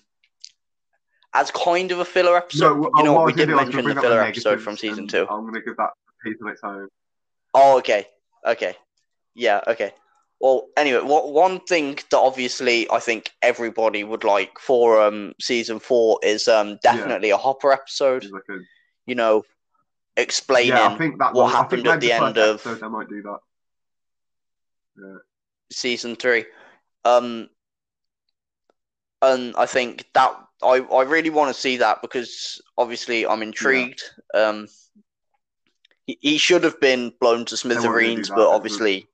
as 1.33 1.51
kind 1.51 1.91
of 1.91 1.99
a 1.99 2.05
filler 2.05 2.37
episode. 2.37 2.77
well, 2.79 2.91
you 2.97 3.03
know, 3.03 3.13
what 3.13 3.25
we 3.25 3.33
did 3.33 3.47
do, 3.47 3.55
mention 3.55 3.83
the 3.83 3.95
filler 3.95 4.21
episode 4.21 4.61
from 4.61 4.77
season 4.77 5.07
two. 5.07 5.27
I'm 5.29 5.45
gonna 5.45 5.61
give 5.61 5.77
that 5.77 5.89
a 5.89 6.23
piece 6.23 6.37
of 6.41 6.47
its 6.47 6.61
own. 6.63 6.87
Oh, 7.53 7.77
okay, 7.79 8.07
okay, 8.45 8.75
yeah, 9.35 9.61
okay. 9.67 9.93
Well, 10.39 10.67
anyway, 10.75 11.01
what 11.01 11.31
one 11.31 11.59
thing 11.61 11.95
that 12.09 12.17
obviously 12.17 12.89
I 12.91 12.99
think 12.99 13.31
everybody 13.41 14.03
would 14.03 14.23
like 14.23 14.59
for 14.59 15.01
um 15.01 15.33
season 15.39 15.79
four 15.79 16.19
is 16.23 16.47
um 16.47 16.77
definitely 16.83 17.29
a 17.29 17.37
Hopper 17.37 17.71
episode. 17.71 18.23
Like 18.31 18.43
a, 18.49 18.59
You 19.05 19.15
know, 19.15 19.43
explaining 20.17 20.69
yeah, 20.69 20.87
I 20.89 20.97
think 20.97 21.19
that 21.19 21.33
what 21.33 21.53
I 21.53 21.57
happened 21.57 21.87
at 21.87 22.01
the 22.01 22.11
end 22.11 22.37
of- 22.37 22.63
they 22.63 22.87
might 22.87 23.09
do 23.09 23.21
that. 23.21 23.39
Yeah. 24.97 25.17
season 25.71 26.15
three. 26.15 26.45
Um, 27.03 27.49
and 29.21 29.55
I 29.55 29.65
think 29.65 30.05
that 30.13 30.31
I, 30.63 30.79
I 30.79 31.03
really 31.03 31.29
want 31.29 31.53
to 31.53 31.59
see 31.61 31.77
that 31.77 32.01
because 32.01 32.61
obviously 32.77 33.25
I'm 33.27 33.41
intrigued. 33.41 34.03
Um, 34.33 34.67
he, 36.05 36.17
he 36.21 36.37
should 36.37 36.63
have 36.63 36.79
been 36.79 37.13
blown 37.19 37.45
to 37.45 37.55
won't 37.55 37.65
really 37.65 37.77
do 37.77 37.81
smithereens, 37.81 38.29
but 38.29 38.47
obviously 38.55 39.07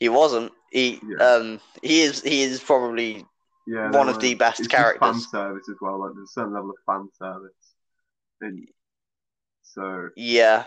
he 0.00 0.08
wasn't. 0.08 0.52
He 0.70 1.02
Yeah. 1.02 1.16
um 1.20 1.60
he 1.82 2.02
is 2.02 2.22
he 2.22 2.42
is 2.42 2.60
probably 2.60 3.26
Yeah, 3.66 3.92
One 3.92 4.08
of 4.08 4.18
the 4.18 4.34
best 4.34 4.68
just 4.78 4.98
fan 4.98 5.22
characters. 5.22 5.28
service 5.30 5.68
as 5.68 5.76
well. 5.80 6.00
Like 6.00 6.14
there's 6.14 6.30
a 6.30 6.32
certain 6.32 6.54
level 6.54 6.70
of 6.70 6.76
fan 6.86 7.08
service. 7.18 7.74
And 8.40 8.68
so 9.62 10.10
yeah. 10.16 10.66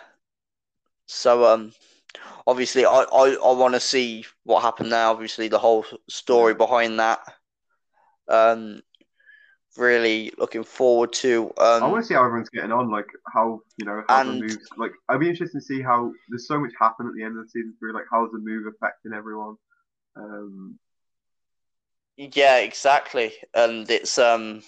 So 1.06 1.46
um, 1.46 1.74
obviously 2.48 2.86
I 2.86 3.04
I, 3.04 3.36
I 3.36 3.52
want 3.54 3.76
to 3.76 3.80
see 3.82 4.26
what 4.44 4.62
happened 4.64 4.92
there. 4.92 5.08
Obviously 5.08 5.48
the 5.50 5.60
whole 5.60 5.86
story 6.10 6.54
behind 6.56 7.00
that. 7.00 7.22
Um, 8.28 8.82
really 9.78 10.32
looking 10.38 10.64
forward 10.64 11.14
to 11.14 11.52
um. 11.58 11.84
I 11.84 11.88
want 11.88 12.04
to 12.04 12.08
see 12.08 12.14
how 12.14 12.26
everyone's 12.26 12.50
getting 12.50 12.72
on. 12.72 12.90
Like 12.92 13.08
how 13.34 13.62
you 13.78 13.86
know 13.86 14.04
how 14.08 14.24
the 14.24 14.30
And- 14.30 14.42
moves. 14.42 14.58
Like 14.78 14.92
I'd 15.10 15.20
be 15.20 15.30
interested 15.30 15.60
to 15.60 15.66
see 15.66 15.82
how 15.82 16.12
there's 16.30 16.48
so 16.48 16.60
much 16.60 16.72
happen 16.80 17.08
at 17.08 17.14
the 17.16 17.24
end 17.24 17.38
of 17.38 17.46
the 17.46 17.50
season 17.50 17.74
three. 17.80 17.94
Like 17.94 18.06
how's 18.12 18.32
the 18.32 18.40
move 18.40 18.66
affecting 18.68 19.14
everyone? 19.14 19.56
Um, 20.16 20.78
Yeah, 22.18 22.58
exactly. 22.58 23.34
And 23.54 23.90
it's 23.90 24.18
um 24.18 24.62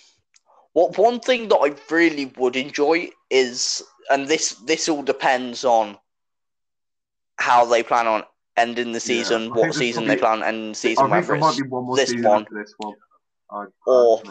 what 0.74 0.98
one 0.98 1.20
thing 1.20 1.50
that 1.50 1.58
I 1.58 1.76
really 1.94 2.26
would 2.38 2.56
enjoy 2.56 3.10
is 3.30 3.84
and 4.10 4.28
this 4.28 4.52
this 4.66 4.90
all 4.90 5.04
depends 5.04 5.64
on 5.66 5.98
how 7.38 7.66
they 7.66 7.84
plan 7.84 8.08
on 8.08 8.24
ending 8.56 8.92
the 8.92 9.00
season, 9.00 9.44
think 9.46 9.56
what 9.56 9.74
season 9.76 10.08
they 10.08 10.16
plan 10.16 10.40
on 10.42 10.44
ending 10.44 10.70
the 10.70 10.76
season, 10.76 11.06
I 11.06 11.20
whether 11.20 11.36
it's 11.36 11.62
one 11.70 11.96
this 11.96 12.14
one 12.16 12.46
this 12.52 12.74
one. 12.78 12.96
Or- 13.86 14.22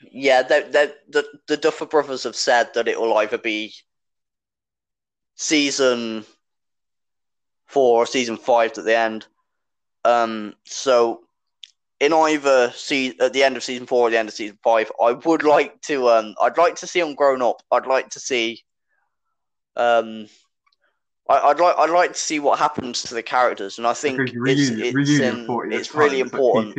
yeah, 0.00 0.42
they 0.42 0.62
they 0.62 0.92
the 1.08 1.24
the 1.46 1.56
Duffer 1.56 1.86
brothers 1.86 2.24
have 2.24 2.36
said 2.36 2.74
that 2.74 2.88
it 2.88 3.00
will 3.00 3.16
either 3.18 3.38
be 3.38 3.74
season 5.36 6.24
four 7.66 8.02
or 8.02 8.06
season 8.06 8.36
five 8.36 8.76
at 8.76 8.84
the 8.84 8.96
end. 8.96 9.26
Um, 10.04 10.54
so 10.64 11.22
in 11.98 12.12
either 12.12 12.70
se- 12.72 13.16
at 13.20 13.32
the 13.32 13.42
end 13.42 13.56
of 13.56 13.64
season 13.64 13.86
four 13.86 14.06
or 14.06 14.10
the 14.10 14.18
end 14.18 14.28
of 14.28 14.34
season 14.34 14.58
five, 14.62 14.90
I 15.02 15.12
would 15.12 15.42
like 15.42 15.80
to 15.82 16.08
um 16.08 16.34
I'd 16.42 16.58
like 16.58 16.76
to 16.76 16.86
see 16.86 17.00
them 17.00 17.14
grown 17.14 17.42
up. 17.42 17.62
I'd 17.70 17.86
like 17.86 18.10
to 18.10 18.20
see 18.20 18.62
um 19.76 20.28
I, 21.28 21.48
would 21.48 21.58
like 21.58 21.76
I'd 21.76 21.90
like 21.90 22.12
to 22.12 22.18
see 22.18 22.38
what 22.38 22.58
happens 22.58 23.02
to 23.02 23.14
the 23.14 23.22
characters, 23.22 23.78
and 23.78 23.86
I 23.86 23.94
think 23.94 24.20
it's 24.20 24.70
it's, 24.70 25.20
in, 25.20 25.72
it's 25.72 25.94
really 25.94 26.20
important. 26.20 26.76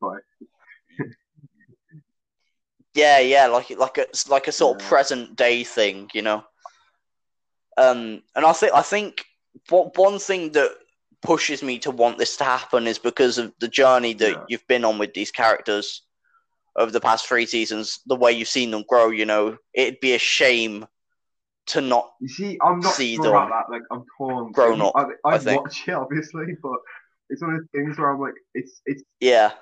Like 0.00 0.22
yeah, 2.98 3.18
yeah, 3.20 3.46
like 3.46 3.70
like 3.70 3.98
a 3.98 4.06
like 4.28 4.48
a 4.48 4.52
sort 4.52 4.78
yeah. 4.78 4.84
of 4.84 4.88
present 4.90 5.36
day 5.36 5.64
thing, 5.64 6.08
you 6.12 6.22
know. 6.22 6.42
Um, 7.76 8.22
and 8.34 8.44
I 8.44 8.52
think 8.52 8.72
I 8.74 8.82
think 8.82 9.24
what 9.68 9.96
one 9.96 10.18
thing 10.18 10.52
that 10.52 10.72
pushes 11.22 11.62
me 11.62 11.78
to 11.80 11.90
want 11.90 12.18
this 12.18 12.36
to 12.38 12.44
happen 12.44 12.86
is 12.86 12.98
because 12.98 13.38
of 13.38 13.52
the 13.60 13.68
journey 13.68 14.14
that 14.14 14.30
yeah. 14.30 14.44
you've 14.48 14.66
been 14.66 14.84
on 14.84 14.98
with 14.98 15.14
these 15.14 15.30
characters 15.30 16.02
over 16.76 16.90
the 16.90 17.00
past 17.00 17.26
three 17.26 17.46
seasons, 17.46 18.00
the 18.06 18.16
way 18.16 18.32
you've 18.32 18.48
seen 18.48 18.70
them 18.70 18.84
grow. 18.88 19.10
You 19.10 19.26
know, 19.26 19.56
it'd 19.74 20.00
be 20.00 20.14
a 20.14 20.18
shame 20.18 20.86
to 21.66 21.80
not. 21.80 22.10
You 22.20 22.28
see, 22.28 22.58
I'm 22.62 22.80
not 22.80 22.94
see 22.94 23.14
sure 23.14 23.24
them 23.24 23.34
about 23.34 23.50
that. 23.68 23.72
Like, 23.72 23.82
I'm 23.92 24.04
torn. 24.16 24.52
Grown 24.52 24.80
up. 24.80 24.92
I, 24.96 25.04
I, 25.24 25.36
I 25.36 25.56
watch 25.56 25.84
it 25.86 25.94
obviously, 25.94 26.46
but 26.62 26.78
it's 27.30 27.42
one 27.42 27.54
of 27.54 27.60
the 27.60 27.68
things 27.78 27.98
where 27.98 28.10
I'm 28.10 28.20
like, 28.20 28.34
it's 28.54 28.80
it's 28.86 29.02
yeah, 29.20 29.52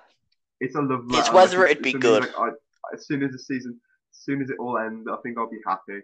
it's 0.61 0.75
a 0.75 0.81
love. 0.81 1.05
It's 1.11 1.33
whether 1.33 1.61
like, 1.61 1.73
it'd 1.73 1.83
be 1.83 1.93
good. 1.93 2.23
Like, 2.23 2.35
I, 2.39 2.51
as 2.95 3.07
soon 3.07 3.23
as 3.23 3.33
the 3.33 3.39
season, 3.39 3.81
as 4.13 4.19
soon 4.25 4.43
as 4.43 4.51
it 4.51 4.57
all 4.59 4.79
ends, 4.79 5.07
I 5.11 5.17
think 5.23 5.39
I'll 5.39 5.51
be 5.51 5.61
happy. 5.67 6.01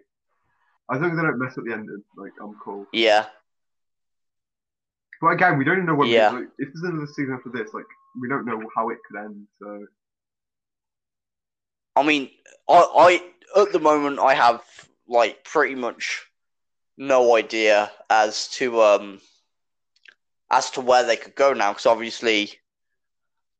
As 0.91 1.01
long 1.01 1.11
as 1.11 1.19
I 1.19 1.21
don't 1.23 1.39
mess 1.39 1.57
up 1.57 1.63
the 1.65 1.73
ending, 1.73 2.03
like 2.17 2.33
I'm 2.41 2.55
cool. 2.63 2.85
Yeah. 2.91 3.25
But 5.21 5.27
again, 5.27 5.57
we 5.57 5.63
don't 5.63 5.77
even 5.77 5.85
know 5.85 5.95
what. 5.95 6.09
Yeah. 6.09 6.31
Like, 6.31 6.49
if 6.59 6.69
there's 6.73 6.83
another 6.83 7.07
season 7.07 7.33
after 7.33 7.49
this, 7.49 7.73
like 7.73 7.85
we 8.19 8.27
don't 8.27 8.45
know 8.45 8.61
how 8.75 8.89
it 8.89 8.97
could 9.07 9.23
end. 9.23 9.47
So. 9.59 9.85
I 11.95 12.03
mean, 12.03 12.29
I, 12.69 13.21
I 13.55 13.61
at 13.61 13.71
the 13.71 13.79
moment 13.79 14.19
I 14.19 14.33
have 14.33 14.61
like 15.07 15.43
pretty 15.43 15.75
much 15.75 16.25
no 16.97 17.35
idea 17.35 17.91
as 18.09 18.47
to 18.49 18.81
um 18.81 19.19
as 20.51 20.69
to 20.71 20.81
where 20.81 21.05
they 21.05 21.17
could 21.17 21.35
go 21.35 21.53
now 21.53 21.71
because 21.71 21.85
obviously 21.85 22.51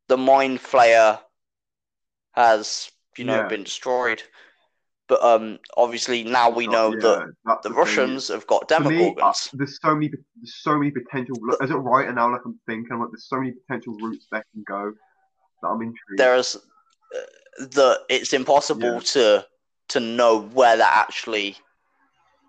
the 0.08 0.18
mind 0.18 0.60
flayer 0.60 1.20
has 2.34 2.92
you 3.18 3.26
know 3.26 3.38
yeah. 3.38 3.48
been 3.48 3.64
destroyed 3.64 4.24
but 5.08 5.22
um 5.24 5.60
obviously 5.78 6.24
now 6.24 6.50
we 6.50 6.68
know 6.68 6.94
yeah, 6.94 7.00
that 7.00 7.34
the, 7.46 7.70
the 7.70 7.76
Russians 7.76 8.30
have 8.30 8.48
got 8.48 8.70
demogorgons. 8.70 9.48
uh, 9.48 9.50
there's 9.54 9.80
so 9.82 9.94
many 9.94 10.10
there's 10.10 10.56
so 10.62 10.78
many 10.78 10.92
potential 10.92 11.36
as 11.62 11.70
a 11.70 11.78
writer 11.78 12.14
now 12.14 12.32
like 12.32 12.42
I'm 12.46 12.60
thinking 12.68 13.00
like 13.00 13.10
there's 13.12 13.28
so 13.28 13.40
many 13.40 13.52
potential 13.52 13.94
routes 14.00 14.28
they 14.32 14.42
can 14.54 14.64
go 14.68 14.94
that 15.64 15.70
I'm 15.70 15.82
intrigued. 15.82 16.18
There's 16.20 16.56
uh, 16.56 17.20
the 17.58 18.02
it's 18.10 18.34
impossible 18.34 19.02
to 19.02 19.46
to 19.90 20.00
know 20.00 20.42
where 20.42 20.78
they're 20.78 20.86
actually, 20.86 21.56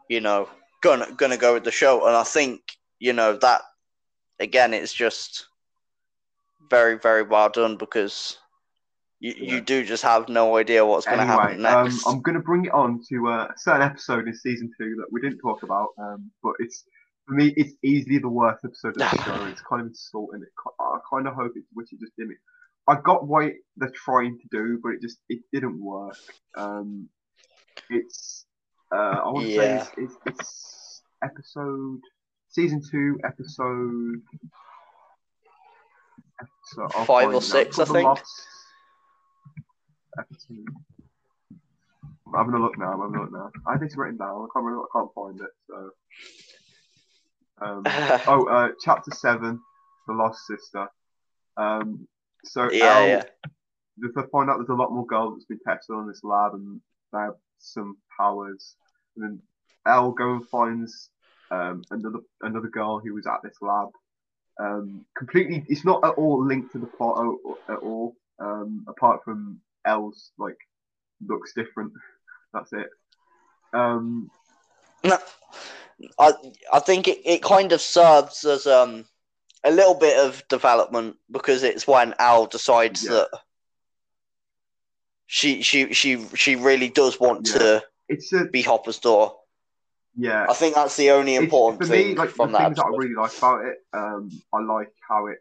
you 0.08 0.20
know, 0.20 0.48
gonna 0.82 1.06
gonna 1.16 1.38
go 1.38 1.54
with 1.54 1.64
the 1.64 1.70
show. 1.70 2.06
And 2.06 2.16
I 2.16 2.24
think 2.24 2.60
you 2.98 3.12
know 3.12 3.36
that 3.38 3.62
again, 4.38 4.74
it's 4.74 4.92
just 4.92 5.46
very 6.68 6.98
very 6.98 7.22
well 7.22 7.48
done 7.48 7.76
because 7.76 8.38
you, 9.24 9.34
yeah. 9.38 9.54
you 9.54 9.60
do 9.62 9.82
just 9.84 10.02
have 10.02 10.28
no 10.28 10.56
idea 10.58 10.84
what's 10.84 11.06
going 11.06 11.16
to 11.16 11.24
anyway, 11.24 11.42
happen 11.42 11.62
next. 11.62 12.06
Um, 12.06 12.16
I'm 12.16 12.22
going 12.22 12.34
to 12.34 12.42
bring 12.42 12.66
it 12.66 12.74
on 12.74 13.00
to 13.08 13.28
uh, 13.28 13.46
a 13.46 13.58
certain 13.58 13.80
episode 13.80 14.28
in 14.28 14.34
season 14.34 14.70
two 14.78 14.96
that 14.98 15.06
we 15.10 15.18
didn't 15.22 15.38
talk 15.38 15.62
about, 15.62 15.88
um, 15.98 16.30
but 16.42 16.52
it's 16.58 16.84
for 17.26 17.32
me, 17.32 17.54
it's 17.56 17.72
easily 17.82 18.18
the 18.18 18.28
worst 18.28 18.66
episode 18.66 19.00
of 19.00 19.10
the 19.10 19.22
show. 19.24 19.46
It's 19.46 19.62
kind 19.62 19.80
of 19.80 19.86
insulting. 19.88 20.42
It, 20.42 20.50
I 20.78 20.98
kind 21.10 21.26
of 21.26 21.32
hope 21.32 21.52
it, 21.56 21.64
which 21.72 21.90
it 21.94 22.00
just 22.00 22.12
didn't. 22.18 22.36
I 22.86 22.96
got 23.02 23.26
what 23.26 23.50
they're 23.78 23.88
trying 23.94 24.38
to 24.40 24.48
do, 24.50 24.78
but 24.82 24.90
it 24.90 25.00
just 25.00 25.16
it 25.30 25.40
didn't 25.50 25.82
work. 25.82 26.18
Um, 26.54 27.08
it's 27.88 28.44
uh, 28.94 29.20
I 29.24 29.28
want 29.30 29.46
to 29.46 29.52
yeah. 29.52 29.84
say 29.84 29.92
it's, 29.96 30.12
it's, 30.12 30.16
it's, 30.26 31.02
episode 31.24 32.00
season 32.50 32.82
two 32.90 33.18
episode, 33.24 34.20
episode 36.38 37.06
five 37.06 37.32
or 37.32 37.40
six, 37.40 37.78
I 37.78 37.86
think. 37.86 38.18
I'm 42.26 42.34
having 42.34 42.54
a 42.54 42.58
look 42.58 42.78
now. 42.78 42.92
I'm 42.92 43.00
having 43.00 43.16
a 43.16 43.22
look 43.22 43.32
now. 43.32 43.50
I 43.66 43.72
think 43.74 43.86
it's 43.86 43.96
written 43.96 44.16
down. 44.16 44.36
I 44.36 44.46
can't 44.52 44.64
remember. 44.64 44.84
I 44.84 44.98
can't 44.98 45.14
find 45.14 45.40
it. 45.40 45.50
So. 45.68 45.90
Um, 47.60 47.82
oh, 48.26 48.46
uh, 48.48 48.68
chapter 48.82 49.10
seven, 49.10 49.60
the 50.06 50.14
lost 50.14 50.46
sister. 50.46 50.88
Um, 51.56 52.08
so 52.44 52.70
yeah, 52.70 52.98
El, 52.98 53.08
yeah. 53.08 53.22
They 53.98 54.22
find 54.32 54.50
out 54.50 54.58
there's 54.58 54.68
a 54.68 54.74
lot 54.74 54.92
more 54.92 55.06
girls 55.06 55.34
that's 55.34 55.46
been 55.46 55.60
tested 55.66 55.94
on 55.94 56.08
this 56.08 56.24
lab, 56.24 56.54
and 56.54 56.80
they 57.12 57.20
have 57.20 57.36
some 57.58 57.96
powers. 58.18 58.74
And 59.16 59.24
then 59.24 59.42
El 59.86 60.12
go 60.12 60.34
and 60.34 60.48
finds 60.48 61.10
um, 61.50 61.82
another 61.90 62.18
another 62.42 62.68
girl 62.68 62.98
who 62.98 63.14
was 63.14 63.26
at 63.26 63.42
this 63.42 63.56
lab. 63.60 63.90
Um, 64.60 65.04
completely, 65.16 65.64
it's 65.68 65.84
not 65.84 66.04
at 66.04 66.14
all 66.14 66.44
linked 66.44 66.72
to 66.72 66.78
the 66.78 66.86
plot 66.86 67.18
at, 67.68 67.76
all. 67.76 68.16
Um, 68.40 68.84
apart 68.88 69.22
from 69.24 69.60
El's 69.86 70.30
like 70.38 70.58
looks 71.26 71.52
different. 71.54 71.92
That's 72.52 72.72
it. 72.72 72.88
Um, 73.72 74.30
no, 75.02 75.18
I 76.18 76.32
I 76.72 76.80
think 76.80 77.08
it, 77.08 77.20
it 77.24 77.42
kind 77.42 77.72
of 77.72 77.80
serves 77.80 78.44
as 78.44 78.66
um 78.66 79.04
a 79.64 79.70
little 79.70 79.94
bit 79.94 80.18
of 80.18 80.46
development 80.48 81.16
because 81.30 81.62
it's 81.62 81.86
when 81.86 82.14
El 82.18 82.46
decides 82.46 83.04
yeah. 83.04 83.10
that 83.10 83.28
she 85.26 85.62
she 85.62 85.92
she 85.92 86.24
she 86.34 86.56
really 86.56 86.88
does 86.88 87.18
want 87.18 87.48
yeah. 87.48 87.58
to 87.58 87.84
it's 88.08 88.32
a, 88.32 88.44
be 88.44 88.62
Hopper's 88.62 88.98
door. 88.98 89.36
Yeah, 90.16 90.46
I 90.48 90.54
think 90.54 90.76
that's 90.76 90.96
the 90.96 91.10
only 91.10 91.34
important 91.34 91.82
for 91.82 91.88
thing 91.88 92.10
me, 92.10 92.14
like, 92.14 92.30
from 92.30 92.52
the 92.52 92.58
that. 92.58 92.64
Things 92.66 92.76
that 92.76 92.84
I 92.84 92.96
really 92.96 93.14
like 93.14 93.36
about 93.36 93.64
it, 93.64 93.78
um, 93.92 94.30
I 94.52 94.60
like 94.60 94.92
how 95.08 95.26
it, 95.26 95.38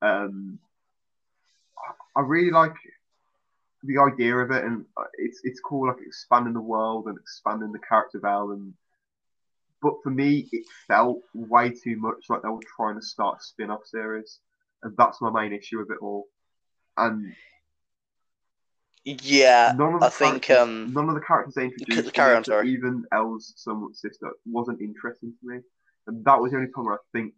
um, 0.00 0.60
I 2.14 2.20
really 2.20 2.52
like 2.52 2.74
the 3.82 3.98
idea 3.98 4.36
of 4.36 4.50
it, 4.50 4.64
and 4.64 4.84
it's 5.18 5.40
it's 5.44 5.60
cool, 5.60 5.88
like 5.88 5.96
expanding 6.04 6.52
the 6.52 6.60
world 6.60 7.06
and 7.06 7.18
expanding 7.18 7.72
the 7.72 7.78
character 7.78 8.18
of 8.18 8.24
El, 8.24 8.50
and 8.50 8.74
but 9.82 9.94
for 10.02 10.10
me, 10.10 10.48
it 10.52 10.66
felt 10.86 11.20
way 11.34 11.70
too 11.70 11.96
much 11.96 12.24
like 12.28 12.42
they 12.42 12.48
were 12.48 12.60
trying 12.76 12.96
to 12.96 13.06
start 13.06 13.38
a 13.40 13.42
spin-off 13.42 13.86
series, 13.86 14.38
and 14.82 14.94
that's 14.96 15.20
my 15.20 15.30
main 15.30 15.52
issue 15.52 15.78
with 15.78 15.90
it 15.90 16.02
all. 16.02 16.26
And 16.96 17.34
yeah, 19.04 19.74
I 20.02 20.08
think 20.10 20.50
um, 20.50 20.92
none 20.92 21.08
of 21.08 21.14
the 21.14 21.22
characters 21.22 21.54
they 21.54 21.64
introduced, 21.64 22.12
carry 22.12 22.36
on, 22.36 22.44
sorry. 22.44 22.70
even 22.70 23.04
El's 23.12 23.54
somewhat 23.56 23.96
sister, 23.96 24.30
wasn't 24.44 24.82
interesting 24.82 25.32
to 25.40 25.48
me, 25.48 25.60
and 26.06 26.24
that 26.26 26.38
was 26.38 26.52
the 26.52 26.58
only 26.58 26.70
time 26.72 26.84
where 26.84 26.94
I 26.94 26.98
think 27.12 27.32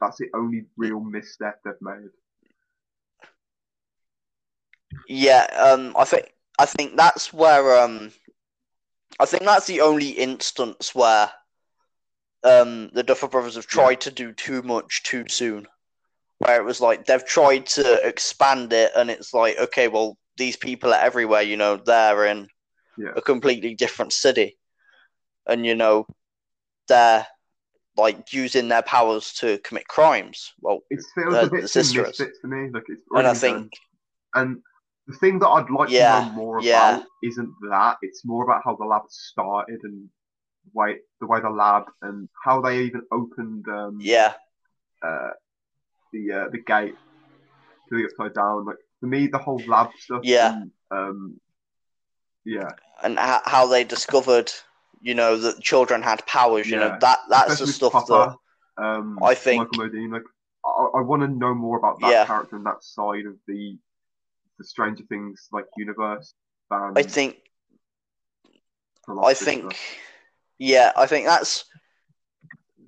that's 0.00 0.16
the 0.16 0.28
only 0.34 0.64
real 0.76 1.00
misstep 1.00 1.60
they've 1.64 1.74
made. 1.82 2.08
Yeah, 5.08 5.46
um, 5.56 5.94
I 5.98 6.04
think 6.04 6.32
I 6.58 6.66
think 6.66 6.96
that's 6.96 7.32
where 7.32 7.82
um, 7.82 8.12
I 9.18 9.26
think 9.26 9.44
that's 9.44 9.66
the 9.66 9.80
only 9.80 10.10
instance 10.10 10.94
where 10.94 11.30
um, 12.42 12.90
the 12.92 13.02
Duffer 13.02 13.28
Brothers 13.28 13.56
have 13.56 13.66
tried 13.66 13.92
yeah. 13.92 13.96
to 13.98 14.10
do 14.10 14.32
too 14.32 14.62
much 14.62 15.02
too 15.02 15.24
soon. 15.28 15.66
Where 16.38 16.60
it 16.60 16.64
was 16.64 16.80
like 16.80 17.06
they've 17.06 17.24
tried 17.24 17.66
to 17.66 18.06
expand 18.06 18.72
it, 18.72 18.92
and 18.96 19.10
it's 19.10 19.32
like, 19.32 19.58
okay, 19.58 19.88
well, 19.88 20.18
these 20.36 20.56
people 20.56 20.92
are 20.92 21.00
everywhere. 21.00 21.42
You 21.42 21.56
know, 21.56 21.76
they're 21.76 22.26
in 22.26 22.48
yeah. 22.98 23.12
a 23.16 23.22
completely 23.22 23.74
different 23.74 24.12
city, 24.12 24.58
and 25.46 25.64
you 25.64 25.74
know, 25.74 26.06
they're 26.88 27.26
like 27.96 28.32
using 28.32 28.68
their 28.68 28.82
powers 28.82 29.32
to 29.34 29.58
commit 29.58 29.86
crimes. 29.88 30.52
Well, 30.60 30.80
it 30.90 31.04
feels 31.14 31.34
uh, 31.34 31.46
a 31.46 31.50
bit 31.50 31.62
misfits 31.62 32.18
to 32.40 32.48
me. 32.48 32.70
Like 32.72 32.84
it's 32.88 33.02
and 33.12 33.26
I 33.26 33.34
think, 33.34 33.72
done. 34.34 34.42
and 34.42 34.62
the 35.06 35.16
thing 35.16 35.38
that 35.40 35.48
I'd 35.48 35.70
like 35.70 35.90
yeah, 35.90 36.20
to 36.20 36.26
know 36.26 36.32
more 36.32 36.62
yeah. 36.62 36.96
about 36.96 37.06
isn't 37.22 37.50
that. 37.70 37.96
It's 38.02 38.24
more 38.24 38.44
about 38.44 38.62
how 38.64 38.76
the 38.76 38.84
lab 38.84 39.02
started 39.08 39.80
and 39.82 40.08
why 40.72 40.96
the 41.20 41.26
way 41.26 41.40
the 41.40 41.50
lab 41.50 41.84
and 42.02 42.28
how 42.42 42.60
they 42.60 42.82
even 42.84 43.02
opened. 43.12 43.66
Um, 43.68 43.98
yeah. 44.00 44.34
Uh, 45.02 45.30
the 46.12 46.32
uh, 46.32 46.48
the 46.50 46.58
gate 46.58 46.94
to 47.88 47.96
the 47.96 48.04
upside 48.04 48.34
down. 48.34 48.64
Like 48.64 48.76
for 49.00 49.06
me, 49.06 49.26
the 49.26 49.38
whole 49.38 49.60
lab 49.66 49.90
stuff. 49.98 50.20
Yeah. 50.22 50.54
And, 50.54 50.70
um, 50.90 51.40
yeah. 52.46 52.70
And 53.02 53.18
how, 53.18 53.42
how 53.44 53.66
they 53.66 53.84
discovered, 53.84 54.50
you 55.02 55.14
know, 55.14 55.36
that 55.36 55.60
children 55.60 56.02
had 56.02 56.24
powers. 56.26 56.66
You 56.68 56.78
yeah. 56.78 56.88
know, 56.88 56.98
that 57.00 57.18
that's 57.28 57.52
Especially 57.52 57.66
the 57.66 57.72
stuff 57.72 57.92
Papa, 57.92 58.38
that 58.78 58.82
um, 58.82 59.18
I 59.22 59.34
think. 59.34 59.76
Michael 59.76 59.90
Modine, 59.90 60.12
like, 60.12 60.22
I, 60.64 60.98
I 60.98 61.00
want 61.02 61.20
to 61.22 61.28
know 61.28 61.54
more 61.54 61.76
about 61.76 62.00
that 62.00 62.26
character 62.26 62.56
and 62.56 62.64
that 62.64 62.82
side 62.82 63.26
of 63.26 63.34
the 63.46 63.76
the 64.58 64.64
Stranger 64.64 65.04
Things 65.08 65.48
like 65.52 65.66
universe. 65.76 66.34
I 66.70 67.02
think. 67.02 67.36
I 69.22 69.34
think. 69.34 69.76
Yeah, 70.58 70.92
I 70.96 71.06
think 71.06 71.26
that's 71.26 71.64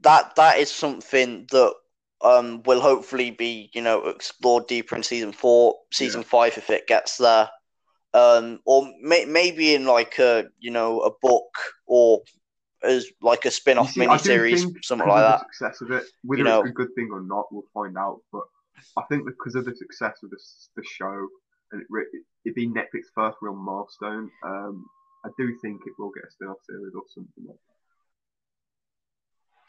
that 0.02 0.36
that 0.36 0.58
is 0.58 0.70
something 0.70 1.46
that 1.50 1.74
um 2.22 2.62
will 2.64 2.80
hopefully 2.80 3.30
be 3.30 3.70
you 3.74 3.82
know 3.82 4.06
explored 4.06 4.66
deeper 4.66 4.96
in 4.96 5.02
season 5.02 5.32
four, 5.32 5.76
season 5.92 6.22
five 6.22 6.56
if 6.56 6.70
it 6.70 6.86
gets 6.86 7.18
there, 7.18 7.50
um, 8.14 8.60
or 8.64 8.88
may, 9.02 9.24
maybe 9.24 9.74
in 9.74 9.84
like 9.84 10.18
a 10.18 10.46
you 10.58 10.70
know 10.70 11.00
a 11.00 11.10
book 11.20 11.48
or 11.86 12.22
as 12.82 13.06
like 13.20 13.44
a 13.44 13.50
spin-off 13.50 13.92
see, 13.92 14.00
miniseries, 14.00 14.64
something 14.84 15.08
like 15.08 15.22
that. 15.22 15.40
success 15.40 15.80
of 15.80 15.90
it, 15.90 16.04
whether 16.22 16.38
You 16.38 16.44
know. 16.44 16.60
it's 16.60 16.70
a 16.70 16.72
good 16.72 16.94
thing 16.94 17.08
or 17.12 17.20
not, 17.20 17.46
we'll 17.50 17.64
find 17.74 17.96
out. 17.98 18.20
But 18.32 18.42
I 18.96 19.02
think 19.08 19.26
because 19.26 19.54
of 19.54 19.64
the 19.64 19.74
success 19.74 20.18
of 20.22 20.30
this 20.30 20.70
the 20.76 20.84
show 20.84 21.28
and 21.72 21.82
it, 21.82 22.22
it 22.44 22.54
being 22.54 22.74
Netflix's 22.74 23.10
first 23.14 23.38
real 23.40 23.54
milestone, 23.54 24.30
um, 24.44 24.86
I 25.24 25.30
do 25.36 25.56
think 25.60 25.80
it 25.86 25.92
will 25.98 26.10
get 26.10 26.24
a 26.24 26.30
spin-off 26.30 26.58
series 26.66 26.94
or 26.94 27.02
something 27.08 27.44
like 27.46 27.56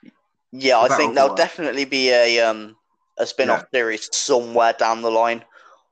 that. 0.04 0.12
Yeah, 0.52 0.80
I 0.80 0.96
think 0.96 1.16
there'll 1.16 1.36
definitely 1.36 1.86
be 1.86 2.10
a 2.10 2.40
um 2.42 2.76
a 3.18 3.26
spin-off 3.26 3.66
series 3.74 4.10
somewhere 4.16 4.74
down 4.74 5.02
the 5.02 5.12
line, 5.12 5.44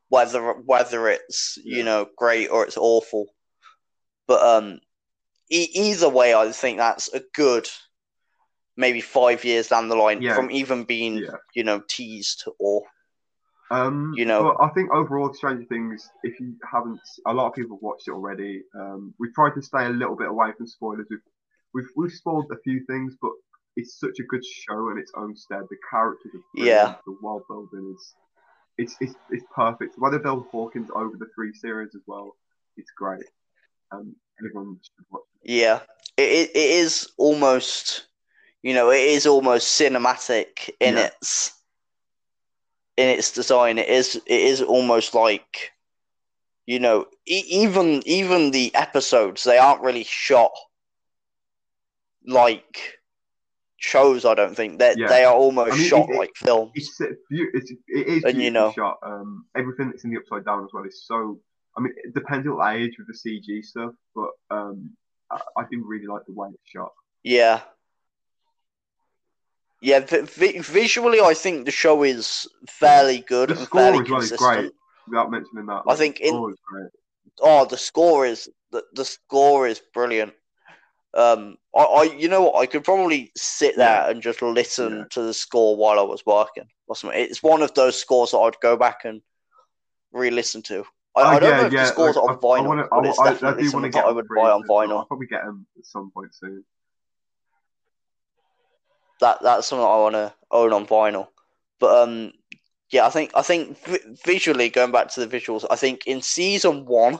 whether 0.10 0.54
whether 0.54 1.10
it's 1.10 1.58
you 1.64 1.84
know 1.84 2.08
great 2.18 2.48
or 2.48 2.66
it's 2.66 2.78
awful. 2.78 3.28
But 4.28 4.42
um, 4.42 4.80
e- 5.52 5.70
either 5.74 6.10
way, 6.10 6.34
I 6.34 6.52
think 6.52 6.78
that's 6.78 7.14
a 7.14 7.22
good 7.34 7.68
maybe 8.78 9.02
five 9.02 9.44
years 9.44 9.68
down 9.68 9.88
the 9.88 9.96
line 9.96 10.22
Yeah. 10.22 10.36
from 10.36 10.52
even 10.52 10.84
being 10.84 11.18
Yeah. 11.18 11.38
you 11.54 11.64
know 11.64 11.82
teased 11.90 12.48
or 12.60 12.84
Um, 13.72 14.14
You 14.16 14.26
know. 14.26 14.44
but 14.44 14.64
I 14.64 14.70
think 14.70 14.92
overall, 14.94 15.34
Stranger 15.34 15.66
Things, 15.66 16.10
if 16.24 16.40
you 16.40 16.56
haven't, 16.72 17.00
a 17.26 17.34
lot 17.34 17.48
of 17.48 17.54
people 17.54 17.78
have 17.78 17.82
watched 17.84 18.08
it 18.08 18.12
already. 18.12 18.64
Um, 18.80 19.14
we've 19.20 19.34
tried 19.34 19.56
to 19.56 19.62
stay 19.62 19.86
a 19.86 19.90
little 19.90 20.16
bit 20.16 20.28
away 20.28 20.52
from 20.58 20.68
spoilers. 20.68 21.08
We've, 21.10 21.20
we've, 21.74 21.90
we've 21.96 22.12
spoiled 22.12 22.52
a 22.52 22.60
few 22.64 22.84
things, 22.86 23.16
but 23.22 23.32
it's 23.76 24.00
such 24.00 24.20
a 24.20 24.24
good 24.24 24.46
show 24.46 24.90
in 24.92 24.98
its 25.00 25.12
own 25.18 25.36
stead. 25.36 25.64
The 25.70 25.78
characters 25.90 26.32
are. 26.36 26.42
Yeah. 26.66 26.96
The 27.06 27.18
world 27.22 27.44
building 27.50 27.94
is, 27.96 28.14
it's, 28.78 28.96
it's, 29.00 29.16
it's 29.32 29.46
perfect. 29.56 29.96
Why 29.98 30.12
they 30.12 30.18
build 30.20 30.46
Hawkins 30.52 30.90
over 30.96 31.18
the 31.18 31.28
three 31.34 31.54
series 31.54 31.96
as 31.96 32.02
well, 32.08 32.36
it's 32.78 32.92
great. 32.98 33.24
Um, 33.92 34.16
everyone 34.40 34.78
should 34.84 35.06
watch 35.12 35.24
it. 35.44 35.52
yeah, 35.52 35.80
it 36.18 36.24
it, 36.24 36.50
it 36.56 36.70
is 36.72 37.10
almost 37.18 38.08
you 38.64 38.74
know 38.74 38.90
it 38.90 39.02
is 39.02 39.26
almost 39.28 39.80
cinematic 39.80 40.70
in 40.80 40.96
Yeah. 40.96 41.06
its 41.22 41.52
in 42.98 43.10
its 43.10 43.32
design. 43.32 43.78
It 43.78 43.90
is 43.90 44.16
it 44.16 44.42
is 44.42 44.62
almost 44.62 45.14
like 45.14 45.72
you 46.66 46.80
know 46.80 47.06
e- 47.28 47.44
even 47.48 48.02
even 48.06 48.52
the 48.52 48.74
episodes 48.76 49.44
they 49.44 49.58
aren't 49.58 49.82
really 49.82 50.04
shot 50.04 50.52
like 52.26 53.00
shows. 53.78 54.26
I 54.26 54.34
don't 54.34 54.56
think 54.56 54.80
that 54.80 54.98
Yeah. 54.98 55.08
they 55.08 55.24
are 55.26 55.34
almost 55.34 55.74
I 55.74 55.78
mean, 55.78 55.88
shot 55.88 56.10
it- 56.10 56.14
it- 56.16 56.18
like 56.18 56.32
films. 56.36 56.72
It's, 56.76 57.00
uh, 57.02 57.08
it's 57.30 57.72
it 57.88 58.08
is 58.08 58.24
And, 58.24 58.42
you 58.42 58.52
know- 58.52 58.72
shot. 58.72 58.98
Um, 59.04 59.46
everything 59.56 59.90
that's 59.90 60.04
in 60.04 60.10
the 60.12 60.18
upside 60.18 60.46
down 60.46 60.64
as 60.64 60.70
well 60.74 60.84
is 60.86 61.04
so. 61.06 61.40
I 61.78 61.82
mean, 61.82 61.94
it 61.98 62.14
depends 62.14 62.48
on 62.48 62.76
age 62.76 62.94
with 62.98 63.08
the 63.08 63.14
CG 63.14 63.62
stuff, 63.66 63.92
but 64.16 64.30
um, 64.50 64.96
I, 65.30 65.42
I 65.58 65.64
do 65.70 65.84
really 65.86 66.08
like 66.08 66.26
the 66.26 66.32
way 66.34 66.48
it's 66.54 66.70
shot. 66.74 66.94
Yeah. 67.22 67.62
Yeah, 69.86 70.00
vi- 70.00 70.22
vi- 70.22 70.60
visually, 70.62 71.22
I 71.22 71.36
think 71.36 71.66
the 71.66 71.72
show 71.72 72.02
is 72.02 72.48
fairly 72.68 73.20
good 73.20 73.50
The 73.50 73.54
and 73.58 73.66
score 73.68 73.82
fairly 73.82 74.00
is 74.00 74.08
consistent. 74.10 74.40
great. 74.40 74.72
Without 75.08 75.30
mentioning 75.30 75.68
that, 75.68 75.84
I 75.88 75.96
think 75.96 76.18
the 76.18 76.24
in- 76.30 76.34
score 76.34 76.52
is 76.52 76.58
great. 76.68 76.92
Oh, 77.42 77.66
the 77.66 77.78
score 77.78 78.26
is 78.26 78.50
the, 78.72 78.84
the 78.94 79.06
score 79.06 79.68
is 79.68 79.80
brilliant. 79.94 80.34
Um, 81.14 81.58
I, 81.76 81.84
I 81.84 82.04
you 82.04 82.28
know 82.30 82.42
what 82.42 82.56
I 82.62 82.66
could 82.66 82.84
probably 82.84 83.32
sit 83.38 83.76
there 83.78 84.02
Yeah. 84.06 84.10
and 84.10 84.24
just 84.24 84.42
listen 84.42 84.98
Yeah. 84.98 85.04
to 85.12 85.22
the 85.22 85.34
score 85.36 85.76
while 85.76 86.00
I 86.00 86.04
was 86.14 86.26
working. 86.26 86.68
or. 86.88 86.96
It's 87.14 87.44
one 87.44 87.62
of 87.62 87.74
those 87.76 88.00
scores 88.00 88.32
that 88.32 88.40
I'd 88.40 88.60
go 88.62 88.76
back 88.78 89.06
and 89.06 89.22
re-listen 90.12 90.64
to. 90.64 90.80
I, 91.16 91.22
Oh, 91.22 91.24
I 91.28 91.40
don't 91.40 91.50
yeah, 91.52 91.58
know 91.62 91.66
if 91.68 91.72
the 91.72 91.86
scores 91.86 92.16
like, 92.16 92.26
are 92.26 92.30
I- 92.30 92.34
on 92.34 92.38
I 92.38 92.42
vinyl, 92.64 92.68
wanna- 92.68 92.84
I 92.92 92.96
but 93.02 93.06
it's 93.06 93.20
I- 93.20 93.24
I 93.24 93.32
definitely 93.34 93.64
do 93.64 93.68
wanna 93.68 93.72
something 93.72 93.92
get 93.92 94.02
that 94.04 94.08
I 94.10 94.12
would 94.12 94.28
buy 94.36 94.50
on 94.52 94.64
vinyl. 94.64 94.98
I'll 95.00 95.06
probably 95.06 95.28
get 95.28 95.46
them 95.46 95.68
at 95.78 95.86
some 95.86 96.10
point 96.12 96.34
soon. 96.34 96.66
That 99.22 99.42
that's 99.42 99.68
something 99.68 99.86
I 99.86 99.98
want 99.98 100.16
to 100.16 100.34
own 100.52 100.74
on 100.74 100.86
vinyl. 100.86 101.28
But 101.80 102.04
um, 102.04 102.34
yeah, 102.90 103.06
I 103.06 103.10
think 103.10 103.32
I 103.36 103.42
think 103.42 103.78
vi- 103.86 104.16
visually 104.26 104.70
going 104.70 104.92
back 104.92 105.10
to 105.14 105.26
the 105.26 105.38
visuals, 105.38 105.66
I 105.70 105.76
think 105.76 106.06
in 106.08 106.22
season 106.22 106.86
one 106.86 107.20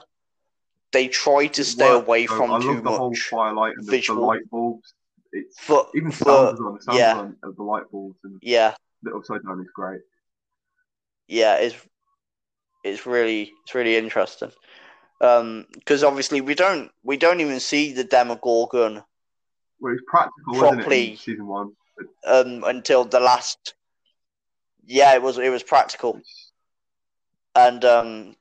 they 0.92 1.08
tried 1.08 1.54
to 1.56 1.64
stay 1.66 1.90
works, 1.90 2.06
away 2.06 2.26
from 2.26 2.52
I 2.52 2.60
too 2.60 2.74
love 2.74 2.84
the 2.84 2.92
whole 2.92 3.10
much 3.10 3.20
firelight 3.20 3.74
and 3.78 3.86
the, 3.86 4.02
the 4.08 4.14
light 4.14 4.50
bulbs. 4.50 4.94
It's 5.34 5.60
for 5.60 5.88
even 5.96 6.12
for 6.12 6.26
sound 6.26 6.48
as. 6.50 6.58
The 6.60 6.82
sound 6.84 6.98
yeah. 6.98 7.14
design 7.14 7.36
of 7.44 7.56
the 7.58 7.64
light 7.64 7.84
bulbs 7.92 8.20
and 8.24 8.40
yeah 8.42 8.76
the 9.04 9.12
upside 9.14 9.44
down 9.44 9.60
is 9.60 9.68
great. 9.76 10.00
yeah 11.28 11.58
it's 11.58 11.76
it's 12.84 13.06
really 13.06 13.52
it's 13.64 13.76
really 13.76 13.98
interesting. 13.98 14.52
Um, 15.22 15.66
because 15.74 16.04
obviously 16.04 16.42
we 16.42 16.56
don't 16.56 16.92
we 17.04 17.18
don't 17.18 17.40
even 17.40 17.60
see 17.60 17.94
the 17.94 18.04
Demogorgon 18.04 19.04
Well, 19.80 19.94
it's 19.94 20.04
practical, 20.08 20.56
it, 20.56 20.60
Properly- 20.60 21.12
in 21.12 21.18
season 21.18 21.48
one? 21.48 21.72
Um 22.26 22.64
until 22.66 23.06
the 23.06 23.20
last. 23.20 23.74
Yeah, 24.86 25.14
it 25.16 25.22
was 25.22 25.38
it 25.38 25.50
was 25.50 25.64
practical. 25.64 26.22
And 27.56 27.84
um, 27.86 28.36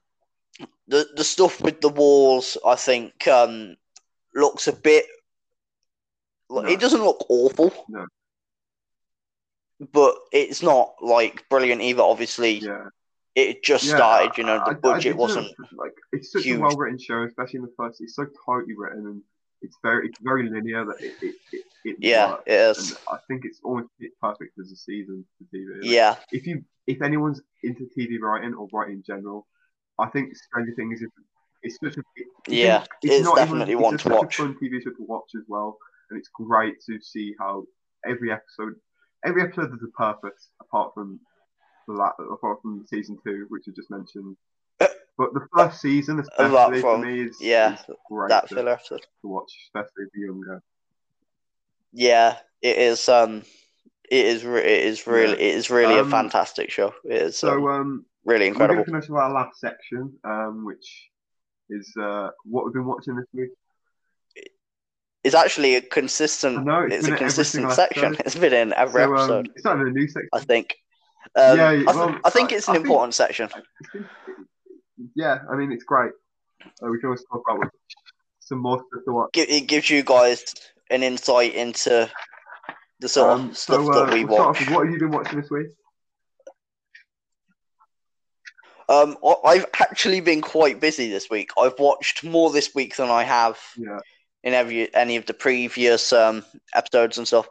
the 0.89 1.07
the 1.17 1.25
stuff 1.25 1.61
with 1.61 1.81
the 1.81 1.89
walls, 1.89 2.59
I 2.67 2.75
think, 2.75 3.27
um, 3.29 3.77
looks 4.35 4.67
a 4.69 4.73
bit. 4.73 5.07
No. 6.51 6.61
It 6.67 6.81
doesn't 6.81 7.03
look 7.03 7.25
awful. 7.29 7.73
No. 7.89 8.07
But 9.93 10.15
it's 10.33 10.63
not 10.63 10.95
like 11.01 11.49
brilliant 11.49 11.81
either. 11.81 12.03
Obviously, 12.03 12.59
Yeah. 12.59 12.89
it 13.35 13.63
just 13.65 13.85
Yeah, 13.85 13.97
started. 13.97 14.39
You 14.39 14.45
know, 14.45 14.57
I- 14.59 14.63
I- 14.63 14.65
the 14.65 14.71
I 14.71 14.75
budget 14.75 15.13
did 15.13 15.17
wasn't. 15.17 15.49
like 15.73 15.95
it's 16.13 16.31
such 16.33 16.45
huge. 16.45 16.59
a 16.59 16.61
well 16.63 16.77
written 16.77 16.99
show, 16.99 17.23
especially 17.25 17.59
in 17.59 17.63
the 17.67 17.73
first. 17.77 18.01
It's 18.01 18.15
so 18.15 18.27
tightly 18.47 18.75
written 18.77 19.07
and 19.07 19.23
it's 19.65 19.79
very 19.83 20.09
it's 20.09 20.19
very 20.23 20.49
linear 20.49 20.85
that 20.85 20.97
it 21.01 21.15
it, 21.23 21.35
it, 21.53 21.63
it 21.85 21.97
Yeah, 21.99 22.31
works. 22.31 22.43
it 22.47 22.53
is. 22.53 22.79
And 22.91 22.99
I 23.15 23.19
think 23.29 23.43
it's 23.45 23.61
almost 23.65 23.89
it's 23.99 24.15
perfect 24.21 24.53
as 24.61 24.71
a 24.71 24.77
season 24.77 25.25
for 25.39 25.45
TV. 25.57 25.65
Like, 25.81 25.91
Yeah, 25.91 26.15
If 26.33 26.47
you 26.47 26.63
if 26.87 27.03
anyone's 27.03 27.41
into 27.63 27.89
TV 27.97 28.19
writing 28.21 28.55
or 28.55 28.69
writing 28.73 28.97
in 28.97 29.03
general, 29.03 29.47
I 29.99 30.07
think 30.13 30.37
Stranger 30.37 30.75
Things 30.77 31.01
is 31.03 31.11
it's 31.63 31.79
such 31.83 31.97
a 31.97 32.03
it- 32.17 32.27
Yeah, 32.47 32.85
it's 33.03 33.25
not 33.25 33.37
definitely 33.37 33.73
even, 33.73 33.83
one 33.85 33.95
it's 33.95 34.03
to 34.05 34.11
watch. 34.11 34.37
fun 34.37 34.55
TV 34.63 34.83
show 34.83 34.91
to 34.91 35.05
watch 35.15 35.31
as 35.37 35.45
well, 35.49 35.79
and 36.11 36.19
it's 36.19 36.29
great 36.35 36.77
to 36.87 37.01
see 37.01 37.35
how 37.41 37.65
every 38.07 38.31
episode 38.31 38.75
every 39.25 39.43
episode 39.43 39.71
has 39.71 39.83
a 39.83 39.93
purpose 39.97 40.51
apart 40.61 40.93
from 40.95 41.19
the 41.89 41.95
la- 41.95 42.13
apart 42.37 42.59
from 42.63 42.85
season 42.87 43.17
two, 43.25 43.47
which 43.49 43.65
I 43.69 43.73
just 43.75 43.91
mentioned. 43.91 44.37
But 45.17 45.33
the 45.33 45.47
first 45.57 45.81
season, 45.81 46.19
especially 46.21 46.81
for 46.81 46.99
me, 46.99 47.23
is, 47.23 47.37
yeah, 47.41 47.75
is 47.75 47.81
great 48.11 48.31
that 48.31 48.49
to, 48.49 48.55
filler 48.57 48.73
episode. 48.73 49.01
to 49.23 49.29
watch, 49.29 49.53
especially 49.67 50.07
you're 50.15 50.27
younger. 50.33 50.63
Yeah, 51.93 52.39
it 52.61 52.77
is. 52.79 53.09
Um, 53.09 53.43
it 54.11 54.27
is. 54.27 54.45
Re- 54.45 54.61
it 54.61 54.85
is 54.87 55.07
really. 55.07 55.35
Yeah. 55.41 55.49
It 55.51 55.55
is 55.55 55.71
really 55.71 55.99
Um, 56.01 56.09
a 56.09 56.11
fantastic 56.11 56.71
show. 56.71 56.93
It 57.05 57.23
is 57.23 57.39
So 57.39 57.69
um, 57.69 57.81
um, 57.81 58.07
really 58.25 58.51
we're 58.51 58.67
going 58.67 58.79
to 58.79 58.85
finish 58.85 59.09
with 59.09 59.21
our 59.21 59.31
last 59.33 59.61
section, 59.61 60.13
um, 60.25 60.65
which 60.65 61.09
is 61.71 61.93
uh, 62.01 62.31
what 62.45 62.65
we've 62.65 62.75
been 62.75 62.85
watching 62.85 63.15
this 63.15 63.27
week. 63.33 63.51
It's 65.23 65.35
actually 65.37 65.77
a 65.77 65.81
consistent. 65.81 66.65
Know, 66.67 66.81
it's 66.83 66.97
it's 66.97 67.09
a 67.09 67.17
consistent 67.17 67.71
section. 67.73 68.05
episode. 68.17 68.27
It's 68.27 68.35
been 68.35 68.53
in 68.53 68.73
every 68.75 69.03
So, 69.03 69.05
um, 69.05 69.15
episode. 69.15 69.49
it's 69.55 69.65
not 69.65 69.77
a 69.79 69.85
new 69.91 70.09
section. 70.09 70.29
I 70.33 70.41
think. 70.41 70.75
Um, 71.37 71.57
Yeah, 71.57 71.69
I, 71.71 71.75
th- 71.77 71.87
well, 71.87 72.19
I 72.25 72.31
think 72.31 72.53
it's 72.53 72.69
an 72.69 72.73
I 72.73 72.75
think- 72.79 72.87
important 72.87 73.15
section. 73.15 73.49
Yeah, 75.15 75.39
I 75.51 75.57
mean, 75.57 75.73
it's 75.73 75.85
great. 75.85 76.13
Uh, 76.83 76.89
we 76.89 76.99
can 76.99 77.07
always 77.07 77.25
talk 77.31 77.43
about 77.49 77.71
some 78.41 78.59
more 78.59 78.79
stuff 78.79 79.05
to 79.07 79.13
watch. 79.13 79.31
It 79.35 79.67
gives 79.67 79.91
you 79.91 80.03
guys 80.03 80.45
an 80.91 81.03
insight 81.03 81.55
into 81.55 82.11
the 83.01 83.09
sort 83.09 83.31
Um, 83.41 83.51
of 83.51 83.57
stuff 83.59 83.87
so, 83.87 83.93
uh, 83.93 84.05
that 84.07 84.15
we 84.15 84.25
we'll 84.25 84.39
watch. 84.39 84.61
off 84.61 84.71
what 84.71 84.85
have 84.85 84.93
you 84.93 84.99
been 84.99 85.11
watching 85.11 85.41
this 85.41 85.51
week? 85.51 85.69
Um, 88.89 89.17
I- 89.25 89.41
I've 89.45 89.67
actually 89.81 90.21
been 90.21 90.43
quite 90.43 90.79
busy 90.79 91.09
this 91.09 91.31
week. 91.31 91.51
I've 91.59 91.79
watched 91.79 92.23
more 92.23 92.51
this 92.51 92.75
week 92.75 92.97
than 92.97 93.09
I 93.09 93.23
have 93.25 93.59
Yeah, 93.77 93.99
in 94.43 94.53
every 94.53 94.95
any 94.95 95.17
of 95.17 95.25
the 95.27 95.33
previous 95.35 96.13
um 96.13 96.45
episodes 96.75 97.17
and 97.19 97.27
stuff. 97.27 97.49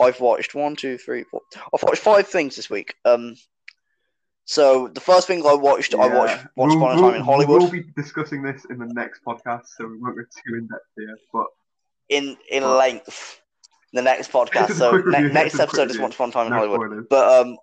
I've 0.00 0.20
watched 0.20 0.54
one, 0.54 0.76
two, 0.76 0.96
three, 0.96 1.24
four. 1.24 1.40
I've 1.74 1.82
watched 1.82 2.02
five 2.02 2.28
things 2.28 2.54
this 2.54 2.70
week. 2.70 2.94
Um, 3.04 3.34
so 4.46 4.88
the 4.88 5.00
first 5.00 5.26
thing 5.26 5.44
I 5.46 5.52
watched, 5.54 5.94
I 5.94 6.06
yeah. 6.06 6.16
watched 6.18 6.46
Once 6.56 6.74
We'll- 6.74 6.82
Upon 6.84 6.90
a 6.90 6.94
Time 6.94 7.02
we'll- 7.04 7.14
in 7.14 7.22
Hollywood. 7.22 7.62
We'll 7.62 7.70
be 7.70 7.84
discussing 7.96 8.42
this 8.42 8.64
in 8.70 8.78
the 8.78 8.86
next 8.86 9.20
podcast, 9.24 9.66
so 9.76 9.86
we 9.86 9.98
won't 9.98 10.16
go 10.16 10.22
too 10.22 10.54
in 10.54 10.66
depth 10.68 10.84
here. 10.96 11.16
But 11.32 11.46
in 12.08 12.36
in 12.50 12.62
Oh. 12.62 12.76
length. 12.76 13.40
The 13.92 14.02
next 14.02 14.30
podcast. 14.30 14.70
So 14.78 14.92
ne- 14.92 14.96
review, 15.02 15.28
next 15.32 15.52
just 15.52 15.54
a 15.54 15.66
quick 15.66 15.68
episode 15.80 15.90
is. 15.90 15.98
Once 15.98 16.14
Upon 16.14 16.28
a 16.28 16.32
Time 16.32 16.46
in 16.46 16.50
no 16.52 16.56
Hollywood. 16.58 16.80
spoilers. 16.88 17.06
But 17.10 17.40
um, 17.46 17.58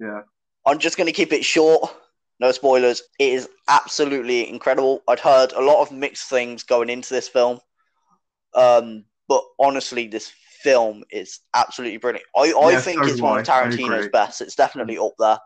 Yeah, 0.00 0.22
I'm 0.66 0.78
just 0.78 0.96
going 0.96 1.06
to 1.06 1.12
keep 1.12 1.32
it 1.32 1.44
short. 1.44 1.94
No 2.40 2.52
spoilers. 2.52 3.02
It 3.18 3.32
is 3.32 3.48
absolutely 3.68 4.48
incredible. 4.48 5.02
I'd 5.08 5.20
heard 5.20 5.52
a 5.52 5.60
lot 5.60 5.80
of 5.82 5.90
mixed 5.92 6.28
things 6.28 6.62
going 6.64 6.90
into 6.90 7.14
this 7.14 7.28
film. 7.28 7.60
Um, 8.54 9.04
but 9.28 9.42
honestly, 9.58 10.06
this 10.08 10.32
film 10.62 11.04
is 11.10 11.40
absolutely 11.54 11.98
brilliant. 11.98 12.26
I, 12.36 12.52
I 12.52 12.72
Yeah, 12.72 12.80
think 12.80 13.02
so 13.04 13.10
it's 13.10 13.20
one 13.20 13.38
of 13.40 13.48
I. 13.48 13.52
I 13.62 13.66
Tarantino's 13.68 14.08
best. 14.08 14.40
It's 14.40 14.54
definitely 14.54 14.98
up 14.98 15.12
there. 15.18 15.38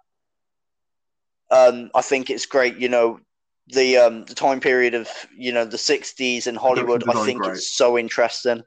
Um, 1.51 1.91
I 1.95 2.03
think 2.03 2.31
it's 2.31 2.47
great. 2.47 2.77
You 2.79 2.89
know, 2.89 3.21
the 3.69 3.97
um 3.97 4.25
the 4.25 4.35
time 4.35 4.61
period 4.61 4.95
of 4.95 5.09
you 5.37 5.53
know 5.53 5.65
the 5.65 5.77
'60s 5.77 6.47
in 6.47 6.55
Hollywood. 6.55 7.05
I 7.09 7.25
think 7.25 7.43
great. 7.43 7.57
it's 7.57 7.75
so 7.75 7.99
interesting. 7.99 8.63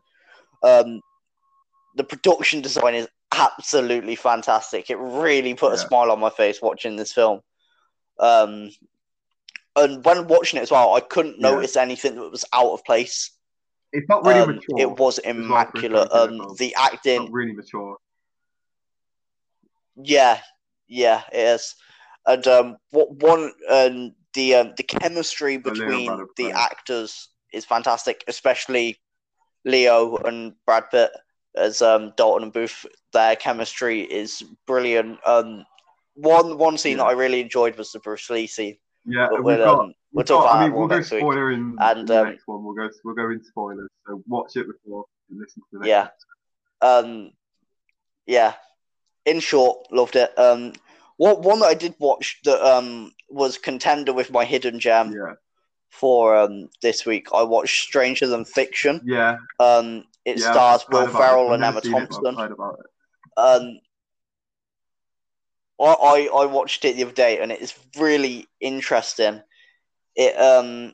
Um, 0.64 1.02
the 1.96 2.04
production 2.04 2.62
design 2.62 2.96
is 2.96 3.08
absolutely 3.32 4.16
fantastic. 4.16 4.90
It 4.90 4.98
really 4.98 5.54
put 5.54 5.74
a 5.74 5.78
smile 5.78 6.12
on 6.12 6.20
my 6.20 6.30
face 6.30 6.62
watching 6.62 6.96
this 6.96 7.14
film. 7.14 7.42
Um, 8.20 8.70
and 9.76 10.06
when 10.06 10.28
watching 10.28 10.60
it 10.60 10.64
as 10.64 10.72
well, 10.72 10.94
I 10.96 11.00
couldn't 11.00 11.40
Yeah. 11.40 11.52
notice 11.52 11.76
anything 11.76 12.16
that 12.16 12.30
was 12.30 12.46
out 12.54 12.72
of 12.72 12.84
place. 12.86 13.32
It's 13.92 14.08
not 14.08 14.24
really 14.24 14.40
Um, 14.42 14.56
mature. 14.56 14.80
it 14.80 14.98
was 14.98 15.20
well 15.24 15.36
immaculate. 15.36 16.10
Tarantino 16.12 16.50
Um, 16.50 16.56
the 16.58 16.76
acting, 16.76 17.32
really 17.32 17.54
mature. 17.54 17.98
yeah, 19.96 20.42
yeah, 20.88 21.24
it 21.32 21.40
is. 21.40 21.76
And 22.26 22.46
um, 22.48 22.78
what 22.92 23.12
one 23.22 23.52
um, 23.70 24.14
the 24.34 24.56
um, 24.56 24.74
the 24.78 24.84
chemistry 24.84 25.58
between 25.58 26.06
the 26.08 26.28
play. 26.38 26.52
actors 26.52 27.30
is 27.52 27.66
fantastic, 27.66 28.24
especially 28.28 28.98
Leo 29.66 30.16
and 30.18 30.54
Brad 30.66 30.90
Pitt 30.90 31.12
as 31.56 31.82
um, 31.82 32.14
Dalton 32.18 32.44
and 32.44 32.54
Booth. 32.54 32.86
Their 33.12 33.36
chemistry 33.36 34.02
is 34.02 34.44
brilliant. 34.66 35.20
Um, 35.26 35.66
one 36.16 36.58
one 36.58 36.78
scene 36.78 36.98
Yeah. 36.98 37.04
that 37.04 37.10
I 37.10 37.12
really 37.14 37.42
enjoyed 37.42 37.78
was 37.78 37.92
the 37.92 38.00
Bruce 38.00 38.30
Lee 38.30 38.48
scene. 38.48 38.78
Yeah, 39.06 39.28
But 39.30 39.44
we'll, 39.44 39.58
got. 39.58 39.80
um, 39.80 39.94
we'll 40.14 40.24
talk 40.24 40.46
got- 40.46 40.52
about 40.52 40.62
I 40.62 40.64
mean, 40.70 40.78
we'll 40.78 40.88
go 40.88 40.96
next 40.96 41.12
week. 41.12 41.20
spoiler 41.20 41.52
in, 41.52 41.76
And, 41.80 42.08
the 42.08 42.22
um, 42.22 42.28
next 42.30 42.44
one. 42.48 42.64
We'll 42.64 42.74
go. 42.74 42.90
We'll 43.04 43.16
go 43.16 43.30
into 43.32 43.44
spoilers. 43.46 43.90
So 44.08 44.24
watch 44.28 44.56
it 44.56 44.66
before 44.66 45.04
you 45.30 45.42
listen 45.42 45.62
to 45.62 45.68
the 45.74 45.80
next. 45.80 45.90
Yeah. 45.90 46.08
Um, 46.88 47.32
yeah. 48.26 48.54
In 49.26 49.40
short, 49.42 49.92
loved 49.92 50.16
it. 50.16 50.38
Um, 50.40 50.74
what 51.18 51.42
one 51.44 51.60
that 51.60 51.68
I 51.68 51.74
did 51.74 51.96
watch 52.00 52.40
that 52.44 52.62
um 52.62 53.12
was 53.30 53.58
contender 53.58 54.14
with 54.14 54.32
my 54.32 54.46
hidden 54.46 54.80
gem 54.80 55.12
Yeah. 55.14 55.34
for 55.90 56.36
um 56.36 56.70
this 56.82 57.06
week. 57.06 57.28
I 57.34 57.44
watched 57.44 57.84
Stranger 57.84 58.28
Than 58.28 58.46
Fiction. 58.46 59.02
Yeah. 59.06 59.38
Um, 59.60 60.06
it 60.26 60.40
yeah, 60.40 60.52
stars 60.52 60.86
Will 60.90 61.08
Ferrell 61.08 61.54
and 61.54 61.64
Emma 61.64 61.82
seen 61.82 61.94
it, 61.96 62.02
I've 62.04 62.10
Thompson. 62.10 62.36
it. 62.40 62.86
Um, 63.36 63.80
I, 65.80 65.86
I 65.86 66.30
I 66.44 66.46
watched 66.46 66.86
it 66.86 66.96
the 66.96 67.04
other 67.04 67.12
day 67.14 67.40
and 67.40 67.52
it's 67.52 67.78
really 67.98 68.48
interesting. 68.62 69.42
It 70.16 70.40
um 70.40 70.94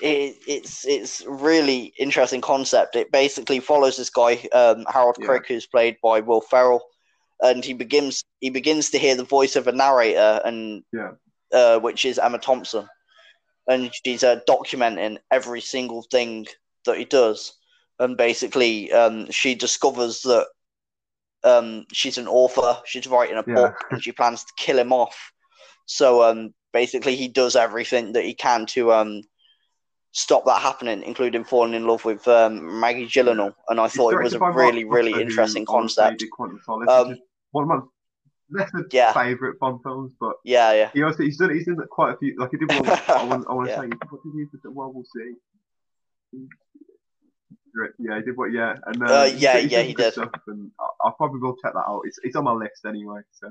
it, 0.00 0.36
it's 0.46 0.86
it's 0.86 1.24
really 1.26 1.92
interesting 1.98 2.40
concept. 2.40 2.96
It 2.96 3.10
basically 3.10 3.60
follows 3.60 3.96
this 3.96 4.10
guy 4.10 4.34
um, 4.52 4.84
Harold 4.92 5.16
Yeah. 5.18 5.26
Crick, 5.26 5.48
who's 5.48 5.66
played 5.66 5.96
by 6.02 6.20
Will 6.20 6.42
Ferrell, 6.42 6.82
and 7.40 7.64
he 7.64 7.72
begins 7.72 8.24
he 8.40 8.50
begins 8.50 8.90
to 8.90 8.98
hear 8.98 9.16
the 9.16 9.24
voice 9.24 9.56
of 9.56 9.66
a 9.66 9.72
narrator, 9.72 10.40
and 10.44 10.82
Yeah. 10.92 11.12
uh, 11.52 11.78
which 11.78 12.04
is 12.04 12.18
Emma 12.18 12.38
Thompson, 12.38 12.88
and 13.68 13.90
she's 14.04 14.24
uh, 14.24 14.40
documenting 14.48 15.18
every 15.30 15.60
single 15.60 16.02
thing 16.02 16.46
that 16.84 16.98
he 16.98 17.04
does, 17.04 17.52
and 17.98 18.16
basically 18.16 18.92
um, 18.92 19.30
she 19.30 19.54
discovers 19.54 20.22
that 20.22 20.46
um, 21.44 21.86
she's 21.92 22.18
an 22.18 22.28
author, 22.28 22.80
she's 22.84 23.06
writing 23.06 23.36
a 23.36 23.44
Yeah. 23.46 23.54
book, 23.54 23.74
and 23.90 24.02
she 24.02 24.12
plans 24.12 24.44
to 24.44 24.52
kill 24.56 24.78
him 24.78 24.92
off. 24.92 25.32
So 25.86 26.22
um, 26.22 26.52
basically, 26.72 27.16
he 27.16 27.28
does 27.28 27.54
everything 27.54 28.12
that 28.12 28.24
he 28.24 28.34
can 28.34 28.66
to 28.66 28.92
um, 28.92 29.22
stop 30.16 30.46
that 30.46 30.62
happening, 30.62 31.02
including 31.02 31.44
falling 31.44 31.74
in 31.74 31.86
love 31.86 32.02
with 32.06 32.26
um, 32.26 32.80
Maggie 32.80 33.06
Gyllenhaal. 33.06 33.54
And 33.68 33.78
I 33.78 33.86
thought 33.86 34.14
it 34.14 34.22
was 34.22 34.32
a 34.32 34.38
really, 34.50 34.84
really 34.84 35.12
interesting 35.20 35.64
I 35.68 35.72
concept. 35.72 36.20
did 36.20 36.30
Quantum 36.30 36.56
of 36.56 36.62
Solace, 36.64 36.88
Um, 36.90 37.18
one 37.50 37.70
of 37.70 37.84
my 38.48 38.64
Yeah. 38.92 39.12
favorite 39.12 39.58
Bond 39.60 39.80
films, 39.82 40.12
but 40.18 40.36
Yeah, 40.42 40.72
yeah, 40.72 40.90
he 40.94 41.02
also 41.02 41.22
he's 41.22 41.36
done 41.36 41.52
he's 41.52 41.66
done 41.66 41.76
quite 41.90 42.14
a 42.14 42.16
few. 42.16 42.34
Like 42.38 42.50
he 42.50 42.56
did 42.56 42.72
one. 42.72 42.88
I 43.08 43.24
want 43.24 43.44
I 43.48 43.52
want 43.52 43.68
to 43.68 43.72
Yeah. 43.72 43.80
say 43.82 43.88
what 44.08 44.22
did 44.22 44.32
he 44.34 44.44
do 44.44 44.58
for 44.62 44.70
World 44.70 44.94
War 44.94 45.04
C? 45.14 45.34
Yeah, 47.98 48.16
he 48.16 48.22
did 48.22 48.36
what? 48.38 48.52
Yeah, 48.52 48.74
and 48.86 49.02
uh, 49.02 49.06
Uh, 49.06 49.24
yeah, 49.24 49.58
yeah, 49.58 49.82
he 49.82 49.92
did. 49.92 50.12
Stuff, 50.14 50.30
and 50.46 50.70
I, 50.80 51.08
I 51.08 51.10
probably 51.18 51.40
will 51.40 51.56
check 51.62 51.74
that 51.74 51.84
out. 51.86 52.02
It's 52.04 52.18
it's 52.22 52.36
on 52.36 52.44
my 52.44 52.52
list 52.52 52.86
anyway. 52.86 53.20
So, 53.32 53.48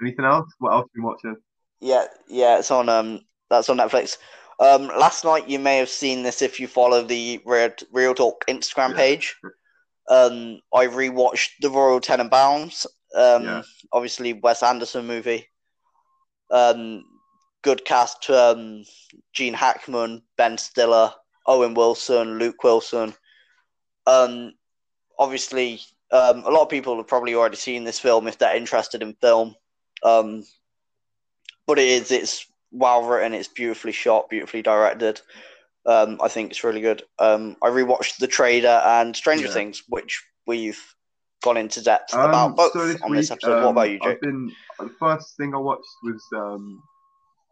anything 0.00 0.24
else? 0.24 0.48
What 0.58 0.72
else 0.72 0.84
have 0.84 0.88
you 0.94 1.02
been 1.02 1.04
watching? 1.04 1.36
yeah, 1.80 2.04
yeah. 2.28 2.58
It's 2.60 2.70
on 2.70 2.88
um, 2.88 3.20
that's 3.50 3.68
on 3.68 3.76
Netflix. 3.76 4.16
Um, 4.58 4.86
last 4.88 5.24
night 5.24 5.48
you 5.48 5.58
may 5.58 5.76
have 5.78 5.88
seen 5.90 6.22
this 6.22 6.40
if 6.42 6.58
you 6.58 6.66
follow 6.66 7.02
the 7.02 7.40
Real, 7.44 7.70
Real 7.92 8.14
Talk 8.14 8.44
Instagram 8.46 8.90
Yeah. 8.90 8.96
page. 8.96 9.36
Um, 10.08 10.60
I 10.74 10.86
rewatched 10.86 11.50
The 11.60 11.70
Royal 11.70 12.00
Tenenbaums. 12.00 12.86
Um, 13.14 13.44
Yeah. 13.44 13.62
obviously 13.92 14.32
Wes 14.32 14.62
Anderson 14.62 15.06
movie. 15.06 15.48
Um, 16.50 17.04
good 17.62 17.84
cast. 17.84 18.30
Um, 18.30 18.84
Gene 19.32 19.54
Hackman, 19.54 20.22
Ben 20.36 20.56
Stiller, 20.58 21.12
Owen 21.46 21.74
Wilson, 21.74 22.38
Luke 22.38 22.62
Wilson. 22.62 23.14
Um, 24.06 24.54
obviously, 25.18 25.80
um, 26.12 26.44
a 26.44 26.50
lot 26.50 26.62
of 26.62 26.68
people 26.68 26.96
have 26.96 27.08
probably 27.08 27.34
already 27.34 27.56
seen 27.56 27.84
this 27.84 27.98
film 27.98 28.28
if 28.28 28.38
they're 28.38 28.56
interested 28.56 29.02
in 29.02 29.14
film. 29.14 29.54
Um, 30.02 30.44
but 31.66 31.78
it 31.78 31.88
is 31.88 32.12
it's 32.12 32.46
well 32.72 33.02
written. 33.04 33.34
It's 33.34 33.48
beautifully 33.48 33.92
shot, 33.92 34.28
beautifully 34.28 34.62
directed. 34.62 35.20
Um, 35.86 36.18
I 36.22 36.28
think 36.28 36.50
it's 36.50 36.64
really 36.64 36.80
good. 36.80 37.02
Um, 37.18 37.56
I 37.62 37.68
rewatched 37.68 38.18
The 38.18 38.26
Trader 38.26 38.80
and 38.84 39.14
Stranger 39.14 39.46
Yeah. 39.46 39.52
Things, 39.52 39.82
which 39.88 40.22
we've 40.46 40.82
gone 41.42 41.56
into 41.56 41.82
depth 41.82 42.12
Um, 42.12 42.28
about 42.28 42.56
both 42.56 42.72
so 42.72 42.86
this 42.86 43.00
on 43.02 43.10
week, 43.10 43.20
this 43.20 43.30
episode. 43.30 43.56
what 43.56 43.64
um, 43.64 43.76
about 43.76 43.90
you, 43.90 44.00
Jake? 44.00 44.14
I've 44.14 44.20
been 44.20 44.52
the 44.80 44.88
first 44.98 45.36
thing 45.36 45.54
I 45.54 45.58
watched 45.58 45.86
was 46.02 46.22
um, 46.34 46.82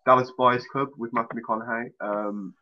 Dallas 0.05 0.33
Buyers 0.37 0.65
Club 0.73 0.89
with 0.97 1.13
Matthew 1.13 1.41
McConaughey. 1.41 1.91
Um, 2.01 2.55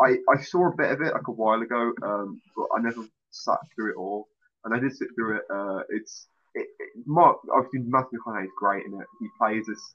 I 0.00 0.16
I 0.28 0.42
saw 0.42 0.68
a 0.68 0.76
bit 0.76 0.90
of 0.90 1.00
it 1.00 1.14
like 1.14 1.28
a 1.28 1.32
while 1.32 1.62
ago, 1.62 1.92
um, 2.02 2.40
but 2.56 2.66
I 2.76 2.80
never 2.82 3.04
sat 3.30 3.58
through 3.74 3.92
it 3.92 3.96
all. 3.96 4.28
And 4.64 4.74
I 4.74 4.78
did 4.78 4.94
sit 4.94 5.08
through 5.14 5.36
it. 5.36 5.42
Uh, 5.50 5.82
it's 5.88 6.26
it, 6.54 6.66
it, 6.78 6.90
Mark 7.06 7.38
obviously 7.54 7.80
Matthew 7.88 8.18
McConaughey 8.26 8.44
is 8.44 8.50
great 8.58 8.84
in 8.84 9.00
it. 9.00 9.06
He 9.20 9.28
plays 9.38 9.66
this 9.66 9.94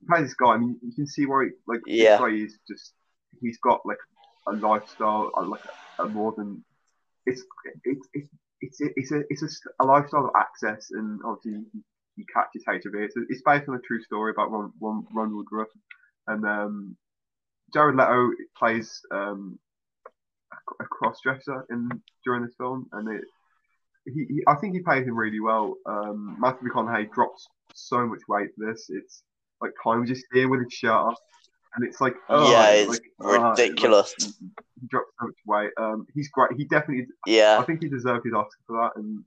he 0.00 0.06
plays 0.06 0.24
this 0.24 0.34
guy. 0.34 0.50
I 0.54 0.58
mean, 0.58 0.76
you 0.82 0.94
can 0.94 1.06
see 1.06 1.26
why, 1.26 1.44
he 1.46 1.50
like 1.66 1.80
Yeah. 1.86 2.24
is 2.26 2.58
just 2.68 2.94
he's 3.40 3.58
got 3.58 3.84
like 3.84 3.98
a 4.46 4.52
lifestyle, 4.52 5.30
uh, 5.36 5.44
like 5.44 5.60
a, 5.98 6.04
a 6.04 6.08
more 6.08 6.34
than 6.36 6.64
it's 7.26 7.44
it's 7.84 8.08
it's 8.14 8.28
it's 8.60 8.80
a, 8.80 8.86
it's 8.96 9.12
a 9.12 9.22
it's 9.28 9.42
a, 9.42 9.82
a 9.82 9.86
lifestyle 9.86 10.26
of 10.26 10.32
access, 10.36 10.90
and 10.90 11.20
obviously 11.24 11.64
he, 11.72 11.80
he 12.16 12.24
catches 12.32 12.64
HIV. 12.66 12.94
It's, 12.94 13.14
it's 13.28 13.42
based 13.42 13.68
on 13.68 13.76
a 13.76 13.80
true 13.80 14.02
story 14.02 14.32
about 14.32 14.50
Ron, 14.50 14.72
Ron, 14.80 15.06
Ron 15.12 15.30
Woodroof, 15.32 15.66
and 16.26 16.44
um, 16.44 16.96
Jared 17.72 17.96
Leto 17.96 18.30
plays 18.56 19.00
um, 19.12 19.58
a, 20.52 20.84
a 20.84 20.86
cross-dresser 20.86 21.66
in 21.70 22.02
during 22.24 22.44
this 22.44 22.54
film, 22.56 22.86
and 22.92 23.08
it. 23.08 23.24
He, 24.06 24.24
he, 24.26 24.42
I 24.46 24.54
think 24.54 24.72
he 24.74 24.80
plays 24.80 25.06
him 25.06 25.18
really 25.18 25.40
well. 25.40 25.74
Um, 25.84 26.34
Matthew 26.40 26.70
McConaughey 26.70 27.12
drops 27.12 27.46
so 27.74 28.06
much 28.06 28.20
weight 28.26 28.48
for 28.56 28.72
this. 28.72 28.86
It's 28.88 29.22
like 29.60 29.72
times 29.82 30.08
just 30.08 30.24
here 30.32 30.48
with 30.48 30.64
his 30.64 30.72
shirt 30.72 30.90
off, 30.90 31.18
and 31.74 31.86
it's 31.86 32.00
like 32.00 32.14
oh, 32.28 32.50
yeah, 32.50 32.70
it's 32.70 32.88
like, 32.90 33.02
oh, 33.20 33.30
like, 33.30 33.58
ridiculous. 33.58 34.14
he 34.18 34.86
dropped 34.88 35.10
so 35.20 35.26
much 35.26 35.36
weight. 35.46 35.70
Um, 35.76 36.06
he's 36.14 36.28
great. 36.28 36.52
He 36.56 36.64
definitely. 36.64 37.06
Yeah. 37.26 37.58
I 37.60 37.64
think 37.64 37.82
he 37.82 37.88
deserved 37.88 38.24
his 38.24 38.34
Oscar 38.34 38.60
for 38.66 38.76
that. 38.76 39.00
And 39.00 39.24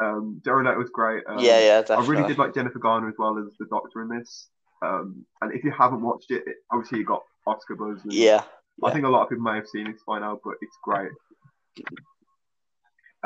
um, 0.00 0.42
Leto 0.44 0.76
was 0.76 0.90
great. 0.90 1.24
Um, 1.26 1.38
yeah, 1.38 1.82
yeah, 1.88 1.94
I 1.96 2.04
really 2.04 2.26
did 2.26 2.38
like 2.38 2.54
Jennifer 2.54 2.78
Garner 2.78 3.08
as 3.08 3.14
well 3.18 3.38
as 3.38 3.46
the 3.58 3.66
Doctor 3.66 4.02
in 4.02 4.08
this. 4.08 4.48
Um, 4.82 5.24
and 5.40 5.52
if 5.54 5.64
you 5.64 5.70
haven't 5.70 6.02
watched 6.02 6.30
it, 6.30 6.44
it 6.46 6.56
obviously 6.70 6.98
you 6.98 7.04
got 7.04 7.22
Oscar 7.46 7.76
buzz. 7.76 8.02
And 8.02 8.12
yeah, 8.12 8.44
I 8.84 8.92
think 8.92 9.04
a 9.06 9.08
lot 9.08 9.22
of 9.22 9.30
people 9.30 9.44
may 9.44 9.56
have 9.56 9.66
seen 9.66 9.86
it 9.86 9.96
by 10.06 10.18
now, 10.18 10.38
but 10.44 10.54
it's 10.60 10.76
great. 10.82 11.10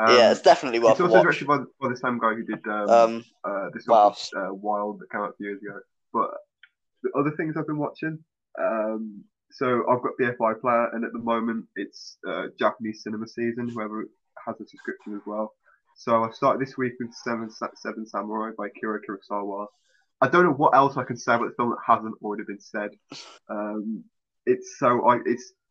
Um, 0.01 0.17
yeah, 0.17 0.31
it's 0.31 0.41
definitely 0.41 0.79
worth 0.79 0.93
it's 0.93 1.01
also 1.01 1.13
watch. 1.13 1.23
directed 1.23 1.47
by, 1.47 1.57
by 1.79 1.89
the 1.89 1.97
same 1.97 2.17
guy 2.17 2.33
who 2.33 2.43
did 2.43 2.65
um, 2.67 2.89
Um, 2.89 3.25
uh, 3.43 3.69
this 3.73 3.85
wow. 3.87 4.15
uh, 4.35 4.53
Wild 4.53 4.99
that 4.99 5.11
came 5.11 5.21
out 5.21 5.29
a 5.29 5.33
few 5.37 5.47
years 5.47 5.61
ago. 5.61 5.79
But 6.11 6.31
the 7.03 7.11
other 7.17 7.31
things 7.37 7.55
I've 7.55 7.67
been 7.67 7.77
watching, 7.77 8.17
um, 8.59 9.23
so 9.51 9.83
I've 9.87 10.01
got 10.01 10.13
the 10.17 10.35
FI 10.39 10.53
player, 10.59 10.89
and 10.93 11.05
at 11.05 11.13
the 11.13 11.19
moment 11.19 11.65
it's 11.75 12.17
uh, 12.27 12.47
Japanese 12.57 13.03
cinema 13.03 13.27
season. 13.27 13.69
Whoever 13.69 14.05
has 14.45 14.55
a 14.59 14.65
subscription 14.65 15.15
as 15.15 15.21
well. 15.27 15.53
So 15.95 16.23
I 16.23 16.31
started 16.31 16.65
this 16.65 16.77
week 16.77 16.93
with 16.99 17.13
Seven 17.13 17.49
Seven 17.75 18.07
Samurai 18.07 18.51
by 18.57 18.69
Kira 18.69 18.99
Kurosawa. 19.07 19.67
I 20.21 20.27
don't 20.29 20.45
know 20.45 20.53
what 20.53 20.75
else 20.75 20.97
I 20.97 21.03
can 21.03 21.17
say 21.17 21.35
about 21.35 21.49
the 21.49 21.55
film 21.55 21.69
that 21.71 21.79
hasn't 21.85 22.15
already 22.23 22.43
been 22.47 22.59
said. 22.59 22.91
Um, 23.49 24.03
it's 24.45 24.79
so 24.79 25.07
I 25.07 25.19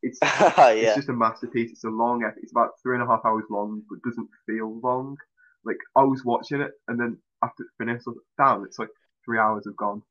it's 0.02 0.18
it's 0.22 0.58
it's 0.88 0.96
just 0.96 1.08
a 1.08 1.12
masterpiece. 1.12 1.70
It's 1.72 1.84
a 1.84 1.88
long 1.90 2.24
epic. 2.24 2.40
It's 2.42 2.52
about 2.52 2.70
three 2.82 2.94
and 2.94 3.02
a 3.02 3.06
half 3.06 3.20
hours 3.24 3.44
long, 3.50 3.82
but 3.88 4.02
doesn't 4.08 4.28
feel 4.46 4.80
long. 4.80 5.16
Like 5.64 5.78
I 5.96 6.04
was 6.04 6.24
watching 6.24 6.60
it, 6.60 6.72
and 6.88 6.98
then 6.98 7.18
after 7.42 7.64
it 7.64 7.68
finished, 7.78 8.04
I 8.06 8.10
was 8.10 8.18
like, 8.18 8.46
damn, 8.46 8.64
it's 8.64 8.78
like 8.78 8.88
three 9.24 9.38
hours 9.38 9.64
have 9.66 9.76
gone. 9.76 10.02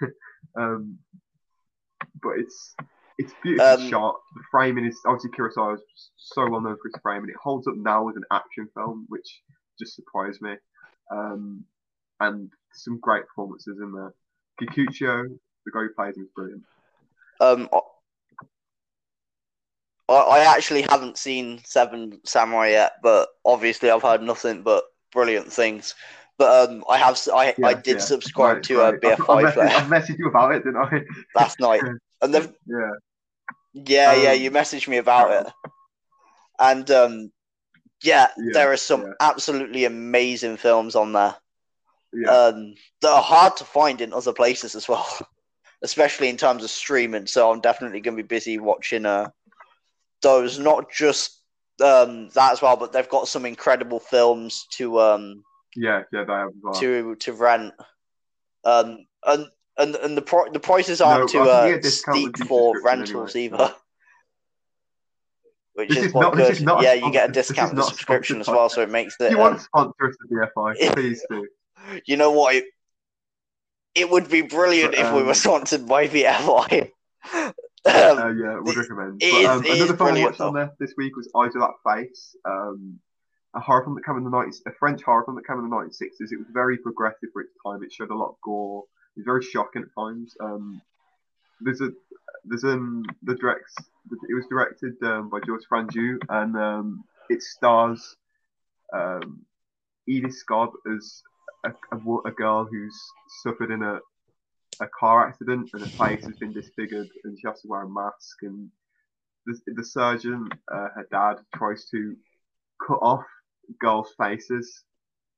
um, 0.58 0.98
but 2.22 2.38
it's 2.38 2.74
It's 3.18 3.32
beautifully 3.42 3.84
Um, 3.84 3.90
shot. 3.90 4.14
The 4.34 4.42
framing 4.50 4.86
is 4.86 4.98
obviously 5.06 5.30
Kurosawa 5.30 5.74
is 5.74 6.10
so 6.16 6.48
well 6.48 6.60
known 6.60 6.76
for 6.76 6.88
his 6.88 7.00
framing. 7.02 7.30
It 7.30 7.36
holds 7.42 7.66
up 7.66 7.74
now 7.76 8.08
as 8.08 8.16
an 8.16 8.24
action 8.30 8.68
film, 8.74 9.06
which 9.08 9.42
just 9.78 9.94
surprised 9.96 10.40
me. 10.40 10.54
Um, 11.10 11.64
and 12.20 12.50
some 12.72 12.98
great 13.00 13.26
performances 13.26 13.78
in 13.80 13.92
there. 13.92 14.14
Kikuchiyo, 14.60 15.24
the 15.64 15.70
guy 15.72 15.80
who 15.80 15.88
plays 15.94 16.16
him, 16.16 16.24
is 16.24 16.28
brilliant. 16.34 16.62
Um, 17.40 17.68
I, 20.08 20.14
I 20.14 20.38
actually 20.56 20.82
haven't 20.82 21.18
seen 21.18 21.60
Seven 21.64 22.20
Samurai 22.24 22.70
yet, 22.70 22.92
but 23.02 23.28
obviously 23.44 23.90
I've 23.90 24.02
heard 24.02 24.22
nothing 24.22 24.62
but 24.62 24.84
brilliant 25.12 25.52
things. 25.52 25.94
But 26.38 26.70
um, 26.70 26.84
I 26.88 26.98
have 26.98 27.18
I, 27.34 27.56
I 27.64 27.74
Yeah, 27.74 27.74
did 27.74 28.00
yeah. 28.00 28.02
subscribe 28.02 28.62
Right, 28.62 28.64
to 28.64 28.82
uh, 28.82 28.92
right. 28.92 28.98
I, 29.04 29.10
I, 29.32 29.36
BFI 29.36 29.36
messaged, 29.36 29.74
I 29.74 29.82
there 29.82 29.84
messaged 29.84 30.18
you 30.18 30.28
about 30.28 30.54
it, 30.54 30.64
didn't 30.64 30.76
I? 30.76 31.00
last 31.34 31.60
night, 31.60 31.84
and 32.22 32.34
yeah. 32.66 32.90
Yeah, 33.72 34.14
yeah, 34.14 34.32
Um, 34.32 34.32
you 34.32 34.50
messaged 34.50 34.88
me 34.88 34.98
about 34.98 35.30
it. 35.46 35.52
And 36.58 36.90
um 36.90 37.32
yeah, 38.02 38.28
Yeah, 38.36 38.54
there 38.54 38.72
are 38.72 38.76
some 38.76 39.06
yeah. 39.06 39.12
absolutely 39.20 39.84
amazing 39.84 40.56
films 40.56 40.96
on 40.96 41.12
there. 41.12 41.36
Yeah. 42.12 42.36
Um 42.36 42.74
that 43.02 43.10
are 43.10 43.22
hard 43.22 43.56
to 43.58 43.64
find 43.64 44.00
in 44.00 44.12
other 44.12 44.32
places 44.32 44.74
as 44.74 44.88
well. 44.88 45.06
Especially 45.82 46.28
in 46.28 46.36
terms 46.36 46.64
of 46.64 46.70
streaming. 46.70 47.26
So 47.26 47.50
I'm 47.52 47.60
definitely 47.60 48.00
gonna 48.00 48.16
be 48.16 48.22
busy 48.22 48.58
watching 48.58 49.06
uh 49.06 49.30
those, 50.22 50.58
not 50.58 50.90
just 50.90 51.34
um 51.82 52.28
that 52.30 52.52
as 52.52 52.60
well, 52.62 52.76
but 52.76 52.92
they've 52.92 53.08
got 53.08 53.28
some 53.28 53.46
incredible 53.46 54.00
films 54.00 54.66
to 54.72 55.00
um 55.00 55.44
yeah, 55.76 56.02
yeah, 56.12 56.24
they 56.24 56.32
have 56.32 56.50
well. 56.62 56.74
to 56.74 57.14
to 57.16 57.32
rent. 57.32 57.74
Um 58.64 59.06
and 59.24 59.46
and, 59.78 59.94
and 59.94 60.16
the 60.16 60.22
pri- 60.22 60.50
the 60.52 60.58
prices 60.60 61.00
aren't 61.00 61.30
I 61.30 61.32
too 61.32 61.40
uh, 61.42 61.68
get 61.68 61.78
a 61.78 61.80
discount 61.80 62.22
with 62.24 62.36
steep 62.36 62.48
for 62.48 62.74
rentals 62.82 63.36
anyway, 63.36 63.56
either. 63.56 63.74
Which 65.74 65.88
This 65.90 65.98
is, 65.98 66.04
is 66.06 66.14
not- 66.14 66.34
good. 66.34 66.50
is 66.50 66.60
yeah, 66.60 66.94
you 66.94 67.12
get 67.12 67.30
a 67.30 67.32
sponsor- 67.32 67.32
this 67.32 67.44
is 67.44 67.48
discount 67.48 67.70
with 67.70 67.76
the 67.76 67.82
not 67.82 67.86
a 67.86 67.94
subscription 67.94 68.40
as 68.40 68.48
well, 68.48 68.68
so 68.68 68.82
it 68.82 68.90
makes 68.90 69.14
it. 69.20 69.30
you 69.30 69.36
um, 69.36 69.42
want 69.42 69.58
to 69.58 69.64
sponsor 69.64 70.08
us 70.08 70.16
at 70.24 70.52
BFI, 70.56 70.94
please 70.94 71.22
do. 71.30 71.46
you 72.06 72.16
know 72.16 72.32
what? 72.32 72.56
It, 72.56 72.64
it 73.94 74.10
would 74.10 74.28
be 74.28 74.42
brilliant 74.42 74.96
But, 74.96 75.06
if 75.06 75.12
we 75.14 75.22
were 75.22 75.28
um, 75.28 75.34
sponsored 75.34 75.86
by 75.86 76.08
the 76.08 76.24
BFI. 76.24 76.90
um, 77.84 78.18
Uh, 78.18 78.32
yeah, 78.32 78.58
would 78.60 78.76
recommend. 78.76 79.20
But, 79.20 79.44
um, 79.44 79.64
is 79.64 79.80
another 79.80 79.96
film 79.96 80.14
I 80.14 80.24
watched 80.24 80.40
on 80.40 80.54
there 80.54 80.72
this 80.78 80.94
week 80.96 81.16
was 81.16 81.28
Eyes 81.36 81.52
Without 81.54 81.74
a 81.84 81.96
Face, 81.96 82.36
um, 82.44 82.98
a 83.54 83.60
horror 83.60 83.84
film 83.84 83.94
that 83.96 84.04
came 84.04 84.16
in 84.16 84.24
the 84.24 84.30
90s, 84.30 84.56
a 84.66 84.72
French 84.78 85.02
horror 85.02 85.24
film 85.24 85.36
that 85.36 85.46
came 85.46 85.58
in 85.58 85.68
the 85.68 85.74
1960s. 85.74 86.32
It 86.32 86.38
was 86.38 86.48
very 86.52 86.78
progressive 86.78 87.30
for 87.32 87.42
its 87.42 87.52
time. 87.64 87.82
It 87.82 87.92
showed 87.92 88.10
a 88.10 88.16
lot 88.16 88.30
of 88.30 88.36
gore. 88.42 88.84
It 89.16 89.20
was 89.20 89.24
very 89.24 89.42
shocking 89.42 89.82
at 89.82 89.88
times. 90.00 90.34
Um, 90.40 90.80
there's 91.60 91.80
a 91.80 91.90
there's 92.44 92.64
um 92.64 93.04
the 93.22 93.34
directs 93.34 93.74
it 94.10 94.34
was 94.34 94.46
directed 94.48 94.94
um, 95.02 95.28
by 95.28 95.38
Georges 95.44 95.66
Franju 95.70 96.18
and 96.28 96.56
um, 96.56 97.04
it 97.28 97.42
stars 97.42 98.16
um, 98.94 99.44
Edith 100.06 100.34
Scob 100.34 100.70
as 100.94 101.22
a, 101.64 101.70
a, 101.92 102.16
a 102.26 102.30
girl 102.30 102.66
who's 102.70 102.96
suffered 103.42 103.70
in 103.70 103.82
a 103.82 103.98
a 104.80 104.88
car 104.98 105.26
accident 105.26 105.70
and 105.72 105.82
her 105.82 106.06
face 106.06 106.24
has 106.24 106.36
been 106.36 106.52
disfigured 106.52 107.08
and 107.24 107.38
she 107.38 107.46
has 107.46 107.60
to 107.62 107.68
wear 107.68 107.82
a 107.82 107.88
mask 107.88 108.42
and 108.42 108.70
the, 109.46 109.58
the 109.74 109.84
surgeon 109.84 110.48
uh, 110.72 110.88
her 110.94 111.06
dad 111.10 111.36
tries 111.54 111.86
to 111.86 112.14
cut 112.86 112.98
off 113.02 113.24
girls' 113.80 114.12
faces 114.18 114.84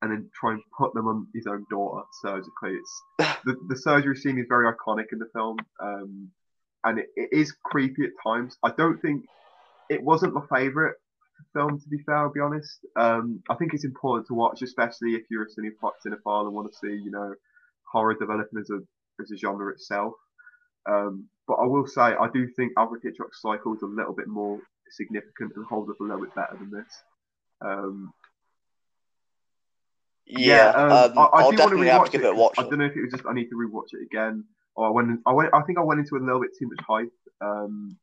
and 0.02 0.10
then 0.10 0.30
try 0.34 0.52
and 0.52 0.62
put 0.76 0.94
them 0.94 1.06
on 1.06 1.26
his 1.34 1.46
own 1.46 1.64
daughter 1.70 2.02
surgically. 2.22 2.74
It's 2.74 3.02
the, 3.44 3.56
the 3.68 3.76
surgery 3.76 4.16
scene 4.16 4.38
is 4.38 4.46
very 4.48 4.72
iconic 4.72 5.06
in 5.12 5.18
the 5.18 5.28
film, 5.34 5.58
um, 5.80 6.30
and 6.84 6.98
it, 6.98 7.06
it 7.16 7.28
is 7.32 7.52
creepy 7.64 8.04
at 8.04 8.10
times. 8.24 8.56
I 8.62 8.70
don't 8.76 9.00
think 9.00 9.24
it 9.88 10.02
wasn't 10.02 10.34
my 10.34 10.42
favourite 10.52 10.94
film 11.52 11.80
to 11.80 11.88
be 11.88 11.98
fair. 12.04 12.16
I'll 12.16 12.32
be 12.32 12.40
honest. 12.40 12.84
Um, 12.96 13.42
I 13.50 13.54
think 13.56 13.74
it's 13.74 13.84
important 13.84 14.26
to 14.28 14.34
watch, 14.34 14.62
especially 14.62 15.14
if 15.14 15.22
you're 15.30 15.44
a 15.44 15.46
cineph- 15.46 15.92
cinephile 16.06 16.46
and 16.46 16.54
want 16.54 16.70
to 16.70 16.78
see, 16.78 16.92
you 16.92 17.10
know, 17.10 17.34
horror 17.92 18.14
developing 18.14 18.60
as 18.60 18.70
a 18.70 18.78
as 19.20 19.30
a 19.30 19.36
genre 19.36 19.72
itself. 19.72 20.14
Um, 20.88 21.28
but 21.46 21.54
I 21.54 21.66
will 21.66 21.86
say, 21.86 22.00
I 22.00 22.28
do 22.32 22.48
think 22.56 22.72
Alfred 22.76 23.02
Hitchcock's 23.02 23.42
Psycho 23.42 23.74
is 23.74 23.82
a 23.82 23.86
little 23.86 24.14
bit 24.14 24.28
more 24.28 24.60
significant 24.90 25.52
and 25.56 25.64
holds 25.66 25.90
up 25.90 26.00
a 26.00 26.02
little 26.02 26.20
bit 26.20 26.34
better 26.34 26.56
than 26.58 26.70
this. 26.70 27.02
Um, 27.60 28.12
yeah, 30.26 30.68
um, 30.70 30.92
um, 30.92 31.18
I, 31.18 31.22
I 31.22 31.42
I'll 31.42 31.50
do 31.50 31.56
want 31.56 31.56
to 31.56 31.56
definitely 31.56 31.88
have 31.88 32.04
to 32.04 32.10
give 32.10 32.24
it. 32.24 32.30
a 32.30 32.34
watch. 32.34 32.54
I 32.58 32.62
don't 32.62 32.78
know 32.78 32.84
if 32.84 32.96
it 32.96 33.02
was 33.02 33.10
just 33.10 33.26
I 33.26 33.32
need 33.32 33.48
to 33.48 33.56
rewatch 33.56 33.92
it 33.92 34.02
again, 34.02 34.44
or 34.76 34.86
I 34.86 34.90
went. 34.90 35.20
I 35.26 35.32
went. 35.32 35.50
I 35.52 35.62
think 35.62 35.78
I 35.78 35.82
went 35.82 36.00
into 36.00 36.16
it 36.16 36.22
a 36.22 36.24
little 36.24 36.40
bit 36.40 36.56
too 36.56 36.68
much 36.68 36.84
hype. 36.86 37.12
Um, 37.40 37.96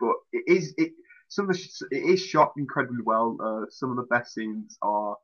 but 0.00 0.14
it 0.32 0.44
is 0.46 0.74
it. 0.76 0.92
Some 1.28 1.48
of 1.48 1.56
the 1.56 1.86
it 1.92 2.02
is 2.02 2.24
shot 2.24 2.52
incredibly 2.56 3.02
well. 3.04 3.36
Uh, 3.40 3.66
some 3.70 3.90
of 3.90 3.96
the 3.96 4.02
best 4.10 4.34
scenes 4.34 4.76
are 4.82 5.16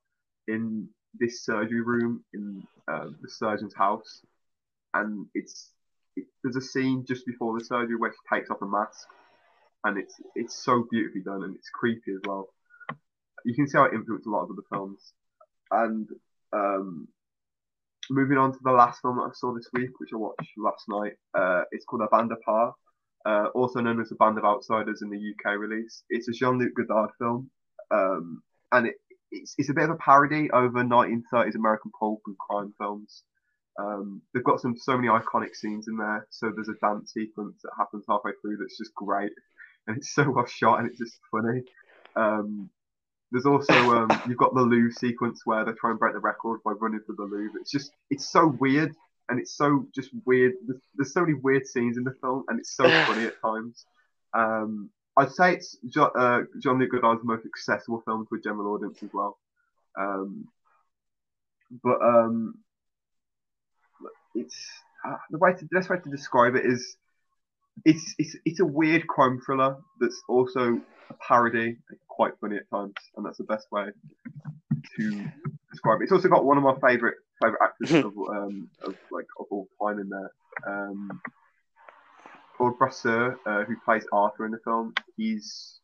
in 0.46 0.88
this 1.18 1.44
surgery 1.44 1.80
room 1.80 2.22
in 2.32 2.62
uh, 2.86 3.08
the 3.22 3.28
surgeon's 3.28 3.74
house, 3.74 4.20
and 5.00 5.26
it's 5.34 5.70
it, 6.16 6.26
there's 6.42 6.56
a 6.56 6.60
scene 6.60 7.04
just 7.06 7.26
before 7.26 7.58
the 7.58 7.64
surgery 7.64 7.96
where 7.96 8.12
she 8.12 8.34
takes 8.34 8.50
off 8.50 8.62
a 8.62 8.66
mask, 8.66 9.06
and 9.84 9.98
it's 9.98 10.14
it's 10.34 10.54
so 10.64 10.86
beautifully 10.90 11.22
done 11.22 11.44
and 11.44 11.54
it's 11.54 11.70
creepy 11.70 12.12
as 12.12 12.22
well. 12.26 12.48
You 13.44 13.54
can 13.54 13.68
see 13.68 13.78
how 13.78 13.84
it 13.84 13.94
influenced 13.94 14.26
a 14.26 14.30
lot 14.30 14.44
of 14.44 14.50
other 14.50 14.66
films, 14.70 15.12
and 15.70 16.08
um, 16.52 17.08
moving 18.10 18.38
on 18.38 18.52
to 18.52 18.58
the 18.62 18.72
last 18.72 19.00
film 19.00 19.16
that 19.16 19.22
I 19.22 19.30
saw 19.34 19.54
this 19.54 19.68
week, 19.72 19.90
which 19.98 20.10
I 20.12 20.16
watched 20.16 20.50
last 20.56 20.84
night. 20.88 21.14
Uh, 21.36 21.62
it's 21.72 21.84
called 21.84 22.02
A 22.02 22.08
Band 22.08 22.32
Apart, 22.32 22.74
uh, 23.26 23.46
also 23.54 23.80
known 23.80 24.00
as 24.00 24.12
A 24.12 24.16
Band 24.16 24.38
of 24.38 24.44
Outsiders 24.44 25.02
in 25.02 25.10
the 25.10 25.18
UK 25.18 25.58
release. 25.58 26.02
It's 26.10 26.28
a 26.28 26.32
Jean-Luc 26.32 26.74
Godard 26.74 27.10
film, 27.18 27.50
um, 27.90 28.42
and 28.72 28.88
it, 28.88 28.94
it's, 29.30 29.54
it's 29.58 29.70
a 29.70 29.74
bit 29.74 29.84
of 29.84 29.90
a 29.90 29.96
parody 29.96 30.50
over 30.50 30.82
1930s 30.82 31.54
American 31.54 31.90
pulp 31.98 32.20
and 32.26 32.38
crime 32.38 32.72
films. 32.78 33.22
Um, 33.78 34.22
they've 34.32 34.44
got 34.44 34.60
some 34.60 34.76
so 34.76 34.96
many 34.96 35.08
iconic 35.08 35.54
scenes 35.54 35.88
in 35.88 35.96
there. 35.96 36.26
So 36.30 36.50
there's 36.54 36.68
a 36.68 36.74
dance 36.80 37.12
sequence 37.12 37.60
that 37.62 37.72
happens 37.76 38.04
halfway 38.08 38.32
through 38.40 38.56
that's 38.58 38.78
just 38.78 38.94
great, 38.94 39.32
and 39.86 39.96
it's 39.96 40.14
so 40.14 40.30
well 40.30 40.46
shot 40.46 40.80
and 40.80 40.88
it's 40.88 40.98
just 40.98 41.18
funny. 41.30 41.62
Um, 42.16 42.70
there's 43.32 43.46
also 43.46 43.74
um, 43.74 44.22
you've 44.28 44.38
got 44.38 44.54
the 44.54 44.60
Louvre 44.60 44.92
sequence 44.92 45.42
where 45.44 45.64
they 45.64 45.72
try 45.72 45.90
and 45.90 45.98
break 45.98 46.14
the 46.14 46.20
record 46.20 46.60
by 46.64 46.72
running 46.72 47.00
through 47.00 47.16
the 47.16 47.24
Louvre. 47.24 47.60
It's 47.60 47.70
just 47.70 47.92
it's 48.10 48.30
so 48.30 48.46
weird 48.46 48.94
and 49.28 49.40
it's 49.40 49.56
so 49.56 49.86
just 49.94 50.10
weird. 50.24 50.54
There's, 50.66 50.80
there's 50.94 51.12
so 51.12 51.22
many 51.22 51.34
weird 51.34 51.66
scenes 51.66 51.96
in 51.96 52.04
the 52.04 52.14
film 52.20 52.44
and 52.48 52.60
it's 52.60 52.76
so 52.76 52.84
funny 53.06 53.26
at 53.26 53.40
times. 53.42 53.84
Um, 54.32 54.90
I'd 55.16 55.32
say 55.32 55.54
it's 55.54 55.76
jo- 55.88 56.12
uh, 56.16 56.42
Jean-Luc 56.60 56.92
Godard's 56.92 57.24
most 57.24 57.46
accessible 57.46 58.02
film 58.04 58.26
to 58.28 58.34
a 58.36 58.40
general 58.40 58.74
audience 58.74 59.02
as 59.02 59.10
well. 59.12 59.38
Um, 59.98 60.46
but 61.82 62.00
um, 62.02 62.54
it's 64.36 64.56
uh, 65.06 65.16
the 65.30 65.38
way 65.38 65.52
to 65.52 65.60
the 65.60 65.76
best 65.76 65.90
way 65.90 65.98
to 65.98 66.10
describe 66.10 66.54
it 66.54 66.64
is 66.64 66.96
it's 67.84 68.14
it's 68.18 68.36
it's 68.44 68.60
a 68.60 68.64
weird 68.64 69.06
crime 69.06 69.40
thriller 69.44 69.76
that's 70.00 70.20
also 70.28 70.80
a 71.10 71.14
parody, 71.14 71.76
quite 72.08 72.32
funny 72.40 72.56
at 72.56 72.68
times, 72.70 72.94
and 73.16 73.24
that's 73.24 73.38
the 73.38 73.44
best 73.44 73.66
way 73.70 73.86
to 74.96 75.24
describe 75.70 76.00
it. 76.00 76.04
It's 76.04 76.12
also 76.12 76.28
got 76.28 76.44
one 76.44 76.56
of 76.56 76.62
my 76.62 76.74
favorite 76.88 77.16
favorite 77.42 77.60
actors 77.62 78.04
of 78.04 78.12
um 78.30 78.68
of 78.82 78.94
like 79.10 79.26
of 79.38 79.46
all 79.50 79.68
time 79.82 79.98
in 79.98 80.08
there. 80.08 80.32
Um, 80.66 81.20
Claude 82.56 82.78
Brasseur, 82.78 83.36
uh, 83.44 83.64
who 83.64 83.76
plays 83.84 84.06
Arthur 84.12 84.46
in 84.46 84.52
the 84.52 84.58
film, 84.64 84.94
he's 85.16 85.78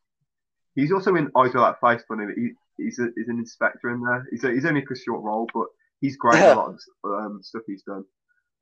he's 0.75 0.91
also 0.91 1.15
in 1.15 1.31
Eyes 1.37 1.53
That 1.53 1.79
Face, 1.79 2.01
funny. 2.07 2.25
He, 2.35 2.83
he's 2.83 2.99
a, 2.99 3.09
he's 3.15 3.27
an 3.27 3.37
inspector 3.37 3.91
in 3.91 4.01
there. 4.01 4.25
He's 4.31 4.43
a, 4.43 4.51
he's 4.51 4.65
only 4.65 4.81
a 4.81 4.95
short 4.95 5.23
role, 5.23 5.47
but 5.53 5.67
he's 6.01 6.17
great 6.17 6.39
in 6.39 6.51
a 6.51 6.55
lot 6.55 6.69
of 6.69 6.79
um, 7.05 7.41
stuff 7.43 7.61
he's 7.67 7.83
done. 7.83 8.03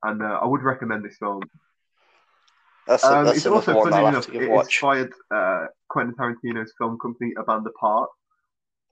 And 0.03 0.21
uh, 0.21 0.39
I 0.41 0.45
would 0.45 0.63
recommend 0.63 1.05
this 1.05 1.17
film. 1.17 1.41
That's, 2.87 3.03
Um, 3.03 3.25
that's 3.25 3.37
it's 3.37 3.45
also 3.45 3.73
funny 3.83 4.05
enough. 4.07 4.27
It 4.29 4.49
inspired 4.49 5.11
uh, 5.29 5.67
Quentin 5.87 6.15
Tarantino's 6.15 6.73
film 6.77 6.97
company, 6.99 7.33
A 7.37 7.43
Band 7.43 7.65
Apart. 7.67 8.09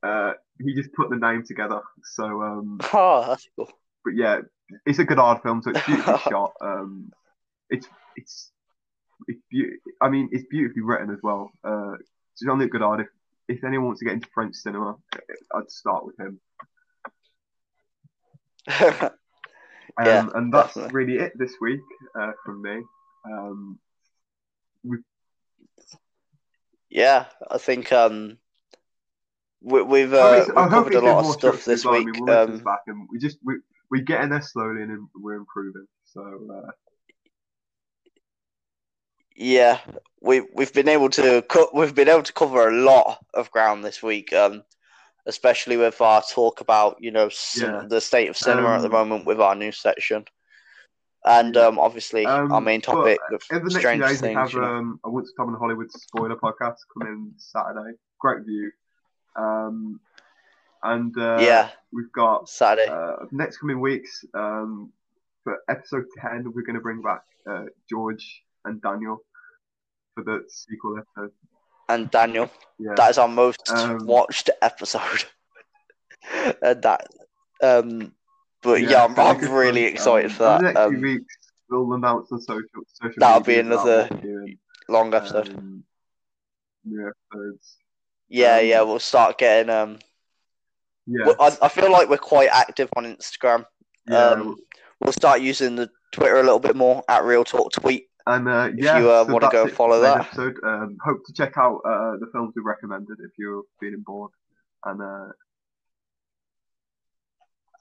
Uh, 0.04 0.34
he 0.60 0.74
just 0.76 0.94
put 0.94 1.10
the 1.10 1.16
name 1.18 1.44
together. 1.46 1.82
So, 2.04 2.24
um, 2.44 2.80
Oh, 2.94 3.26
that's 3.28 3.48
cool. 3.56 3.70
but 4.06 4.14
yeah, 4.16 4.40
it's 4.86 5.00
a 5.00 5.04
Godard 5.04 5.42
film, 5.42 5.62
so 5.62 5.72
it's 5.72 5.86
beautifully 5.86 6.20
shot. 6.30 6.54
Um, 6.62 7.12
it's 7.70 7.88
it's 8.16 8.52
it's 9.28 9.42
beautiful. 9.50 9.92
I 10.02 10.10
mean, 10.10 10.30
it's 10.32 10.46
beautifully 10.50 10.84
written 10.84 11.10
as 11.12 11.20
well. 11.24 11.52
Uh, 11.64 11.96
Jean-Luc 12.42 12.72
Godard. 12.72 13.02
If 13.02 13.08
if 13.58 13.64
anyone 13.64 13.88
wants 13.88 14.00
to 14.00 14.06
get 14.06 14.14
into 14.14 14.30
French 14.34 14.56
cinema, 14.56 14.96
I'd 15.56 15.70
start 15.72 16.06
with 16.06 16.18
him. 16.20 16.40
Um, 19.98 20.06
Yeah, 20.06 20.30
and 20.36 20.54
that's 20.54 20.74
definitely. 20.76 20.94
really 20.94 21.18
it 21.20 21.34
this 21.38 21.54
week 21.62 21.82
uh, 22.20 22.32
from 22.46 22.62
me. 22.62 22.82
Um, 23.26 23.80
yeah, 26.90 27.26
I 27.50 27.58
think 27.58 27.92
um, 27.92 28.38
we, 29.62 29.82
we've 29.82 30.14
I 30.14 30.40
uh, 30.40 30.46
we've 30.48 30.70
covered 30.70 30.96
a 30.96 31.02
lot 31.02 31.26
of 31.26 31.34
stuff 31.34 31.66
this 31.66 31.86
well. 31.86 31.96
I 31.96 31.98
week. 32.00 32.08
mean, 32.08 32.26
we'll 32.26 32.38
um, 32.38 32.58
back 32.60 32.82
and 32.88 33.08
we 33.12 33.20
just 33.20 33.38
we 33.44 33.56
we're 33.92 34.04
getting 34.04 34.30
there 34.30 34.42
slowly 34.42 34.84
and 34.84 35.08
we're 35.16 35.36
improving. 35.36 35.88
So 36.06 36.22
uh, 36.22 36.72
yeah, 39.36 39.80
we 40.22 40.42
we've 40.54 40.74
been 40.74 40.90
able 40.90 41.10
to 41.12 41.42
cut. 41.44 41.76
We've 41.76 41.96
been 41.96 42.10
able 42.10 42.24
to 42.24 42.34
cover 42.34 42.70
a 42.70 42.74
lot 42.84 43.24
of 43.34 43.52
ground 43.52 43.84
this 43.84 44.02
week. 44.02 44.34
Um, 44.34 44.64
especially 45.30 45.78
with 45.78 46.02
our 46.02 46.22
talk 46.22 46.60
about 46.60 46.98
you 47.00 47.12
know 47.12 47.30
Yeah. 47.56 47.86
the 47.88 48.02
state 48.02 48.28
of 48.30 48.36
cinema 48.38 48.70
at 48.76 48.82
the 48.82 48.88
Um, 48.88 49.00
moment 49.00 49.26
with 49.26 49.40
our 49.40 49.56
news 49.56 49.80
section, 49.80 50.26
and 51.24 51.56
Yeah. 51.56 51.68
um, 51.68 51.80
obviously 51.80 52.26
Um, 52.26 52.52
our 52.52 52.62
main 52.62 52.82
topic 52.82 53.20
In 53.52 53.64
the 53.64 53.72
next 53.74 53.86
few 53.90 54.02
days, 54.02 54.22
we 54.22 54.34
have 54.34 54.54
you 54.54 54.62
know. 54.62 54.74
um, 54.76 55.00
a 55.06 55.10
Once 55.10 55.32
Upon 55.38 55.54
a 55.56 55.58
Hollywood 55.58 55.92
spoiler 55.92 56.36
podcast 56.36 56.78
coming 56.94 57.34
Saturday. 57.38 57.98
Great 58.20 58.42
view. 58.46 58.72
Um, 59.36 60.02
and 60.84 61.18
uh, 61.18 61.38
yeah, 61.40 61.70
we've 61.94 62.12
got 62.12 62.50
Saturday. 62.50 62.90
uh, 62.92 63.26
next 63.32 63.58
coming 63.60 63.80
weeks 63.80 64.26
um, 64.34 64.92
for 65.44 65.58
episode 65.70 66.06
10, 66.20 66.52
we're 66.54 66.64
going 66.64 66.76
to 66.76 66.82
bring 66.82 67.02
back 67.02 67.24
uh, 67.50 67.66
George 67.90 68.26
and 68.66 68.82
Daniel 68.82 69.18
for 70.16 70.24
the 70.24 70.44
sequel 70.50 70.98
episode. 70.98 71.32
And 71.90 72.10
Daniel. 72.12 72.50
Yeah. 72.78 72.94
That 72.96 73.10
is 73.10 73.18
our 73.18 73.28
most 73.28 73.70
Um, 73.72 74.06
watched 74.06 74.50
episode. 74.62 75.26
and 76.62 76.82
that, 76.84 77.08
um, 77.62 78.14
but 78.62 78.82
yeah, 78.82 79.04
I'm, 79.06 79.20
I'm 79.20 79.38
really 79.54 79.84
fun. 79.86 79.94
excited 79.94 80.32
Um, 80.32 80.38
for 80.38 80.44
that. 80.44 80.58
The 80.60 80.64
next 80.64 80.80
few 80.80 80.98
Um, 80.98 81.02
weeks, 81.02 81.36
we'll 81.70 81.94
announce 81.94 82.32
on 82.32 82.40
social, 82.42 82.64
social 82.88 83.14
That'll 83.18 83.42
be 83.44 83.60
another 83.60 84.08
long 84.88 85.14
episode. 85.14 85.50
Um, 85.50 85.84
yeah, 86.86 87.10
um, 87.34 87.60
yeah, 88.30 88.82
we'll 88.82 89.00
start 89.00 89.38
getting. 89.38 89.70
Um, 89.70 90.00
Yeah. 91.06 91.34
I, 91.40 91.58
I 91.64 91.68
feel 91.68 91.92
like 91.92 92.08
we're 92.10 92.18
quite 92.18 92.50
active 92.50 92.90
on 92.96 93.06
Instagram. 93.06 93.66
yeah. 94.08 94.30
um, 94.30 94.56
We'll 95.02 95.14
start 95.14 95.40
using 95.40 95.78
the 95.78 95.90
Twitter 96.12 96.36
a 96.36 96.44
little 96.44 96.60
bit 96.60 96.76
more 96.76 97.04
at 97.08 97.24
Real 97.24 97.46
Talk 97.46 97.72
Tweet. 97.72 98.09
And 98.28 98.48
uh, 98.48 98.70
If 98.72 98.84
yeah, 98.84 99.00
you, 99.00 99.10
uh, 99.10 99.26
so 99.26 99.34
wanna 99.34 99.50
go 99.52 99.68
follow 99.68 100.02
that. 100.02 100.22
episode. 100.28 100.58
Um, 100.64 100.98
hope 101.04 101.26
to 101.26 101.34
check 101.34 101.54
out 101.58 101.78
uh, 101.86 102.18
the 102.20 102.28
films 102.32 102.54
we 102.56 102.62
recommended 102.62 103.18
if 103.20 103.32
you're 103.38 103.64
feeling 103.80 104.04
bored. 104.06 104.32
And 104.86 105.02
uh, 105.02 105.32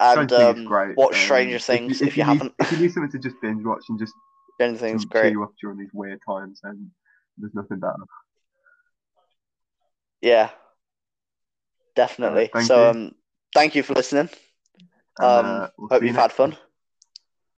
And 0.01 0.33
um, 0.33 0.65
great. 0.65 0.97
watch 0.97 1.15
Um, 1.15 1.21
Stranger 1.21 1.59
Things 1.59 2.01
if, 2.01 2.17
you, 2.17 2.25
need, 2.25 2.29
haven't. 2.29 2.55
If 2.61 2.73
you 2.73 2.79
need 2.79 2.93
something 2.93 3.11
to 3.13 3.19
just 3.19 3.41
binge 3.43 3.65
watch 3.65 3.85
and 3.89 3.99
just 3.99 4.15
Stranger 4.55 4.79
Things 4.79 5.03
to 5.03 5.09
great. 5.09 5.33
you 5.33 5.43
up 5.43 5.53
during 5.61 5.79
these 5.79 5.93
weird 5.93 6.21
times, 6.27 6.61
then 6.63 6.91
there's 7.37 7.55
nothing 7.55 7.79
better. 7.79 7.95
Yeah, 10.21 10.51
definitely. 11.95 12.51
so 12.63 12.83
you. 12.83 12.91
um, 12.91 13.15
thank 13.55 13.75
you 13.77 13.83
for 13.85 13.95
listening. 13.95 14.29
And, 15.19 15.27
Um, 15.27 15.47
uh, 15.47 15.69
we'll 15.79 15.89
hope 15.91 16.03
you 16.03 16.09
you've 16.09 16.17
had 16.17 16.33
fun. 16.33 16.57